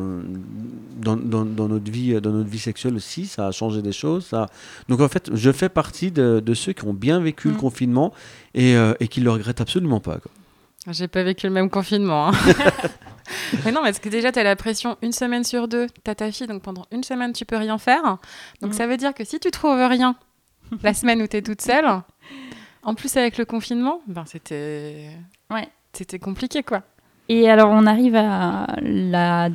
dans, 1.02 1.16
dans, 1.16 1.46
dans 1.46 1.68
notre 1.70 1.90
vie 1.90 2.20
dans 2.20 2.32
notre 2.32 2.50
vie 2.50 2.60
sexuelle 2.60 2.96
aussi 2.96 3.26
ça 3.26 3.48
a 3.48 3.52
changé 3.52 3.82
des 3.82 3.94
choses 3.94 4.26
ça 4.26 4.48
donc 4.90 5.00
en 5.00 5.08
fait 5.08 5.30
je 5.34 5.50
fais 5.52 5.70
partie 5.70 6.12
de, 6.12 6.42
de 6.46 6.54
ceux 6.54 6.74
qui 6.74 6.84
ont 6.86 6.94
bien 6.94 7.22
vécu 7.22 7.48
le 7.48 7.54
Mm. 7.54 7.58
confinement 7.58 8.14
et, 8.54 8.76
euh, 8.76 8.94
et 9.00 9.08
qui 9.08 9.22
le 9.22 9.32
regrettent 9.32 9.62
absolument 9.62 10.02
pas. 10.02 10.18
J'ai 10.92 11.08
pas 11.08 11.24
vécu 11.24 11.46
le 11.48 11.54
même 11.54 11.70
confinement. 11.70 12.30
hein. 12.30 12.32
mais 13.66 13.72
non, 13.72 13.82
parce 13.84 14.00
que 14.00 14.10
déjà, 14.10 14.32
tu 14.32 14.40
as 14.40 14.44
la 14.44 14.56
pression 14.56 14.98
une 15.02 15.12
semaine 15.12 15.44
sur 15.44 15.68
deux. 15.68 15.88
Tu 16.04 16.12
as 16.12 16.16
ta 16.16 16.32
fille, 16.32 16.48
donc 16.48 16.62
pendant 16.62 16.86
une 16.92 17.04
semaine, 17.04 17.34
tu 17.34 17.46
peux 17.46 17.58
rien 17.58 17.78
faire. 17.78 18.18
Donc 18.62 18.72
Mm. 18.72 18.74
ça 18.74 18.88
veut 18.88 18.98
dire 18.98 19.14
que 19.14 19.24
si 19.24 19.40
tu 19.40 19.52
trouves 19.52 19.80
rien 19.88 20.16
la 20.84 20.94
semaine 20.94 21.22
où 21.22 21.28
tu 21.28 21.38
es 21.38 21.42
toute 21.42 21.62
seule, 21.62 21.86
en 22.84 22.94
plus 22.96 23.16
avec 23.18 23.38
le 23.38 23.46
confinement, 23.46 24.02
ben 24.08 24.24
c'était 24.26 25.10
Ouais. 25.52 25.68
c'était 25.94 26.20
compliqué 26.20 26.64
quoi. 26.64 26.84
Et 27.32 27.48
alors, 27.48 27.70
on 27.70 27.86
arrive 27.86 28.16
à 28.16 28.66
la, 28.82 29.50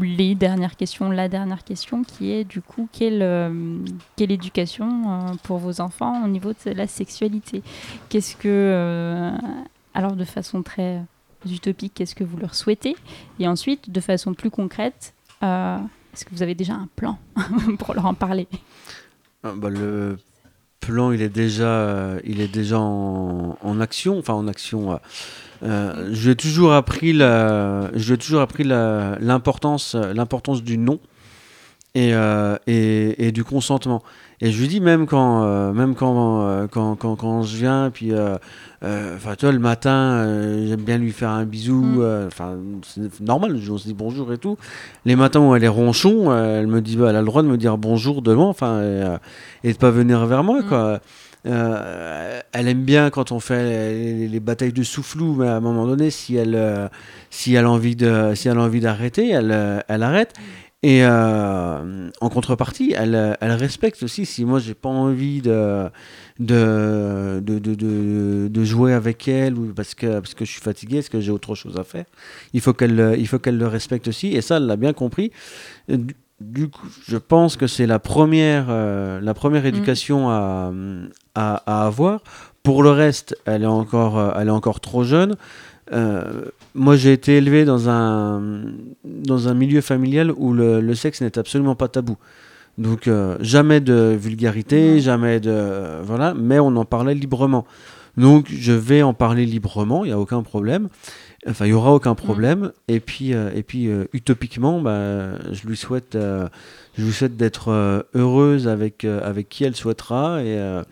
les 0.00 0.34
dernières 0.34 0.74
questions, 0.76 1.10
la 1.10 1.28
dernière 1.28 1.64
question 1.64 2.02
qui 2.02 2.32
est 2.32 2.44
du 2.44 2.62
coup, 2.62 2.88
quelle, 2.92 3.20
euh, 3.20 3.76
quelle 4.16 4.32
éducation 4.32 4.88
euh, 4.88 5.34
pour 5.42 5.58
vos 5.58 5.82
enfants 5.82 6.24
au 6.24 6.28
niveau 6.28 6.52
de 6.64 6.70
la 6.70 6.86
sexualité? 6.86 7.62
Qu'est-ce 8.08 8.36
que, 8.36 8.48
euh, 8.48 9.32
alors 9.92 10.12
de 10.12 10.24
façon 10.24 10.62
très 10.62 11.02
utopique, 11.46 11.92
qu'est-ce 11.94 12.14
que 12.14 12.24
vous 12.24 12.36
leur 12.36 12.54
souhaitez 12.54 12.96
Et 13.38 13.48
ensuite, 13.48 13.90
de 13.90 14.00
façon 14.00 14.34
plus 14.34 14.50
concrète, 14.50 15.14
euh, 15.42 15.78
est-ce 16.12 16.24
que 16.24 16.30
vous 16.32 16.42
avez 16.42 16.54
déjà 16.54 16.74
un 16.74 16.88
plan 16.96 17.18
pour 17.78 17.94
leur 17.94 18.06
en 18.06 18.14
parler? 18.14 18.48
Ah, 19.42 19.52
bah, 19.56 19.70
le 19.70 20.18
plan 20.80 21.12
il 21.12 21.22
est 21.22 21.28
déjà 21.28 21.68
euh, 21.68 22.20
il 22.24 22.40
est 22.40 22.52
déjà 22.52 22.80
en, 22.80 23.80
action 23.80 24.18
enfin 24.18 24.34
en 24.34 24.48
action 24.48 24.92
euh, 24.92 24.96
euh, 25.62 26.08
je 26.12 26.24
lui 26.24 26.30
ai 26.32 26.36
toujours 26.36 26.72
appris 26.72 27.12
la 27.12 27.90
toujours 28.18 28.40
appris 28.40 28.64
l'importance 28.64 29.94
l'importance 29.94 30.62
du 30.62 30.78
non 30.78 30.98
et, 31.94 32.12
et 32.66 33.32
du 33.32 33.44
consentement 33.44 34.02
et 34.42 34.50
je 34.50 34.60
lui 34.60 34.68
dis 34.68 34.80
même 34.80 35.06
quand 35.06 35.42
euh, 35.44 35.72
même 35.72 35.94
quand, 35.94 36.42
euh, 36.42 36.66
quand, 36.66 36.96
quand 36.96 37.16
quand 37.16 37.42
je 37.42 37.56
viens 37.56 37.90
puis 37.90 38.12
euh, 38.12 38.36
enfin 38.82 39.34
tu 39.36 39.44
vois 39.44 39.52
le 39.52 39.58
matin 39.58 40.24
j'aime 40.66 40.80
bien 40.80 40.98
lui 40.98 41.12
faire 41.12 41.30
un 41.30 41.44
bisou 41.44 41.82
Mm. 41.82 42.26
enfin 42.26 42.56
c'est 42.82 43.20
normal 43.20 43.58
on 43.70 43.78
se 43.78 43.86
dit 43.86 43.94
bonjour 43.94 44.32
et 44.32 44.38
tout 44.38 44.56
les 45.04 45.16
matins 45.16 45.40
où 45.40 45.54
elle 45.54 45.64
est 45.64 45.68
ronchon 45.68 46.34
elle 46.34 46.66
me 46.68 46.80
dit 46.80 46.96
bah, 46.96 47.10
elle 47.10 47.16
a 47.16 47.20
le 47.20 47.26
droit 47.26 47.42
de 47.42 47.48
me 47.48 47.56
dire 47.58 47.76
bonjour 47.78 48.22
de 48.22 48.32
loin 48.32 48.48
enfin 48.48 48.80
et, 48.82 49.16
et 49.64 49.72
de 49.72 49.78
pas 49.78 49.90
venir 49.90 50.24
vers 50.26 50.42
moi 50.44 50.60
Mm. 50.60 50.68
quoi 50.68 51.00
Euh, 51.46 52.40
elle 52.52 52.68
aime 52.68 52.82
bien 52.84 53.08
quand 53.08 53.32
on 53.32 53.40
fait 53.40 53.62
les, 53.64 54.28
les 54.28 54.40
batailles 54.40 54.74
de 54.74 54.82
soufflou 54.82 55.36
mais 55.38 55.48
à 55.48 55.56
un 55.56 55.60
moment 55.60 55.86
donné 55.86 56.10
si 56.10 56.36
elle 56.36 56.54
euh, 56.54 56.86
si 57.30 57.54
elle 57.54 57.64
a 57.64 57.70
envie 57.70 57.96
de 57.96 58.32
si 58.34 58.48
elle 58.48 58.58
a 58.58 58.60
envie 58.60 58.80
d'arrêter 58.80 59.30
elle 59.30 59.50
euh, 59.50 59.80
elle 59.88 60.02
arrête 60.02 60.34
et 60.82 61.04
euh, 61.04 62.08
en 62.22 62.28
contrepartie 62.30 62.94
elle 62.96 63.14
euh, 63.14 63.34
elle 63.42 63.52
respecte 63.52 64.02
aussi 64.02 64.24
si 64.24 64.44
moi 64.46 64.58
j'ai 64.60 64.72
pas 64.74 64.88
envie 64.88 65.42
de 65.42 65.88
de, 66.38 67.40
de, 67.44 68.48
de, 68.48 68.64
jouer 68.64 68.94
avec 68.94 69.28
elle 69.28 69.54
ou 69.58 69.72
parce 69.74 69.94
que 69.94 70.20
parce 70.20 70.32
que 70.34 70.44
je 70.46 70.50
suis 70.52 70.60
fatigué 70.62 70.96
parce 70.96 71.10
que 71.10 71.20
j'ai 71.20 71.32
autre 71.32 71.54
chose 71.54 71.76
à 71.76 71.84
faire 71.84 72.06
il 72.54 72.60
faut 72.62 72.72
qu'elle 72.72 73.14
il 73.18 73.28
faut 73.28 73.38
qu'elle 73.38 73.58
le 73.58 73.66
respecte 73.66 74.08
aussi 74.08 74.28
et 74.28 74.40
ça 74.40 74.56
elle 74.56 74.66
l'a 74.66 74.76
bien 74.76 74.92
compris 74.92 75.30
Euh, 75.90 75.96
du- 75.98 76.16
du 76.40 76.68
coup, 76.70 76.86
je 77.06 77.18
pense 77.18 77.58
que 77.58 77.66
c'est 77.66 77.86
la 77.86 77.98
première, 77.98 78.68
euh, 78.70 79.20
la 79.20 79.34
première 79.34 79.66
éducation 79.66 80.30
à, 80.30 80.72
à, 81.34 81.62
à 81.66 81.86
avoir. 81.86 82.22
Pour 82.62 82.82
le 82.82 82.90
reste, 82.90 83.36
elle 83.44 83.62
est 83.64 83.66
encore, 83.66 84.18
elle 84.38 84.48
est 84.48 84.50
encore 84.50 84.80
trop 84.80 85.04
jeune. 85.04 85.36
Euh, 85.92 86.44
moi, 86.74 86.96
j'ai 86.96 87.12
été 87.12 87.36
élevé 87.36 87.64
dans 87.64 87.88
un, 87.88 88.62
dans 89.04 89.48
un 89.48 89.54
milieu 89.54 89.80
familial 89.80 90.32
où 90.36 90.52
le, 90.52 90.80
le 90.80 90.94
sexe 90.94 91.20
n'est 91.20 91.38
absolument 91.38 91.74
pas 91.74 91.88
tabou. 91.88 92.16
Donc, 92.78 93.08
euh, 93.08 93.36
jamais 93.40 93.80
de 93.80 94.16
vulgarité, 94.18 95.00
jamais 95.00 95.40
de. 95.40 96.00
voilà, 96.02 96.34
mais 96.34 96.58
on 96.58 96.74
en 96.76 96.84
parlait 96.84 97.14
librement. 97.14 97.66
Donc, 98.16 98.46
je 98.50 98.72
vais 98.72 99.02
en 99.02 99.14
parler 99.14 99.46
librement, 99.46 100.04
il 100.04 100.08
n'y 100.08 100.14
a 100.14 100.18
aucun 100.18 100.42
problème. 100.42 100.88
Enfin, 101.48 101.64
il 101.64 101.68
n'y 101.68 101.74
aura 101.74 101.92
aucun 101.92 102.14
problème. 102.14 102.72
Et 102.88 103.00
puis, 103.00 103.32
euh, 103.32 103.50
et 103.54 103.62
puis 103.62 103.88
euh, 103.88 104.04
utopiquement, 104.12 104.80
bah, 104.80 105.38
je 105.52 105.66
lui 105.66 105.76
souhaite, 105.76 106.14
euh, 106.14 106.48
je 106.98 107.04
lui 107.04 107.12
souhaite 107.12 107.36
d'être 107.36 107.68
euh, 107.68 108.02
heureuse 108.14 108.68
avec, 108.68 109.04
euh, 109.04 109.20
avec 109.22 109.48
qui 109.48 109.64
elle 109.64 109.74
souhaitera 109.74 110.42
et, 110.42 110.58
euh, 110.58 110.82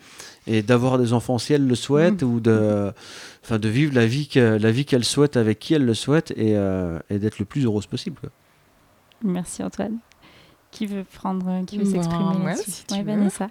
et 0.47 0.63
d'avoir 0.63 0.97
des 0.97 1.13
enfants 1.13 1.37
si 1.37 1.53
elle 1.53 1.67
le 1.67 1.75
souhaite 1.75 2.23
ou 2.23 2.39
de, 2.39 2.91
enfin, 3.49 3.59
de 3.59 3.69
vivre 3.69 3.93
la 3.95 4.05
vie 4.05 4.27
que- 4.27 4.57
la 4.57 4.71
vie 4.71 4.85
qu'elle 4.85 5.03
souhaite 5.05 5.37
avec 5.37 5.59
qui 5.59 5.73
elle 5.73 5.85
le 5.85 5.93
souhaite 5.93 6.31
et, 6.31 6.55
euh, 6.55 6.99
et 7.09 7.19
d'être 7.19 7.39
le 7.39 7.45
plus 7.45 7.65
heureuse 7.65 7.85
possible. 7.87 8.17
quoi. 8.19 8.29
Merci 9.23 9.63
Antoine. 9.63 9.97
Qui 10.71 10.85
veut 10.85 11.03
prendre, 11.03 11.65
qui 11.65 11.79
veut 11.79 11.83
Bah, 11.85 11.89
s'exprimer 11.91 12.45
ouais, 12.45 12.55
si 12.55 12.85
tu 12.85 12.93
Ouais, 12.93 12.99
veux. 13.01 13.05
Vanessa. 13.15 13.47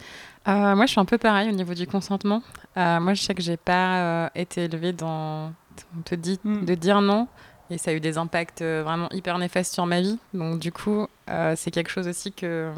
Euh, 0.46 0.76
moi, 0.76 0.86
je 0.86 0.92
suis 0.92 1.00
un 1.00 1.04
peu 1.04 1.18
pareil 1.18 1.48
au 1.48 1.52
niveau 1.52 1.74
du 1.74 1.84
consentement. 1.86 2.42
Euh, 2.76 3.00
moi, 3.00 3.12
je 3.14 3.22
sais 3.22 3.34
que 3.34 3.42
j'ai 3.42 3.56
pas 3.56 3.98
euh, 3.98 4.28
été 4.36 4.64
élevée 4.64 4.92
dans. 4.92 5.52
On 5.98 6.02
te 6.04 6.14
dit 6.14 6.38
Mm. 6.44 6.64
de 6.64 6.74
dire 6.76 7.00
non. 7.00 7.26
Et 7.70 7.76
ça 7.76 7.90
a 7.90 7.94
eu 7.94 8.00
des 8.00 8.16
impacts 8.18 8.62
euh, 8.62 8.82
vraiment 8.84 9.10
hyper 9.10 9.36
néfastes 9.38 9.74
sur 9.74 9.84
ma 9.84 10.00
vie. 10.00 10.18
Donc, 10.32 10.58
du 10.60 10.70
coup, 10.72 11.06
euh, 11.28 11.54
c'est 11.56 11.70
quelque 11.72 11.90
chose 11.90 12.06
aussi 12.08 12.32
que 12.32 12.72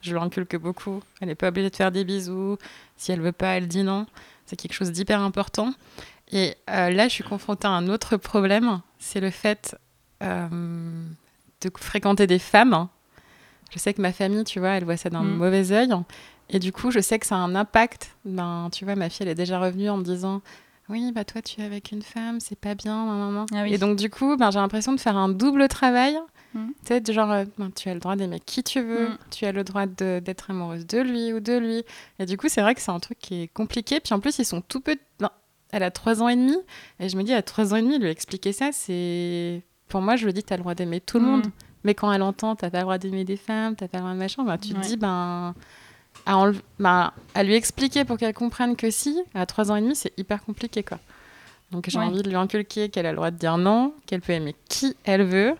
je 0.00 0.12
lui 0.12 0.18
inculque 0.20 0.56
beaucoup. 0.56 1.00
Elle 1.20 1.28
n'est 1.28 1.34
pas 1.36 1.48
obligée 1.48 1.70
de 1.70 1.76
faire 1.76 1.92
des 1.92 2.04
bisous. 2.04 2.56
Si 2.96 3.12
elle 3.12 3.20
veut 3.20 3.30
pas, 3.32 3.56
elle 3.58 3.68
dit 3.68 3.84
non. 3.84 4.06
C'est 4.46 4.56
quelque 4.56 4.72
chose 4.74 4.90
d'hyper 4.90 5.20
important. 5.20 5.72
Et 6.32 6.54
euh, 6.70 6.90
là, 6.90 7.08
je 7.08 7.12
suis 7.12 7.24
confrontée 7.24 7.66
à 7.66 7.70
un 7.70 7.88
autre 7.88 8.16
problème. 8.16 8.80
C'est 8.98 9.20
le 9.20 9.30
fait 9.30 9.76
euh, 10.22 10.48
de 11.60 11.70
fréquenter 11.78 12.26
des 12.26 12.38
femmes. 12.38 12.88
Je 13.70 13.78
sais 13.78 13.92
que 13.94 14.00
ma 14.02 14.12
famille, 14.12 14.44
tu 14.44 14.58
vois, 14.58 14.70
elle 14.70 14.84
voit 14.84 14.96
ça 14.96 15.10
d'un 15.10 15.22
Mm. 15.22 15.36
mauvais 15.36 15.72
œil. 15.72 15.90
Et 16.50 16.58
du 16.58 16.72
coup, 16.72 16.90
je 16.90 17.00
sais 17.00 17.18
que 17.18 17.26
ça 17.26 17.36
a 17.36 17.38
un 17.38 17.54
impact. 17.54 18.14
Ben, 18.24 18.68
tu 18.72 18.84
vois, 18.84 18.94
ma 18.96 19.08
fille, 19.08 19.24
elle 19.24 19.30
est 19.30 19.34
déjà 19.34 19.58
revenue 19.58 19.88
en 19.90 19.96
me 19.98 20.04
disant 20.04 20.42
Oui, 20.88 21.12
bah 21.12 21.24
toi, 21.24 21.40
tu 21.42 21.60
es 21.60 21.64
avec 21.64 21.92
une 21.92 22.02
femme, 22.02 22.40
c'est 22.40 22.58
pas 22.58 22.74
bien. 22.74 23.06
nan, 23.06 23.18
nan, 23.18 23.34
nan. 23.34 23.46
Ah 23.54 23.62
oui. 23.62 23.72
Et 23.74 23.78
donc, 23.78 23.96
du 23.96 24.10
coup, 24.10 24.36
ben, 24.36 24.50
j'ai 24.50 24.58
l'impression 24.58 24.92
de 24.92 25.00
faire 25.00 25.16
un 25.16 25.28
double 25.30 25.68
travail. 25.68 26.18
Mm. 26.54 26.66
Tu 26.84 26.94
sais, 27.06 27.12
genre, 27.14 27.30
euh, 27.30 27.44
ben, 27.56 27.70
tu 27.74 27.88
as 27.88 27.94
le 27.94 28.00
droit 28.00 28.16
d'aimer 28.16 28.40
qui 28.40 28.62
tu 28.62 28.82
veux, 28.82 29.08
Mm. 29.10 29.18
tu 29.30 29.44
as 29.46 29.52
le 29.52 29.64
droit 29.64 29.86
d'être 29.86 30.50
amoureuse 30.50 30.86
de 30.86 30.98
lui 30.98 31.32
ou 31.32 31.40
de 31.40 31.56
lui. 31.56 31.84
Et 32.18 32.26
du 32.26 32.36
coup, 32.36 32.48
c'est 32.48 32.60
vrai 32.60 32.74
que 32.74 32.80
c'est 32.82 32.90
un 32.90 33.00
truc 33.00 33.18
qui 33.18 33.42
est 33.42 33.48
compliqué. 33.48 34.00
Puis 34.00 34.12
en 34.12 34.20
plus, 34.20 34.38
ils 34.38 34.44
sont 34.44 34.60
tout 34.60 34.80
petits. 34.80 35.00
Elle 35.72 35.82
a 35.82 35.90
3 35.90 36.22
ans 36.22 36.28
et 36.28 36.36
demi. 36.36 36.56
Et 37.00 37.08
je 37.08 37.16
me 37.16 37.22
dis, 37.22 37.32
à 37.32 37.42
3 37.42 37.72
ans 37.74 37.76
et 37.76 37.82
demi, 37.82 37.98
lui 37.98 38.08
expliquer 38.08 38.52
ça, 38.52 38.70
c'est. 38.72 39.62
Pour 39.88 40.00
moi, 40.00 40.16
je 40.16 40.24
lui 40.26 40.32
dis, 40.32 40.42
tu 40.42 40.52
as 40.52 40.56
le 40.56 40.62
droit 40.62 40.74
d'aimer 40.74 41.00
tout 41.00 41.18
le 41.18 41.24
Mm. 41.24 41.28
monde. 41.28 41.46
Mais 41.84 41.94
quand 41.94 42.12
elle 42.12 42.22
entend, 42.22 42.54
t'as 42.54 42.70
pas 42.70 42.78
le 42.78 42.82
droit 42.84 42.98
d'aimer 42.98 43.24
des 43.24 43.36
femmes, 43.36 43.74
t'as 43.74 43.88
pas 43.88 43.98
le 43.98 44.02
droit 44.02 44.14
de 44.14 44.18
machin, 44.18 44.44
ben, 44.44 44.56
tu 44.58 44.72
Ouais. 44.74 44.80
te 44.80 44.86
dis, 44.86 44.96
ben. 44.96 45.54
À, 46.26 46.34
enle- 46.36 46.60
ben, 46.78 47.10
à 47.34 47.42
lui 47.42 47.54
expliquer 47.54 48.04
pour 48.04 48.18
qu'elle 48.18 48.34
comprenne 48.34 48.76
que 48.76 48.90
si, 48.90 49.18
à 49.34 49.46
3 49.46 49.72
ans 49.72 49.76
et 49.76 49.80
demi, 49.80 49.96
c'est 49.96 50.12
hyper 50.18 50.44
compliqué, 50.44 50.82
quoi. 50.84 50.98
Donc 51.72 51.88
j'ai 51.88 51.98
Ouais. 51.98 52.04
envie 52.04 52.22
de 52.22 52.28
lui 52.28 52.36
inculquer 52.36 52.90
qu'elle 52.90 53.06
a 53.06 53.10
le 53.12 53.16
droit 53.16 53.30
de 53.30 53.38
dire 53.38 53.56
non, 53.56 53.94
qu'elle 54.06 54.20
peut 54.20 54.34
aimer 54.34 54.54
qui 54.68 54.94
elle 55.04 55.24
veut. 55.24 55.54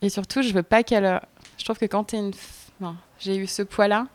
Et 0.00 0.08
surtout, 0.08 0.40
je 0.40 0.52
veux 0.54 0.62
pas 0.62 0.82
qu'elle. 0.82 1.20
Je 1.58 1.64
trouve 1.64 1.76
que 1.78 1.84
quand 1.84 2.04
t'es 2.04 2.16
une. 2.18 2.32
j'ai 3.20 3.36
eu 3.36 3.46
ce 3.46 3.60
poids-là, 3.62 4.06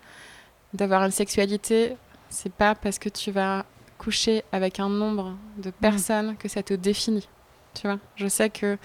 d'avoir 0.74 1.04
une 1.06 1.12
sexualité, 1.12 1.96
c'est 2.32 2.52
pas 2.52 2.74
parce 2.74 2.98
que 2.98 3.10
tu 3.10 3.30
vas 3.30 3.64
coucher 3.98 4.44
avec 4.52 4.80
un 4.80 4.90
nombre 4.90 5.36
de 5.58 5.72
personnes 5.72 6.36
que 6.38 6.48
ça 6.48 6.64
te 6.64 6.74
définit. 6.74 7.28
Tu 7.74 7.88
vois 7.88 8.00
Je 8.16 8.28
sais 8.28 8.50
que. 8.50 8.78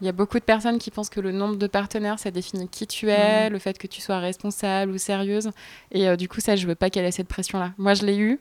Il 0.00 0.06
y 0.06 0.08
a 0.08 0.12
beaucoup 0.12 0.38
de 0.38 0.44
personnes 0.44 0.78
qui 0.78 0.90
pensent 0.90 1.08
que 1.08 1.20
le 1.20 1.30
nombre 1.30 1.56
de 1.56 1.66
partenaires, 1.66 2.18
ça 2.18 2.30
définit 2.30 2.68
qui 2.68 2.86
tu 2.86 3.08
es, 3.08 3.48
le 3.48 3.58
fait 3.58 3.78
que 3.78 3.86
tu 3.86 4.00
sois 4.00 4.18
responsable 4.18 4.92
ou 4.92 4.98
sérieuse. 4.98 5.50
Et 5.92 6.08
euh, 6.08 6.16
du 6.16 6.28
coup, 6.28 6.40
ça, 6.40 6.56
je 6.56 6.66
veux 6.66 6.74
pas 6.74 6.90
qu'elle 6.90 7.04
ait 7.04 7.12
cette 7.12 7.28
pression-là. 7.28 7.72
Moi, 7.78 7.94
je 7.94 8.04
l'ai 8.04 8.18
eu. 8.18 8.40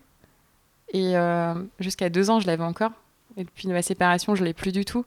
Et 0.92 1.16
euh, 1.16 1.54
jusqu'à 1.80 2.10
deux 2.10 2.30
ans, 2.32 2.40
je 2.40 2.48
l'avais 2.48 2.64
encore. 2.64 2.92
Et 3.38 3.44
depuis 3.44 3.68
ma 3.68 3.82
séparation, 3.82 4.36
je 4.36 4.44
l'ai 4.44 4.54
plus 4.54 4.72
du 4.72 4.84
tout. 4.84 5.06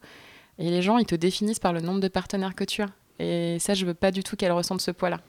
Et 0.59 0.71
les 0.71 0.83
gens, 0.83 0.99
ils 0.99 1.05
te 1.05 1.17
définissent 1.17 1.59
par 1.59 1.73
le 1.73 1.81
nombre 1.81 2.01
de 2.01 2.09
partenaires 2.09 2.55
que 2.55 2.65
tu 2.65 2.83
as. 2.83 2.89
Et 3.19 3.59
ça, 3.59 3.75
je 3.75 3.85
veux 3.85 3.95
pas 3.95 4.11
du 4.11 4.23
tout 4.23 4.37
qu'elle 4.37 4.53
ressente 4.53 4.81
ce 4.81 4.93
poids-là. 4.93 5.21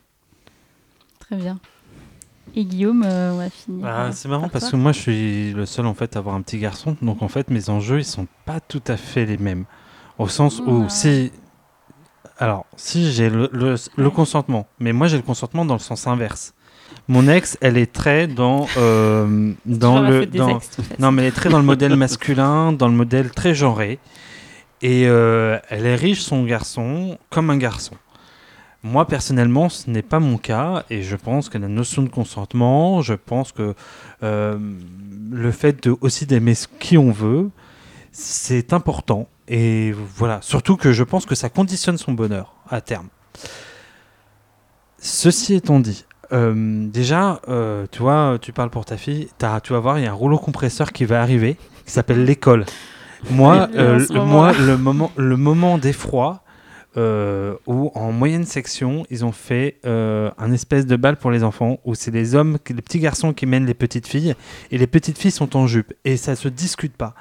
Très 1.19 1.35
bien. 1.35 1.59
Et 2.55 2.63
Guillaume, 2.65 3.03
euh, 3.05 3.33
on 3.33 3.37
va 3.37 3.49
finir. 3.49 3.83
Bah, 3.83 4.05
euh, 4.05 4.09
c'est 4.13 4.27
marrant 4.29 4.43
par 4.43 4.51
parce 4.51 4.65
toi. 4.65 4.71
que 4.71 4.77
moi 4.77 4.91
je 4.91 4.99
suis 4.99 5.53
le 5.53 5.65
seul 5.65 5.85
en 5.85 5.93
fait 5.93 6.15
à 6.15 6.19
avoir 6.19 6.35
un 6.35 6.41
petit 6.41 6.57
garçon, 6.57 6.95
donc 7.01 7.21
en 7.21 7.27
fait 7.27 7.49
mes 7.49 7.69
enjeux 7.69 7.99
ils 7.99 8.05
sont 8.05 8.27
pas 8.45 8.59
tout 8.59 8.81
à 8.87 8.97
fait 8.97 9.25
les 9.25 9.37
mêmes. 9.37 9.65
Au 10.17 10.27
sens 10.27 10.59
où 10.65 10.83
Ah. 10.85 10.89
si. 10.89 11.31
Alors, 12.39 12.65
si 12.75 13.11
j'ai 13.11 13.29
le, 13.29 13.49
le- 13.51 13.75
le 13.95 14.09
consentement, 14.09 14.67
mais 14.79 14.93
moi 14.93 15.07
j'ai 15.07 15.17
le 15.17 15.23
consentement 15.23 15.65
dans 15.65 15.73
le 15.75 15.79
sens 15.79 16.07
inverse. 16.07 16.53
Mon 17.07 17.27
ex, 17.27 17.57
elle 17.61 17.77
est 17.77 17.91
très 17.91 18.27
dans. 18.27 18.67
euh, 18.77 19.53
dans 19.65 20.01
le. 20.01 20.25
dans- 20.25 20.57
ex, 20.57 20.69
non, 20.99 21.11
mais 21.11 21.23
elle 21.23 21.27
est 21.29 21.31
très 21.31 21.49
dans 21.49 21.57
le 21.59 21.63
modèle 21.65 21.95
masculin, 22.05 22.71
dans 22.73 22.87
le 22.87 22.93
modèle 22.93 23.31
très 23.31 23.53
genré. 23.55 23.99
Et 24.83 25.07
euh, 25.07 25.57
elle 25.69 25.85
érige 25.87 26.21
son 26.21 26.43
garçon 26.43 27.17
comme 27.31 27.49
un 27.49 27.57
garçon. 27.57 27.95
Moi, 28.91 29.05
personnellement, 29.05 29.69
ce 29.69 29.89
n'est 29.89 30.01
pas 30.01 30.19
mon 30.19 30.37
cas. 30.37 30.83
Et 30.89 31.01
je 31.03 31.15
pense 31.15 31.49
que 31.49 31.57
la 31.57 31.67
notion 31.67 32.03
de 32.03 32.09
consentement, 32.09 33.01
je 33.01 33.13
pense 33.13 33.51
que 33.51 33.75
euh, 34.23 34.57
le 35.31 35.51
fait 35.51 35.83
de, 35.83 35.95
aussi 36.01 36.25
d'aimer 36.25 36.55
ce 36.55 36.67
qui 36.79 36.97
on 36.97 37.11
veut, 37.11 37.49
c'est 38.11 38.73
important. 38.73 39.27
Et 39.47 39.93
voilà, 40.15 40.39
surtout 40.41 40.77
que 40.77 40.91
je 40.91 41.03
pense 41.03 41.25
que 41.25 41.35
ça 41.35 41.49
conditionne 41.49 41.97
son 41.97 42.13
bonheur 42.13 42.53
à 42.69 42.81
terme. 42.81 43.07
Ceci 44.99 45.53
étant 45.55 45.79
dit, 45.79 46.05
euh, 46.33 46.87
déjà, 46.87 47.39
euh, 47.47 47.85
tu 47.91 47.99
vois, 48.01 48.37
tu 48.41 48.51
parles 48.51 48.69
pour 48.69 48.85
ta 48.85 48.97
fille, 48.97 49.29
t'as- 49.37 49.61
tu 49.61 49.73
vas 49.73 49.79
voir, 49.79 49.99
il 49.99 50.05
y 50.05 50.07
a 50.07 50.11
un 50.11 50.13
rouleau 50.13 50.37
compresseur 50.39 50.91
qui 50.91 51.05
va 51.05 51.21
arriver, 51.21 51.55
qui 51.85 51.91
s'appelle 51.91 52.25
l'école. 52.25 52.65
Moi, 53.29 53.69
euh, 53.75 53.99
le- 53.99 54.23
moi, 54.25 54.51
le 54.53 54.77
moment, 54.77 55.11
le 55.15 55.37
moment 55.37 55.77
d'effroi, 55.77 56.41
euh, 56.95 57.55
où 57.67 57.91
en 57.95 58.11
moyenne 58.11 58.45
section, 58.45 59.05
ils 59.09 59.25
ont 59.25 59.31
fait 59.31 59.77
euh, 59.85 60.31
un 60.37 60.51
espèce 60.53 60.85
de 60.85 60.95
bal 60.95 61.17
pour 61.17 61.31
les 61.31 61.43
enfants, 61.43 61.79
où 61.85 61.95
c'est 61.95 62.11
les 62.11 62.35
hommes, 62.35 62.57
les 62.69 62.81
petits 62.81 62.99
garçons 62.99 63.33
qui 63.33 63.45
mènent 63.45 63.65
les 63.65 63.73
petites 63.73 64.07
filles, 64.07 64.35
et 64.71 64.77
les 64.77 64.87
petites 64.87 65.17
filles 65.17 65.31
sont 65.31 65.55
en 65.55 65.67
jupe, 65.67 65.93
et 66.05 66.17
ça 66.17 66.35
se 66.35 66.47
discute 66.47 66.93
pas. 66.93 67.13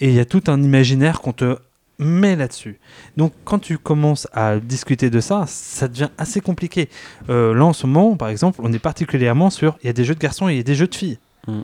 Et 0.00 0.08
il 0.08 0.14
y 0.14 0.20
a 0.20 0.24
tout 0.24 0.44
un 0.46 0.62
imaginaire 0.62 1.20
qu'on 1.20 1.32
te 1.32 1.58
met 1.98 2.36
là-dessus. 2.36 2.78
Donc 3.16 3.32
quand 3.44 3.58
tu 3.58 3.76
commences 3.76 4.28
à 4.32 4.58
discuter 4.60 5.10
de 5.10 5.20
ça, 5.20 5.44
ça 5.46 5.88
devient 5.88 6.10
assez 6.16 6.40
compliqué. 6.40 6.88
Euh, 7.28 7.54
là 7.54 7.64
en 7.64 7.72
ce 7.72 7.86
moment, 7.86 8.16
par 8.16 8.28
exemple, 8.28 8.60
on 8.62 8.72
est 8.72 8.78
particulièrement 8.78 9.50
sur, 9.50 9.76
il 9.82 9.86
y 9.86 9.90
a 9.90 9.92
des 9.92 10.04
jeux 10.04 10.14
de 10.14 10.20
garçons 10.20 10.48
et 10.48 10.54
il 10.54 10.56
y 10.56 10.60
a 10.60 10.64
des 10.64 10.74
jeux 10.74 10.86
de 10.86 10.94
filles. 10.94 11.18
Mm. 11.46 11.60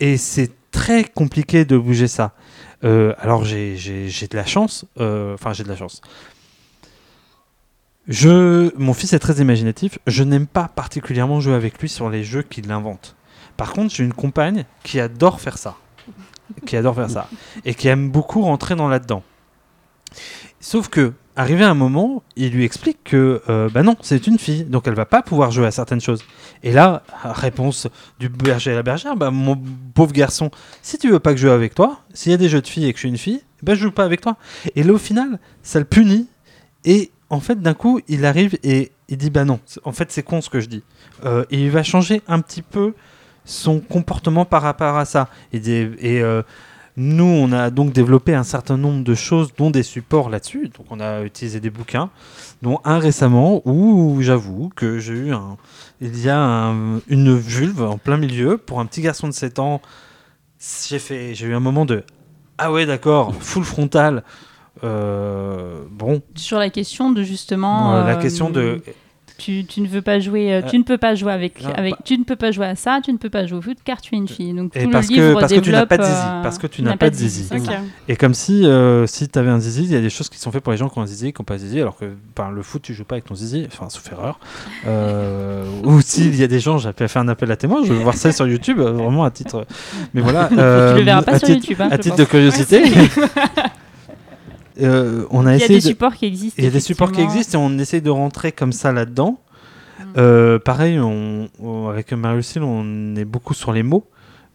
Et 0.00 0.16
c'est 0.16 0.52
très 0.70 1.04
compliqué 1.04 1.64
de 1.64 1.76
bouger 1.76 2.08
ça. 2.08 2.32
Euh, 2.84 3.14
alors 3.18 3.44
j'ai 3.44 3.76
de 3.76 4.36
la 4.36 4.46
chance, 4.46 4.84
euh, 4.98 5.34
enfin 5.34 5.52
j'ai 5.52 5.64
de 5.64 5.68
la 5.68 5.76
chance. 5.76 6.00
Je, 8.08 8.76
mon 8.78 8.94
fils 8.94 9.12
est 9.12 9.18
très 9.18 9.40
imaginatif. 9.40 9.98
Je 10.06 10.24
n'aime 10.24 10.46
pas 10.46 10.68
particulièrement 10.68 11.40
jouer 11.40 11.54
avec 11.54 11.80
lui 11.80 11.88
sur 11.88 12.10
les 12.10 12.24
jeux 12.24 12.42
qu'il 12.42 12.70
invente. 12.72 13.16
Par 13.56 13.72
contre, 13.72 13.94
j'ai 13.94 14.04
une 14.04 14.14
compagne 14.14 14.64
qui 14.82 14.98
adore 14.98 15.40
faire 15.40 15.58
ça, 15.58 15.76
qui 16.66 16.76
adore 16.76 16.96
faire 16.96 17.10
ça, 17.10 17.28
et 17.64 17.74
qui 17.74 17.88
aime 17.88 18.10
beaucoup 18.10 18.42
rentrer 18.42 18.74
dans 18.74 18.88
là-dedans. 18.88 19.22
Sauf 20.58 20.88
que, 20.88 21.12
arrivé 21.36 21.64
à 21.64 21.70
un 21.70 21.74
moment, 21.74 22.22
il 22.36 22.52
lui 22.52 22.64
explique 22.64 22.98
que, 23.04 23.42
euh, 23.48 23.68
bah 23.68 23.82
non, 23.82 23.96
c'est 24.00 24.26
une 24.26 24.38
fille, 24.38 24.64
donc 24.64 24.86
elle 24.86 24.94
va 24.94 25.06
pas 25.06 25.22
pouvoir 25.22 25.50
jouer 25.50 25.66
à 25.66 25.70
certaines 25.70 26.00
choses. 26.00 26.24
Et 26.62 26.72
là, 26.72 27.02
réponse 27.24 27.88
du 28.18 28.28
berger 28.28 28.72
à 28.72 28.74
la 28.74 28.82
bergère, 28.82 29.16
bah 29.16 29.30
mon 29.30 29.60
pauvre 29.94 30.12
garçon, 30.12 30.50
si 30.82 30.98
tu 30.98 31.10
veux 31.10 31.20
pas 31.20 31.32
que 31.32 31.38
je 31.38 31.46
joue 31.46 31.52
avec 31.52 31.74
toi, 31.74 32.00
s'il 32.14 32.32
y 32.32 32.34
a 32.34 32.38
des 32.38 32.48
jeux 32.48 32.62
de 32.62 32.66
filles 32.66 32.86
et 32.86 32.92
que 32.92 32.98
je 32.98 33.02
suis 33.02 33.08
une 33.08 33.18
fille, 33.18 33.42
bah 33.62 33.74
je 33.74 33.80
joue 33.82 33.92
pas 33.92 34.04
avec 34.04 34.20
toi. 34.20 34.36
Et 34.74 34.82
là, 34.82 34.92
au 34.92 34.98
final, 34.98 35.38
ça 35.62 35.78
le 35.78 35.84
punit. 35.84 36.28
Et 36.84 37.11
en 37.32 37.40
fait, 37.40 37.60
d'un 37.60 37.74
coup, 37.74 38.00
il 38.08 38.24
arrive 38.26 38.56
et 38.62 38.92
il 39.08 39.16
dit 39.16 39.30
bah 39.30 39.44
non, 39.44 39.58
en 39.84 39.92
fait, 39.92 40.12
c'est 40.12 40.22
con 40.22 40.40
ce 40.40 40.50
que 40.50 40.60
je 40.60 40.68
dis. 40.68 40.82
Euh, 41.24 41.44
il 41.50 41.70
va 41.70 41.82
changer 41.82 42.22
un 42.28 42.40
petit 42.40 42.62
peu 42.62 42.94
son 43.44 43.80
comportement 43.80 44.44
par 44.44 44.62
rapport 44.62 44.96
à 44.96 45.04
ça. 45.04 45.28
Et, 45.52 45.62
euh, 46.22 46.42
nous, 46.96 47.24
on 47.24 47.50
a 47.52 47.70
donc 47.70 47.92
développé 47.92 48.34
un 48.34 48.42
certain 48.44 48.76
nombre 48.76 49.02
de 49.02 49.14
choses, 49.14 49.48
dont 49.56 49.70
des 49.70 49.82
supports 49.82 50.28
là-dessus. 50.28 50.68
Donc, 50.76 50.86
on 50.90 51.00
a 51.00 51.22
utilisé 51.22 51.58
des 51.58 51.70
bouquins, 51.70 52.10
dont 52.60 52.80
un 52.84 52.98
récemment 52.98 53.62
où 53.64 54.18
j'avoue 54.20 54.70
que 54.76 54.98
j'ai 54.98 55.14
eu 55.14 55.32
un. 55.32 55.56
Il 56.02 56.20
y 56.20 56.28
a 56.28 56.38
un- 56.38 56.98
une 57.08 57.34
vulve 57.34 57.82
en 57.82 57.96
plein 57.96 58.18
milieu 58.18 58.58
pour 58.58 58.78
un 58.78 58.84
petit 58.86 59.00
garçon 59.00 59.26
de 59.26 59.32
7 59.32 59.58
ans. 59.58 59.80
J'ai 60.60 61.46
eu 61.46 61.54
un 61.54 61.60
moment 61.60 61.84
de 61.86 62.04
ah 62.58 62.70
ouais 62.70 62.86
d'accord, 62.86 63.34
full 63.40 63.64
frontal. 63.64 64.22
Euh, 64.84 65.80
bon, 65.90 66.22
Sur 66.34 66.58
la 66.58 66.70
question 66.70 67.10
de 67.12 67.22
justement. 67.22 67.94
euh, 67.94 68.04
la 68.04 68.16
euh, 68.16 68.20
question 68.20 68.50
de 68.50 68.80
tu, 69.38 69.64
tu 69.64 69.80
ne 69.80 69.88
veux 69.88 70.02
pas 70.02 70.20
jouer, 70.20 70.52
euh, 70.52 70.62
tu 70.62 70.78
ne 70.78 70.84
peux 70.84 70.98
pas 70.98 71.16
jouer 71.16 71.32
avec, 71.32 71.60
non, 71.64 71.70
avec 71.74 71.94
bah- 71.94 71.98
tu 72.04 72.16
ne 72.16 72.22
peux 72.22 72.36
pas 72.36 72.52
jouer 72.52 72.66
à 72.66 72.76
ça, 72.76 73.00
tu 73.02 73.12
ne 73.12 73.16
peux 73.18 73.30
pas 73.30 73.44
jouer 73.44 73.58
au 73.58 73.62
foot 73.62 73.76
car 73.84 74.00
tu 74.00 74.14
es 74.14 74.18
une 74.18 74.28
fille. 74.28 74.52
Donc 74.52 74.76
Et 74.76 74.84
tout 74.84 74.90
parce 74.90 75.08
le 75.10 75.16
que- 75.16 75.20
livre 75.20 75.40
parce 75.40 75.52
que 75.52 75.58
tu 75.58 75.70
n'as 75.72 75.84
pas 75.86 75.96
de 75.98 76.02
zizi, 76.04 76.14
euh, 76.14 76.42
parce 76.44 76.58
que 76.58 76.66
tu 76.68 76.82
n'as 76.82 76.96
pas 76.96 77.10
de 77.10 77.14
zizi. 77.16 77.48
Et 78.06 78.14
comme 78.14 78.34
si, 78.34 78.64
euh, 78.66 79.04
si 79.08 79.28
tu 79.28 79.36
avais 79.38 79.50
un 79.50 79.58
zizi, 79.58 79.82
il 79.84 79.90
y 79.90 79.96
a 79.96 80.00
des 80.00 80.10
choses 80.10 80.28
qui 80.28 80.38
sont 80.38 80.52
faites 80.52 80.62
pour 80.62 80.70
les 80.72 80.78
gens 80.78 80.88
qui 80.88 80.96
ont 80.98 81.02
un 81.02 81.06
zizi, 81.06 81.32
qui 81.32 81.40
n'ont 81.42 81.44
pas 81.44 81.54
de 81.54 81.60
zizi, 81.60 81.80
alors 81.80 81.96
que 81.96 82.04
ben, 82.36 82.50
le 82.50 82.62
foot, 82.62 82.82
tu 82.82 82.94
joues 82.94 83.04
pas 83.04 83.16
avec 83.16 83.24
ton 83.24 83.34
zizi, 83.34 83.64
enfin, 83.66 83.88
sauf 83.90 84.12
erreur. 84.12 84.38
Euh, 84.86 85.64
ou 85.82 86.00
s'il 86.02 86.36
y 86.36 86.44
a 86.44 86.48
des 86.48 86.60
gens, 86.60 86.78
j'ai 86.78 86.92
fait 86.92 87.18
un 87.18 87.26
appel 87.28 87.50
à 87.50 87.56
témoins, 87.56 87.82
je 87.84 87.92
veux 87.92 87.98
voir 88.00 88.14
ça 88.14 88.30
sur 88.30 88.46
YouTube, 88.46 88.78
euh, 88.78 88.92
vraiment 88.92 89.24
à 89.24 89.30
titre. 89.32 89.66
Mais 90.14 90.20
voilà. 90.20 90.50
euh, 90.56 90.92
tu 90.92 90.98
le 91.00 91.04
verras 91.04 91.22
pas 91.22 91.32
à 91.32 91.38
sur 91.40 91.48
titre- 91.48 91.58
YouTube. 91.68 91.80
hein, 91.80 91.88
À 91.90 91.98
titre 91.98 92.16
pense. 92.16 92.26
de 92.26 92.30
curiosité. 92.30 92.82
Euh, 94.80 95.26
on 95.30 95.46
a 95.46 95.54
Il 95.56 95.60
y 95.60 95.64
a 95.64 95.68
des 95.68 95.74
de- 95.76 95.80
supports 95.80 96.14
qui 96.14 96.26
existent. 96.26 96.54
il 96.58 96.64
y 96.64 96.68
a 96.68 96.70
des 96.70 96.80
supports 96.80 97.12
qui 97.12 97.20
existent 97.20 97.58
et 97.60 97.62
on 97.62 97.78
essaye 97.78 98.00
de 98.02 98.10
rentrer 98.10 98.52
comme 98.52 98.72
ça 98.72 98.92
là-dedans. 98.92 99.38
Mm. 99.98 100.04
Euh, 100.16 100.58
pareil, 100.58 100.98
on, 100.98 101.48
on- 101.60 101.88
avec 101.88 102.12
on 102.12 103.16
est 103.16 103.24
beaucoup 103.24 103.54
sur 103.54 103.72
les 103.72 103.82
mots. 103.82 104.06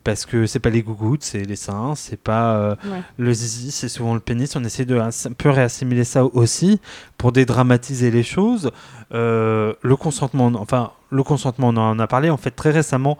Parce 0.03 0.25
que 0.25 0.45
c'est 0.45 0.59
pas 0.61 0.69
les 0.69 0.83
gougouttes, 0.83 1.23
c'est 1.23 1.43
les 1.43 1.57
seins, 1.57 1.93
c'est 1.95 2.15
pas 2.21 2.55
euh, 2.55 2.75
Ouais. 2.85 3.01
le 3.17 3.33
zizi, 3.33 3.71
c'est 3.71 3.89
souvent 3.89 4.13
le 4.13 4.21
pénis. 4.21 4.55
On 4.55 4.63
essaie 4.63 4.85
de 4.85 4.97
un 4.97 5.09
peu 5.37 5.49
réassimiler 5.49 6.05
ça 6.05 6.23
aussi 6.23 6.79
pour 7.17 7.33
dédramatiser 7.33 8.09
les 8.09 8.23
choses. 8.23 8.71
Euh, 9.13 9.73
le 9.81 9.95
consentement, 9.97 10.49
enfin, 10.59 10.91
le 11.09 11.23
consentement, 11.23 11.69
on 11.69 11.75
en 11.75 11.99
a 11.99 12.07
parlé 12.07 12.29
en 12.29 12.37
fait 12.37 12.51
très 12.51 12.71
récemment 12.71 13.17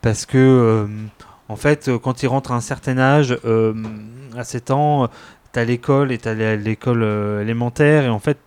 parce 0.00 0.24
que 0.24 0.38
euh, 0.38 0.86
en 1.50 1.56
fait, 1.56 1.90
quand 2.02 2.22
il 2.22 2.28
rentre 2.28 2.52
à 2.52 2.54
un 2.54 2.60
certain 2.62 2.96
âge, 2.96 3.36
à 4.34 4.44
7 4.44 4.70
ans, 4.70 5.10
t'as 5.52 5.64
l'école 5.64 6.12
et 6.12 6.18
t'as 6.18 6.34
l'é- 6.34 6.56
l'école 6.56 7.02
euh, 7.02 7.42
élémentaire 7.42 8.04
et 8.04 8.08
en 8.08 8.18
fait, 8.20 8.38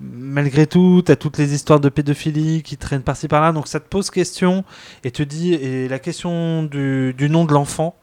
malgré 0.00 0.66
tout, 0.66 1.02
t'as 1.04 1.16
toutes 1.16 1.38
les 1.38 1.54
histoires 1.54 1.80
de 1.80 1.88
pédophilie 1.88 2.62
qui 2.62 2.76
traînent 2.76 3.02
par-ci 3.02 3.28
par-là, 3.28 3.52
donc 3.52 3.68
ça 3.68 3.78
te 3.80 3.88
pose 3.88 4.10
question 4.10 4.64
et 5.04 5.10
te 5.10 5.22
dit 5.22 5.54
et 5.54 5.88
la 5.88 5.98
question 5.98 6.64
du, 6.64 7.14
du 7.16 7.30
nom 7.30 7.44
de 7.44 7.52
l'enfant 7.52 7.96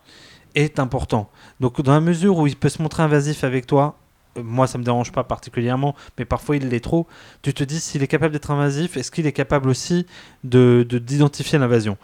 est 0.56 0.80
important. 0.80 1.30
Donc 1.60 1.82
dans 1.82 1.94
la 1.94 2.02
mesure 2.02 2.38
où 2.38 2.48
il 2.48 2.56
peut 2.56 2.70
se 2.70 2.82
montrer 2.82 3.04
invasif 3.04 3.44
avec 3.44 3.68
toi, 3.68 3.98
euh, 4.38 4.44
moi 4.44 4.68
ça 4.68 4.78
me 4.78 4.84
dérange 4.84 5.12
pas 5.12 5.24
particulièrement, 5.24 5.96
mais 6.18 6.26
parfois 6.26 6.58
il 6.58 6.70
l'est 6.70 6.80
trop. 6.80 7.08
Tu 7.42 7.54
te 7.54 7.64
dis 7.64 7.80
s'il 7.80 8.04
est 8.04 8.08
capable 8.08 8.34
d'être 8.34 8.52
invasif, 8.52 8.98
est-ce 8.98 9.12
qu'il 9.12 9.28
est 9.28 9.34
capable 9.34 9.70
aussi 9.70 10.06
de- 10.44 10.86
d'identifier 10.90 11.60
l'invasion? 11.60 11.98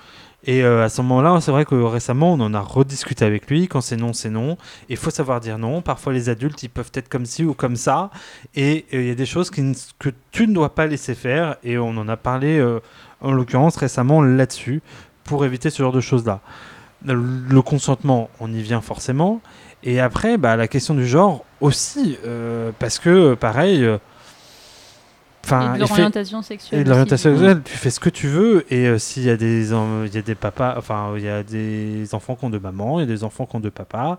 Et 0.45 0.63
euh, 0.63 0.83
à 0.83 0.89
ce 0.89 1.01
moment-là, 1.01 1.39
c'est 1.41 1.51
vrai 1.51 1.65
que 1.65 1.75
récemment, 1.75 2.33
on 2.33 2.39
en 2.39 2.53
a 2.53 2.59
rediscuté 2.59 3.25
avec 3.25 3.49
lui. 3.49 3.67
Quand 3.67 3.81
c'est 3.81 3.97
non, 3.97 4.13
c'est 4.13 4.29
non. 4.29 4.57
Il 4.89 4.97
faut 4.97 5.09
savoir 5.09 5.39
dire 5.39 5.57
non. 5.57 5.81
Parfois, 5.81 6.13
les 6.13 6.29
adultes, 6.29 6.61
ils 6.61 6.69
peuvent 6.69 6.91
être 6.93 7.09
comme 7.09 7.25
ci 7.25 7.43
ou 7.43 7.55
comme 7.55 7.75
ça. 7.75 8.11
Et 8.55 8.85
euh, 8.93 9.01
il 9.01 9.07
y 9.07 9.11
a 9.11 9.15
des 9.15 9.25
choses 9.25 9.49
que 9.49 10.09
tu 10.31 10.47
ne 10.47 10.53
dois 10.53 10.75
pas 10.75 10.85
laisser 10.85 11.15
faire. 11.15 11.57
Et 11.63 11.79
on 11.79 11.89
en 11.89 12.07
a 12.07 12.15
parlé, 12.15 12.59
euh, 12.59 12.79
en 13.21 13.31
l'occurrence, 13.31 13.75
récemment 13.77 14.21
là-dessus, 14.21 14.83
pour 15.23 15.45
éviter 15.45 15.71
ce 15.71 15.81
genre 15.81 15.93
de 15.93 16.01
choses-là. 16.01 16.41
Le, 17.03 17.61
consentement, 17.61 18.29
on 18.39 18.51
y 18.53 18.61
vient 18.61 18.81
forcément. 18.81 19.41
Et 19.83 19.99
après, 19.99 20.37
bah, 20.37 20.55
la 20.55 20.67
question 20.67 20.93
du 20.93 21.07
genre 21.07 21.43
aussi. 21.59 22.17
parce 22.79 22.99
que, 22.99 23.33
pareil. 23.33 23.87
Et 25.45 25.79
de 25.79 25.79
l'orientation 25.79 26.41
sexuelle. 26.41 26.79
et 26.79 26.83
de 26.83 26.89
l'orientation 26.89 27.31
sexuelle, 27.31 27.61
tu 27.63 27.77
fais 27.77 27.89
ce 27.89 27.99
que 27.99 28.09
tu 28.09 28.27
veux. 28.27 28.65
Et 28.73 28.87
euh, 28.87 28.97
s'il 28.97 29.23
y 29.23 29.29
a 29.29 29.37
des, 29.37 29.69
il 29.71 30.13
y 30.13 30.17
a 30.17 30.21
des 30.21 30.35
papas, 30.35 30.75
enfin, 30.77 31.13
il 31.17 31.23
y 31.23 31.29
a 31.29 31.43
des 31.43 32.13
enfants 32.13 32.35
qui 32.35 32.45
ont 32.45 32.49
deux 32.49 32.59
mamans, 32.59 32.99
il 32.99 33.01
y 33.01 33.03
a 33.03 33.13
des 33.15 33.23
enfants 33.23 33.45
qui 33.45 33.55
ont 33.55 33.59
deux 33.59 33.71
papas. 33.71 34.17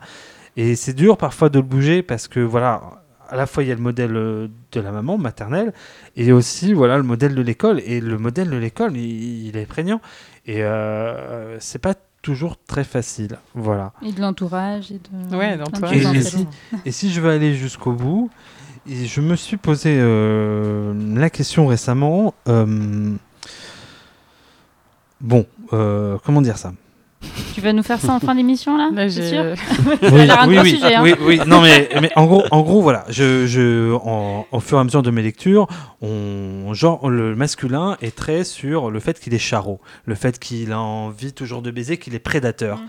Et 0.56 0.74
c'est 0.76 0.94
dur 0.94 1.16
parfois 1.18 1.48
de 1.48 1.58
le 1.58 1.64
bouger 1.64 2.02
parce 2.02 2.28
que 2.28 2.40
voilà, 2.40 2.80
à 3.28 3.36
la 3.36 3.46
fois 3.46 3.62
il 3.62 3.68
y 3.68 3.72
a 3.72 3.74
le 3.74 3.80
modèle 3.80 4.16
euh, 4.16 4.48
de 4.72 4.80
la 4.80 4.90
maman 4.92 5.18
maternelle 5.18 5.72
et 6.16 6.32
aussi 6.32 6.72
voilà 6.72 6.96
le 6.96 7.02
modèle 7.02 7.34
de 7.34 7.42
l'école. 7.42 7.80
Et 7.84 8.00
le 8.00 8.16
modèle 8.18 8.48
de 8.50 8.56
l'école, 8.56 8.96
il, 8.96 9.48
il 9.48 9.56
est 9.56 9.66
prégnant. 9.66 10.00
Et 10.46 10.62
euh, 10.62 11.58
c'est 11.60 11.80
pas 11.80 11.94
toujours 12.22 12.56
très 12.66 12.84
facile. 12.84 13.36
Voilà. 13.54 13.92
Et 14.02 14.12
de 14.12 14.20
l'entourage. 14.20 14.90
Et 14.90 15.00
de... 15.30 15.36
Ouais, 15.36 15.56
de 15.56 16.16
Et- 16.16 16.22
si- 16.22 16.48
Et 16.84 16.90
si 16.92 17.12
je 17.12 17.20
veux 17.20 17.30
aller 17.30 17.54
jusqu'au 17.54 17.92
bout, 17.92 18.30
et 18.88 19.06
je 19.06 19.20
me 19.20 19.36
suis 19.36 19.56
posé 19.56 19.96
euh, 19.98 20.92
la 21.14 21.30
question 21.30 21.66
récemment. 21.66 22.34
euh, 22.48 23.14
bon, 25.20 25.46
euh, 25.72 26.16
comment 26.24 26.42
dire 26.42 26.58
ça? 26.58 26.72
Tu 27.54 27.60
vas 27.62 27.72
nous 27.72 27.82
faire 27.82 27.98
ça 28.00 28.12
en 28.12 28.20
fin 28.20 28.34
d'émission 28.34 28.76
là? 28.76 28.90
C'est 28.94 29.08
j'ai- 29.08 29.30
sûr? 29.30 29.44
Oui, 30.46 30.70
sujet, 30.70 30.94
hein. 30.94 31.02
oui, 31.02 31.14
oui. 31.22 31.40
Non, 31.46 31.62
mais, 31.62 31.88
mais 32.00 32.10
en 32.14 32.26
gros, 32.26 32.44
en 32.50 32.60
gros, 32.60 32.82
voilà. 32.82 33.04
Je, 33.08 33.46
je, 33.46 33.94
en, 33.94 34.46
au 34.52 34.60
fur 34.60 34.76
et 34.76 34.80
à 34.82 34.84
mesure 34.84 35.02
de 35.02 35.10
mes 35.10 35.22
lectures, 35.22 35.66
on, 36.02 36.72
genre, 36.74 37.08
le 37.08 37.34
masculin 37.34 37.96
est 38.02 38.14
très 38.14 38.44
sur 38.44 38.90
le 38.90 39.00
fait 39.00 39.18
qu'il 39.18 39.32
est 39.34 39.38
charreau, 39.38 39.80
le 40.04 40.14
fait 40.14 40.38
qu'il 40.38 40.70
a 40.72 40.78
envie 40.78 41.32
toujours 41.32 41.62
de 41.62 41.70
baiser, 41.70 41.96
qu'il 41.96 42.14
est 42.14 42.18
prédateur, 42.20 42.78
Mm. 42.78 42.86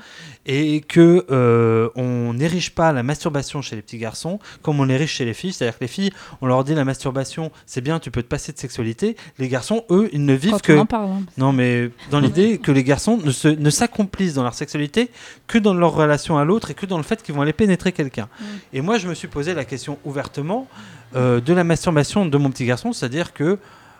Et 0.47 0.81
que 0.81 1.25
euh, 1.29 1.89
on 1.95 2.33
n'érige 2.33 2.73
pas 2.73 2.91
la 2.93 3.03
masturbation 3.03 3.61
chez 3.61 3.75
les 3.75 3.81
petits 3.81 3.97
garçons 3.97 4.39
comme 4.61 4.79
on 4.79 4.85
l'érige 4.85 5.11
chez 5.11 5.25
les 5.25 5.33
filles. 5.33 5.53
C'est-à-dire 5.53 5.77
que 5.77 5.83
les 5.83 5.89
filles, 5.89 6.11
on 6.41 6.47
leur 6.47 6.63
dit 6.63 6.73
la 6.73 6.85
masturbation, 6.85 7.51
c'est 7.65 7.81
bien, 7.81 7.99
tu 7.99 8.09
peux 8.11 8.23
te 8.23 8.27
passer 8.27 8.53
de 8.53 8.57
sexualité. 8.57 9.17
Les 9.37 9.49
garçons, 9.49 9.83
eux, 9.91 10.09
ils 10.13 10.23
ne 10.25 10.33
vivent 10.33 10.53
Quand 10.53 10.59
que 10.61 10.73
on 10.73 10.79
en 10.79 10.85
parle. 10.85 11.09
hein. 11.11 11.21
non, 11.37 11.51
mais 11.51 11.89
dans 12.09 12.19
l'idée 12.21 12.57
que 12.57 12.71
les 12.71 12.83
garçons 12.83 13.17
ne, 13.17 13.31
se, 13.31 13.49
ne 13.49 13.69
s'accomplissent 13.69 14.33
dans 14.35 14.43
leur 14.43 14.53
sexualité 14.53 15.11
que 15.47 15.57
dans 15.57 15.73
leur 15.73 15.93
relation 15.93 16.37
à 16.37 16.45
l'autre 16.45 16.71
et 16.71 16.73
que 16.73 16.85
dans 16.85 16.97
le 16.97 17.03
fait 17.03 17.21
qu'ils 17.21 17.35
vont 17.35 17.41
aller 17.41 17.53
pénétrer 17.53 17.91
quelqu'un. 17.91 18.29
Et 18.73 18.81
moi, 18.81 18.97
je 18.97 19.07
me 19.07 19.13
suis 19.13 19.27
posé 19.27 19.53
la 19.53 19.65
question 19.65 19.99
ouvertement 20.05 20.67
euh, 21.15 21.41
de 21.41 21.53
la 21.53 21.63
masturbation 21.65 22.25
de 22.25 22.37
mon 22.37 22.49
petit 22.51 22.65
garçon, 22.65 22.93
c'est-à-dire 22.93 23.33
que 23.33 23.59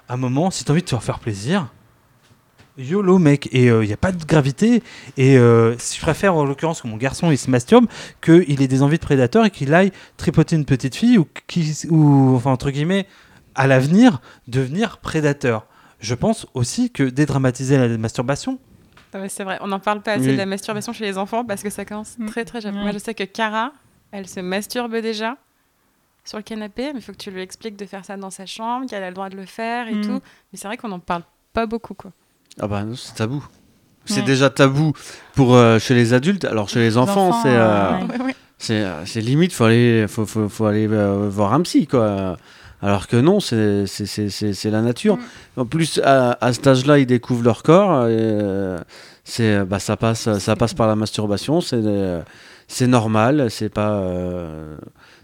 à 0.09 0.13
un 0.13 0.17
moment, 0.17 0.49
si 0.51 0.63
tu 0.63 0.71
as 0.71 0.73
envie 0.73 0.81
de 0.81 0.87
te 0.87 0.95
faire 0.97 1.19
plaisir, 1.19 1.67
YOLO 2.77 3.17
mec, 3.17 3.47
et 3.51 3.65
il 3.65 3.79
n'y 3.79 3.93
a 3.93 3.97
pas 3.97 4.11
de 4.11 4.23
gravité, 4.23 4.83
et 5.17 5.37
euh, 5.37 5.75
je 5.77 5.99
préfère 6.01 6.35
en 6.35 6.45
l'occurrence 6.45 6.81
que 6.81 6.87
mon 6.87 6.97
garçon 6.97 7.31
il 7.31 7.37
se 7.37 7.49
masturbe, 7.49 7.87
qu'il 8.21 8.61
ait 8.61 8.67
des 8.67 8.83
envies 8.83 8.97
de 8.97 9.03
prédateur 9.03 9.45
et 9.45 9.49
qu'il 9.49 9.73
aille 9.73 9.91
tripoter 10.17 10.55
une 10.55 10.65
petite 10.65 10.95
fille 10.95 11.17
ou, 11.17 11.27
qu'il- 11.47 11.73
ou 11.91 12.35
enfin 12.35 12.51
entre 12.51 12.69
guillemets, 12.69 13.07
à 13.55 13.65
l'avenir, 13.67 14.21
devenir 14.47 14.99
prédateur. 14.99 15.65
Je 15.99 16.13
pense 16.13 16.45
aussi 16.53 16.91
que 16.91 17.01
dédramatiser 17.03 17.77
la 17.77 17.97
masturbation, 17.97 18.59
ouais, 19.15 19.29
c'est 19.29 19.43
vrai, 19.43 19.57
on 19.61 19.67
n'en 19.67 19.79
parle 19.79 20.01
pas 20.03 20.13
assez 20.13 20.27
Oui. 20.27 20.31
de 20.33 20.37
la 20.37 20.45
masturbation 20.45 20.93
chez 20.93 21.05
les 21.05 21.17
enfants 21.17 21.43
parce 21.43 21.63
que 21.63 21.71
ça 21.71 21.85
commence 21.85 22.17
Mm. 22.19 22.25
très 22.27 22.45
très 22.45 22.61
jeune. 22.61 22.75
Ouais. 22.75 22.83
Moi 22.83 22.91
je 22.91 22.99
sais 22.99 23.15
que 23.15 23.23
Cara, 23.23 23.71
elle 24.11 24.27
se 24.27 24.39
masturbe 24.39 24.95
déjà 24.97 25.37
sur 26.23 26.37
le 26.37 26.43
canapé, 26.43 26.91
mais 26.93 26.99
il 26.99 27.01
faut 27.01 27.13
que 27.13 27.17
tu 27.17 27.31
lui 27.31 27.41
expliques 27.41 27.77
de 27.77 27.85
faire 27.87 28.05
ça 28.05 28.15
dans 28.17 28.29
sa 28.29 28.45
chambre, 28.45 28.85
qu'elle 28.87 29.01
a 29.03 29.07
le 29.09 29.15
droit 29.15 29.29
de 29.29 29.35
le 29.37 29.45
faire 29.47 29.87
et 29.87 29.95
Mm. 29.95 30.01
tout. 30.01 30.19
Mais 30.53 30.59
c'est 30.59 30.67
vrai 30.67 30.77
qu'on 30.77 30.89
n'en 30.89 30.99
parle 30.99 31.23
pas 31.53 31.65
beaucoup 31.65 31.95
quoi. 31.95 32.11
Ah 32.59 32.67
bah 32.67 32.83
non, 32.83 32.95
c'est 32.95 33.13
tabou. 33.15 33.45
C'est 34.05 34.21
Ouais. 34.21 34.25
déjà 34.25 34.49
tabou 34.49 34.93
pour 35.35 35.55
euh, 35.55 35.79
chez 35.79 35.93
les 35.93 36.13
adultes. 36.13 36.45
Alors 36.45 36.69
chez 36.69 36.79
les 36.79 36.97
enfants, 36.97 37.29
enfants, 37.29 37.39
c'est 37.43 37.55
euh, 37.55 38.23
ouais. 38.25 38.35
C'est 38.57 38.81
euh, 38.81 39.05
c'est 39.05 39.21
limite 39.21 39.53
faut 39.53 39.65
aller 39.65 40.05
faut, 40.07 40.25
faut, 40.25 40.47
faut 40.49 40.65
aller 40.65 40.87
euh, 40.89 41.27
voir 41.29 41.53
un 41.53 41.61
psy 41.61 41.87
quoi. 41.87 42.37
Alors 42.81 43.07
que 43.07 43.17
non, 43.17 43.39
c'est 43.39 43.85
c'est- 43.85 44.05
c'est 44.05 44.29
c'est- 44.29 44.53
c'est 44.53 44.69
la 44.71 44.81
nature. 44.81 45.17
En 45.57 45.65
plus 45.65 45.99
à, 46.03 46.37
à 46.41 46.53
cet 46.53 46.67
âge-là, 46.67 46.99
ils 46.99 47.05
découvrent 47.05 47.43
leur 47.43 47.63
corps. 47.63 48.07
et, 48.07 48.15
euh, 48.17 48.77
c'est 49.23 49.65
bah 49.65 49.79
ça 49.79 49.97
passe 49.97 50.37
ça 50.39 50.55
passe 50.55 50.73
par 50.73 50.87
la 50.87 50.95
masturbation. 50.95 51.59
C'est 51.59 51.81
c'est 52.67 52.87
normal. 52.87 53.47
C'est 53.51 53.69
pas 53.69 53.91
euh, 53.99 54.77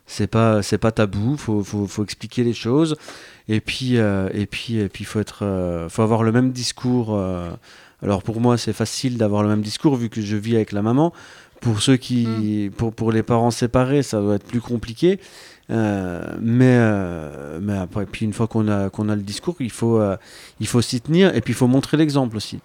c'est 0.08 0.28
pas 0.28 0.62
c'est 0.62 0.78
pas 0.78 0.92
tabou. 0.92 1.38
Faut, 1.38 1.64
faut 1.64 1.88
faut 1.88 2.04
expliquer 2.04 2.44
les 2.44 2.54
choses. 2.54 2.96
Et 3.50 3.60
puis 3.60 3.98
euh, 3.98 4.30
et 4.34 4.46
puis 4.46 4.78
et 4.78 4.90
puis 4.90 5.04
faut 5.04 5.20
être 5.20 5.44
euh, 5.44 5.90
faut 5.90 6.02
avoir 6.02 6.24
le 6.24 6.32
même 6.32 6.52
discours. 6.52 7.16
euh, 7.16 7.52
alors 8.02 8.24
pour 8.24 8.42
moi, 8.42 8.58
c'est 8.58 8.74
facile 8.74 9.18
d'avoir 9.18 9.44
le 9.44 9.50
même 9.50 9.62
discours 9.62 9.96
vu 9.96 10.10
que 10.10 10.22
je 10.22 10.36
vis 10.36 10.56
avec 10.56 10.72
la 10.72 10.82
maman. 10.82 11.14
Pour 11.62 11.82
ceux 11.82 11.96
qui, 11.96 12.70
pour, 12.76 12.94
pour 12.94 13.14
les 13.14 13.24
parents 13.24 13.50
séparés, 13.50 14.04
ça 14.04 14.20
doit 14.20 14.36
être 14.36 14.46
plus 14.46 14.60
compliqué. 14.60 15.18
Euh, 15.70 16.22
mais, 16.42 16.76
euh, 16.78 17.60
mais 17.62 17.78
après, 17.78 18.06
puis 18.06 18.26
une 18.26 18.34
fois 18.34 18.48
qu'on 18.48 18.68
a, 18.68 18.90
qu'on 18.90 19.08
a 19.08 19.16
le 19.16 19.22
discours, 19.22 19.56
il 19.62 19.72
faut, 19.72 19.98
euh, 19.98 20.18
il 20.60 20.68
faut 20.68 20.82
s'y 20.82 21.00
tenir 21.00 21.34
et 21.34 21.40
puis 21.40 21.54
il 21.54 21.56
faut 21.56 21.68
montrer 21.68 21.96
l'exemple 21.96 22.36
aussi. 22.36 22.60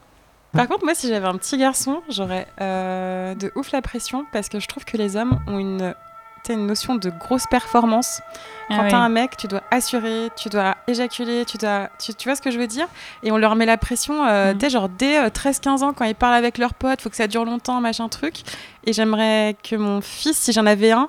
Par 0.52 0.66
contre, 0.66 0.84
moi, 0.84 0.94
si 0.94 1.08
j'avais 1.08 1.28
un 1.28 1.36
petit 1.36 1.58
garçon, 1.58 2.02
j'aurais 2.08 2.46
de 2.58 3.52
ouf 3.54 3.70
la 3.70 3.82
pression 3.82 4.24
parce 4.32 4.48
que 4.48 4.58
je 4.58 4.66
trouve 4.66 4.84
que 4.84 4.96
les 4.96 5.14
hommes 5.14 5.38
ont 5.46 5.58
une, 5.58 5.94
tu 6.44 6.48
sais, 6.48 6.54
une 6.54 6.66
notion 6.66 6.94
de 6.94 7.10
grosse 7.10 7.46
performance. 7.46 8.20
Quand 8.68 8.76
Ah 8.78 8.82
ouais. 8.82 8.90
t'as 8.90 8.98
un 8.98 9.08
mec, 9.08 9.36
tu 9.36 9.46
dois 9.48 9.62
assurer, 9.70 10.28
tu 10.36 10.48
dois 10.48 10.76
éjaculer, 10.86 11.44
tu 11.46 11.56
dois. 11.56 11.88
Tu, 11.98 12.14
tu 12.14 12.28
vois 12.28 12.36
ce 12.36 12.42
que 12.42 12.50
je 12.50 12.58
veux 12.58 12.66
dire? 12.66 12.86
Et 13.22 13.32
on 13.32 13.38
leur 13.38 13.56
met 13.56 13.64
la 13.66 13.78
pression, 13.78 14.24
euh, 14.26 14.52
tu 14.52 14.60
sais, 14.60 14.70
genre 14.70 14.88
dès 14.88 15.18
euh, 15.18 15.28
13-15 15.28 15.82
ans, 15.84 15.92
quand 15.94 16.04
ils 16.04 16.14
parlent 16.14 16.34
avec 16.34 16.58
leurs 16.58 16.74
potes, 16.74 17.00
faut 17.00 17.08
que 17.10 17.16
ça 17.16 17.26
dure 17.26 17.44
longtemps, 17.44 17.80
machin 17.80 18.08
truc. 18.08 18.42
Et 18.88 18.92
j'aimerais 18.94 19.54
que 19.62 19.76
mon 19.76 20.00
fils, 20.00 20.38
si 20.38 20.52
j'en 20.52 20.64
avais 20.64 20.92
un, 20.92 21.08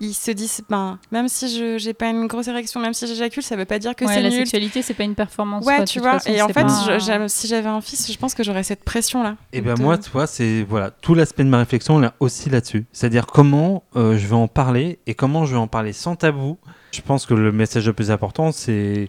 il 0.00 0.14
se 0.14 0.30
dise 0.30 0.62
ben, 0.68 0.98
même 1.12 1.28
si 1.28 1.48
je 1.56 1.78
j'ai 1.78 1.94
pas 1.94 2.08
une 2.08 2.26
grosse 2.26 2.48
érection, 2.48 2.80
même 2.80 2.92
si 2.94 3.06
j'éjacule, 3.06 3.42
ça 3.42 3.54
veut 3.54 3.66
pas 3.66 3.78
dire 3.78 3.94
que 3.94 4.04
Ouais, 4.04 4.14
c'est 4.14 4.22
la 4.22 4.30
nul. 4.30 4.38
sexualité, 4.38 4.82
c'est 4.82 4.94
pas 4.94 5.04
une 5.04 5.14
performance. 5.14 5.64
Ouais, 5.64 5.76
quoi, 5.76 5.84
tu 5.84 6.00
vois. 6.00 6.12
façon, 6.14 6.30
et 6.30 6.42
en 6.42 6.48
fait, 6.48 6.62
pas- 6.64 6.86
je- 6.98 7.04
j'aime- 7.04 7.28
si 7.28 7.46
j'avais 7.46 7.68
un 7.68 7.80
fils, 7.80 8.10
je 8.10 8.18
pense 8.18 8.34
que 8.34 8.42
j'aurais 8.42 8.62
cette 8.64 8.82
pression-là. 8.82 9.36
Et 9.52 9.60
ben 9.60 9.74
De- 9.74 9.82
moi, 9.82 9.96
tu 9.98 10.10
vois, 10.10 10.26
c'est 10.26 10.64
voilà 10.68 10.90
tout 10.90 11.14
l'aspect 11.14 11.44
de 11.44 11.48
ma 11.50 11.58
réflexion 11.58 11.98
là 11.98 12.14
aussi 12.18 12.50
là-dessus. 12.50 12.84
C'est-à-dire 12.92 13.26
comment 13.26 13.84
euh, 13.94 14.18
je 14.18 14.26
vais 14.26 14.34
en 14.34 14.48
parler 14.48 14.98
et 15.06 15.14
comment 15.14 15.44
je 15.46 15.52
vais 15.52 15.60
en 15.60 15.68
parler 15.68 15.92
sans 15.92 16.16
tabou. 16.16 16.58
Je 16.92 17.00
pense 17.02 17.26
que 17.26 17.34
le 17.34 17.52
message 17.52 17.86
le 17.86 17.92
plus 17.92 18.10
important, 18.10 18.50
c'est 18.52 19.08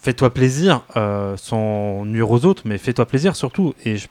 fais-toi 0.00 0.32
plaisir 0.32 0.82
euh, 0.96 1.36
sans 1.36 2.04
nuire 2.04 2.30
aux 2.30 2.44
autres, 2.44 2.62
mais 2.64 2.78
fais-toi 2.78 3.06
plaisir 3.06 3.34
surtout. 3.36 3.74
Et 3.84 3.96
je, 3.96 4.08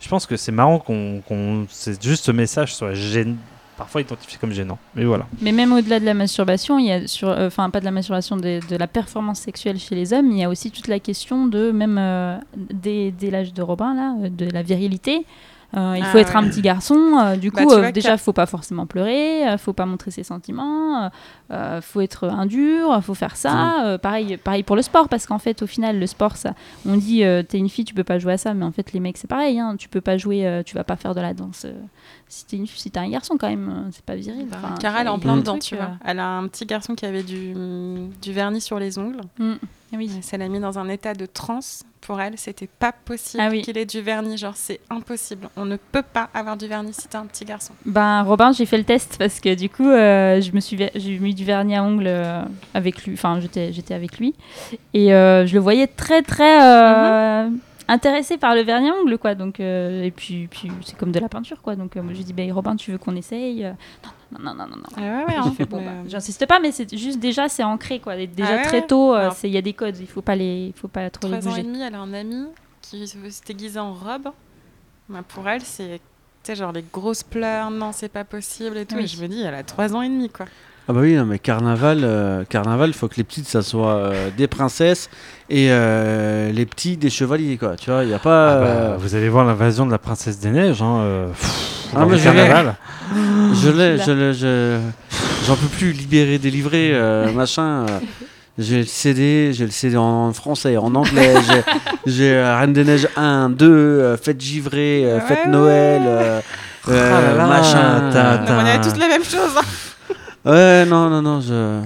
je 0.00 0.08
pense 0.08 0.26
que 0.26 0.36
c'est 0.36 0.52
marrant 0.52 0.78
qu'on, 0.78 1.22
qu'on- 1.26 1.66
c'est 1.70 2.02
juste 2.02 2.24
ce 2.24 2.32
message 2.32 2.74
soit 2.74 2.94
gêne, 2.94 3.36
parfois 3.76 4.00
identifié 4.00 4.38
comme 4.40 4.52
gênant. 4.52 4.78
Mais 4.94 5.04
voilà. 5.04 5.26
Mais 5.40 5.52
même 5.52 5.72
au-delà 5.72 6.00
de 6.00 6.04
la 6.04 6.14
masturbation, 6.14 6.78
il 6.78 6.86
y 6.86 6.92
a 6.92 7.06
sur, 7.06 7.28
euh, 7.28 7.46
enfin 7.46 7.70
pas 7.70 7.80
de 7.80 7.84
la 7.84 7.90
masturbation, 7.90 8.36
de, 8.36 8.60
la 8.76 8.86
performance 8.86 9.40
sexuelle 9.40 9.78
chez 9.78 9.94
les 9.94 10.12
hommes, 10.12 10.30
il 10.32 10.38
y 10.38 10.44
a 10.44 10.48
aussi 10.48 10.70
toute 10.70 10.88
la 10.88 10.98
question 10.98 11.46
de 11.46 11.70
même 11.70 11.96
euh, 11.98 12.36
dès 12.56 13.12
l'âge 13.30 13.52
de 13.52 13.62
Robin 13.62 13.94
là, 13.94 14.14
euh, 14.24 14.28
de 14.28 14.46
la 14.50 14.62
virilité. 14.62 15.24
Euh, 15.76 15.94
il 15.96 16.04
faut 16.04 16.18
Ah 16.18 16.20
être 16.20 16.34
ouais. 16.34 16.44
un 16.44 16.48
petit 16.48 16.62
garçon. 16.62 16.96
euh, 17.18 17.36
du 17.36 17.50
Bah, 17.50 17.62
coup, 17.64 17.72
euh, 17.72 17.92
déjà, 17.92 18.10
Car- 18.10 18.20
faut 18.20 18.32
pas 18.32 18.46
forcément 18.46 18.86
pleurer, 18.86 19.44
faut 19.58 19.72
pas 19.72 19.86
montrer 19.86 20.10
ses 20.10 20.24
sentiments, 20.24 21.10
faut 21.80 22.00
être 22.00 22.28
un 22.28 22.46
dur, 22.46 22.98
faut 23.04 23.14
faire 23.14 23.36
ça. 23.36 23.84
Euh, 23.86 23.98
pareil, 23.98 24.36
pareil 24.36 24.62
pour 24.62 24.74
le 24.76 24.82
sport, 24.82 25.08
parce 25.08 25.26
qu'en 25.26 25.38
fait, 25.38 25.62
au 25.62 25.66
final, 25.66 25.98
le 25.98 26.06
sport, 26.06 26.36
ça, 26.36 26.54
on 26.86 26.96
dit, 26.96 27.22
t'es 27.48 27.58
une 27.58 27.68
fille, 27.68 27.84
tu 27.84 27.94
peux 27.94 28.04
pas 28.04 28.18
jouer 28.18 28.32
à 28.34 28.38
ça, 28.38 28.52
mais 28.54 28.64
en 28.64 28.72
fait, 28.72 28.92
les 28.92 29.00
mecs, 29.00 29.16
c'est 29.16 29.28
pareil. 29.28 29.58
Hein, 29.60 29.76
tu 29.78 29.88
peux 29.88 30.00
pas 30.00 30.16
jouer, 30.18 30.62
tu 30.66 30.74
vas 30.74 30.84
pas 30.84 30.96
faire 30.96 31.14
de 31.14 31.20
la 31.20 31.34
danse. 31.34 31.66
si 32.28 32.46
t'es 32.46 32.56
une, 32.56 32.66
si 32.66 32.90
un 32.96 33.08
garçon, 33.08 33.36
quand 33.38 33.48
même, 33.48 33.88
c'est 33.92 34.04
pas 34.04 34.14
viril. 34.16 34.46
Bah, 34.50 34.56
Enfin, 34.62 34.74
Cara, 34.80 35.00
elle 35.00 35.06
est 35.06 35.10
en 35.10 35.18
plein 35.18 35.36
dedans, 35.36 35.58
tu 35.58 35.76
vois. 35.76 35.92
Elle 36.04 36.18
a 36.18 36.26
un 36.38 36.46
petit 36.48 36.66
garçon 36.66 36.94
qui 36.94 37.06
avait 37.06 37.22
du, 37.22 37.54
du 38.20 38.32
vernis 38.32 38.60
sur 38.60 38.78
les 38.78 38.98
ongles. 38.98 39.20
Mm. 39.38 39.52
Oui. 39.96 40.10
Ça 40.22 40.36
l'a 40.36 40.48
mis 40.48 40.60
dans 40.60 40.78
un 40.78 40.88
état 40.88 41.14
de 41.14 41.26
transe. 41.26 41.84
Pour 42.10 42.20
elle, 42.20 42.36
c'était 42.38 42.66
pas 42.66 42.90
possible 42.90 43.40
Ah 43.40 43.50
oui. 43.52 43.62
qu'il 43.62 43.78
ait 43.78 43.84
du 43.86 44.00
vernis. 44.00 44.36
Genre, 44.36 44.56
c'est 44.56 44.80
impossible. 44.90 45.48
On 45.56 45.64
ne 45.64 45.76
peut 45.76 46.02
pas 46.02 46.28
avoir 46.34 46.56
du 46.56 46.66
vernis 46.66 46.92
si 46.92 47.06
t'es 47.06 47.14
un 47.14 47.24
petit 47.26 47.44
garçon. 47.44 47.72
Ben 47.86 48.24
Robin, 48.24 48.50
j'ai 48.50 48.66
fait 48.66 48.78
le 48.78 48.82
test 48.82 49.14
parce 49.16 49.38
que 49.38 49.54
du 49.54 49.68
coup, 49.70 49.88
euh, 49.88 50.40
je 50.40 50.50
me 50.50 50.58
suis, 50.58 50.76
j'ai 50.96 51.18
mis 51.20 51.36
du 51.36 51.44
vernis 51.44 51.76
à 51.76 51.84
ongles 51.84 52.08
euh, 52.08 52.42
avec 52.74 53.04
lui. 53.04 53.12
Enfin, 53.14 53.38
j'étais, 53.38 53.72
j'étais 53.72 53.94
avec 53.94 54.18
lui 54.18 54.34
et 54.92 55.14
euh, 55.14 55.46
je 55.46 55.54
le 55.54 55.60
voyais 55.60 55.86
très 55.86 56.22
très 56.22 56.60
euh, 56.64 57.48
intéressé 57.86 58.38
par 58.38 58.56
le 58.56 58.62
vernis 58.62 58.90
à 58.90 58.94
ongles 58.94 59.16
quoi. 59.16 59.36
Donc 59.36 59.60
et 59.60 60.12
puis 60.16 60.48
puis 60.50 60.68
c'est 60.84 60.96
comme 60.96 61.12
de 61.12 61.20
la 61.20 61.28
peinture 61.28 61.62
quoi. 61.62 61.76
Donc 61.76 61.94
moi, 61.94 62.06
je 62.10 62.16
lui 62.18 62.24
dis, 62.24 62.32
ben 62.32 62.50
Robin, 62.52 62.74
tu 62.74 62.90
veux 62.90 62.98
qu'on 62.98 63.14
essaye? 63.14 63.62
Non 63.62 64.10
non 64.38 64.54
non 64.54 64.66
non 64.66 64.76
non. 64.76 64.82
Ah 64.96 65.00
ouais, 65.00 65.24
ouais, 65.26 65.34
hein. 65.36 65.52
bon, 65.68 65.78
bah, 65.84 65.90
euh, 65.90 66.02
j'insiste 66.06 66.46
pas, 66.46 66.60
mais 66.60 66.72
c'est 66.72 66.96
juste 66.96 67.18
déjà 67.18 67.48
c'est 67.48 67.64
ancré 67.64 67.98
quoi. 68.00 68.16
Déjà 68.16 68.48
Ah 68.48 68.56
ouais, 68.56 68.62
très 68.62 68.86
tôt, 68.86 69.14
euh, 69.14 69.30
il 69.44 69.50
y 69.50 69.58
a 69.58 69.62
des 69.62 69.72
codes. 69.72 69.98
Il 69.98 70.06
faut 70.06 70.22
pas 70.22 70.36
les, 70.36 70.72
faut 70.76 70.88
pas 70.88 71.10
trop 71.10 71.28
les 71.28 71.38
Trois 71.40 71.52
ans 71.52 71.56
et 71.56 71.62
bouger. 71.62 71.68
demi, 71.68 71.82
elle 71.82 71.94
a 71.94 72.00
un 72.00 72.12
ami 72.12 72.46
qui 72.82 73.04
veut 73.16 73.30
se 73.30 73.42
déguiser 73.42 73.78
en 73.80 73.92
robe. 73.92 74.28
Bah, 75.08 75.22
pour 75.26 75.48
elle, 75.48 75.62
c'est 75.62 76.00
genre 76.52 76.72
les 76.72 76.84
grosses 76.92 77.22
pleurs, 77.22 77.70
non, 77.70 77.92
c'est 77.92 78.08
pas 78.08 78.24
possible 78.24 78.76
et 78.78 78.86
tout. 78.86 78.96
Oui. 78.96 79.04
Et 79.04 79.06
je 79.06 79.22
me 79.22 79.28
dis, 79.28 79.42
elle 79.42 79.54
a 79.54 79.62
trois 79.62 79.94
ans 79.94 80.02
et 80.02 80.08
demi, 80.08 80.28
quoi. 80.28 80.46
Ah 80.88 80.92
bah 80.92 81.00
oui, 81.02 81.14
non, 81.14 81.24
mais 81.24 81.38
carnaval, 81.38 82.00
euh, 82.02 82.42
carnaval, 82.48 82.92
faut 82.94 83.06
que 83.06 83.14
les 83.16 83.22
petites, 83.24 83.46
ça 83.46 83.62
soit 83.62 83.92
euh, 83.94 84.28
des 84.36 84.48
princesses 84.48 85.08
et 85.48 85.68
euh, 85.70 86.50
les 86.50 86.66
petits 86.66 86.96
des 86.96 87.10
chevaliers, 87.10 87.58
quoi. 87.58 87.76
Tu 87.76 87.90
vois, 87.90 88.02
il 88.02 88.10
y 88.10 88.14
a 88.14 88.18
pas. 88.18 88.52
Ah 88.52 88.58
bah, 88.60 88.66
euh, 88.66 88.96
vous 88.98 89.14
allez 89.14 89.28
voir 89.28 89.44
l'invasion 89.44 89.86
de 89.86 89.92
la 89.92 89.98
princesse 89.98 90.40
des 90.40 90.50
neiges. 90.50 90.82
Hein, 90.82 90.96
euh, 91.00 91.28
pff, 91.28 91.90
Ah, 91.94 92.04
je 92.08 92.14
l'ai. 92.16 92.20
carnaval. 92.22 92.74
je 93.14 93.68
l'ai, 93.70 93.98
je 93.98 94.10
l'ai, 94.10 94.34
je- 94.34 94.78
j'en 95.46 95.54
peux 95.54 95.66
plus 95.68 95.92
libérer, 95.92 96.38
délivrer, 96.38 96.90
euh, 96.92 97.30
machin. 97.32 97.86
J'ai 98.58 98.78
le 98.80 98.84
CD, 98.86 99.52
j'ai 99.52 99.64
le 99.64 99.70
CD 99.70 99.96
en 99.96 100.32
français, 100.32 100.76
en 100.76 100.92
anglais, 100.94 101.34
j'ai- 102.06 102.42
Reine 102.42 102.72
des 102.72 102.84
Neiges 102.84 103.08
1, 103.16 103.48
2, 103.48 103.66
euh, 103.70 104.16
Fête 104.16 104.40
givrée, 104.40 105.04
Ouais, 105.06 105.20
Fête 105.20 105.44
ouais. 105.46 105.50
Noël, 105.50 106.02
euh, 106.04 106.40
Ah 106.88 106.90
là 106.90 107.34
là, 107.36 107.46
machin. 107.46 108.10
mais 108.12 108.50
on 108.52 108.58
avait 108.66 108.80
tous 108.80 108.98
la 108.98 109.08
même 109.08 109.24
chose. 109.24 109.54
Ouais, 110.44 110.84
non, 110.86 111.10
non, 111.10 111.22
non, 111.22 111.40
je. 111.40 111.82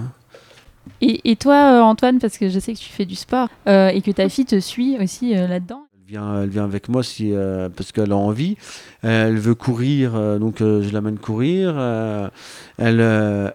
Et, 1.00 1.30
et 1.30 1.36
toi, 1.36 1.54
euh, 1.54 1.80
Antoine, 1.82 2.18
parce 2.18 2.38
que 2.38 2.48
je 2.48 2.58
sais 2.58 2.72
que 2.72 2.78
tu 2.78 2.90
fais 2.90 3.04
du 3.04 3.14
sport 3.16 3.48
euh, 3.66 3.88
et 3.88 4.00
que 4.00 4.10
ta 4.10 4.28
fille 4.28 4.44
te 4.44 4.60
suit 4.60 4.96
aussi 5.02 5.36
euh, 5.36 5.46
là-dedans. 5.48 5.86
Elle 6.06 6.12
vient, 6.12 6.42
elle 6.42 6.48
vient 6.50 6.64
avec 6.64 6.88
moi 6.90 7.02
si, 7.02 7.32
parce 7.76 7.90
qu'elle 7.90 8.12
a 8.12 8.16
envie. 8.16 8.56
Elle 9.02 9.38
veut 9.38 9.54
courir, 9.54 10.12
donc 10.38 10.56
je 10.60 10.90
l'amène 10.92 11.16
courir. 11.18 11.70
elle, 12.78 13.00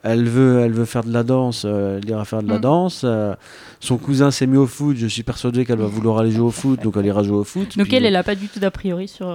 elle, 0.04 0.26
veut, 0.28 0.60
elle 0.62 0.72
veut 0.74 0.86
faire 0.86 1.04
de 1.04 1.14
la 1.14 1.22
danse, 1.24 1.64
elle 1.66 2.08
ira 2.10 2.26
faire 2.26 2.42
de 2.42 2.50
la 2.50 2.58
Mm. 2.58 2.62
danse. 2.62 3.06
son 3.80 3.98
cousin 3.98 4.32
s'est 4.32 4.48
mis 4.48 4.58
au 4.58 4.66
foot, 4.66 4.98
je 4.98 5.06
suis 5.06 5.22
persuadé 5.24 5.64
qu'elle 5.64 5.78
va 5.78 5.86
vouloir 5.86 6.18
aller 6.18 6.32
jouer 6.32 6.48
au 6.48 6.52
foot, 6.52 6.82
donc 6.84 6.96
elle 6.98 7.06
ira 7.06 7.22
jouer 7.22 7.38
au 7.38 7.44
foot. 7.44 7.78
Donc 7.78 7.88
Puis- 7.88 7.96
elle, 7.96 8.06
elle 8.06 8.16
a 8.16 8.24
pas 8.24 8.36
du 8.36 8.48
tout 8.48 8.60
d'a 8.60 8.72
priori 8.72 9.08
sur 9.08 9.32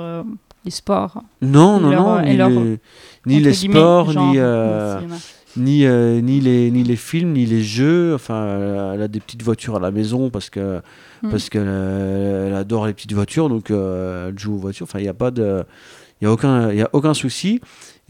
les 0.64 0.70
sports. 0.72 1.22
Non, 1.40 1.78
non, 1.78 1.90
leur- 1.90 2.02
non, 2.02 2.22
ni, 2.22 2.36
leur- 2.36 2.48
les, 2.50 2.78
ni 3.26 3.54
sports, 3.54 4.10
genre, 4.10 4.32
ni. 4.32 4.38
Ni, 5.56 5.84
euh, 5.86 6.20
ni, 6.20 6.40
les, 6.40 6.70
ni 6.70 6.82
les 6.82 6.96
films, 6.96 7.32
ni 7.32 7.46
les 7.46 7.62
jeux. 7.62 8.14
Enfin, 8.14 8.92
elle, 8.94 9.02
a 9.02 9.08
des 9.08 9.20
petites 9.20 9.42
voitures 9.42 9.76
à 9.76 9.80
la 9.80 9.90
maison 9.90 10.30
parce 10.30 10.50
que 10.50 10.80
Mm. 11.22 11.30
parce 11.30 11.48
qu'elle 11.48 11.66
elle 11.68 12.54
adore 12.54 12.86
les 12.86 12.92
petites 12.92 13.14
voitures, 13.14 13.48
donc 13.48 13.70
euh, 13.70 14.28
elle 14.28 14.38
joue 14.38 14.54
aux 14.54 14.58
voitures. 14.58 14.84
Enfin, 14.84 14.98
il 14.98 15.04
n'y 15.04 15.08
a 15.08 15.14
pas 15.14 15.30
de, 15.30 15.64
il 16.20 16.24
y 16.24 16.26
a 16.26 16.32
aucun, 16.32 16.70
il 16.70 16.76
y 16.78 16.82
a 16.82 16.90
aucun 16.92 17.14
souci. 17.14 17.60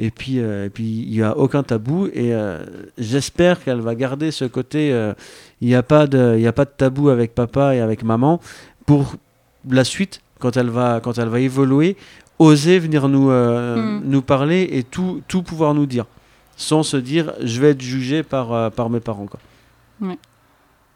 Et 0.01 0.11
puis, 0.11 0.41
euh, 0.41 0.67
et 0.67 0.71
puis 0.71 1.05
il 1.07 1.13
n'y 1.13 1.23
a 1.23 1.37
aucun 1.39 1.63
tabou. 1.63 2.09
Et 2.13 2.33
j'espère 2.99 3.63
qu'elle 3.63 3.81
va 3.81 3.95
garder 3.95 4.33
ce 4.33 4.45
côté. 4.47 4.89
Il 5.61 5.69
n'y 5.69 5.77
a 5.77 5.83
pas 5.85 6.07
de, 6.09 6.35
il 6.37 6.43
y 6.43 6.47
a 6.49 6.53
pas 6.53 6.65
de 6.65 6.73
tabou 6.77 7.09
avec 7.09 7.35
papa 7.35 7.77
et 7.77 7.81
avec 7.81 8.03
maman 8.03 8.41
pour 8.87 9.15
la 9.71 9.85
suite 9.85 10.21
quand 10.41 10.57
elle 10.57 10.71
va, 10.71 11.01
quand 11.03 11.17
elle 11.19 11.29
va 11.29 11.41
évoluer, 11.41 11.97
oser 12.39 12.79
venir 12.79 13.09
nous, 13.09 13.31
euh, 13.31 13.77
Mm. 13.77 14.03
nous 14.07 14.23
parler 14.23 14.69
et 14.73 14.83
tout, 14.83 15.23
tout 15.29 15.43
pouvoir 15.43 15.73
nous 15.75 15.87
dire, 15.87 16.07
sans 16.57 16.83
se 16.83 16.97
dire 16.97 17.33
je 17.41 17.61
vais 17.61 17.71
être 17.71 17.83
jugé 17.83 18.23
par, 18.23 18.53
euh, 18.53 18.71
par 18.71 18.91
mes 18.91 19.01
parents. 19.01 19.27
Quoi. 19.27 19.41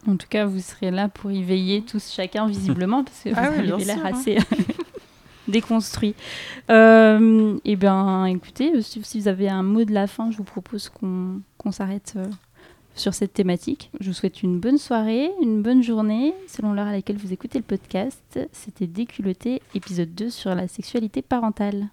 En 0.07 0.15
tout 0.15 0.27
cas, 0.29 0.45
vous 0.45 0.59
serez 0.59 0.91
là 0.91 1.09
pour 1.09 1.31
y 1.31 1.43
veiller 1.43 1.81
tous 1.81 2.11
chacun 2.13 2.47
visiblement 2.47 3.03
parce 3.03 3.21
que 3.23 3.29
Ah 3.35 3.49
vous 3.51 3.61
oui, 3.61 3.71
avez 3.71 3.85
l'air 3.85 4.05
hein. 4.05 4.11
assez 4.13 4.37
déconstruit. 5.47 6.15
Euh, 6.69 7.57
et 7.65 7.75
bien, 7.75 8.25
écoutez, 8.25 8.81
si, 8.81 9.01
si 9.03 9.19
vous 9.19 9.27
avez 9.27 9.49
un 9.49 9.63
mot 9.63 9.83
de 9.83 9.93
la 9.93 10.07
fin, 10.07 10.31
je 10.31 10.37
vous 10.37 10.43
propose 10.43 10.89
qu'on 10.89 11.41
qu'on 11.57 11.71
s'arrête 11.71 12.13
euh, 12.15 12.25
sur 12.95 13.13
cette 13.13 13.33
thématique. 13.33 13.91
Je 13.99 14.07
vous 14.07 14.13
souhaite 14.13 14.41
une 14.43 14.59
bonne 14.59 14.77
soirée, 14.77 15.31
une 15.41 15.61
bonne 15.61 15.83
journée, 15.83 16.33
selon 16.47 16.73
l'heure 16.73 16.87
à 16.87 16.91
laquelle 16.93 17.17
vous 17.17 17.33
écoutez 17.33 17.59
le 17.59 17.65
podcast. 17.65 18.39
C'était 18.53 18.87
Déculotté, 18.87 19.61
épisode 19.75 20.13
2 20.15 20.29
sur 20.29 20.55
la 20.55 20.67
sexualité 20.69 21.21
parentale. 21.21 21.87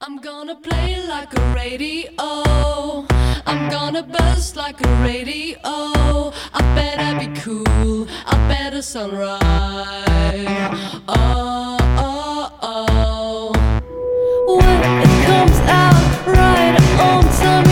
I'm 0.00 0.18
gonna 0.18 0.56
play 0.56 1.06
like 1.06 1.32
a 1.38 1.54
radio. 1.54 3.06
I'm 3.46 3.70
gonna 3.70 4.02
buzz 4.02 4.56
like 4.56 4.84
a 4.84 5.02
radio. 5.02 5.56
I 5.64 6.60
better 6.74 7.18
be 7.20 7.40
cool. 7.40 8.06
I 8.26 8.36
better 8.48 8.82
sunrise. 8.82 9.40
Oh, 11.08 11.78
oh, 11.98 12.58
oh. 12.62 13.52
When 14.58 15.00
it 15.00 15.26
comes 15.26 15.58
out 15.70 16.26
right 16.26 17.00
on 17.00 17.22
time. 17.38 17.63